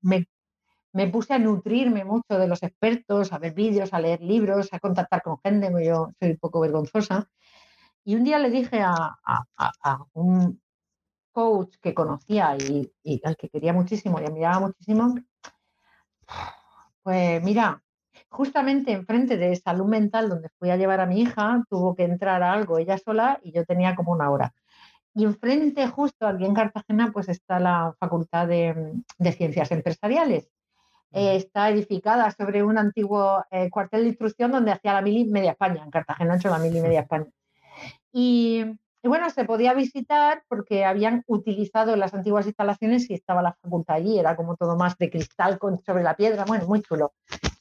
me, 0.92 1.08
puse 1.08 1.34
a 1.34 1.38
nutrirme 1.38 2.04
mucho 2.04 2.38
de 2.38 2.46
los 2.48 2.62
expertos, 2.62 3.32
a 3.32 3.38
ver 3.38 3.52
vídeos, 3.54 3.92
a 3.92 4.00
leer 4.00 4.22
libros, 4.22 4.72
a 4.72 4.80
contactar 4.80 5.22
con 5.22 5.38
gente, 5.44 5.70
yo 5.84 6.10
soy 6.20 6.30
un 6.30 6.38
poco 6.38 6.60
vergonzosa. 6.60 7.28
Y 8.04 8.14
un 8.16 8.24
día 8.24 8.38
le 8.38 8.50
dije 8.50 8.80
a, 8.82 9.16
un 10.14 10.60
coach 11.32 11.76
que 11.82 11.94
conocía 11.94 12.56
y, 12.56 13.20
al 13.24 13.36
que 13.36 13.48
quería 13.48 13.72
muchísimo 13.72 14.20
y 14.20 14.24
admiraba 14.24 14.60
muchísimo, 14.60 15.14
pues 17.02 17.42
mira, 17.42 17.82
justamente 18.28 18.92
enfrente 18.92 19.36
de 19.36 19.56
salud 19.56 19.86
mental 19.86 20.28
donde 20.28 20.48
fui 20.58 20.70
a 20.70 20.76
llevar 20.76 21.00
a 21.00 21.06
mi 21.06 21.20
hija, 21.20 21.64
tuvo 21.68 21.94
que 21.94 22.04
entrar 22.04 22.42
a 22.42 22.52
algo 22.52 22.78
ella 22.78 22.98
sola 22.98 23.38
y 23.42 23.52
yo 23.52 23.64
tenía 23.64 23.94
como 23.94 24.12
una 24.12 24.30
hora. 24.30 24.54
Y 25.14 25.24
enfrente, 25.24 25.86
justo 25.88 26.26
aquí 26.26 26.44
en 26.44 26.54
Cartagena, 26.54 27.10
pues 27.12 27.28
está 27.28 27.58
la 27.58 27.94
Facultad 27.98 28.46
de 28.46 29.32
Ciencias 29.32 29.70
Empresariales. 29.72 30.50
Eh, 31.12 31.36
está 31.36 31.70
edificada 31.70 32.30
sobre 32.30 32.62
un 32.62 32.76
antiguo 32.76 33.42
eh, 33.50 33.70
cuartel 33.70 34.02
de 34.02 34.08
instrucción 34.08 34.50
donde 34.50 34.72
hacía 34.72 34.92
la 34.92 35.00
mili 35.00 35.24
media 35.24 35.52
España, 35.52 35.82
en 35.82 35.90
Cartagena 35.90 36.36
hecho 36.36 36.50
la 36.50 36.58
mili 36.58 36.80
media 36.80 37.00
España. 37.00 37.26
Y, 38.12 38.64
bueno, 39.06 39.30
se 39.30 39.44
podía 39.44 39.74
visitar 39.74 40.42
porque 40.48 40.84
habían 40.84 41.24
utilizado 41.26 41.96
las 41.96 42.14
antiguas 42.14 42.46
instalaciones 42.46 43.08
y 43.10 43.14
estaba 43.14 43.42
la 43.42 43.54
facultad 43.54 43.96
allí, 43.96 44.18
era 44.18 44.36
como 44.36 44.56
todo 44.56 44.76
más 44.76 44.96
de 44.98 45.10
cristal 45.10 45.58
con, 45.58 45.78
sobre 45.78 46.02
la 46.02 46.16
piedra, 46.16 46.44
bueno, 46.44 46.66
muy 46.66 46.82
chulo. 46.82 47.12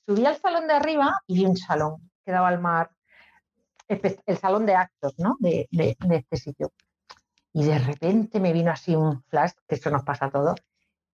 Subí 0.05 0.25
al 0.25 0.37
salón 0.37 0.67
de 0.67 0.73
arriba 0.73 1.21
y 1.27 1.35
vi 1.35 1.45
un 1.45 1.57
salón 1.57 2.09
que 2.25 2.31
daba 2.31 2.47
al 2.47 2.59
mar, 2.59 2.91
el 3.87 4.37
salón 4.37 4.65
de 4.65 4.75
actos 4.75 5.13
¿no? 5.17 5.35
de, 5.39 5.67
de, 5.71 5.95
de 5.99 6.15
este 6.15 6.37
sitio. 6.37 6.71
Y 7.53 7.63
de 7.63 7.79
repente 7.79 8.39
me 8.39 8.51
vino 8.51 8.71
así 8.71 8.95
un 8.95 9.23
flash, 9.23 9.51
que 9.67 9.75
eso 9.75 9.89
nos 9.89 10.03
pasa 10.03 10.25
a 10.25 10.31
todos, 10.31 10.55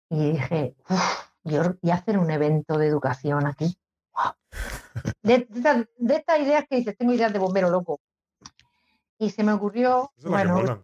y 0.10 0.32
dije, 0.32 0.76
uff, 0.90 1.32
y 1.44 1.90
hacer 1.90 2.18
un 2.18 2.30
evento 2.32 2.78
de 2.78 2.88
educación 2.88 3.48
aquí. 3.48 3.78
De, 5.24 5.48
estas 6.10 6.40
ideas 6.40 6.66
que 6.70 6.76
dices, 6.78 6.98
tengo 6.98 7.14
ideas 7.14 7.32
de 7.32 7.40
bombero 7.40 7.70
loco. 7.70 8.02
Y 9.22 9.30
se 9.30 9.44
me 9.44 9.54
ocurrió, 9.54 10.12
bueno, 10.24 10.84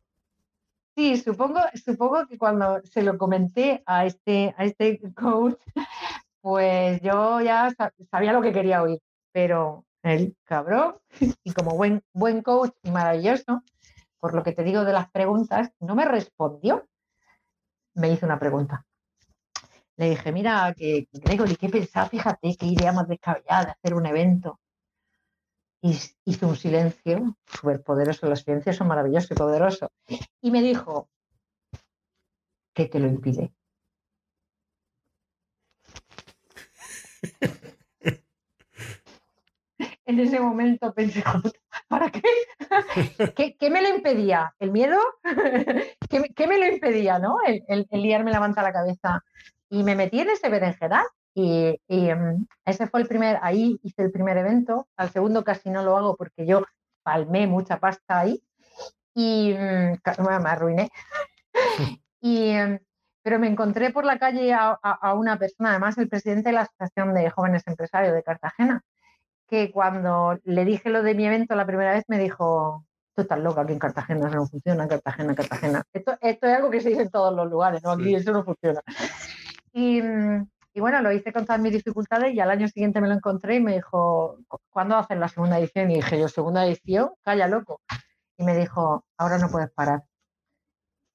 sí, 0.96 1.18
supongo, 1.18 1.60
supongo 1.74 2.28
que 2.28 2.38
cuando 2.38 2.80
se 2.84 3.02
lo 3.02 3.18
comenté 3.18 3.82
a 3.88 4.06
este, 4.06 4.54
a 4.56 4.64
este 4.64 5.02
coach, 5.16 5.60
pues 6.40 7.02
yo 7.02 7.42
ya 7.42 7.74
sabía 8.12 8.34
lo 8.34 8.44
que 8.44 8.54
quería 8.54 8.84
oír, 8.84 9.00
pero 9.32 9.86
el 10.04 10.36
cabrón, 10.44 10.98
y 11.44 11.52
como 11.52 11.76
buen, 11.76 12.04
buen 12.14 12.44
coach 12.44 12.74
y 12.84 12.92
maravilloso, 12.92 13.64
por 14.20 14.36
lo 14.36 14.44
que 14.44 14.52
te 14.52 14.64
digo 14.64 14.86
de 14.86 14.94
las 14.94 15.10
preguntas, 15.10 15.72
no 15.80 15.96
me 15.96 16.06
respondió. 16.06 16.88
Me 17.96 18.12
hizo 18.12 18.28
una 18.28 18.38
pregunta 18.38 18.86
le 19.98 20.12
dije, 20.12 20.32
mira, 20.32 20.76
que 20.78 21.08
Gregory, 21.12 21.56
¿qué 21.56 21.70
pensás? 21.70 22.10
Fíjate 22.10 22.56
qué 22.56 22.68
idea 22.68 22.92
más 22.92 23.08
descabellada 23.08 23.66
de 23.66 23.72
hacer 23.72 23.96
un 23.96 24.06
evento. 24.06 24.60
Hizo 25.82 26.48
un 26.48 26.56
silencio 26.56 27.36
súper 27.46 27.84
poderoso. 27.84 28.28
Los 28.28 28.42
silencios 28.42 28.76
son 28.76 28.88
maravillosos 28.88 29.32
y 29.32 29.36
poderosos. 29.36 29.90
Y 30.42 30.52
me 30.52 30.62
dijo, 30.62 31.10
¿qué 32.74 32.86
te 32.86 33.00
lo 33.00 33.08
impide? 33.08 33.52
en 40.06 40.20
ese 40.20 40.40
momento 40.40 40.94
pensé, 40.94 41.24
¿para 41.88 42.10
qué? 42.12 42.22
¿Qué, 43.60 43.70
me 43.70 43.82
lo 43.82 43.90
impedía? 43.90 44.56
¿El 44.60 44.72
miedo? 44.72 44.98
¿Qué, 46.10 46.48
me 46.48 46.58
lo 46.58 46.66
impedía, 46.66 47.20
no? 47.20 47.38
El, 47.46 47.64
el, 47.68 47.88
el 47.92 48.02
liarme 48.02 48.32
la 48.32 48.40
manta 48.40 48.62
a 48.62 48.64
la 48.64 48.74
cabeza. 48.74 49.24
Y 49.70 49.84
me 49.84 49.96
metí 49.96 50.20
en 50.22 50.30
ese 50.30 50.50
berenjenal 50.50 51.06
y, 51.40 51.80
em, 51.88 52.48
ese 52.66 52.88
fue 52.88 53.00
el 53.00 53.08
primer, 53.08 53.38
ahí 53.44 53.80
hice 53.84 54.02
el 54.02 54.12
primer 54.12 54.38
evento. 54.38 54.88
Al 54.98 55.12
segundo 55.12 55.44
casi 55.44 55.70
no 55.70 55.84
lo 55.84 55.96
hago 55.96 56.16
porque 56.16 56.48
yo 56.48 56.64
palmé 57.04 57.46
mucha 57.46 57.80
pasta 57.80 58.20
ahí 58.20 58.42
y 59.14 59.54
mm, 59.54 60.24
me 60.24 60.50
arruiné. 60.50 60.90
y, 62.22 62.50
em, 62.50 62.80
pero 63.22 63.38
me 63.38 63.48
encontré 63.48 63.92
por 63.92 64.04
la 64.04 64.18
calle 64.18 64.52
a, 64.52 64.80
una 65.14 65.38
persona, 65.38 65.72
además 65.72 66.00
el 66.00 66.10
presidente 66.10 66.50
de 66.50 66.54
la 66.54 66.62
Asociación 66.62 67.14
de 67.14 67.30
Jóvenes 67.30 67.68
Empresarios 67.68 68.16
de 68.16 68.24
Cartagena, 68.24 68.82
que 69.48 69.72
cuando 69.72 70.40
le 70.44 70.66
dije 70.66 70.90
lo 70.90 71.04
de 71.04 71.14
mi 71.14 71.28
evento 71.28 71.54
la 71.54 71.68
primera 71.68 71.94
vez 71.94 72.06
me 72.08 72.18
dijo, 72.18 72.84
tú 73.14 73.22
estás 73.22 73.40
loca, 73.40 73.62
aquí 73.62 73.74
en 73.74 73.80
Cartagena 73.80 74.28
eso 74.30 74.38
no 74.38 74.48
funciona, 74.48 74.88
Cartagena, 74.88 75.36
Cartagena. 75.36 75.84
Esto, 75.94 76.18
esto 76.20 76.48
es 76.48 76.56
algo 76.56 76.72
que 76.72 76.82
se 76.82 76.90
dice 76.90 77.04
en 77.04 77.12
todos 77.12 77.36
los 77.36 77.48
lugares, 77.48 77.84
¿no? 77.84 77.92
Aquí 77.92 78.16
eso 78.16 78.32
no 78.32 78.44
funciona. 78.44 78.82
Y, 79.72 80.02
mm, 80.02 80.48
y 80.78 80.80
bueno, 80.80 81.02
lo 81.02 81.12
hice 81.12 81.34
con 81.34 81.44
todas 81.44 81.60
mis 81.60 81.72
dificultades 81.72 82.36
y 82.36 82.40
al 82.40 82.52
año 82.52 82.68
siguiente 82.68 83.02
me 83.02 83.08
lo 83.08 83.16
encontré 83.16 83.56
y 83.56 83.60
me 83.60 83.74
dijo, 83.74 84.38
¿cuándo 84.70 84.96
hacen 84.96 85.20
la 85.20 85.28
segunda 85.28 85.58
edición? 85.58 85.90
Y 85.90 85.96
dije 85.96 86.20
yo, 86.20 86.28
segunda 86.28 86.68
edición, 86.68 87.10
calla 87.24 87.48
loco. 87.48 87.82
Y 88.38 88.44
me 88.44 88.56
dijo, 88.56 89.04
ahora 89.18 89.40
no 89.40 89.50
puedes 89.50 89.72
parar. 89.72 90.04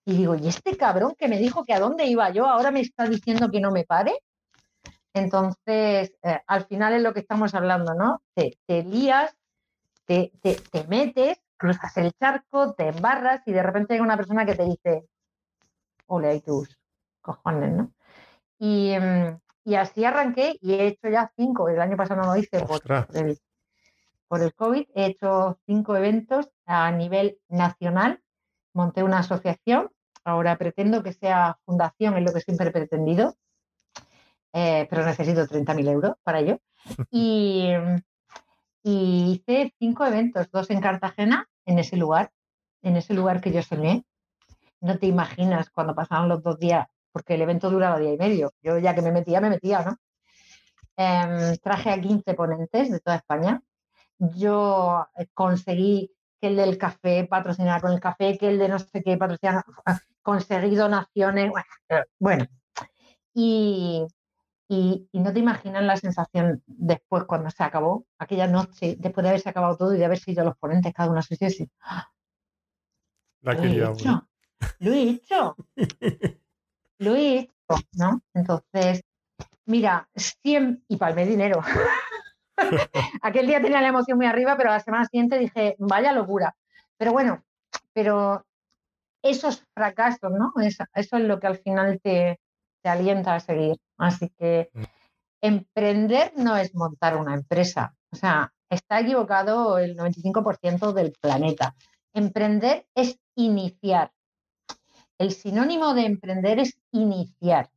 Y 0.05 0.16
digo, 0.16 0.34
¿y 0.34 0.48
este 0.48 0.76
cabrón 0.76 1.14
que 1.16 1.28
me 1.28 1.39
dijo 1.39 1.64
que 1.64 1.74
a 1.74 1.78
dónde 1.78 2.06
iba 2.06 2.28
yo 2.30 2.47
ahora 2.47 2.72
me 2.72 2.80
está 2.80 3.06
diciendo 3.06 3.52
que 3.52 3.60
no 3.60 3.70
me 3.70 3.84
pare? 3.84 4.18
Entonces, 5.14 6.12
eh, 6.24 6.40
al 6.44 6.64
final 6.66 6.94
es 6.94 7.02
lo 7.02 7.14
que 7.14 7.20
estamos 7.20 7.55
hablando, 7.55 7.94
¿no? 7.94 8.20
Te, 8.34 8.59
lías, 8.82 9.32
te, 10.06 10.32
te, 10.43 10.89
metes, 10.89 11.39
cruzas 11.56 11.97
el 11.98 12.10
charco, 12.14 12.74
te 12.74 12.89
embarras 12.89 13.43
y 13.47 13.52
de 13.52 13.62
repente 13.62 13.94
hay 13.94 14.01
una 14.01 14.16
persona 14.16 14.44
que 14.44 14.56
te 14.56 14.64
dice, 14.64 15.06
ole, 16.09 16.30
hay 16.30 16.40
tus 16.40 16.76
cojones, 17.20 17.70
¿no? 17.70 17.93
Y, 18.59 18.97
mm, 18.98 19.41
y 19.64 19.74
así 19.76 20.05
arranqué 20.05 20.56
y 20.60 20.74
he 20.74 20.86
hecho 20.86 21.09
ya 21.09 21.32
cinco. 21.36 21.68
El 21.68 21.80
año 21.80 21.97
pasado 21.97 22.22
no 22.22 22.28
lo 22.28 22.36
hice 22.36 22.60
por, 22.60 22.80
el, 23.14 23.39
por 24.28 24.43
el 24.43 24.55
COVID. 24.55 24.86
He 24.94 25.06
hecho 25.06 25.59
cinco 25.66 25.97
eventos 25.97 26.51
a 26.66 26.90
nivel 26.90 27.39
nacional. 27.48 28.20
Monté 28.74 29.02
una 29.02 29.18
asociación. 29.18 29.90
Ahora 30.24 30.56
pretendo 30.56 31.02
que 31.02 31.12
sea 31.12 31.59
fundación, 31.64 32.16
es 32.16 32.24
lo 32.24 32.32
que 32.32 32.40
siempre 32.40 32.68
he 32.68 32.72
pretendido. 32.72 33.36
Eh, 34.52 34.86
pero 34.90 35.05
necesito 35.05 35.47
30.000 35.47 35.89
euros 35.89 36.14
para 36.22 36.40
ello. 36.40 36.59
Y, 37.12 37.70
y 38.82 39.32
hice 39.32 39.72
cinco 39.78 40.05
eventos, 40.05 40.51
dos 40.51 40.68
en 40.70 40.80
Cartagena, 40.80 41.48
en 41.64 41.78
ese 41.78 41.97
lugar, 41.97 42.32
en 42.82 42.97
ese 42.97 43.14
lugar 43.14 43.40
que 43.40 43.52
yo 43.52 43.62
soñé. 43.62 44.05
No 44.80 44.98
te 44.98 45.06
imaginas 45.06 45.70
cuando 45.70 45.94
pasaban 45.94 46.28
los 46.28 46.43
dos 46.43 46.59
días 46.59 46.89
porque 47.12 47.34
el 47.34 47.43
evento 47.43 47.70
duraba 47.70 47.98
día 47.98 48.12
y 48.12 48.18
medio. 48.18 48.52
Yo 48.62 48.78
ya 48.78 48.94
que 48.94 49.02
me 49.02 49.12
metía, 49.12 49.40
me 49.40 49.51
metía, 49.51 49.82
¿no? 49.82 49.97
Em, 50.97 51.56
traje 51.59 51.90
a 51.90 52.01
15 52.01 52.34
ponentes 52.34 52.90
de 52.90 53.01
toda 53.01 53.16
España. 53.16 53.62
Yo 54.18 55.06
eh, 55.16 55.26
conseguí 55.34 56.12
que 56.40 56.48
el 56.48 56.56
del 56.56 56.76
café 56.78 57.24
patrocinara 57.24 57.80
con 57.80 57.93
el 57.93 58.01
café, 58.01 58.36
que 58.36 58.48
el 58.48 58.59
de 58.59 58.68
no 58.68 58.78
sé 58.78 59.02
qué 59.02 59.16
patrocinara, 59.16 59.64
conseguí 60.22 60.74
donaciones, 60.74 61.52
bueno. 62.18 62.47
Y, 63.34 64.06
y, 64.68 65.09
no 65.12 65.32
te 65.32 65.39
imaginas 65.39 65.84
la 65.84 65.97
sensación 65.97 66.62
después 66.66 67.24
cuando 67.24 67.51
se 67.51 67.62
acabó, 67.62 68.06
aquella 68.18 68.47
noche, 68.47 68.97
después 68.98 69.22
de 69.22 69.30
haberse 69.30 69.48
acabado 69.48 69.76
todo 69.76 69.94
y 69.94 69.98
de 69.98 70.05
haber 70.05 70.18
sido 70.18 70.44
los 70.44 70.56
ponentes 70.56 70.93
cada 70.93 71.10
uno 71.10 71.20
a 71.20 71.22
su 71.22 71.34
sitio. 71.34 71.66
Lo 73.43 73.52
he 73.52 73.93
hecho. 73.93 74.28
Lo 74.78 74.93
he 74.93 75.02
hecho. 75.10 75.56
Lo 77.02 77.16
he 77.16 77.38
hecho, 77.38 77.82
¿no? 77.94 78.22
Entonces, 78.34 79.02
mira, 79.66 80.08
100 80.14 80.84
y 80.88 80.96
palmé 80.96 81.26
dinero. 81.26 81.60
Aquel 83.22 83.46
día 83.46 83.60
tenía 83.60 83.80
la 83.80 83.88
emoción 83.88 84.16
muy 84.16 84.26
arriba, 84.26 84.56
pero 84.56 84.70
la 84.70 84.80
semana 84.80 85.04
siguiente 85.06 85.38
dije, 85.38 85.76
vaya 85.78 86.12
locura. 86.12 86.54
Pero 86.96 87.12
bueno, 87.12 87.42
pero 87.92 88.44
esos 89.22 89.64
fracasos, 89.74 90.32
¿no? 90.32 90.52
Eso, 90.62 90.84
es 90.94 91.12
lo 91.12 91.40
que 91.40 91.46
al 91.46 91.58
final 91.58 92.00
te, 92.02 92.40
te 92.82 92.88
alienta 92.88 93.34
a 93.34 93.40
seguir. 93.40 93.76
Así 93.98 94.30
que 94.38 94.70
mm. 94.72 94.82
emprender 95.42 96.32
no 96.36 96.56
es 96.56 96.74
montar 96.74 97.16
una 97.16 97.34
empresa. 97.34 97.94
O 98.12 98.16
sea, 98.16 98.52
está 98.68 99.00
equivocado 99.00 99.78
el 99.78 99.96
95% 99.96 100.92
del 100.92 101.12
planeta. 101.20 101.74
Emprender 102.14 102.86
es 102.94 103.18
iniciar. 103.36 104.12
El 105.23 105.31
sinónimo 105.31 105.94
de 105.94 106.05
emprender 106.05 106.59
es 106.59 106.77
iniciar. 106.90 107.70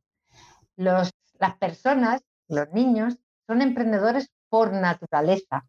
las 0.74 1.12
personas, 1.60 2.24
los 2.48 2.72
niños, 2.72 3.18
son 3.46 3.62
emprendedores 3.62 4.32
por 4.48 4.72
naturaleza. 4.72 5.64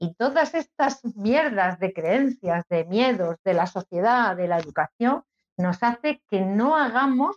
Y 0.00 0.14
todas 0.14 0.54
estas 0.54 1.04
mierdas 1.14 1.78
de 1.78 1.92
creencias, 1.92 2.64
de 2.68 2.84
miedos, 2.86 3.36
de 3.44 3.54
la 3.54 3.68
sociedad, 3.68 4.36
de 4.36 4.48
la 4.48 4.58
educación, 4.58 5.22
nos 5.56 5.84
hace 5.84 6.20
que 6.28 6.40
no 6.40 6.76
hagamos 6.76 7.36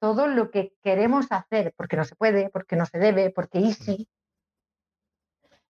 todo 0.00 0.26
lo 0.26 0.50
que 0.50 0.74
queremos 0.82 1.28
hacer, 1.30 1.72
porque 1.78 1.96
no 1.96 2.04
se 2.04 2.14
puede, 2.14 2.50
porque 2.50 2.76
no 2.76 2.84
se 2.84 2.98
debe, 2.98 3.30
porque 3.30 3.60
easy. 3.60 4.06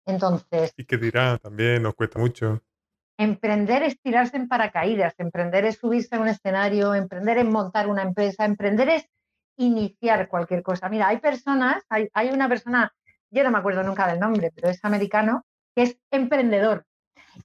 Entonces. 0.06 0.72
Y 0.76 0.86
que 0.86 0.96
dirá 0.96 1.38
también, 1.38 1.84
nos 1.84 1.94
cuesta 1.94 2.18
mucho. 2.18 2.64
Emprender 3.18 3.82
es 3.82 4.00
tirarse 4.00 4.36
en 4.36 4.46
paracaídas, 4.46 5.14
emprender 5.18 5.64
es 5.64 5.78
subirse 5.78 6.14
a 6.14 6.20
un 6.20 6.28
escenario, 6.28 6.94
emprender 6.94 7.38
es 7.38 7.44
montar 7.44 7.88
una 7.88 8.02
empresa, 8.02 8.44
emprender 8.44 8.88
es 8.88 9.08
iniciar 9.56 10.28
cualquier 10.28 10.62
cosa. 10.62 10.88
Mira, 10.88 11.08
hay 11.08 11.18
personas, 11.18 11.82
hay, 11.88 12.30
una 12.32 12.48
persona, 12.48 12.92
yo 13.30 13.42
no 13.42 13.50
me 13.50 13.58
acuerdo 13.58 13.82
nunca 13.82 14.06
del 14.06 14.20
nombre, 14.20 14.52
pero 14.54 14.68
es 14.68 14.78
americano, 14.84 15.44
que 15.74 15.82
es 15.82 15.98
emprendedor 16.12 16.86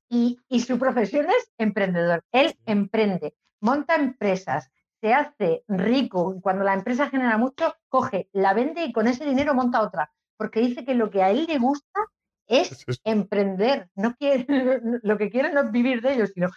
y, 0.08 0.40
y 0.48 0.60
su 0.60 0.78
profesión 0.78 1.26
es 1.26 1.52
emprendedor. 1.58 2.24
Él 2.32 2.56
emprende, 2.68 3.34
monta 3.60 3.96
empresas, 3.96 4.70
se 5.02 5.12
hace 5.12 5.64
rico. 5.68 6.40
Cuando 6.42 6.64
la 6.64 6.76
empresa 6.76 7.10
genera 7.10 7.40
mucho, 7.40 7.76
coge, 7.90 8.30
la 8.32 8.54
vende 8.54 8.86
y 8.86 8.94
con 8.94 9.08
ese 9.08 9.26
dinero 9.26 9.56
monta 9.56 9.82
otra, 9.82 10.12
porque 10.38 10.60
dice 10.60 10.86
que 10.86 10.94
lo 10.94 11.10
que 11.10 11.24
a 11.24 11.32
él 11.32 11.46
le 11.48 11.58
gusta 11.58 12.00
es 12.48 12.86
emprender, 13.04 13.90
no 13.96 14.16
quiere, 14.16 14.46
lo 15.04 15.18
que 15.18 15.30
quiere 15.30 15.52
no 15.52 15.62
es 15.62 15.72
vivir 15.72 16.02
de 16.02 16.14
ello, 16.14 16.28
sino 16.28 16.50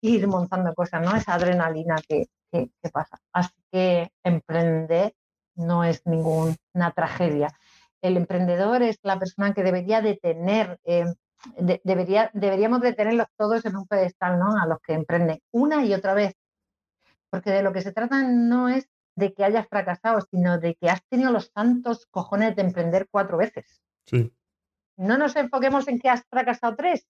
ir 0.00 0.26
montando 0.26 0.74
cosas, 0.74 1.02
¿no? 1.02 1.14
Esa 1.16 1.34
adrenalina 1.34 1.96
que, 2.08 2.26
pasa. 2.92 3.18
Así 3.32 3.54
que 3.72 4.10
emprender 4.22 5.12
no 5.56 5.82
es 5.82 6.06
ninguna 6.06 6.92
tragedia. 6.94 7.48
El 8.00 8.16
emprendedor 8.16 8.82
es 8.82 8.98
la 9.02 9.18
persona 9.18 9.52
que 9.54 9.64
debería 9.64 10.00
de 10.02 10.16
tener, 10.16 10.78
eh, 10.84 11.06
debería, 11.56 12.30
deberíamos 12.32 12.80
de 12.80 12.92
tenerlos 12.92 13.26
todos 13.36 13.64
en 13.64 13.76
un 13.76 13.86
pedestal, 13.88 14.38
¿no? 14.38 14.56
A 14.56 14.66
los 14.66 14.78
que 14.80 14.92
emprenden 14.92 15.40
una 15.50 15.84
y 15.84 15.94
otra 15.94 16.14
vez. 16.14 16.34
Porque 17.30 17.50
de 17.50 17.62
lo 17.62 17.72
que 17.72 17.82
se 17.82 17.92
trata 17.92 18.22
no 18.22 18.68
es 18.68 18.88
de 19.16 19.32
que 19.32 19.44
hayas 19.44 19.66
fracasado, 19.66 20.20
sino 20.30 20.58
de 20.58 20.76
que 20.76 20.90
has 20.90 21.04
tenido 21.08 21.32
los 21.32 21.50
santos 21.52 22.06
cojones 22.10 22.54
de 22.54 22.62
emprender 22.62 23.08
cuatro 23.10 23.36
veces. 23.36 23.80
Sí 24.06 24.32
no 24.96 25.18
nos 25.18 25.36
enfoquemos 25.36 25.88
en 25.88 25.98
que 25.98 26.08
has 26.08 26.24
fracasado 26.28 26.76
tres, 26.76 27.06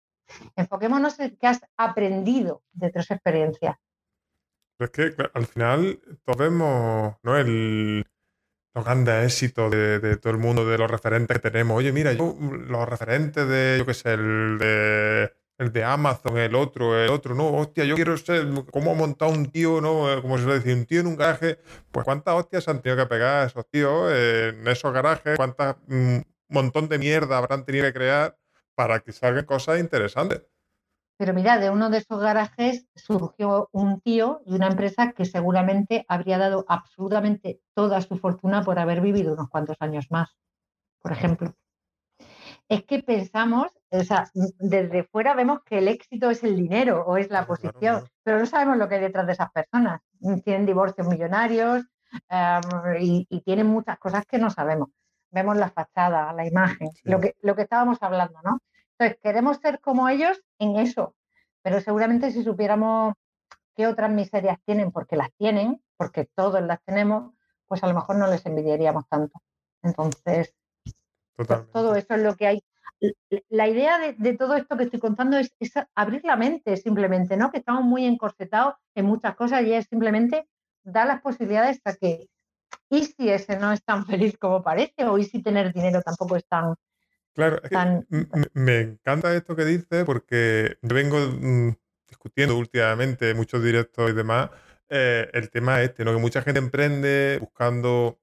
enfoquémonos 0.56 1.18
en 1.20 1.36
que 1.36 1.46
has 1.46 1.60
aprendido 1.76 2.62
de 2.72 2.90
tres 2.90 3.10
experiencias. 3.10 3.76
es 4.78 4.90
que 4.90 5.14
al 5.32 5.46
final 5.46 6.00
todos 6.24 6.38
vemos 6.38 7.16
¿no? 7.22 7.36
el, 7.36 8.04
los 8.74 8.84
grandes 8.84 9.24
éxitos 9.24 9.70
de, 9.70 10.16
todo 10.16 10.32
el 10.32 10.38
mundo, 10.38 10.66
de 10.66 10.78
los 10.78 10.90
referentes 10.90 11.38
que 11.38 11.50
tenemos. 11.50 11.76
Oye, 11.76 11.92
mira, 11.92 12.12
yo 12.12 12.36
los 12.40 12.88
referentes 12.88 13.48
de, 13.48 13.76
yo 13.78 13.86
qué 13.86 13.94
sé, 13.94 14.14
el 14.14 14.58
de, 14.58 15.32
el 15.58 15.72
de 15.72 15.84
Amazon, 15.84 16.36
el 16.38 16.56
otro, 16.56 16.98
el 16.98 17.10
otro, 17.10 17.36
no, 17.36 17.52
hostia, 17.52 17.84
yo 17.84 17.94
quiero 17.94 18.16
ser, 18.16 18.46
cómo 18.72 18.90
ha 18.90 18.94
montado 18.94 19.30
un 19.30 19.50
tío, 19.50 19.80
¿no? 19.80 20.20
Como 20.20 20.38
se 20.38 20.46
le 20.46 20.56
dice, 20.56 20.74
un 20.74 20.86
tío 20.86 21.00
en 21.00 21.06
un 21.06 21.16
garaje. 21.16 21.58
Pues 21.92 22.04
cuántas 22.04 22.34
hostias 22.34 22.66
han 22.66 22.82
tenido 22.82 23.04
que 23.04 23.08
pegar 23.08 23.46
esos 23.46 23.64
tíos 23.70 24.12
en 24.12 24.66
esos 24.66 24.92
garajes, 24.92 25.36
cuántas 25.36 25.76
mm, 25.86 26.18
montón 26.54 26.88
de 26.88 26.98
mierda 26.98 27.38
habrán 27.38 27.64
tenido 27.64 27.84
que 27.86 27.92
crear 27.92 28.36
para 28.74 29.00
que 29.00 29.12
salgan 29.12 29.44
cosas 29.44 29.80
interesantes. 29.80 30.42
Pero 31.16 31.32
mira, 31.32 31.58
de 31.58 31.70
uno 31.70 31.90
de 31.90 31.98
esos 31.98 32.20
garajes 32.20 32.86
surgió 32.96 33.68
un 33.72 34.00
tío 34.00 34.42
y 34.46 34.54
una 34.54 34.66
empresa 34.66 35.12
que 35.12 35.24
seguramente 35.24 36.04
habría 36.08 36.38
dado 36.38 36.64
absolutamente 36.68 37.60
toda 37.74 38.00
su 38.00 38.16
fortuna 38.18 38.64
por 38.64 38.78
haber 38.78 39.00
vivido 39.00 39.34
unos 39.34 39.48
cuantos 39.48 39.76
años 39.80 40.06
más, 40.10 40.36
por 41.00 41.12
ejemplo. 41.12 41.54
Es 42.68 42.84
que 42.84 43.02
pensamos, 43.02 43.70
o 43.90 44.02
sea, 44.02 44.28
desde 44.58 45.04
fuera 45.04 45.34
vemos 45.34 45.60
que 45.64 45.78
el 45.78 45.88
éxito 45.88 46.30
es 46.30 46.42
el 46.42 46.56
dinero 46.56 47.04
o 47.06 47.16
es 47.16 47.30
la 47.30 47.46
posición, 47.46 48.08
pero 48.24 48.38
no 48.38 48.46
sabemos 48.46 48.78
lo 48.78 48.88
que 48.88 48.96
hay 48.96 49.02
detrás 49.02 49.26
de 49.26 49.34
esas 49.34 49.52
personas. 49.52 50.00
Tienen 50.44 50.66
divorcios 50.66 51.06
millonarios 51.06 51.84
em, 52.28 52.60
y, 53.00 53.40
tienen 53.42 53.66
muchas 53.66 53.98
cosas 53.98 54.24
que 54.26 54.38
no 54.38 54.50
sabemos. 54.50 54.88
Vemos 55.34 55.56
la 55.56 55.68
fachada, 55.68 56.32
la 56.32 56.46
imagen, 56.46 56.90
lo, 57.02 57.20
que, 57.20 57.34
lo 57.42 57.56
que 57.56 57.62
estábamos 57.62 57.98
hablando, 58.02 58.40
¿no? 58.44 58.60
Entonces, 58.96 59.18
queremos 59.20 59.56
ser 59.56 59.80
como 59.80 60.08
ellos 60.08 60.40
en 60.60 60.76
eso, 60.76 61.16
pero 61.60 61.80
seguramente 61.80 62.30
si 62.30 62.44
supiéramos 62.44 63.14
qué 63.74 63.88
otras 63.88 64.12
miserias 64.12 64.58
tienen, 64.64 64.92
porque 64.92 65.16
las 65.16 65.32
tienen, 65.32 65.82
porque 65.96 66.28
todos 66.36 66.62
las 66.62 66.80
tenemos, 66.84 67.34
pues 67.66 67.82
a 67.82 67.88
lo 67.88 67.94
mejor 67.94 68.16
no 68.16 68.28
les 68.28 68.46
envidiaríamos 68.46 69.08
tanto. 69.08 69.40
Entonces, 69.82 70.54
todo 71.72 71.96
eso 71.96 72.14
es 72.14 72.22
lo 72.22 72.36
que 72.36 72.46
hay. 72.46 72.64
La 73.48 73.66
idea 73.66 73.98
de, 73.98 74.36
todo 74.36 74.54
esto 74.54 74.76
que 74.76 74.84
estoy 74.84 75.00
contando 75.00 75.36
es, 75.36 75.50
abrir 75.96 76.24
la 76.24 76.36
mente 76.36 76.76
simplemente, 76.76 77.36
¿no? 77.36 77.50
Que 77.50 77.58
estamos 77.58 77.82
muy 77.82 78.06
encorsetados 78.06 78.74
en 78.94 79.06
muchas 79.06 79.34
cosas 79.34 79.62
y 79.62 79.72
es 79.72 79.86
simplemente 79.86 80.48
dar 80.84 81.08
las 81.08 81.20
posibilidades 81.20 81.80
a 81.84 81.94
que, 81.94 82.28
¿y 82.90 83.04
si 83.04 83.28
ese 83.30 83.58
no 83.58 83.72
es 83.72 83.82
tan 83.84 84.06
feliz 84.06 84.36
como 84.38 84.62
parece? 84.62 85.04
¿O 85.04 85.18
y 85.18 85.24
si 85.24 85.42
tener 85.42 85.72
dinero 85.72 86.02
tampoco 86.02 86.36
es 86.36 86.46
tan... 86.46 86.74
Claro, 87.34 87.60
me 88.52 88.80
encanta 88.80 89.34
esto 89.34 89.56
que 89.56 89.64
dices 89.64 90.04
porque 90.04 90.78
vengo 90.82 91.18
mm, 91.18 91.70
discutiendo 92.06 92.56
últimamente 92.56 93.34
muchos 93.34 93.62
directos 93.62 94.10
y 94.10 94.12
demás 94.12 94.50
eh, 94.88 95.28
el 95.32 95.50
tema 95.50 95.82
este, 95.82 96.04
¿no? 96.04 96.12
Que 96.12 96.20
mucha 96.20 96.42
gente 96.42 96.60
emprende 96.60 97.38
buscando 97.40 98.20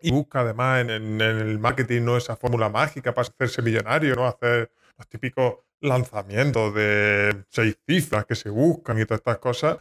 y 0.00 0.12
busca 0.12 0.40
además 0.40 0.82
en, 0.82 1.20
el 1.20 1.58
marketing 1.58 2.02
no 2.02 2.16
esa 2.16 2.36
fórmula 2.36 2.68
mágica 2.68 3.14
para 3.14 3.28
hacerse 3.28 3.62
millonario, 3.62 4.14
¿no? 4.14 4.26
Hacer 4.26 4.70
los 4.96 5.08
típicos 5.08 5.56
lanzamientos 5.80 6.74
de 6.74 7.44
seis 7.48 7.78
cifras 7.86 8.26
que 8.26 8.34
se 8.34 8.50
buscan 8.50 8.98
y 8.98 9.04
todas 9.04 9.20
estas 9.20 9.38
cosas. 9.38 9.78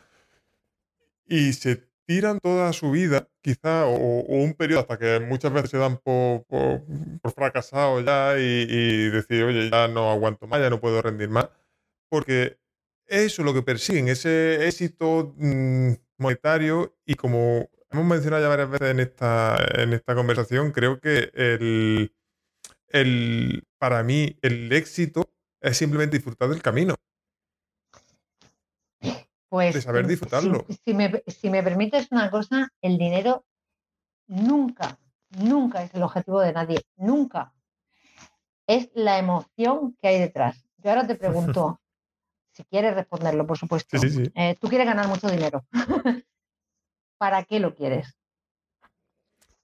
Y 1.28 1.54
se 1.54 1.87
tiran 2.08 2.40
toda 2.40 2.72
su 2.74 2.92
vida, 2.92 3.30
quizá, 3.42 3.86
o, 3.86 4.22
un 4.22 4.54
periodo 4.54 4.82
hasta 4.82 4.98
que 4.98 5.20
muchas 5.20 5.52
veces 5.54 5.70
se 5.72 5.78
dan 5.78 5.98
por, 5.98 6.46
por, 6.46 6.84
ya 8.06 8.40
y, 8.40 9.10
decir, 9.10 9.44
oye, 9.44 9.70
ya 9.70 9.88
no 9.90 10.10
aguanto 10.10 10.48
más, 10.48 10.62
ya 10.62 10.70
no 10.70 10.80
puedo 10.80 11.02
rendir 11.02 11.30
más. 11.30 11.50
Porque 12.10 12.58
eso 13.08 13.42
es 13.42 13.46
lo 13.46 13.54
que 13.54 13.62
persiguen, 13.62 14.08
ese 14.08 14.68
éxito 14.68 15.36
mm, 15.38 15.94
monetario 16.18 16.96
y 17.06 17.16
como 17.16 17.70
hemos 17.92 18.06
mencionado 18.06 18.44
ya 18.44 18.50
varias 18.50 18.70
veces 18.70 18.90
en 18.90 19.00
esta, 19.02 19.58
en 19.76 19.94
esta 19.94 20.16
conversación, 20.16 20.72
creo 20.72 21.00
que 21.02 21.30
el, 21.34 22.14
el, 22.90 23.64
para 23.78 24.04
mí 24.04 24.38
el 24.42 24.72
éxito 24.72 25.30
es 25.62 25.78
simplemente 25.78 26.18
disfrutar 26.18 26.50
del 26.50 26.62
camino. 26.62 26.96
Pues, 29.50 29.76
de 29.76 29.82
saber 29.82 30.08
disfrutarlo. 30.08 30.66
Si, 30.86 30.94
me, 30.94 31.24
si 31.28 31.50
me 31.50 31.64
permites 31.64 32.12
una 32.12 32.30
cosa, 32.30 32.70
el 32.82 32.98
dinero 32.98 33.46
nunca, 34.28 35.00
nunca 35.30 35.84
es 35.84 35.94
el 35.94 36.04
objetivo 36.04 36.42
de 36.42 36.54
nadie, 36.54 36.82
nunca. 36.98 37.54
Es 38.68 38.90
la 38.94 39.18
emoción 39.18 39.96
que 40.02 40.10
hay 40.10 40.20
detrás. 40.20 40.66
Yo 40.78 40.90
ahora 40.90 41.08
te 41.08 41.16
pregunto, 41.16 41.80
si 42.52 42.64
quieres 42.66 42.94
responderlo, 42.94 43.48
por 43.48 43.58
supuesto. 43.58 43.98
Eh, 44.36 44.58
tú 44.60 44.68
quieres 44.68 44.88
ganar 44.88 45.08
mucho 45.08 45.30
dinero. 45.30 45.66
¿para 47.18 47.44
qué 47.44 47.60
lo 47.60 47.76
quieres? 47.76 48.16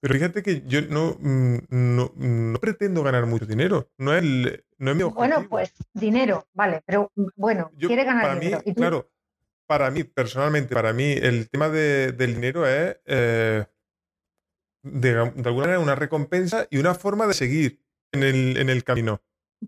Pero 0.00 0.14
fíjate 0.14 0.42
que 0.42 0.62
yo 0.66 0.82
no, 0.82 1.16
mm, 1.18 1.58
no, 1.70 2.58
pretendo 2.60 3.02
ganar 3.02 3.24
mucho 3.24 3.46
dinero. 3.46 3.90
No 3.96 4.14
es, 4.14 4.22
no 4.22 4.90
es 4.90 4.96
mi 4.96 5.02
objetivo. 5.02 5.14
Bueno, 5.14 5.48
pues 5.48 5.72
dinero, 5.94 6.46
vale. 6.52 6.82
Pero 6.84 7.10
mm, 7.14 7.26
bueno, 7.36 7.70
quiere 7.78 8.04
ganar 8.04 8.38
dinero. 8.38 8.62
Claro, 8.76 9.10
para 9.66 9.90
mí, 9.90 10.04
personalmente, 10.04 10.74
para 10.74 10.92
mí, 10.92 11.12
el 11.12 11.48
tema 11.48 11.68
del 11.68 12.34
dinero 12.34 12.66
es 12.66 12.96
eh, 13.06 13.64
de, 14.82 15.12
de, 15.12 15.18
alguna 15.18 15.66
manera 15.66 15.78
una 15.78 15.94
recompensa 15.94 16.66
y 16.70 16.78
una 16.78 16.94
forma 16.94 17.26
de 17.26 17.34
seguir 17.34 17.80
en 18.12 18.22
el, 18.22 18.56
en 18.56 18.68
el 18.68 18.84
camino. 18.84 19.22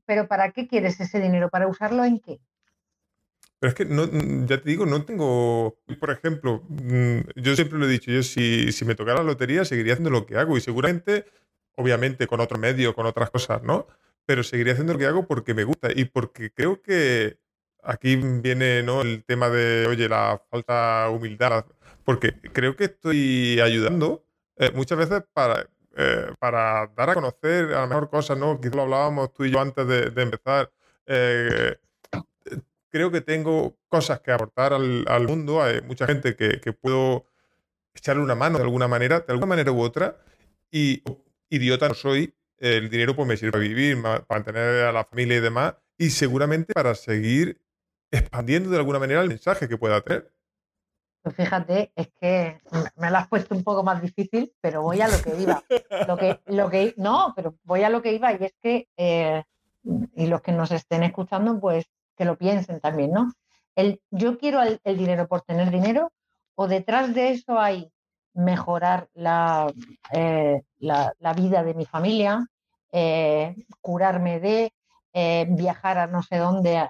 Pero 0.04 0.28
¿para 0.28 0.52
qué 0.52 0.68
quieres 0.68 1.00
ese 1.00 1.20
dinero? 1.20 1.48
¿Para 1.48 1.66
usarlo 1.68 2.04
en 2.04 2.20
qué? 2.20 2.38
Pero 3.58 3.70
es 3.70 3.74
que 3.74 3.86
no, 3.86 4.04
ya 4.46 4.60
te 4.60 4.68
digo, 4.68 4.84
no 4.84 5.04
tengo, 5.04 5.78
por 5.98 6.10
ejemplo, 6.10 6.62
mm, 6.68 7.20
yo 7.36 7.56
siempre 7.56 7.78
lo 7.78 7.86
he 7.86 7.90
dicho, 7.90 8.10
yo 8.10 8.22
si, 8.22 8.70
si 8.70 8.84
me 8.84 8.94
tocara 8.94 9.20
la 9.20 9.24
lotería 9.24 9.64
seguiría 9.64 9.94
haciendo 9.94 10.10
lo 10.10 10.26
que 10.26 10.36
hago 10.36 10.58
y 10.58 10.60
seguramente, 10.60 11.24
obviamente 11.74 12.26
con 12.26 12.40
otro 12.40 12.58
medio, 12.58 12.94
con 12.94 13.06
otras 13.06 13.30
cosas, 13.30 13.62
¿no? 13.62 13.86
Pero 14.26 14.42
seguiría 14.42 14.74
haciendo 14.74 14.92
lo 14.92 14.98
que 14.98 15.06
hago 15.06 15.26
porque 15.26 15.54
me 15.54 15.64
gusta 15.64 15.88
y 15.94 16.04
porque 16.04 16.52
creo 16.52 16.82
que 16.82 17.38
aquí 17.86 18.16
viene 18.16 18.82
¿no? 18.82 19.02
el 19.02 19.24
tema 19.24 19.48
de, 19.48 19.86
oye, 19.86 20.08
la 20.08 20.42
falta 20.50 21.04
de 21.04 21.10
humildad, 21.10 21.64
porque 22.04 22.34
creo 22.52 22.76
que 22.76 22.84
estoy 22.84 23.60
ayudando 23.60 24.24
eh, 24.56 24.70
muchas 24.74 24.98
veces 24.98 25.22
para, 25.32 25.68
eh, 25.96 26.32
para 26.38 26.88
dar 26.96 27.10
a 27.10 27.14
conocer 27.14 27.74
a 27.74 27.82
lo 27.82 27.88
mejor 27.88 28.10
cosas, 28.10 28.36
¿no? 28.38 28.60
Quizás 28.60 28.74
lo 28.74 28.82
hablábamos 28.82 29.32
tú 29.32 29.44
y 29.44 29.50
yo 29.50 29.60
antes 29.60 29.86
de, 29.86 30.10
de 30.10 30.22
empezar. 30.22 30.70
Eh, 31.06 31.76
creo 32.90 33.10
que 33.10 33.20
tengo 33.20 33.76
cosas 33.88 34.20
que 34.20 34.32
aportar 34.32 34.72
al, 34.72 35.26
mundo. 35.26 35.62
Hay 35.62 35.82
mucha 35.82 36.06
gente 36.06 36.36
que, 36.36 36.72
puedo 36.72 37.26
echarle 37.94 38.22
una 38.22 38.34
mano 38.34 38.58
de 38.58 38.64
alguna 38.64 38.88
manera, 38.88 39.20
de 39.20 39.32
alguna 39.32 39.46
manera 39.46 39.72
u 39.72 39.80
otra. 39.80 40.16
Y 40.70 41.02
idiota 41.50 41.88
no 41.88 41.94
soy. 41.94 42.34
El 42.58 42.88
dinero 42.88 43.14
pues 43.14 43.28
me 43.28 43.36
sirve 43.36 43.52
para 43.52 43.64
vivir, 43.64 44.00
para 44.00 44.24
mantener 44.30 44.86
a 44.86 44.92
la 44.92 45.04
familia 45.04 45.36
y 45.36 45.40
demás. 45.40 45.74
Y 45.98 46.10
seguramente 46.10 46.72
para 46.72 46.94
seguir 46.94 47.60
expandiendo 48.10 48.70
de 48.70 48.78
alguna 48.78 48.98
manera 48.98 49.22
el 49.22 49.28
mensaje 49.28 49.68
que 49.68 49.78
pueda 49.78 50.00
tener. 50.00 50.32
Pues 51.26 51.34
fíjate, 51.34 51.90
es 51.96 52.08
que 52.20 52.60
me 52.94 53.10
lo 53.10 53.18
has 53.18 53.26
puesto 53.26 53.56
un 53.56 53.64
poco 53.64 53.82
más 53.82 54.00
difícil, 54.00 54.52
pero 54.60 54.82
voy 54.82 55.00
a 55.00 55.08
lo 55.08 55.20
que 55.20 55.34
iba. 55.36 55.60
Lo 56.06 56.16
que, 56.16 56.40
lo 56.46 56.70
que, 56.70 56.94
no, 56.98 57.32
pero 57.34 57.56
voy 57.64 57.82
a 57.82 57.90
lo 57.90 58.00
que 58.00 58.12
iba 58.12 58.32
y 58.32 58.44
es 58.44 58.54
que, 58.62 58.88
eh, 58.96 59.42
y 60.14 60.26
los 60.28 60.40
que 60.40 60.52
nos 60.52 60.70
estén 60.70 61.02
escuchando, 61.02 61.58
pues 61.58 61.86
que 62.16 62.24
lo 62.24 62.38
piensen 62.38 62.78
también, 62.78 63.10
¿no? 63.10 63.32
El, 63.74 64.00
yo 64.12 64.38
quiero 64.38 64.62
el, 64.62 64.96
dinero 64.96 65.26
por 65.26 65.42
tener 65.42 65.72
dinero 65.72 66.12
o 66.54 66.68
detrás 66.68 67.12
de 67.12 67.30
eso 67.30 67.58
hay 67.58 67.90
mejorar 68.32 69.08
la, 69.12 69.66
eh, 70.12 70.62
la, 70.78 71.32
vida 71.34 71.64
de 71.64 71.74
mi 71.74 71.86
familia, 71.86 72.46
eh, 72.92 73.56
curarme 73.80 74.38
de, 74.38 74.72
viajar 75.48 75.98
a 75.98 76.06
no 76.06 76.22
sé 76.22 76.36
dónde. 76.36 76.88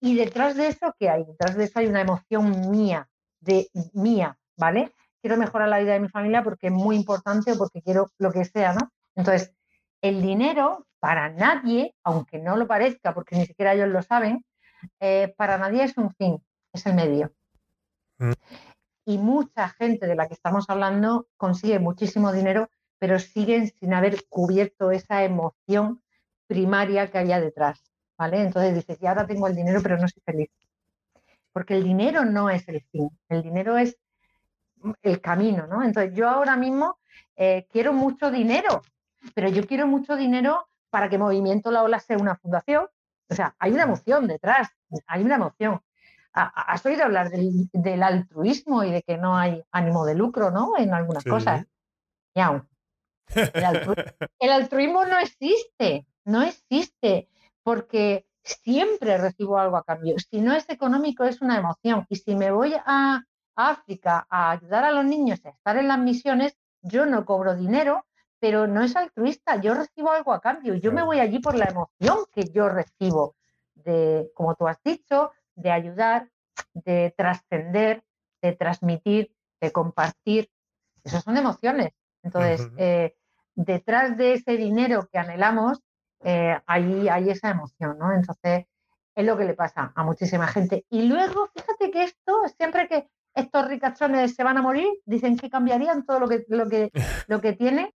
Y 0.00 0.14
detrás 0.14 0.56
de 0.56 0.68
eso, 0.68 0.94
¿qué 0.98 1.08
hay? 1.08 1.24
Detrás 1.24 1.56
de 1.56 1.64
eso 1.64 1.78
hay 1.78 1.86
una 1.86 2.00
emoción 2.00 2.70
mía, 2.70 3.08
de 3.40 3.68
mía, 3.92 4.38
¿vale? 4.56 4.92
Quiero 5.20 5.36
mejorar 5.36 5.68
la 5.68 5.78
vida 5.78 5.94
de 5.94 6.00
mi 6.00 6.08
familia 6.08 6.42
porque 6.42 6.68
es 6.68 6.72
muy 6.72 6.96
importante 6.96 7.52
o 7.52 7.58
porque 7.58 7.82
quiero 7.82 8.10
lo 8.18 8.30
que 8.32 8.44
sea, 8.44 8.72
¿no? 8.72 8.90
Entonces, 9.14 9.52
el 10.02 10.22
dinero 10.22 10.86
para 11.00 11.28
nadie, 11.30 11.94
aunque 12.04 12.38
no 12.38 12.56
lo 12.56 12.66
parezca, 12.66 13.14
porque 13.14 13.36
ni 13.36 13.46
siquiera 13.46 13.74
ellos 13.74 13.88
lo 13.88 14.02
saben, 14.02 14.44
eh, 15.00 15.34
para 15.36 15.58
nadie 15.58 15.84
es 15.84 15.96
un 15.96 16.14
fin, 16.14 16.42
es 16.72 16.86
el 16.86 16.94
medio. 16.94 17.32
Mm. 18.18 18.32
Y 19.06 19.18
mucha 19.18 19.68
gente 19.68 20.06
de 20.06 20.16
la 20.16 20.26
que 20.26 20.34
estamos 20.34 20.66
hablando 20.68 21.28
consigue 21.36 21.78
muchísimo 21.78 22.32
dinero, 22.32 22.68
pero 22.98 23.18
siguen 23.18 23.68
sin 23.78 23.94
haber 23.94 24.26
cubierto 24.28 24.90
esa 24.90 25.22
emoción 25.22 26.02
primaria 26.48 27.10
que 27.10 27.18
había 27.18 27.40
detrás. 27.40 27.95
¿Vale? 28.16 28.42
Entonces 28.42 28.74
dices, 28.74 28.98
ya 28.98 29.10
ahora 29.10 29.26
tengo 29.26 29.46
el 29.46 29.56
dinero, 29.56 29.80
pero 29.82 29.96
no 29.96 30.08
soy 30.08 30.22
feliz. 30.24 30.50
Porque 31.52 31.74
el 31.74 31.84
dinero 31.84 32.24
no 32.24 32.50
es 32.50 32.68
el 32.68 32.82
fin, 32.82 33.10
el 33.28 33.42
dinero 33.42 33.78
es 33.78 33.96
el 35.02 35.20
camino, 35.20 35.66
¿no? 35.66 35.82
Entonces 35.82 36.14
yo 36.14 36.28
ahora 36.28 36.56
mismo 36.56 36.98
eh, 37.36 37.66
quiero 37.70 37.92
mucho 37.92 38.30
dinero, 38.30 38.82
pero 39.34 39.48
yo 39.48 39.66
quiero 39.66 39.86
mucho 39.86 40.16
dinero 40.16 40.68
para 40.90 41.08
que 41.08 41.18
Movimiento 41.18 41.70
La 41.70 41.82
Ola 41.82 42.00
sea 42.00 42.18
una 42.18 42.36
fundación, 42.36 42.86
o 43.28 43.34
sea, 43.34 43.54
hay 43.58 43.72
una 43.72 43.82
emoción 43.82 44.26
detrás, 44.26 44.68
hay 45.06 45.22
una 45.22 45.36
emoción. 45.36 45.80
¿Has 46.32 46.84
oído 46.84 47.04
hablar 47.04 47.30
del, 47.30 48.02
altruismo 48.02 48.84
y 48.84 48.90
de 48.90 49.02
que 49.02 49.16
no 49.16 49.38
hay 49.38 49.64
ánimo 49.70 50.04
de 50.04 50.14
lucro, 50.14 50.50
¿no? 50.50 50.76
En 50.76 50.92
algunas 50.92 51.24
cosas. 51.24 51.64
El, 54.38 54.52
altruismo 54.52 55.06
no 55.06 55.18
existe, 55.18 56.06
no 56.24 56.42
existe, 56.42 57.28
porque 57.66 58.28
siempre 58.44 59.18
recibo 59.18 59.58
algo 59.58 59.76
a 59.76 59.82
cambio. 59.82 60.14
Si 60.30 60.40
no 60.40 60.54
es 60.54 60.68
económico, 60.68 61.24
es 61.24 61.42
una 61.42 61.58
emoción. 61.58 62.06
Y 62.08 62.14
si 62.14 62.36
me 62.36 62.52
voy 62.52 62.74
a 62.74 63.24
África 63.56 64.24
a 64.30 64.52
ayudar 64.52 64.84
a 64.84 64.92
los 64.92 65.04
niños 65.04 65.44
a 65.44 65.48
estar 65.48 65.76
en 65.76 65.88
las 65.88 65.98
misiones, 65.98 66.56
yo 66.80 67.06
no 67.06 67.24
cobro 67.24 67.56
dinero, 67.56 68.06
pero 68.38 68.68
no 68.68 68.84
es 68.84 68.94
altruista, 68.94 69.60
yo 69.60 69.74
recibo 69.74 70.12
algo 70.12 70.32
a 70.32 70.40
cambio, 70.40 70.76
yo 70.76 70.92
me 70.92 71.02
voy 71.02 71.18
allí 71.18 71.40
por 71.40 71.56
la 71.56 71.64
emoción 71.64 72.18
que 72.32 72.44
yo 72.44 72.68
recibo 72.68 73.34
de, 73.74 74.30
como 74.36 74.54
tú 74.54 74.68
has 74.68 74.80
dicho, 74.84 75.32
de 75.56 75.72
ayudar, 75.72 76.30
de 76.72 77.12
trascender, 77.16 78.04
de 78.42 78.52
transmitir, 78.52 79.34
de 79.60 79.72
compartir. 79.72 80.50
Esas 81.02 81.24
son 81.24 81.36
emociones. 81.36 81.90
Entonces, 82.22 82.70
eh, 82.76 83.16
detrás 83.56 84.16
de 84.16 84.34
ese 84.34 84.56
dinero 84.56 85.08
que 85.10 85.18
anhelamos 85.18 85.80
eh, 86.24 86.58
ahí 86.66 87.08
hay 87.08 87.30
esa 87.30 87.50
emoción, 87.50 87.98
¿no? 87.98 88.12
Entonces, 88.12 88.66
es 89.14 89.24
lo 89.24 89.36
que 89.36 89.44
le 89.44 89.54
pasa 89.54 89.92
a 89.94 90.04
muchísima 90.04 90.46
gente. 90.46 90.84
Y 90.90 91.02
luego, 91.02 91.48
fíjate 91.54 91.90
que 91.90 92.04
esto, 92.04 92.42
siempre 92.56 92.86
que 92.86 93.08
estos 93.34 93.66
ricachones 93.66 94.34
se 94.34 94.44
van 94.44 94.58
a 94.58 94.62
morir, 94.62 94.88
dicen 95.04 95.36
que 95.36 95.50
cambiarían 95.50 96.04
todo 96.04 96.20
lo 96.20 96.28
que, 96.28 96.44
lo 96.48 96.68
que, 96.68 96.90
lo 97.28 97.40
que 97.40 97.54
tiene, 97.54 97.94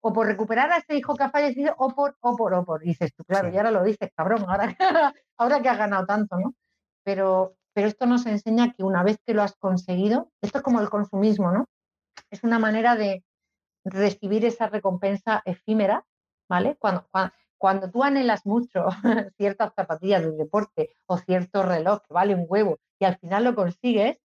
o 0.00 0.12
por 0.12 0.26
recuperar 0.26 0.70
a 0.70 0.76
ese 0.76 0.96
hijo 0.96 1.16
que 1.16 1.24
ha 1.24 1.30
fallecido, 1.30 1.74
o 1.78 1.94
por, 1.94 2.16
o 2.20 2.36
por, 2.36 2.52
o 2.54 2.64
por. 2.64 2.82
dices 2.82 3.14
tú, 3.14 3.24
claro, 3.24 3.48
y 3.48 3.56
ahora 3.56 3.70
lo 3.70 3.82
dices, 3.82 4.10
cabrón, 4.14 4.44
ahora, 4.48 4.76
ahora 5.38 5.62
que 5.62 5.68
has 5.68 5.78
ganado 5.78 6.06
tanto, 6.06 6.38
¿no? 6.38 6.54
Pero, 7.02 7.56
pero 7.72 7.88
esto 7.88 8.06
nos 8.06 8.26
enseña 8.26 8.72
que 8.72 8.84
una 8.84 9.02
vez 9.02 9.18
que 9.24 9.32
lo 9.32 9.42
has 9.42 9.56
conseguido, 9.56 10.30
esto 10.42 10.58
es 10.58 10.64
como 10.64 10.80
el 10.80 10.90
consumismo, 10.90 11.50
¿no? 11.52 11.66
Es 12.30 12.44
una 12.44 12.58
manera 12.58 12.96
de 12.96 13.24
recibir 13.84 14.44
esa 14.44 14.66
recompensa 14.66 15.40
efímera, 15.46 16.04
¿vale? 16.48 16.76
Cuando, 16.78 17.06
cuando, 17.10 17.32
tú 17.92 18.04
anhelas 18.04 18.46
mucho 18.46 18.86
ciertas 19.36 19.72
zapatillas 19.74 20.22
de 20.22 20.32
deporte 20.32 20.90
o 21.06 21.18
cierto 21.18 21.62
reloj 21.62 22.00
que 22.06 22.14
vale 22.14 22.34
un 22.34 22.46
huevo 22.48 22.78
y 22.98 23.04
al 23.04 23.18
final 23.18 23.44
lo 23.44 23.54
consigues, 23.54 24.18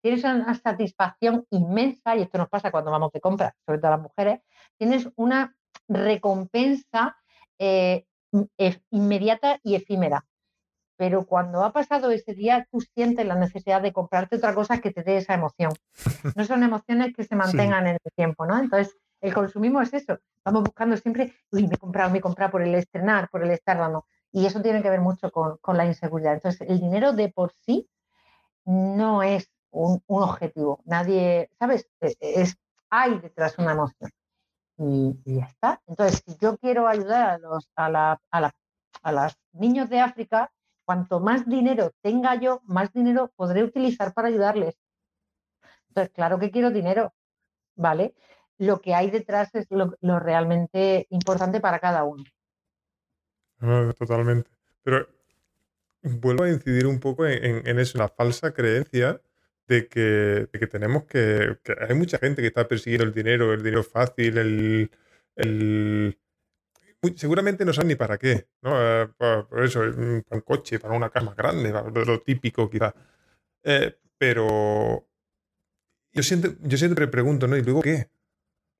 tienes 0.00 0.24
una 0.24 0.54
satisfacción 0.54 1.46
inmensa, 1.50 2.16
y 2.16 2.22
esto 2.22 2.38
nos 2.38 2.48
pasa 2.48 2.70
cuando 2.70 2.90
vamos 2.90 3.12
de 3.12 3.20
compras, 3.20 3.54
sobre 3.66 3.78
todo 3.78 3.90
las 3.90 4.00
mujeres, 4.00 4.40
tienes 4.78 5.08
una 5.16 5.54
recompensa 5.88 7.16
eh, 7.58 8.06
inmediata 8.90 9.58
y 9.62 9.74
efímera 9.74 10.24
pero 11.02 11.26
cuando 11.26 11.64
ha 11.64 11.72
pasado 11.72 12.12
ese 12.12 12.32
día, 12.32 12.68
tú 12.70 12.80
sientes 12.80 13.26
la 13.26 13.34
necesidad 13.34 13.82
de 13.82 13.92
comprarte 13.92 14.36
otra 14.36 14.54
cosa 14.54 14.80
que 14.80 14.92
te 14.92 15.02
dé 15.02 15.16
esa 15.16 15.34
emoción. 15.34 15.72
No 16.36 16.44
son 16.44 16.62
emociones 16.62 17.12
que 17.12 17.24
se 17.24 17.34
mantengan 17.34 17.88
en 17.88 17.98
el 18.04 18.12
tiempo, 18.14 18.46
¿no? 18.46 18.56
Entonces, 18.56 18.96
el 19.22 19.32
consumismo 19.32 19.80
es 19.80 19.94
eso. 19.94 20.18
Vamos 20.44 20.64
buscando 20.64 20.96
siempre, 20.96 21.32
uy, 21.52 21.68
me 21.68 21.76
he 21.76 21.78
comprado, 21.78 22.10
me 22.10 22.18
he 22.18 22.20
comprado 22.20 22.50
por 22.50 22.62
el 22.62 22.74
estrenar, 22.74 23.30
por 23.30 23.42
el 23.44 23.52
estar 23.52 23.78
dando. 23.78 24.06
Y 24.32 24.46
eso 24.46 24.60
tiene 24.60 24.82
que 24.82 24.90
ver 24.90 25.00
mucho 25.00 25.30
con, 25.30 25.58
la 25.76 25.86
inseguridad. 25.86 26.34
Entonces, 26.34 26.68
el 26.68 26.80
dinero 26.80 27.12
de 27.12 27.28
por 27.28 27.52
sí 27.64 27.88
no 28.64 29.22
es 29.22 29.48
un, 29.70 30.02
objetivo. 30.08 30.80
Nadie, 30.84 31.50
¿sabes? 31.58 31.88
E, 32.00 32.08
e, 32.20 32.42
es, 32.42 32.56
hay 32.90 33.18
detrás 33.20 33.56
una 33.58 33.72
emoción. 33.72 34.10
Y, 34.78 35.16
ya 35.24 35.44
está. 35.44 35.80
Entonces, 35.86 36.22
si 36.26 36.36
yo 36.40 36.56
quiero 36.58 36.88
ayudar 36.88 37.30
a 37.30 37.38
los, 37.38 37.70
a, 37.76 37.88
la, 37.88 38.20
a, 38.32 38.50
a 39.02 39.12
los 39.12 39.38
niños 39.52 39.88
de 39.88 40.00
África, 40.00 40.50
cuanto 40.84 41.20
más 41.20 41.46
dinero 41.46 41.92
tenga 42.02 42.34
yo, 42.34 42.60
más 42.64 42.92
dinero 42.92 43.30
podré 43.36 43.62
utilizar 43.62 44.12
para 44.14 44.28
ayudarles. 44.28 44.74
Entonces, 45.88 46.12
claro 46.12 46.40
que 46.40 46.50
quiero 46.50 46.70
dinero, 46.70 47.12
¿vale? 47.76 48.14
Lo 48.62 48.80
que 48.80 48.94
hay 48.94 49.10
detrás 49.10 49.52
es 49.54 49.66
lo, 49.70 50.18
realmente 50.20 51.08
importante 51.10 51.60
para 51.60 51.80
cada 51.80 52.04
uno. 52.04 52.22
Ah, 53.60 53.92
totalmente. 53.98 54.48
Pero 54.84 55.08
vuelvo 56.02 56.44
a 56.44 56.48
incidir 56.48 56.86
un 56.86 57.00
poco 57.00 57.26
en, 57.26 57.66
en 57.66 57.78
eso, 57.80 57.98
la 57.98 58.08
falsa 58.08 58.54
creencia 58.54 59.20
de 59.66 59.88
que, 59.88 60.48
tenemos 60.68 61.04
que, 61.04 61.58
que, 61.64 61.74
Hay 61.88 61.96
mucha 61.96 62.18
gente 62.18 62.40
que 62.40 62.48
está 62.48 62.68
persiguiendo 62.68 63.04
el 63.04 63.12
dinero, 63.12 63.52
el 63.52 63.64
dinero 63.64 63.82
fácil, 63.82 64.38
el, 64.38 64.90
el 65.34 66.18
seguramente 67.16 67.64
no 67.64 67.72
saben 67.72 67.88
ni 67.88 67.94
para 67.96 68.16
qué, 68.16 68.46
¿no? 68.62 68.76
Eh, 68.80 69.08
por, 69.16 69.64
eso, 69.64 69.80
mm, 69.80 70.22
para 70.22 70.36
un 70.36 70.42
coche, 70.42 70.78
para 70.78 70.94
una 70.94 71.10
casa 71.10 71.26
más 71.26 71.36
grande, 71.36 71.72
lo 71.72 72.20
típico 72.20 72.70
quizá. 72.70 72.94
Eh, 73.64 73.98
pero 74.16 75.08
yo 76.12 76.22
siempre, 76.22 76.52
yo 76.60 76.78
siempre 76.78 77.08
pregunto, 77.08 77.48
¿no? 77.48 77.56
¿Y 77.56 77.62
luego 77.62 77.82
qué? 77.82 78.08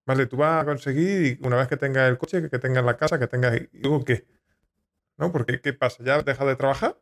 Vale, 0.04 0.26
tú 0.26 0.36
vas 0.36 0.62
a 0.62 0.64
conseguir, 0.64 1.38
una 1.44 1.56
vez 1.56 1.68
que 1.68 1.76
tengas 1.76 2.08
el 2.08 2.18
coche, 2.18 2.50
que 2.50 2.58
tengas 2.58 2.84
la 2.84 2.96
casa, 2.96 3.18
que 3.18 3.28
tengas... 3.28 3.56
¿Y 3.56 3.68
luego 3.78 4.04
qué? 4.04 4.26
¿No? 5.16 5.30
Porque 5.30 5.60
¿qué 5.60 5.72
pasa? 5.72 6.02
¿Ya 6.02 6.22
deja 6.22 6.44
de 6.44 6.56
trabajar? 6.56 7.00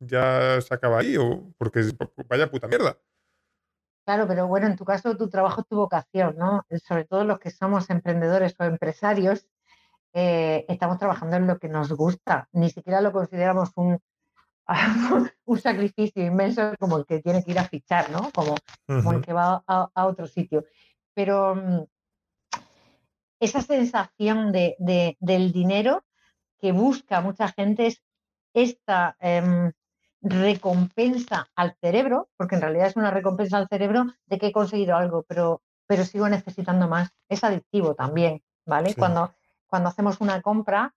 ¿Ya 0.00 0.60
se 0.60 0.74
acaba 0.74 0.98
ahí? 1.00 1.16
¿O 1.16 1.52
porque 1.56 1.82
vaya 2.28 2.50
puta 2.50 2.66
mierda? 2.66 2.98
Claro, 4.04 4.26
pero 4.26 4.46
bueno, 4.46 4.66
en 4.66 4.76
tu 4.76 4.84
caso 4.84 5.16
tu 5.16 5.30
trabajo 5.30 5.62
es 5.62 5.66
tu 5.66 5.76
vocación, 5.76 6.36
¿no? 6.36 6.66
Sobre 6.86 7.04
todo 7.04 7.24
los 7.24 7.38
que 7.38 7.50
somos 7.50 7.88
emprendedores 7.88 8.54
o 8.58 8.64
empresarios, 8.64 9.46
eh, 10.12 10.66
estamos 10.68 10.98
trabajando 10.98 11.36
en 11.36 11.46
lo 11.46 11.58
que 11.58 11.68
nos 11.68 11.90
gusta. 11.92 12.48
Ni 12.52 12.70
siquiera 12.70 13.00
lo 13.00 13.12
consideramos 13.12 13.70
un, 13.76 13.98
un 15.44 15.58
sacrificio 15.58 16.24
inmenso 16.24 16.74
como 16.78 16.98
el 16.98 17.06
que 17.06 17.20
tiene 17.20 17.42
que 17.42 17.52
ir 17.52 17.58
a 17.58 17.64
fichar, 17.64 18.10
¿no? 18.10 18.30
Como, 18.32 18.56
el 19.12 19.22
que 19.22 19.32
va 19.32 19.62
a, 19.66 20.06
otro 20.06 20.26
sitio. 20.26 20.64
Pero 21.14 21.54
mm, 21.54 21.84
esa 23.40 23.62
sensación 23.62 24.52
de, 24.52 24.76
del 25.20 25.52
dinero 25.52 26.04
que 26.58 26.72
busca 26.72 27.20
mucha 27.20 27.48
gente 27.48 27.86
es 27.86 28.02
esta 28.54 29.16
em, 29.20 29.72
recompensa 30.20 31.48
al 31.54 31.76
cerebro, 31.80 32.28
porque 32.36 32.54
en 32.54 32.62
realidad 32.62 32.86
es 32.86 32.96
una 32.96 33.10
recompensa 33.10 33.58
al 33.58 33.68
cerebro 33.68 34.06
de 34.26 34.38
que 34.38 34.46
he 34.48 34.52
conseguido 34.52 34.96
algo, 34.96 35.24
pero, 35.28 35.62
pero 35.86 36.04
sigo 36.04 36.28
necesitando 36.28 36.88
más. 36.88 37.10
Es 37.28 37.44
adictivo 37.44 37.94
también, 37.94 38.42
¿vale? 38.64 38.94
Cuando 38.94 39.32
cuando 39.74 39.88
hacemos 39.88 40.20
una 40.20 40.40
compra 40.40 40.94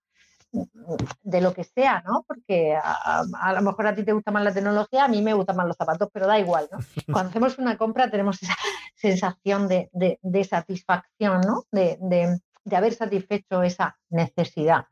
de 0.50 1.40
lo 1.40 1.52
que 1.52 1.64
sea, 1.64 2.02
¿no? 2.06 2.24
Porque 2.26 2.74
a, 2.74 3.52
lo 3.52 3.62
mejor 3.62 3.86
a 3.86 3.94
ti 3.94 4.02
te 4.02 4.12
gusta 4.12 4.30
más 4.30 4.42
la 4.42 4.54
tecnología, 4.54 5.04
a 5.04 5.08
mí 5.08 5.20
me 5.20 5.34
gustan 5.34 5.56
más 5.56 5.66
los 5.66 5.76
zapatos, 5.76 6.08
pero 6.12 6.26
da 6.26 6.38
igual, 6.38 6.68
¿no? 6.72 6.78
Cuando 7.12 7.30
hacemos 7.30 7.58
una 7.58 7.76
compra 7.76 8.10
tenemos 8.10 8.42
esa 8.42 8.56
sensación 8.94 9.68
de, 9.68 10.46
satisfacción, 10.48 11.40
¿no? 11.42 11.64
De, 11.70 12.40
haber 12.70 12.94
satisfecho 12.94 13.62
esa 13.62 13.98
necesidad. 14.10 14.86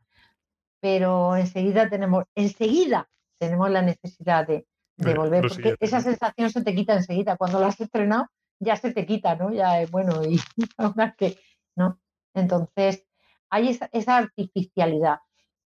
Pero 0.79 1.35
enseguida 1.35 1.89
tenemos, 1.89 2.25
enseguida 2.35 3.09
tenemos 3.39 3.69
la 3.69 3.81
necesidad 3.81 4.47
de, 4.47 4.65
volver, 4.97 5.47
porque 5.47 5.75
esa 5.79 6.01
sensación 6.01 6.49
se 6.49 6.63
te 6.63 6.73
quita 6.73 6.93
enseguida. 6.93 7.37
Cuando 7.37 7.59
la 7.59 7.67
has 7.67 7.79
estrenado, 7.79 8.27
ya 8.59 8.75
se 8.75 8.91
te 8.91 9.05
quita, 9.05 9.35
¿no? 9.35 9.51
Ya 9.51 9.81
es 9.81 9.91
bueno, 9.91 10.23
y 10.23 10.39
ahora 10.77 11.15
que, 11.17 11.37
¿no? 11.75 11.99
Entonces, 12.33 13.07
hay 13.49 13.79
esa, 13.91 14.17
artificialidad. 14.17 15.19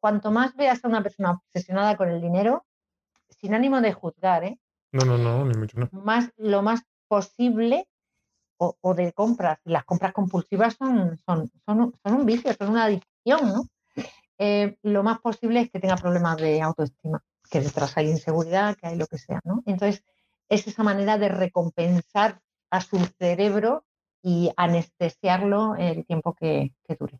Cuanto 0.06 0.30
más 0.30 0.54
veas 0.54 0.84
a 0.84 0.86
una 0.86 1.02
persona 1.02 1.32
obsesionada 1.32 1.96
con 1.96 2.08
el 2.08 2.20
dinero, 2.20 2.64
sin 3.28 3.54
ánimo 3.54 3.80
de 3.80 3.92
juzgar, 3.92 4.44
¿eh? 4.44 4.60
No, 4.92 5.04
no, 5.04 5.18
no, 5.18 5.44
ni 5.44 5.58
mucho 5.58 5.80
no. 5.80 5.88
Más, 5.90 6.30
lo 6.36 6.62
más 6.62 6.82
posible 7.08 7.88
o, 8.56 8.94
de 8.94 9.12
compras, 9.12 9.58
las 9.64 9.84
compras 9.84 10.12
compulsivas 10.12 10.74
son, 10.74 11.18
son, 11.26 11.50
son, 11.66 11.92
un 12.04 12.24
vicio, 12.24 12.54
son 12.54 12.70
una 12.70 12.84
adicción, 12.84 13.52
¿no? 13.52 13.66
Eh, 14.38 14.78
lo 14.82 15.02
más 15.02 15.18
posible 15.18 15.62
es 15.62 15.72
que 15.72 15.80
tenga 15.80 15.96
problemas 15.96 16.36
de 16.36 16.62
autoestima, 16.62 17.20
que 17.50 17.60
detrás 17.60 17.96
hay 17.96 18.08
inseguridad, 18.08 18.76
que 18.76 18.86
hay 18.86 18.96
lo 18.96 19.08
que 19.08 19.18
sea, 19.18 19.40
¿no? 19.42 19.64
Entonces, 19.66 20.04
es 20.48 20.68
esa 20.68 20.84
manera 20.84 21.18
de 21.18 21.30
recompensar 21.30 22.40
a 22.70 22.80
su 22.80 23.04
cerebro 23.18 23.84
y 24.22 24.52
anestesiarlo 24.56 25.74
el 25.74 26.06
tiempo 26.06 26.32
que 26.32 26.72
dure. 26.96 27.18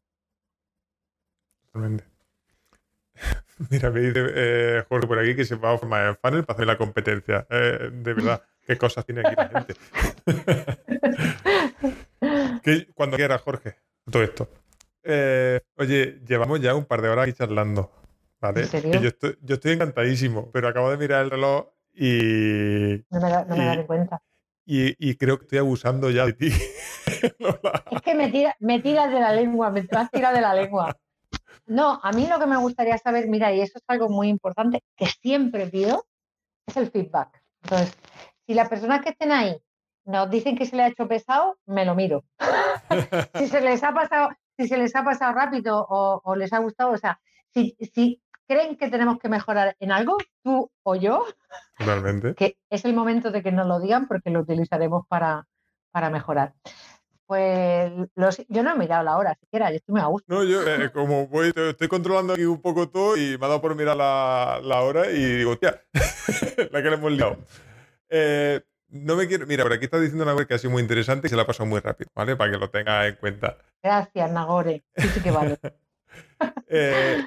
Mira, 3.71 3.91
me 3.91 4.01
dice 4.01 4.27
eh, 4.35 4.85
Jorge 4.89 5.07
por 5.07 5.19
aquí 5.19 5.35
que 5.35 5.45
se 5.45 5.57
va 5.57 5.73
a 5.73 5.79
formar 5.79 6.09
en 6.09 6.17
funnel 6.17 6.45
para 6.45 6.57
hacer 6.57 6.67
la 6.67 6.77
competencia. 6.77 7.47
Eh, 7.49 7.91
de 7.93 8.15
verdad, 8.15 8.43
qué 8.67 8.77
cosas 8.77 9.05
tiene 9.07 9.23
aquí 9.25 9.35
la 9.37 9.49
gente. 9.49 9.75
cuando 12.95 13.17
quieras, 13.17 13.41
Jorge, 13.43 13.77
todo 14.11 14.23
esto. 14.23 14.49
Eh, 15.03 15.61
oye, 15.77 16.21
llevamos 16.27 16.61
ya 16.61 16.75
un 16.75 16.85
par 16.85 17.01
de 17.01 17.09
horas 17.09 17.25
aquí 17.25 17.33
charlando. 17.33 17.91
¿Vale? 18.39 18.67
yo, 19.01 19.09
estoy, 19.55 19.73
encantadísimo, 19.73 20.51
pero 20.53 20.69
acabo 20.69 20.91
de 20.91 20.99
mirar 20.99 21.25
el 21.25 21.31
reloj 21.31 21.69
y. 21.95 23.03
No 23.11 23.21
me, 23.21 23.31
da, 23.31 23.45
no 23.47 23.87
cuenta. 23.87 24.21
Y, 24.67 25.15
creo 25.15 25.39
que 25.39 25.45
estoy 25.45 25.59
abusando 25.59 26.11
ya 26.11 26.27
de 26.27 26.33
ti. 26.35 26.49
es 27.07 28.03
que 28.03 28.15
me, 28.15 28.29
tira, 28.31 28.55
me 28.59 28.81
tiras 28.81 29.11
de 29.11 29.21
la 29.21 29.33
lengua, 29.33 29.71
me 29.71 29.87
has 29.91 30.11
tirado 30.11 30.35
de 30.35 30.43
la 30.43 30.55
lengua. 30.55 30.95
No, 31.67 32.01
a 32.03 32.13
mí 32.13 32.27
lo 32.27 32.39
que 32.39 32.47
me 32.47 32.57
gustaría 32.57 32.97
saber, 32.99 33.29
mira, 33.29 33.53
y 33.53 33.61
eso 33.61 33.79
es 33.79 33.85
algo 33.89 34.09
muy 34.09 34.29
importante 34.29 34.83
que 34.97 35.07
siempre 35.07 35.67
pido, 35.67 36.07
es 36.67 36.77
el 36.77 36.91
feedback. 36.91 37.43
Entonces, 37.63 37.97
si 38.47 38.55
las 38.55 38.69
personas 38.69 39.03
que 39.03 39.11
estén 39.11 39.33
ahí 39.33 39.57
nos 40.05 40.31
dicen 40.31 40.57
que 40.57 40.67
se 40.67 40.77
les 40.77 40.87
ha 40.87 40.89
hecho 40.89 41.09
pesado, 41.09 41.59
me 41.67 41.85
lo 41.85 41.95
miro. 41.95 42.25
si 43.35 43.49
se 43.49 43.61
les 43.61 43.83
ha 43.83 43.93
pasado, 43.93 44.31
si 44.57 44.69
se 44.69 44.79
les 44.79 44.95
ha 44.95 45.05
pasado 45.05 45.33
rápido 45.33 45.85
o, 45.89 46.37
les 46.37 46.53
ha 46.53 46.59
gustado, 46.59 46.93
o 46.93 46.97
sea, 46.97 47.21
si, 47.53 47.77
si, 47.93 48.23
creen 48.47 48.77
que 48.77 48.89
tenemos 48.89 49.19
que 49.19 49.29
mejorar 49.29 49.75
en 49.81 49.91
algo, 49.91 50.17
tú 50.45 50.71
o 50.85 50.95
yo, 50.95 51.25
Realmente. 51.79 52.37
que 52.37 52.57
es 52.71 52.85
el 52.85 52.95
momento 52.95 53.33
de 53.33 53.43
que 53.43 53.51
nos 53.51 53.67
lo 53.67 53.81
digan 53.81 54.07
porque 54.07 54.31
lo 54.31 54.41
utilizaremos 54.41 55.05
para, 55.09 55.49
para 55.91 56.11
mejorar. 56.11 56.55
Pues 57.27 57.91
yo 58.49 58.63
no 58.63 58.71
he 58.71 58.79
mirado 58.79 59.03
la 59.03 59.17
hora 59.17 59.37
siquiera, 59.41 59.71
yo 59.71 59.77
estoy 59.77 59.95
muy 59.95 60.01
a 60.01 60.07
gusto. 60.07 60.33
No, 60.33 60.45
yo 60.45 60.63
eh, 60.63 60.93
como 60.93 61.27
voy, 61.27 61.53
estoy 61.55 61.89
controlando 61.89 62.35
aquí 62.35 62.45
un 62.45 62.63
poco 62.63 62.89
todo 62.89 63.17
y 63.17 63.37
me 63.37 63.47
ha 63.47 63.49
dado 63.49 63.61
por 63.61 63.75
mirar 63.75 63.97
la, 63.97 64.61
la 64.63 64.83
hora 64.83 65.11
y 65.11 65.39
digo, 65.39 65.53
hostia, 65.53 65.83
la 66.71 66.83
que 66.83 66.89
le 66.89 66.95
hemos 66.95 67.11
liado. 67.11 67.39
Eh, 68.09 68.61
no 68.91 69.17
me 69.17 69.27
quiero. 69.27 69.45
Mira, 69.47 69.65
por 69.65 69.73
aquí 69.73 69.87
está 69.87 69.99
diciendo 69.99 70.23
una 70.23 70.35
cosa 70.35 70.47
que 70.47 70.55
ha 70.55 70.59
sido 70.59 70.71
muy 70.71 70.83
interesante 70.83 71.27
y 71.27 71.31
se 71.31 71.35
la 71.35 71.43
ha 71.43 71.47
pasado 71.47 71.69
muy 71.69 71.81
rápido, 71.81 72.11
¿vale? 72.15 72.37
Para 72.37 72.53
que 72.53 72.59
lo 72.59 72.71
tenga 72.71 73.09
en 73.09 73.17
cuenta. 73.17 73.57
Gracias, 73.83 74.31
Nagore. 74.31 74.85
Sí, 74.97 75.09
sí 75.09 75.21
que 75.21 75.31
vale. 75.31 75.59
Eh, 76.69 77.25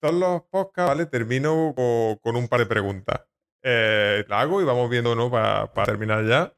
todos 0.00 0.14
los 0.14 0.42
podcasts, 0.42 0.88
¿vale? 0.88 1.06
Termino 1.06 1.74
con, 2.22 2.36
un 2.36 2.48
par 2.48 2.60
de 2.60 2.66
preguntas. 2.66 3.20
La 3.62 4.40
hago 4.40 4.60
y 4.60 4.64
vamos 4.64 4.88
viendo, 4.90 5.14
¿no? 5.14 5.30
Para 5.30 5.84
terminar 5.84 6.26
ya. 6.26 6.52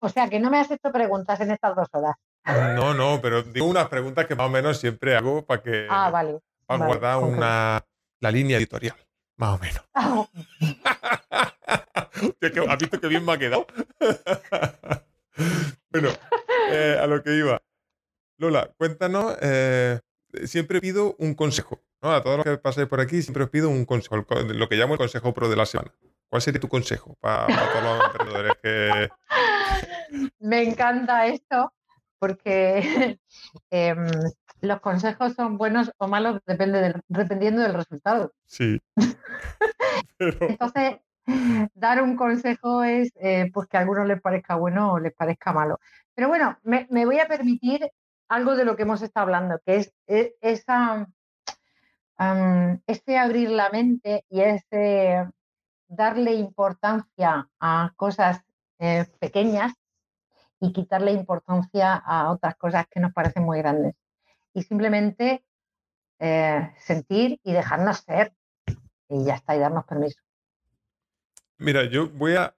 O 0.00 0.08
sea, 0.08 0.28
que 0.28 0.38
no 0.38 0.50
me 0.50 0.58
has 0.58 0.70
hecho 0.70 0.92
preguntas 0.92 1.40
en 1.40 1.50
estas 1.50 1.74
dos 1.74 1.88
horas. 1.92 2.14
No, 2.76 2.94
no, 2.94 3.20
pero 3.20 3.42
digo 3.42 3.66
unas 3.66 3.88
preguntas 3.88 4.26
que 4.26 4.34
más 4.34 4.46
o 4.46 4.50
menos 4.50 4.78
siempre 4.78 5.16
hago 5.16 5.44
para 5.44 5.62
que. 5.62 5.86
Ah, 5.90 6.10
vale. 6.10 6.38
Para 6.66 6.86
guardar 6.86 7.18
una, 7.18 7.84
la 8.20 8.30
línea 8.30 8.58
editorial, 8.58 8.96
más 9.36 9.54
o 9.54 9.58
menos. 9.58 9.82
Ah, 9.94 10.26
¿Has 12.68 12.78
visto 12.78 13.00
que 13.00 13.08
bien 13.08 13.24
me 13.24 13.32
ha 13.32 13.38
quedado? 13.38 13.66
bueno, 15.90 16.10
eh, 16.70 16.98
a 17.00 17.06
lo 17.06 17.22
que 17.22 17.36
iba. 17.36 17.60
Lola, 18.38 18.70
cuéntanos. 18.76 19.36
Eh, 19.40 20.00
siempre 20.44 20.80
pido 20.80 21.16
un 21.18 21.34
consejo. 21.34 21.80
¿no? 22.02 22.12
A 22.12 22.22
todos 22.22 22.38
los 22.38 22.44
que 22.44 22.58
pasáis 22.58 22.88
por 22.88 23.00
aquí, 23.00 23.22
siempre 23.22 23.44
os 23.44 23.50
pido 23.50 23.68
un 23.68 23.84
consejo, 23.84 24.16
lo 24.16 24.68
que 24.68 24.76
llamo 24.76 24.94
el 24.94 24.98
consejo 24.98 25.34
pro 25.34 25.48
de 25.48 25.56
la 25.56 25.66
semana. 25.66 25.92
¿Cuál 26.28 26.42
sería 26.42 26.60
tu 26.60 26.68
consejo 26.68 27.16
para, 27.20 27.46
todos 27.46 27.82
los 27.82 28.04
emprendedores 28.04 28.52
que. 28.62 29.08
Me 30.58 30.64
encanta 30.64 31.28
esto 31.28 31.72
porque 32.18 32.80
em, 33.70 34.10
los 34.60 34.80
consejos 34.80 35.34
son 35.34 35.56
buenos 35.56 35.92
o 35.98 36.08
malos 36.08 36.40
depende 36.46 36.80
del, 36.80 37.00
dependiendo 37.06 37.62
del 37.62 37.74
resultado. 37.74 38.32
Sí. 38.44 38.80
Entonces, 40.18 40.96
dar 41.74 42.02
un 42.02 42.16
consejo 42.16 42.82
es 42.82 43.12
eh, 43.20 43.48
pues 43.54 43.68
que 43.68 43.76
a 43.76 43.80
algunos 43.80 44.08
les 44.08 44.20
parezca 44.20 44.56
bueno 44.56 44.94
o 44.94 44.98
les 44.98 45.14
parezca 45.14 45.52
malo. 45.52 45.78
Pero 46.12 46.26
bueno, 46.26 46.58
me, 46.64 46.88
voy 46.90 47.20
a 47.20 47.28
permitir 47.28 47.88
algo 48.28 48.56
de 48.56 48.64
lo 48.64 48.74
que 48.74 48.82
hemos 48.82 49.00
estado 49.00 49.26
hablando, 49.26 49.60
que 49.64 49.76
es, 49.76 49.94
e, 50.08 50.34
esa, 50.40 51.06
ese 52.88 53.16
abrir 53.16 53.50
la 53.50 53.70
mente 53.70 54.24
y 54.28 54.40
ese 54.40 55.24
darle 55.86 56.32
importancia 56.32 57.48
a 57.60 57.92
cosas 57.94 58.42
eh, 58.80 59.06
pequeñas 59.20 59.72
y 60.60 60.72
quitarle 60.72 61.12
importancia 61.12 61.94
a 61.94 62.30
otras 62.30 62.56
cosas 62.56 62.86
que 62.90 63.00
nos 63.00 63.12
parecen 63.12 63.44
muy 63.44 63.58
grandes. 63.58 63.94
Y 64.54 64.62
simplemente 64.62 65.44
eh, 66.18 66.72
sentir 66.78 67.40
y 67.44 67.52
dejarnos 67.52 67.98
ser. 67.98 68.32
Y 69.08 69.24
ya 69.24 69.36
está, 69.36 69.56
y 69.56 69.60
darnos 69.60 69.84
permiso. 69.84 70.20
Mira, 71.58 71.84
yo 71.84 72.08
voy 72.10 72.36
a 72.36 72.54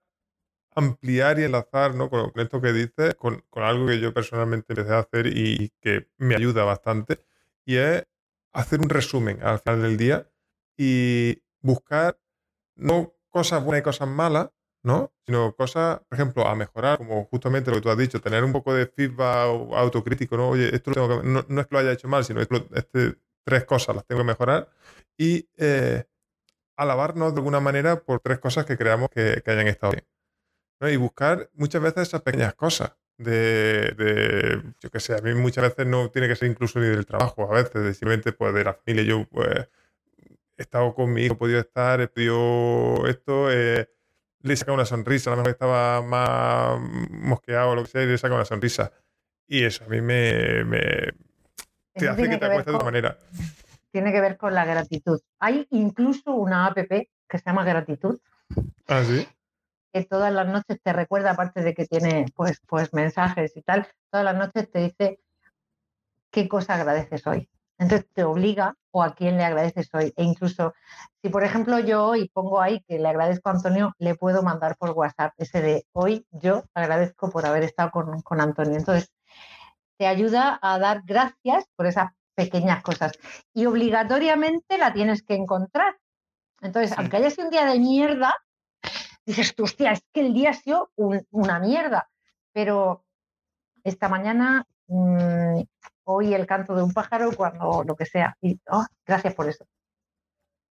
ampliar 0.75 1.39
y 1.39 1.45
enlazar 1.45 1.95
¿no? 1.95 2.11
con, 2.11 2.33
esto 2.37 2.61
que 2.61 2.73
dices, 2.73 3.15
con, 3.17 3.45
con, 3.51 3.63
algo 3.63 3.87
que 3.87 4.01
yo 4.01 4.13
personalmente 4.13 4.73
empecé 4.73 4.95
a 4.95 5.01
hacer 5.01 5.27
y 5.27 5.73
que 5.81 6.09
me 6.17 6.37
ayuda 6.37 6.65
bastante, 6.65 7.25
y 7.65 7.77
es 7.77 8.05
hacer 8.53 8.81
un 8.81 8.89
resumen 8.89 9.43
al 9.43 9.61
final 9.61 9.83
del 9.83 9.97
día 9.97 10.29
y 10.77 11.43
buscar 11.61 12.19
no 12.75 13.15
cosas 13.29 13.63
buenas 13.63 13.81
y 13.81 13.85
cosas 13.85 14.09
malas, 14.09 14.51
¿no? 14.83 15.13
Sino 15.27 15.55
cosas, 15.55 16.01
por 16.09 16.17
ejemplo, 16.17 16.47
a 16.47 16.55
mejorar, 16.55 16.99
como 16.99 17.25
justamente 17.27 17.71
lo 17.71 17.77
que 17.77 17.83
tú 17.83 17.91
has 17.91 17.99
dicho, 17.99 18.21
tener 18.21 18.45
un 18.45 18.53
poco 18.53 18.75
de 18.75 18.87
feedback 18.87 19.47
autocrítico, 19.75 20.37
¿no? 20.37 20.51
Oye, 20.51 20.75
esto 20.75 20.91
no, 21.23 21.41
es 21.41 21.67
que 21.67 21.75
lo 21.75 21.79
haya 21.79 21.93
hecho 21.93 22.09
mal, 22.09 22.25
sino 22.25 22.47
que 22.47 22.65
este, 22.75 23.17
tres 23.45 23.65
cosas 23.65 23.97
las 23.97 24.07
tengo 24.07 24.21
que 24.21 24.27
mejorar 24.27 24.71
y 25.19 25.49
eh, 25.57 26.05
alabarnos 26.77 27.35
de 27.35 27.41
alguna 27.41 27.61
manera 27.61 28.01
por 28.03 28.21
tres 28.21 28.39
cosas 28.39 28.65
que 28.65 28.77
creamos 28.79 29.11
que, 29.11 29.43
hayan 29.47 29.67
estado 29.69 29.93
bien. 29.93 30.07
Y 30.93 30.97
buscar 30.97 31.51
muchas 31.53 31.83
veces 31.83 32.09
esas 32.09 32.23
pequeñas 32.23 32.55
cosas. 32.55 32.93
De, 33.19 34.63
yo 34.81 34.91
qué 34.91 34.99
sé, 34.99 35.15
a 35.15 35.19
mí 35.19 35.35
muchas 35.35 35.65
veces 35.65 35.87
no 35.87 36.11
tiene 36.11 36.27
que 36.27 36.37
ser 36.37 36.51
incluso 36.51 36.81
ni 36.81 36.87
del 36.87 37.05
trabajo, 37.05 37.53
a 37.53 37.55
veces, 37.55 37.99
simplemente 37.99 38.33
pues, 38.33 38.55
de 38.55 38.65
la 38.65 38.73
familia. 38.73 39.05
Yo 39.05 39.27
pues, 39.27 39.69
he 40.57 40.63
estado 40.63 40.95
con 40.95 41.13
mi 41.13 41.25
hijo, 41.25 41.35
he 41.35 41.37
podido 41.37 41.61
estar, 41.61 42.01
he 42.01 42.09
podido 42.09 43.07
esto, 43.09 43.53
eh, 43.53 43.91
le 44.43 44.57
saca 44.57 44.73
una 44.73 44.85
sonrisa, 44.85 45.31
a 45.31 45.33
lo 45.33 45.39
mejor 45.39 45.53
estaba 45.53 46.03
más 46.03 46.81
mosqueado 47.11 47.71
o 47.71 47.75
lo 47.75 47.85
que 47.85 47.91
sea, 47.91 48.03
y 48.03 48.07
le 48.07 48.19
saca 48.19 48.35
una 48.35 48.45
sonrisa. 48.45 48.93
Y 49.47 49.65
eso 49.65 49.85
a 49.85 49.89
mí 49.89 50.01
me, 50.01 50.65
te 51.95 52.09
hace 52.09 52.29
que 52.29 52.39
te 52.39 52.45
acuestes 52.45 52.67
de 52.67 52.73
otra 52.73 52.85
manera. 52.85 53.19
Tiene 53.91 54.13
que 54.13 54.21
ver 54.21 54.37
con 54.37 54.55
la 54.55 54.65
gratitud. 54.65 55.21
Hay 55.41 55.67
incluso 55.71 56.33
una 56.33 56.67
app 56.67 56.79
que 56.79 57.09
se 57.39 57.45
llama 57.45 57.65
Gratitud. 57.65 58.21
Ah, 58.87 59.03
sí. 59.05 59.27
Que 59.93 60.05
todas 60.05 60.33
las 60.33 60.47
noches 60.47 60.81
te 60.83 60.93
recuerda, 60.93 61.33
aparte 61.33 61.63
de 61.63 61.75
que 61.75 61.87
tiene 61.87 62.27
pues, 62.37 62.61
pues 62.67 62.95
mensajes 62.95 63.57
y 63.57 63.63
tal, 63.63 63.89
todas 64.11 64.25
las 64.25 64.37
noches 64.37 64.71
te 64.71 64.81
dice 64.81 65.21
qué 66.31 66.49
cosa 66.49 66.75
agradeces 66.75 67.27
hoy. 67.27 67.49
Entonces 67.79 68.07
te 68.13 68.23
obliga 68.23 68.77
o 68.93 69.03
a 69.03 69.15
quién 69.15 69.37
le 69.37 69.45
agradeces 69.45 69.89
hoy. 69.95 70.13
E 70.17 70.25
incluso 70.25 70.75
si, 71.23 71.29
por 71.29 71.45
ejemplo, 71.45 71.79
yo 71.79 72.05
hoy 72.05 72.29
pongo 72.29 72.61
ahí 72.61 72.83
que 72.89 72.99
le 72.99 73.09
agradezco 73.09 73.49
a 73.49 73.53
Antonio, 73.53 73.95
le 73.99 74.15
puedo 74.15 74.43
mandar 74.43 74.77
por 74.77 74.91
WhatsApp 74.91 75.35
ese 75.39 75.61
de 75.61 75.87
hoy 75.93 76.27
yo 76.31 76.65
agradezco 76.75 77.31
por 77.31 77.47
haber 77.47 77.63
estado 77.65 77.91
con, 77.91 78.41
Antonio. 78.41 78.79
Entonces, 78.79 79.13
te 79.99 80.07
ayuda 80.07 80.59
a 80.63 80.79
dar 80.79 81.03
gracias 81.05 81.67
por 81.77 81.87
esas 81.87 82.11
pequeñas 82.35 82.83
cosas. 82.83 83.13
Y 83.53 83.67
obligatoriamente 83.67 84.79
la 84.79 84.93
tienes 84.93 85.23
que 85.23 85.35
encontrar. 85.35 85.97
Entonces, 86.63 86.97
aunque 86.99 87.19
haya 87.19 87.31
sido 87.31 87.47
un 87.47 87.51
día 87.51 87.67
de 87.67 87.79
mierda, 87.79 88.35
dices, 89.27 89.55
tú, 89.55 89.65
hostia, 89.65 89.93
es 89.93 90.03
que 90.13 90.21
el 90.21 90.33
día 90.33 90.51
ha 90.51 90.55
sido 90.55 90.91
una 90.97 91.59
mierda. 91.59 92.09
Pero 92.53 93.05
esta 93.85 94.09
mañana 94.09 94.67
mm, 94.89 95.61
oí 96.13 96.35
el 96.35 96.47
canto 96.47 96.75
de 96.75 96.83
un 96.83 96.93
pájaro 96.93 97.31
cuando 97.37 97.85
lo 97.87 97.97
que 97.97 98.07
sea. 98.07 98.37
Y 98.41 98.61
oh, 98.69 98.85
gracias 99.07 99.35
por 99.35 99.49
eso. 99.49 99.67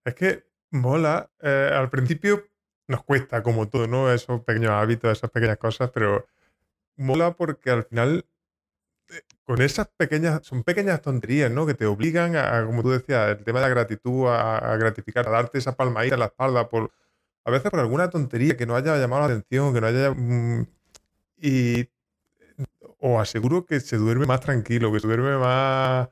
Es 0.05 0.15
que 0.15 0.43
mola. 0.71 1.29
Eh, 1.41 1.71
al 1.73 1.89
principio 1.89 2.45
nos 2.87 3.03
cuesta, 3.03 3.43
como 3.43 3.67
todo, 3.69 3.87
¿no? 3.87 4.11
Esos 4.11 4.41
pequeños 4.41 4.71
hábitos, 4.71 5.11
esas 5.11 5.29
pequeñas 5.29 5.57
cosas, 5.57 5.91
pero 5.91 6.27
mola 6.97 7.33
porque 7.35 7.69
al 7.71 7.85
final, 7.85 8.25
eh, 9.09 9.21
con 9.43 9.61
esas 9.61 9.87
pequeñas, 9.89 10.41
son 10.45 10.63
pequeñas 10.63 11.01
tonterías, 11.01 11.51
¿no? 11.51 11.65
Que 11.65 11.75
te 11.75 11.85
obligan 11.85 12.35
a, 12.35 12.65
como 12.65 12.81
tú 12.83 12.89
decías, 12.91 13.37
el 13.37 13.43
tema 13.43 13.59
de 13.59 13.65
la 13.67 13.69
gratitud, 13.69 14.27
a, 14.29 14.75
gratificar, 14.77 15.27
a 15.27 15.31
darte 15.31 15.59
esa 15.59 15.75
palmadita 15.75 16.15
en 16.15 16.19
la 16.19 16.27
espalda 16.27 16.69
por, 16.69 16.91
a 17.45 17.51
veces 17.51 17.71
por 17.71 17.79
alguna 17.79 18.09
tontería 18.09 18.57
que 18.57 18.65
no 18.65 18.75
haya 18.75 18.97
llamado 18.97 19.27
la 19.27 19.33
atención, 19.35 19.73
que 19.73 19.81
no 19.81 19.87
haya... 19.87 20.11
Mm, 20.11 20.67
y 21.41 21.89
o 22.99 23.19
aseguro 23.19 23.65
que 23.65 23.79
se 23.79 23.97
duerme 23.97 24.25
más 24.25 24.41
tranquilo, 24.41 24.91
que 24.91 24.99
se 24.99 25.07
duerme 25.07 25.37
más... 25.37 26.09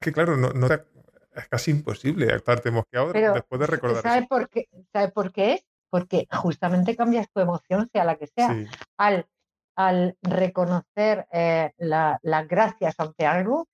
Que 0.00 0.12
claro, 0.12 0.36
no, 0.36 0.50
no 0.50 0.66
es 0.66 1.48
casi 1.48 1.70
imposible 1.70 2.34
estarte 2.34 2.70
mosqueado 2.70 3.12
después 3.12 3.60
de 3.60 3.66
recordar. 3.66 4.02
¿Sabes 4.02 4.28
por 4.28 4.48
qué? 4.48 4.68
¿Sabe 4.92 5.08
por 5.08 5.32
qué 5.32 5.54
es? 5.54 5.66
Porque 5.90 6.26
justamente 6.30 6.96
cambias 6.96 7.30
tu 7.30 7.40
emoción, 7.40 7.88
sea 7.92 8.04
la 8.04 8.16
que 8.16 8.26
sea. 8.26 8.56
Al, 8.96 9.26
al 9.74 10.16
reconocer 10.22 11.26
eh, 11.32 11.72
las 11.78 12.18
la 12.22 12.44
gracias 12.44 12.94
ante 12.98 13.26
algo, 13.26 13.68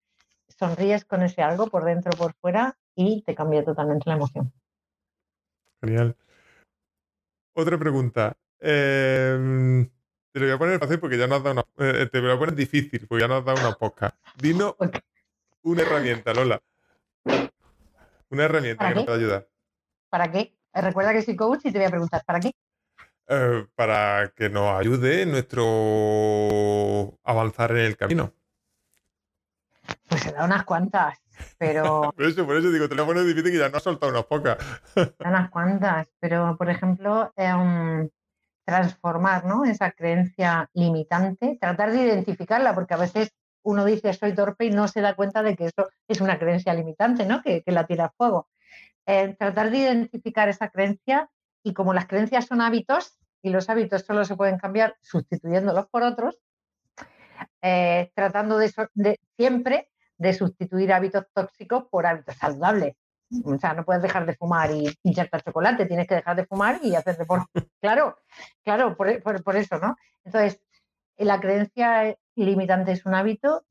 sonríes 0.49 1.05
con 1.05 1.23
ese 1.23 1.43
algo 1.43 1.67
por 1.67 1.85
dentro 1.85 2.13
o 2.15 2.19
por 2.19 2.35
fuera 2.35 2.79
y 2.95 3.23
te 3.23 3.35
cambia 3.35 3.65
totalmente 3.65 4.09
la 4.09 4.17
emoción. 4.17 4.53
Genial. 5.83 6.17
Otra 7.55 7.79
pregunta. 7.79 8.37
Eh, 8.61 9.89
te 10.35 10.41
lo 10.41 10.47
voy 10.47 10.55
a 10.57 10.59
poner 10.59 10.81
fácil 10.81 10.99
porque 10.99 11.17
ya 11.17 11.29
nos 11.29 11.39
has 11.39 11.45
dado 11.45 11.65
una. 11.77 11.89
Eh, 11.89 12.09
te 12.11 12.19
lo 12.19 12.25
voy 12.27 12.35
a 12.35 12.39
poner 12.41 12.57
difícil 12.57 13.07
porque 13.07 13.23
ya 13.23 13.29
nos 13.29 13.39
has 13.39 13.45
dado 13.45 13.69
una 13.69 13.77
poca. 13.77 14.17
Dinos 14.37 14.75
una 15.63 15.83
herramienta, 15.83 16.35
Lola. 16.35 16.61
Una 18.31 18.45
herramienta 18.45 18.89
que 18.89 18.95
nos 18.97 19.05
pueda 19.05 19.17
ayudar. 19.17 19.49
¿Para 20.11 20.33
qué? 20.33 20.53
Recuerda 20.73 21.13
que 21.13 21.23
soy 21.23 21.37
coach 21.37 21.61
y 21.67 21.71
te 21.71 21.79
voy 21.79 21.87
a 21.87 21.91
preguntar, 21.91 22.25
¿para 22.27 22.41
qué? 22.41 22.51
Eh, 23.29 23.65
para 23.77 24.33
que 24.35 24.51
nos 24.51 24.77
ayude 24.77 25.23
en 25.23 25.31
nuestro 25.31 27.17
avanzar 27.23 27.71
en 27.71 27.85
el 27.85 27.97
camino. 27.97 28.33
Pues 30.09 30.21
se 30.21 30.33
da 30.33 30.45
unas 30.45 30.65
cuantas, 30.65 31.17
pero. 31.59 32.11
por, 32.17 32.25
eso, 32.25 32.45
por 32.45 32.57
eso 32.57 32.73
digo, 32.73 32.89
te 32.89 32.97
lo 32.97 33.07
poner 33.07 33.23
difícil 33.23 33.53
que 33.53 33.59
ya 33.59 33.69
no 33.69 33.77
has 33.77 33.85
soltado 33.85 34.11
unas 34.11 34.25
pocas. 34.25 34.59
unas 35.21 35.49
cuantas, 35.51 36.09
pero 36.19 36.57
por 36.57 36.69
ejemplo, 36.69 37.33
eh, 37.37 38.09
transformar 38.65 39.45
¿no? 39.45 39.65
esa 39.65 39.93
creencia 39.93 40.69
limitante, 40.75 41.59
tratar 41.61 41.93
de 41.93 42.03
identificarla, 42.03 42.75
porque 42.75 42.95
a 42.95 42.99
veces 42.99 43.31
uno 43.63 43.85
dice 43.85 44.13
soy 44.13 44.35
torpe 44.35 44.67
y 44.67 44.71
no 44.71 44.89
se 44.89 45.01
da 45.01 45.15
cuenta 45.15 45.43
de 45.43 45.57
que 45.57 45.67
eso 45.67 45.89
es 46.09 46.21
una 46.21 46.39
creencia 46.39 46.75
limitante, 46.75 47.27
¿no? 47.27 47.43
que, 47.43 47.63
la 47.67 47.87
tira 47.87 48.07
a 48.07 48.13
fuego. 48.17 48.49
Eh, 49.07 49.35
tratar 49.39 49.71
de 49.71 49.79
identificar 49.79 50.49
esa 50.49 50.69
creencia 50.71 51.31
y 51.63 51.75
como 51.75 51.95
las 51.95 52.07
creencias 52.07 52.47
son 52.47 52.61
hábitos 52.61 53.19
y 53.43 53.51
los 53.51 53.69
hábitos 53.69 54.03
solo 54.03 54.25
se 54.25 54.37
pueden 54.37 54.59
cambiar 54.59 54.97
sustituyéndolos 55.03 55.87
por 55.89 56.03
otros, 56.03 56.39
eh, 57.63 58.11
tratando 58.15 58.59
de, 58.59 58.73
de, 58.95 59.21
siempre 59.37 59.91
de 60.17 60.33
sustituir 60.33 60.93
hábitos 60.93 61.27
tóxicos 61.35 61.85
por 61.91 62.07
hábitos 62.07 62.37
saludables. 62.37 62.97
O 63.45 63.59
sea, 63.59 63.75
no 63.75 63.85
puedes 63.85 64.03
dejar 64.03 64.27
de 64.27 64.37
fumar 64.37 64.71
y 64.71 64.97
inyectar 65.03 65.43
chocolate, 65.43 65.87
tienes 65.87 66.07
que 66.07 66.17
dejar 66.17 66.37
de 66.37 66.47
fumar 66.47 66.81
y 66.83 66.95
hacer 66.95 67.17
deporte. 67.17 67.47
Claro, 67.81 68.17
claro, 68.65 68.97
por, 68.97 69.43
por, 69.43 69.57
eso, 69.57 69.79
¿no? 69.79 69.97
Entonces, 70.25 70.59
la 71.19 71.39
creencia 71.39 72.17
limitante 72.35 72.93
es 72.93 73.05
un 73.05 73.15
hábito, 73.15 73.65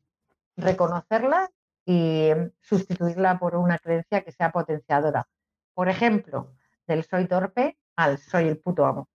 reconocerla 0.56 1.50
y 1.86 2.30
sustituirla 2.62 3.40
por 3.40 3.56
una 3.56 3.80
creencia 3.80 4.22
que 4.22 4.32
sea 4.32 4.52
potenciadora. 4.52 5.28
Por 5.74 5.90
ejemplo, 5.90 6.54
del 6.88 7.04
soy 7.04 7.28
torpe 7.28 7.78
al 7.96 8.18
soy 8.20 8.48
el 8.48 8.60
puto 8.60 8.86
amo. 8.86 9.10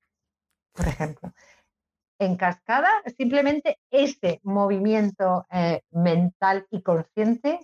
Por 0.72 0.88
ejemplo. 0.88 1.32
En 2.18 2.36
cascada, 2.36 2.90
simplemente 3.16 3.78
ese 3.90 4.40
movimiento 4.42 5.46
eh, 5.52 5.82
mental 5.92 6.66
y 6.70 6.82
consciente 6.82 7.60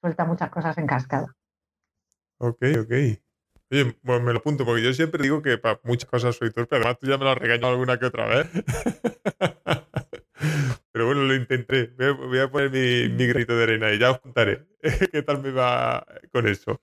suelta 0.00 0.24
muchas 0.24 0.50
cosas 0.50 0.78
en 0.78 0.86
cascada. 0.86 1.36
Ok, 2.38 2.62
ok. 2.80 2.92
Oye, 3.72 3.96
pues 4.02 4.22
me 4.22 4.32
lo 4.32 4.38
apunto, 4.38 4.64
porque 4.64 4.82
yo 4.82 4.92
siempre 4.92 5.22
digo 5.22 5.42
que 5.42 5.58
para 5.58 5.80
muchas 5.84 6.10
cosas 6.10 6.36
soy 6.36 6.50
torpe. 6.50 6.76
Además, 6.76 6.98
tú 6.98 7.06
ya 7.06 7.18
me 7.18 7.24
lo 7.24 7.30
has 7.30 7.38
regañado 7.38 7.72
alguna 7.72 7.98
que 7.98 8.06
otra 8.06 8.26
vez. 8.26 8.48
Pero 10.92 11.06
bueno, 11.06 11.22
lo 11.22 11.34
intenté. 11.34 11.92
Voy 11.96 12.38
a, 12.38 12.50
poner 12.50 12.70
mi, 12.70 13.08
mi 13.14 13.26
granito 13.26 13.56
de 13.56 13.62
arena 13.62 13.92
y 13.92 13.98
ya 13.98 14.10
os 14.10 14.20
contaré 14.20 14.66
qué 15.12 15.22
tal 15.22 15.40
me 15.40 15.52
va 15.52 16.04
con 16.32 16.48
eso. 16.48 16.80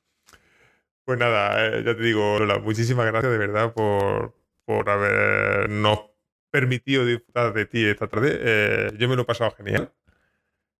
Pues 1.03 1.19
nada, 1.19 1.65
eh, 1.65 1.84
ya 1.84 1.95
te 1.95 2.03
digo, 2.03 2.39
Lola, 2.39 2.60
muchísimas 2.60 3.06
gracias 3.06 3.31
de 3.31 3.38
verdad 3.38 3.73
por, 3.73 4.34
por 4.65 4.89
habernos 4.89 5.99
permitido 6.52 7.06
disfrutar 7.06 7.53
de 7.53 7.65
ti 7.65 7.85
esta 7.85 8.07
tarde. 8.07 8.38
Eh, 8.39 8.91
yo 8.98 9.07
me 9.07 9.15
lo 9.15 9.23
he 9.23 9.26
pasado 9.26 9.52
genial. 9.52 9.94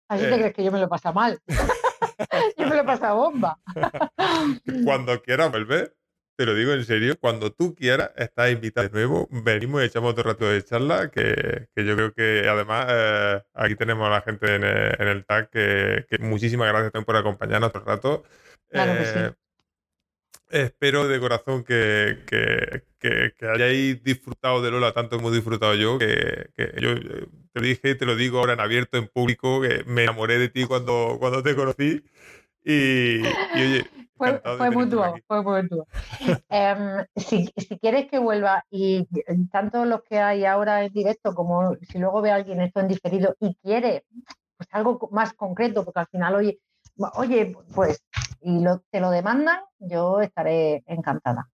Así 0.09 0.23
te 0.23 0.35
eh, 0.35 0.38
crees 0.38 0.53
que 0.53 0.64
yo 0.64 0.72
me 0.72 0.80
lo 0.80 0.85
he 0.85 0.89
pasado 0.89 1.15
mal. 1.15 1.39
yo 2.57 2.68
me 2.68 2.76
lo 2.76 2.81
he 2.81 2.85
pasado 2.85 3.15
bomba. 3.15 3.60
Cuando 4.85 5.22
quieras 5.22 5.52
volver, 5.52 5.95
te 6.38 6.45
lo 6.45 6.53
digo 6.53 6.72
en 6.72 6.85
serio, 6.85 7.19
cuando 7.19 7.52
tú 7.52 7.73
quieras, 7.73 8.11
estás 8.15 8.52
invitado 8.52 8.88
de 8.88 8.94
nuevo. 8.94 9.27
Venimos 9.31 9.81
y 9.81 9.85
echamos 9.85 10.11
otro 10.11 10.23
rato 10.23 10.45
de 10.45 10.64
charla, 10.64 11.10
que, 11.10 11.68
que 11.76 11.84
yo 11.84 11.95
creo 11.95 12.14
que 12.14 12.48
además 12.48 12.85
eh, 12.89 13.41
aquí 13.56 13.76
tenemos 13.76 14.07
a 14.07 14.11
la 14.11 14.22
gente 14.22 14.53
en 14.53 14.64
el, 14.64 15.26
tag, 15.26 15.49
que, 15.49 16.06
muchísimas 16.19 16.68
gracias 16.68 16.91
también 16.91 17.06
por 17.06 17.15
acompañarnos 17.15 17.69
otro 17.69 17.84
rato. 17.84 18.23
Claro 18.69 18.99
que 18.99 19.06
sí. 19.06 19.47
Espero 20.49 21.07
de 21.07 21.19
corazón 21.19 21.64
que, 21.64 22.24
que, 22.26 23.45
hayáis 23.45 24.02
disfrutado 24.03 24.61
de 24.61 24.72
Lola 24.72 24.94
tanto 24.94 25.18
como 25.18 25.30
he 25.30 25.36
disfrutado 25.36 25.76
yo, 25.76 25.98
que, 25.99 26.49
yo 26.82 26.91
eh, 26.91 27.28
te 27.53 27.60
lo 27.60 27.65
dije 27.65 27.90
y 27.91 27.98
te 27.98 28.06
lo 28.06 28.15
digo 28.15 28.40
ahora 28.40 28.53
en 28.53 28.61
abierto, 28.61 28.98
en 28.98 29.07
público, 29.07 29.61
que 29.61 29.84
me 29.86 30.03
enamoré 30.03 30.40
de 30.40 30.49
ti 30.49 30.65
cuando, 30.65 31.18
cuando 31.19 31.44
te 31.44 31.56
conocí. 31.56 32.03
Y, 32.64 33.22
oye, 33.56 33.86
fue, 34.18 34.41
fue 34.57 34.72
mutuo, 34.72 35.15
fue 35.28 35.41
mutuo. 35.41 35.88
Em, 36.49 37.06
si, 37.15 37.49
si, 37.57 37.78
quieres 37.80 38.10
que 38.10 38.19
vuelva, 38.19 38.64
y 38.69 39.06
tanto 39.52 39.86
los 39.86 40.02
que 40.03 40.19
hay 40.19 40.45
ahora 40.45 40.84
en 40.86 40.94
directo 40.94 41.36
como 41.36 41.76
si 41.82 41.99
luego 41.99 42.22
ve 42.22 42.32
a 42.32 42.36
alguien 42.36 42.61
esto 42.61 42.80
en 42.80 42.88
diferido 42.88 43.36
y 43.40 43.53
quiere 43.56 44.06
pues 44.57 44.69
algo 44.72 45.10
más 45.11 45.34
concreto, 45.34 45.84
porque 45.84 45.99
al 45.99 46.07
final, 46.07 46.36
oye, 46.36 46.60
oye, 47.15 47.56
pues, 47.76 48.02
y 48.41 48.64
lo, 48.64 48.84
te 48.91 48.99
lo 48.99 49.09
demandan, 49.11 49.59
yo 49.80 50.22
estaré 50.22 50.84
encantada. 50.88 51.49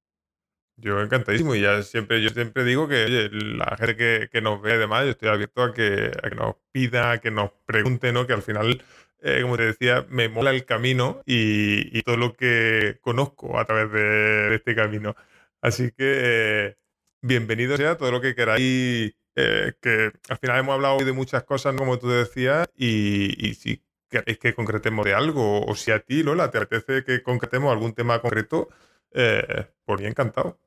Yo 0.76 1.02
encantadísimo 1.02 1.54
y 1.56 1.62
ya 1.62 1.84
siempre, 1.84 2.22
yo 2.22 2.30
siempre 2.30 2.64
digo 2.64 2.88
que 2.88 3.06
oye, 3.06 3.30
la 3.32 3.76
gente 3.78 3.96
que, 3.96 4.30
que 4.32 4.42
nos 4.42 4.62
ve 4.62 4.74
además, 4.74 5.06
yo 5.06 5.12
estoy 5.12 5.30
abierto 5.30 5.64
a 5.64 5.74
que, 5.74 6.12
a 6.22 6.30
que 6.30 6.36
nos 6.36 6.56
pida, 6.72 7.20
que 7.20 7.32
nos 7.32 7.52
pregunte, 7.66 8.12
¿no? 8.12 8.26
Que 8.26 8.34
al 8.34 8.42
final, 8.42 8.84
eh, 9.22 9.40
como 9.44 9.56
te 9.58 9.66
decía, 9.68 10.06
me 10.10 10.30
mola 10.30 10.50
el 10.50 10.66
camino 10.66 11.22
y, 11.26 11.98
y, 11.98 12.02
todo 12.02 12.18
lo 12.18 12.34
que 12.34 12.98
conozco 13.02 13.60
a 13.60 13.66
través 13.66 13.92
de, 13.92 14.56
este 14.56 14.76
camino. 14.76 15.16
Así 15.62 15.92
que 15.92 15.96
eh, 16.00 16.78
bienvenido 17.22 17.78
sea 17.78 17.98
todo 17.98 18.12
lo 18.12 18.22
que 18.22 18.36
queráis, 18.36 19.16
eh, 19.36 19.74
que 19.82 20.12
al 20.30 20.38
final 20.40 20.60
hemos 20.60 20.74
hablado 20.74 20.98
hoy 20.98 21.06
de 21.06 21.14
muchas 21.14 21.44
cosas, 21.44 21.76
como 21.76 22.00
tú 22.00 22.10
decías, 22.10 22.68
y, 22.76 23.48
y 23.48 23.54
si 23.54 23.84
queréis 24.14 24.38
que 24.38 24.54
concretemos 24.54 25.04
de 25.06 25.14
algo, 25.14 25.66
o 25.66 25.76
si 25.76 25.92
a 25.92 26.00
ti, 26.00 26.24
Lola, 26.24 26.52
te 26.52 26.58
apetece 26.60 27.04
que 27.04 27.24
concretemos 27.24 27.72
algún 27.72 27.94
tema 27.94 28.22
concreto, 28.22 28.70
eh, 29.12 29.68
por 29.86 30.00
mí 30.00 30.06
encantado. 30.08 30.60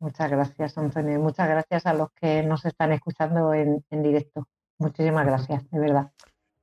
Muchas 0.00 0.30
gracias, 0.30 0.76
Antonio. 0.76 1.18
Muchas 1.20 1.48
gracias 1.48 1.86
a 1.86 1.94
los 1.94 2.10
que 2.12 2.42
nos 2.42 2.64
están 2.64 2.92
escuchando 2.92 3.54
en, 3.54 3.82
directo. 3.90 4.48
Muchísimas 4.78 5.26
gracias, 5.26 5.70
de 5.70 5.78
verdad. 5.78 6.10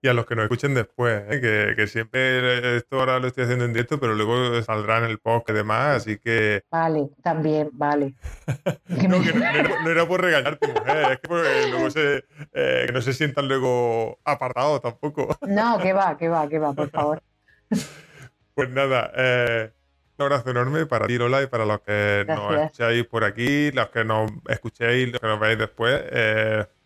Y 0.04 0.08
a 0.08 0.14
los 0.14 0.26
que 0.26 0.36
nos 0.36 0.46
escuchen 0.46 0.74
después, 0.74 1.22
¿eh? 1.30 1.76
que, 1.76 1.86
siempre 1.86 2.76
esto 2.76 3.00
ahora 3.00 3.20
lo 3.20 3.28
estoy 3.28 3.44
haciendo 3.44 3.66
en 3.66 3.74
directo, 3.74 4.00
pero 4.00 4.16
luego 4.16 4.60
saldrá 4.64 4.98
en 4.98 5.04
el 5.04 5.20
podcast 5.20 5.52
y 5.52 5.54
demás, 5.54 5.98
así 5.98 6.18
que... 6.18 6.64
Vale, 6.72 7.10
también, 7.22 7.70
vale. 7.72 8.16
no, 8.88 9.92
era 9.92 10.08
por 10.08 10.22
regañarte, 10.22 10.70
mujer, 10.70 11.12
es 11.12 11.20
que, 11.20 11.70
luego 11.70 11.92
se, 11.92 12.26
eh, 12.52 12.84
que 12.88 12.92
no 12.92 13.02
se 13.04 13.14
sientan 13.14 13.48
luego 13.48 14.18
apartados 14.26 14.82
tampoco. 14.82 15.38
No, 15.42 15.78
que 15.78 15.94
va, 15.94 16.18
que 16.18 16.30
va, 16.30 16.50
que 16.50 16.58
va, 16.58 16.74
por 16.74 16.90
favor. 16.90 17.22
Pues 18.54 18.70
nada, 18.70 19.12
eh, 19.16 19.72
un 20.18 20.26
abrazo 20.26 20.50
enorme 20.50 20.86
para 20.86 21.08
ti, 21.08 21.18
Lola, 21.18 21.42
y 21.42 21.48
para 21.48 21.66
los 21.66 21.80
que 21.80 22.26
nos 22.28 22.54
escucháis 22.54 23.06
por 23.06 23.24
aquí, 23.24 23.72
los 23.72 23.88
que 23.90 24.04
nos 24.04 24.30
escuchéis, 24.50 25.10
los 25.10 25.22
que 25.22 25.28
nos 25.28 25.40
veáis 25.40 25.58
después. 25.58 26.04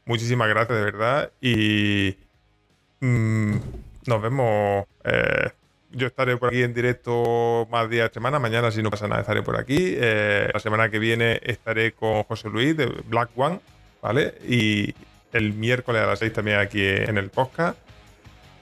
Muchísimas 0.06 0.48
gracias, 0.48 0.78
de 0.78 0.84
verdad. 0.84 1.32
Y 1.42 2.25
mm, 3.06 3.56
nos 4.08 4.22
vemos. 4.22 4.86
Eh, 5.04 5.50
yo 5.92 6.08
estaré 6.08 6.36
por 6.38 6.50
aquí 6.50 6.62
en 6.62 6.74
directo 6.74 7.68
más 7.72 7.90
días 7.90 8.10
de 8.10 8.14
semana. 8.14 8.40
Mañana, 8.40 8.72
si 8.72 8.84
no 8.84 8.90
pasa 8.92 9.08
nada, 9.08 9.22
estaré 9.22 9.42
por 9.44 9.58
aquí. 9.58 9.78
Eh, 9.80 10.50
la 10.54 10.60
semana 10.60 10.90
que 10.90 11.00
viene 11.00 11.40
estaré 11.44 11.94
con 11.94 12.24
José 12.24 12.50
Luis 12.50 12.76
de 12.76 12.88
Black 13.08 13.30
One, 13.36 13.60
¿vale? 14.02 14.36
Y 14.48 14.94
el 15.32 15.54
miércoles 15.54 16.02
a 16.02 16.08
las 16.08 16.20
6 16.20 16.34
también 16.34 16.60
aquí 16.60 16.86
en 16.86 17.18
el 17.18 17.30
podcast. 17.30 17.78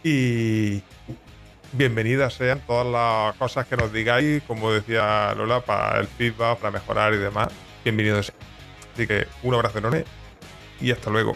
Y 0.03 0.83
bienvenidas 1.71 2.35
sean 2.35 2.61
todas 2.67 2.85
las 2.85 3.35
cosas 3.37 3.65
que 3.65 3.77
nos 3.77 3.91
digáis, 3.91 4.43
como 4.43 4.71
decía 4.71 5.33
Lola, 5.35 5.61
para 5.61 5.99
el 5.99 6.07
feedback, 6.07 6.59
para 6.59 6.71
mejorar 6.71 7.13
y 7.13 7.17
demás. 7.17 7.47
Bienvenidos. 7.83 8.31
Así 8.93 9.07
que 9.07 9.25
un 9.41 9.55
abrazo 9.55 9.79
enorme 9.79 10.05
y 10.79 10.91
hasta 10.91 11.09
luego. 11.09 11.35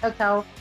Chao, 0.00 0.12
chao. 0.16 0.57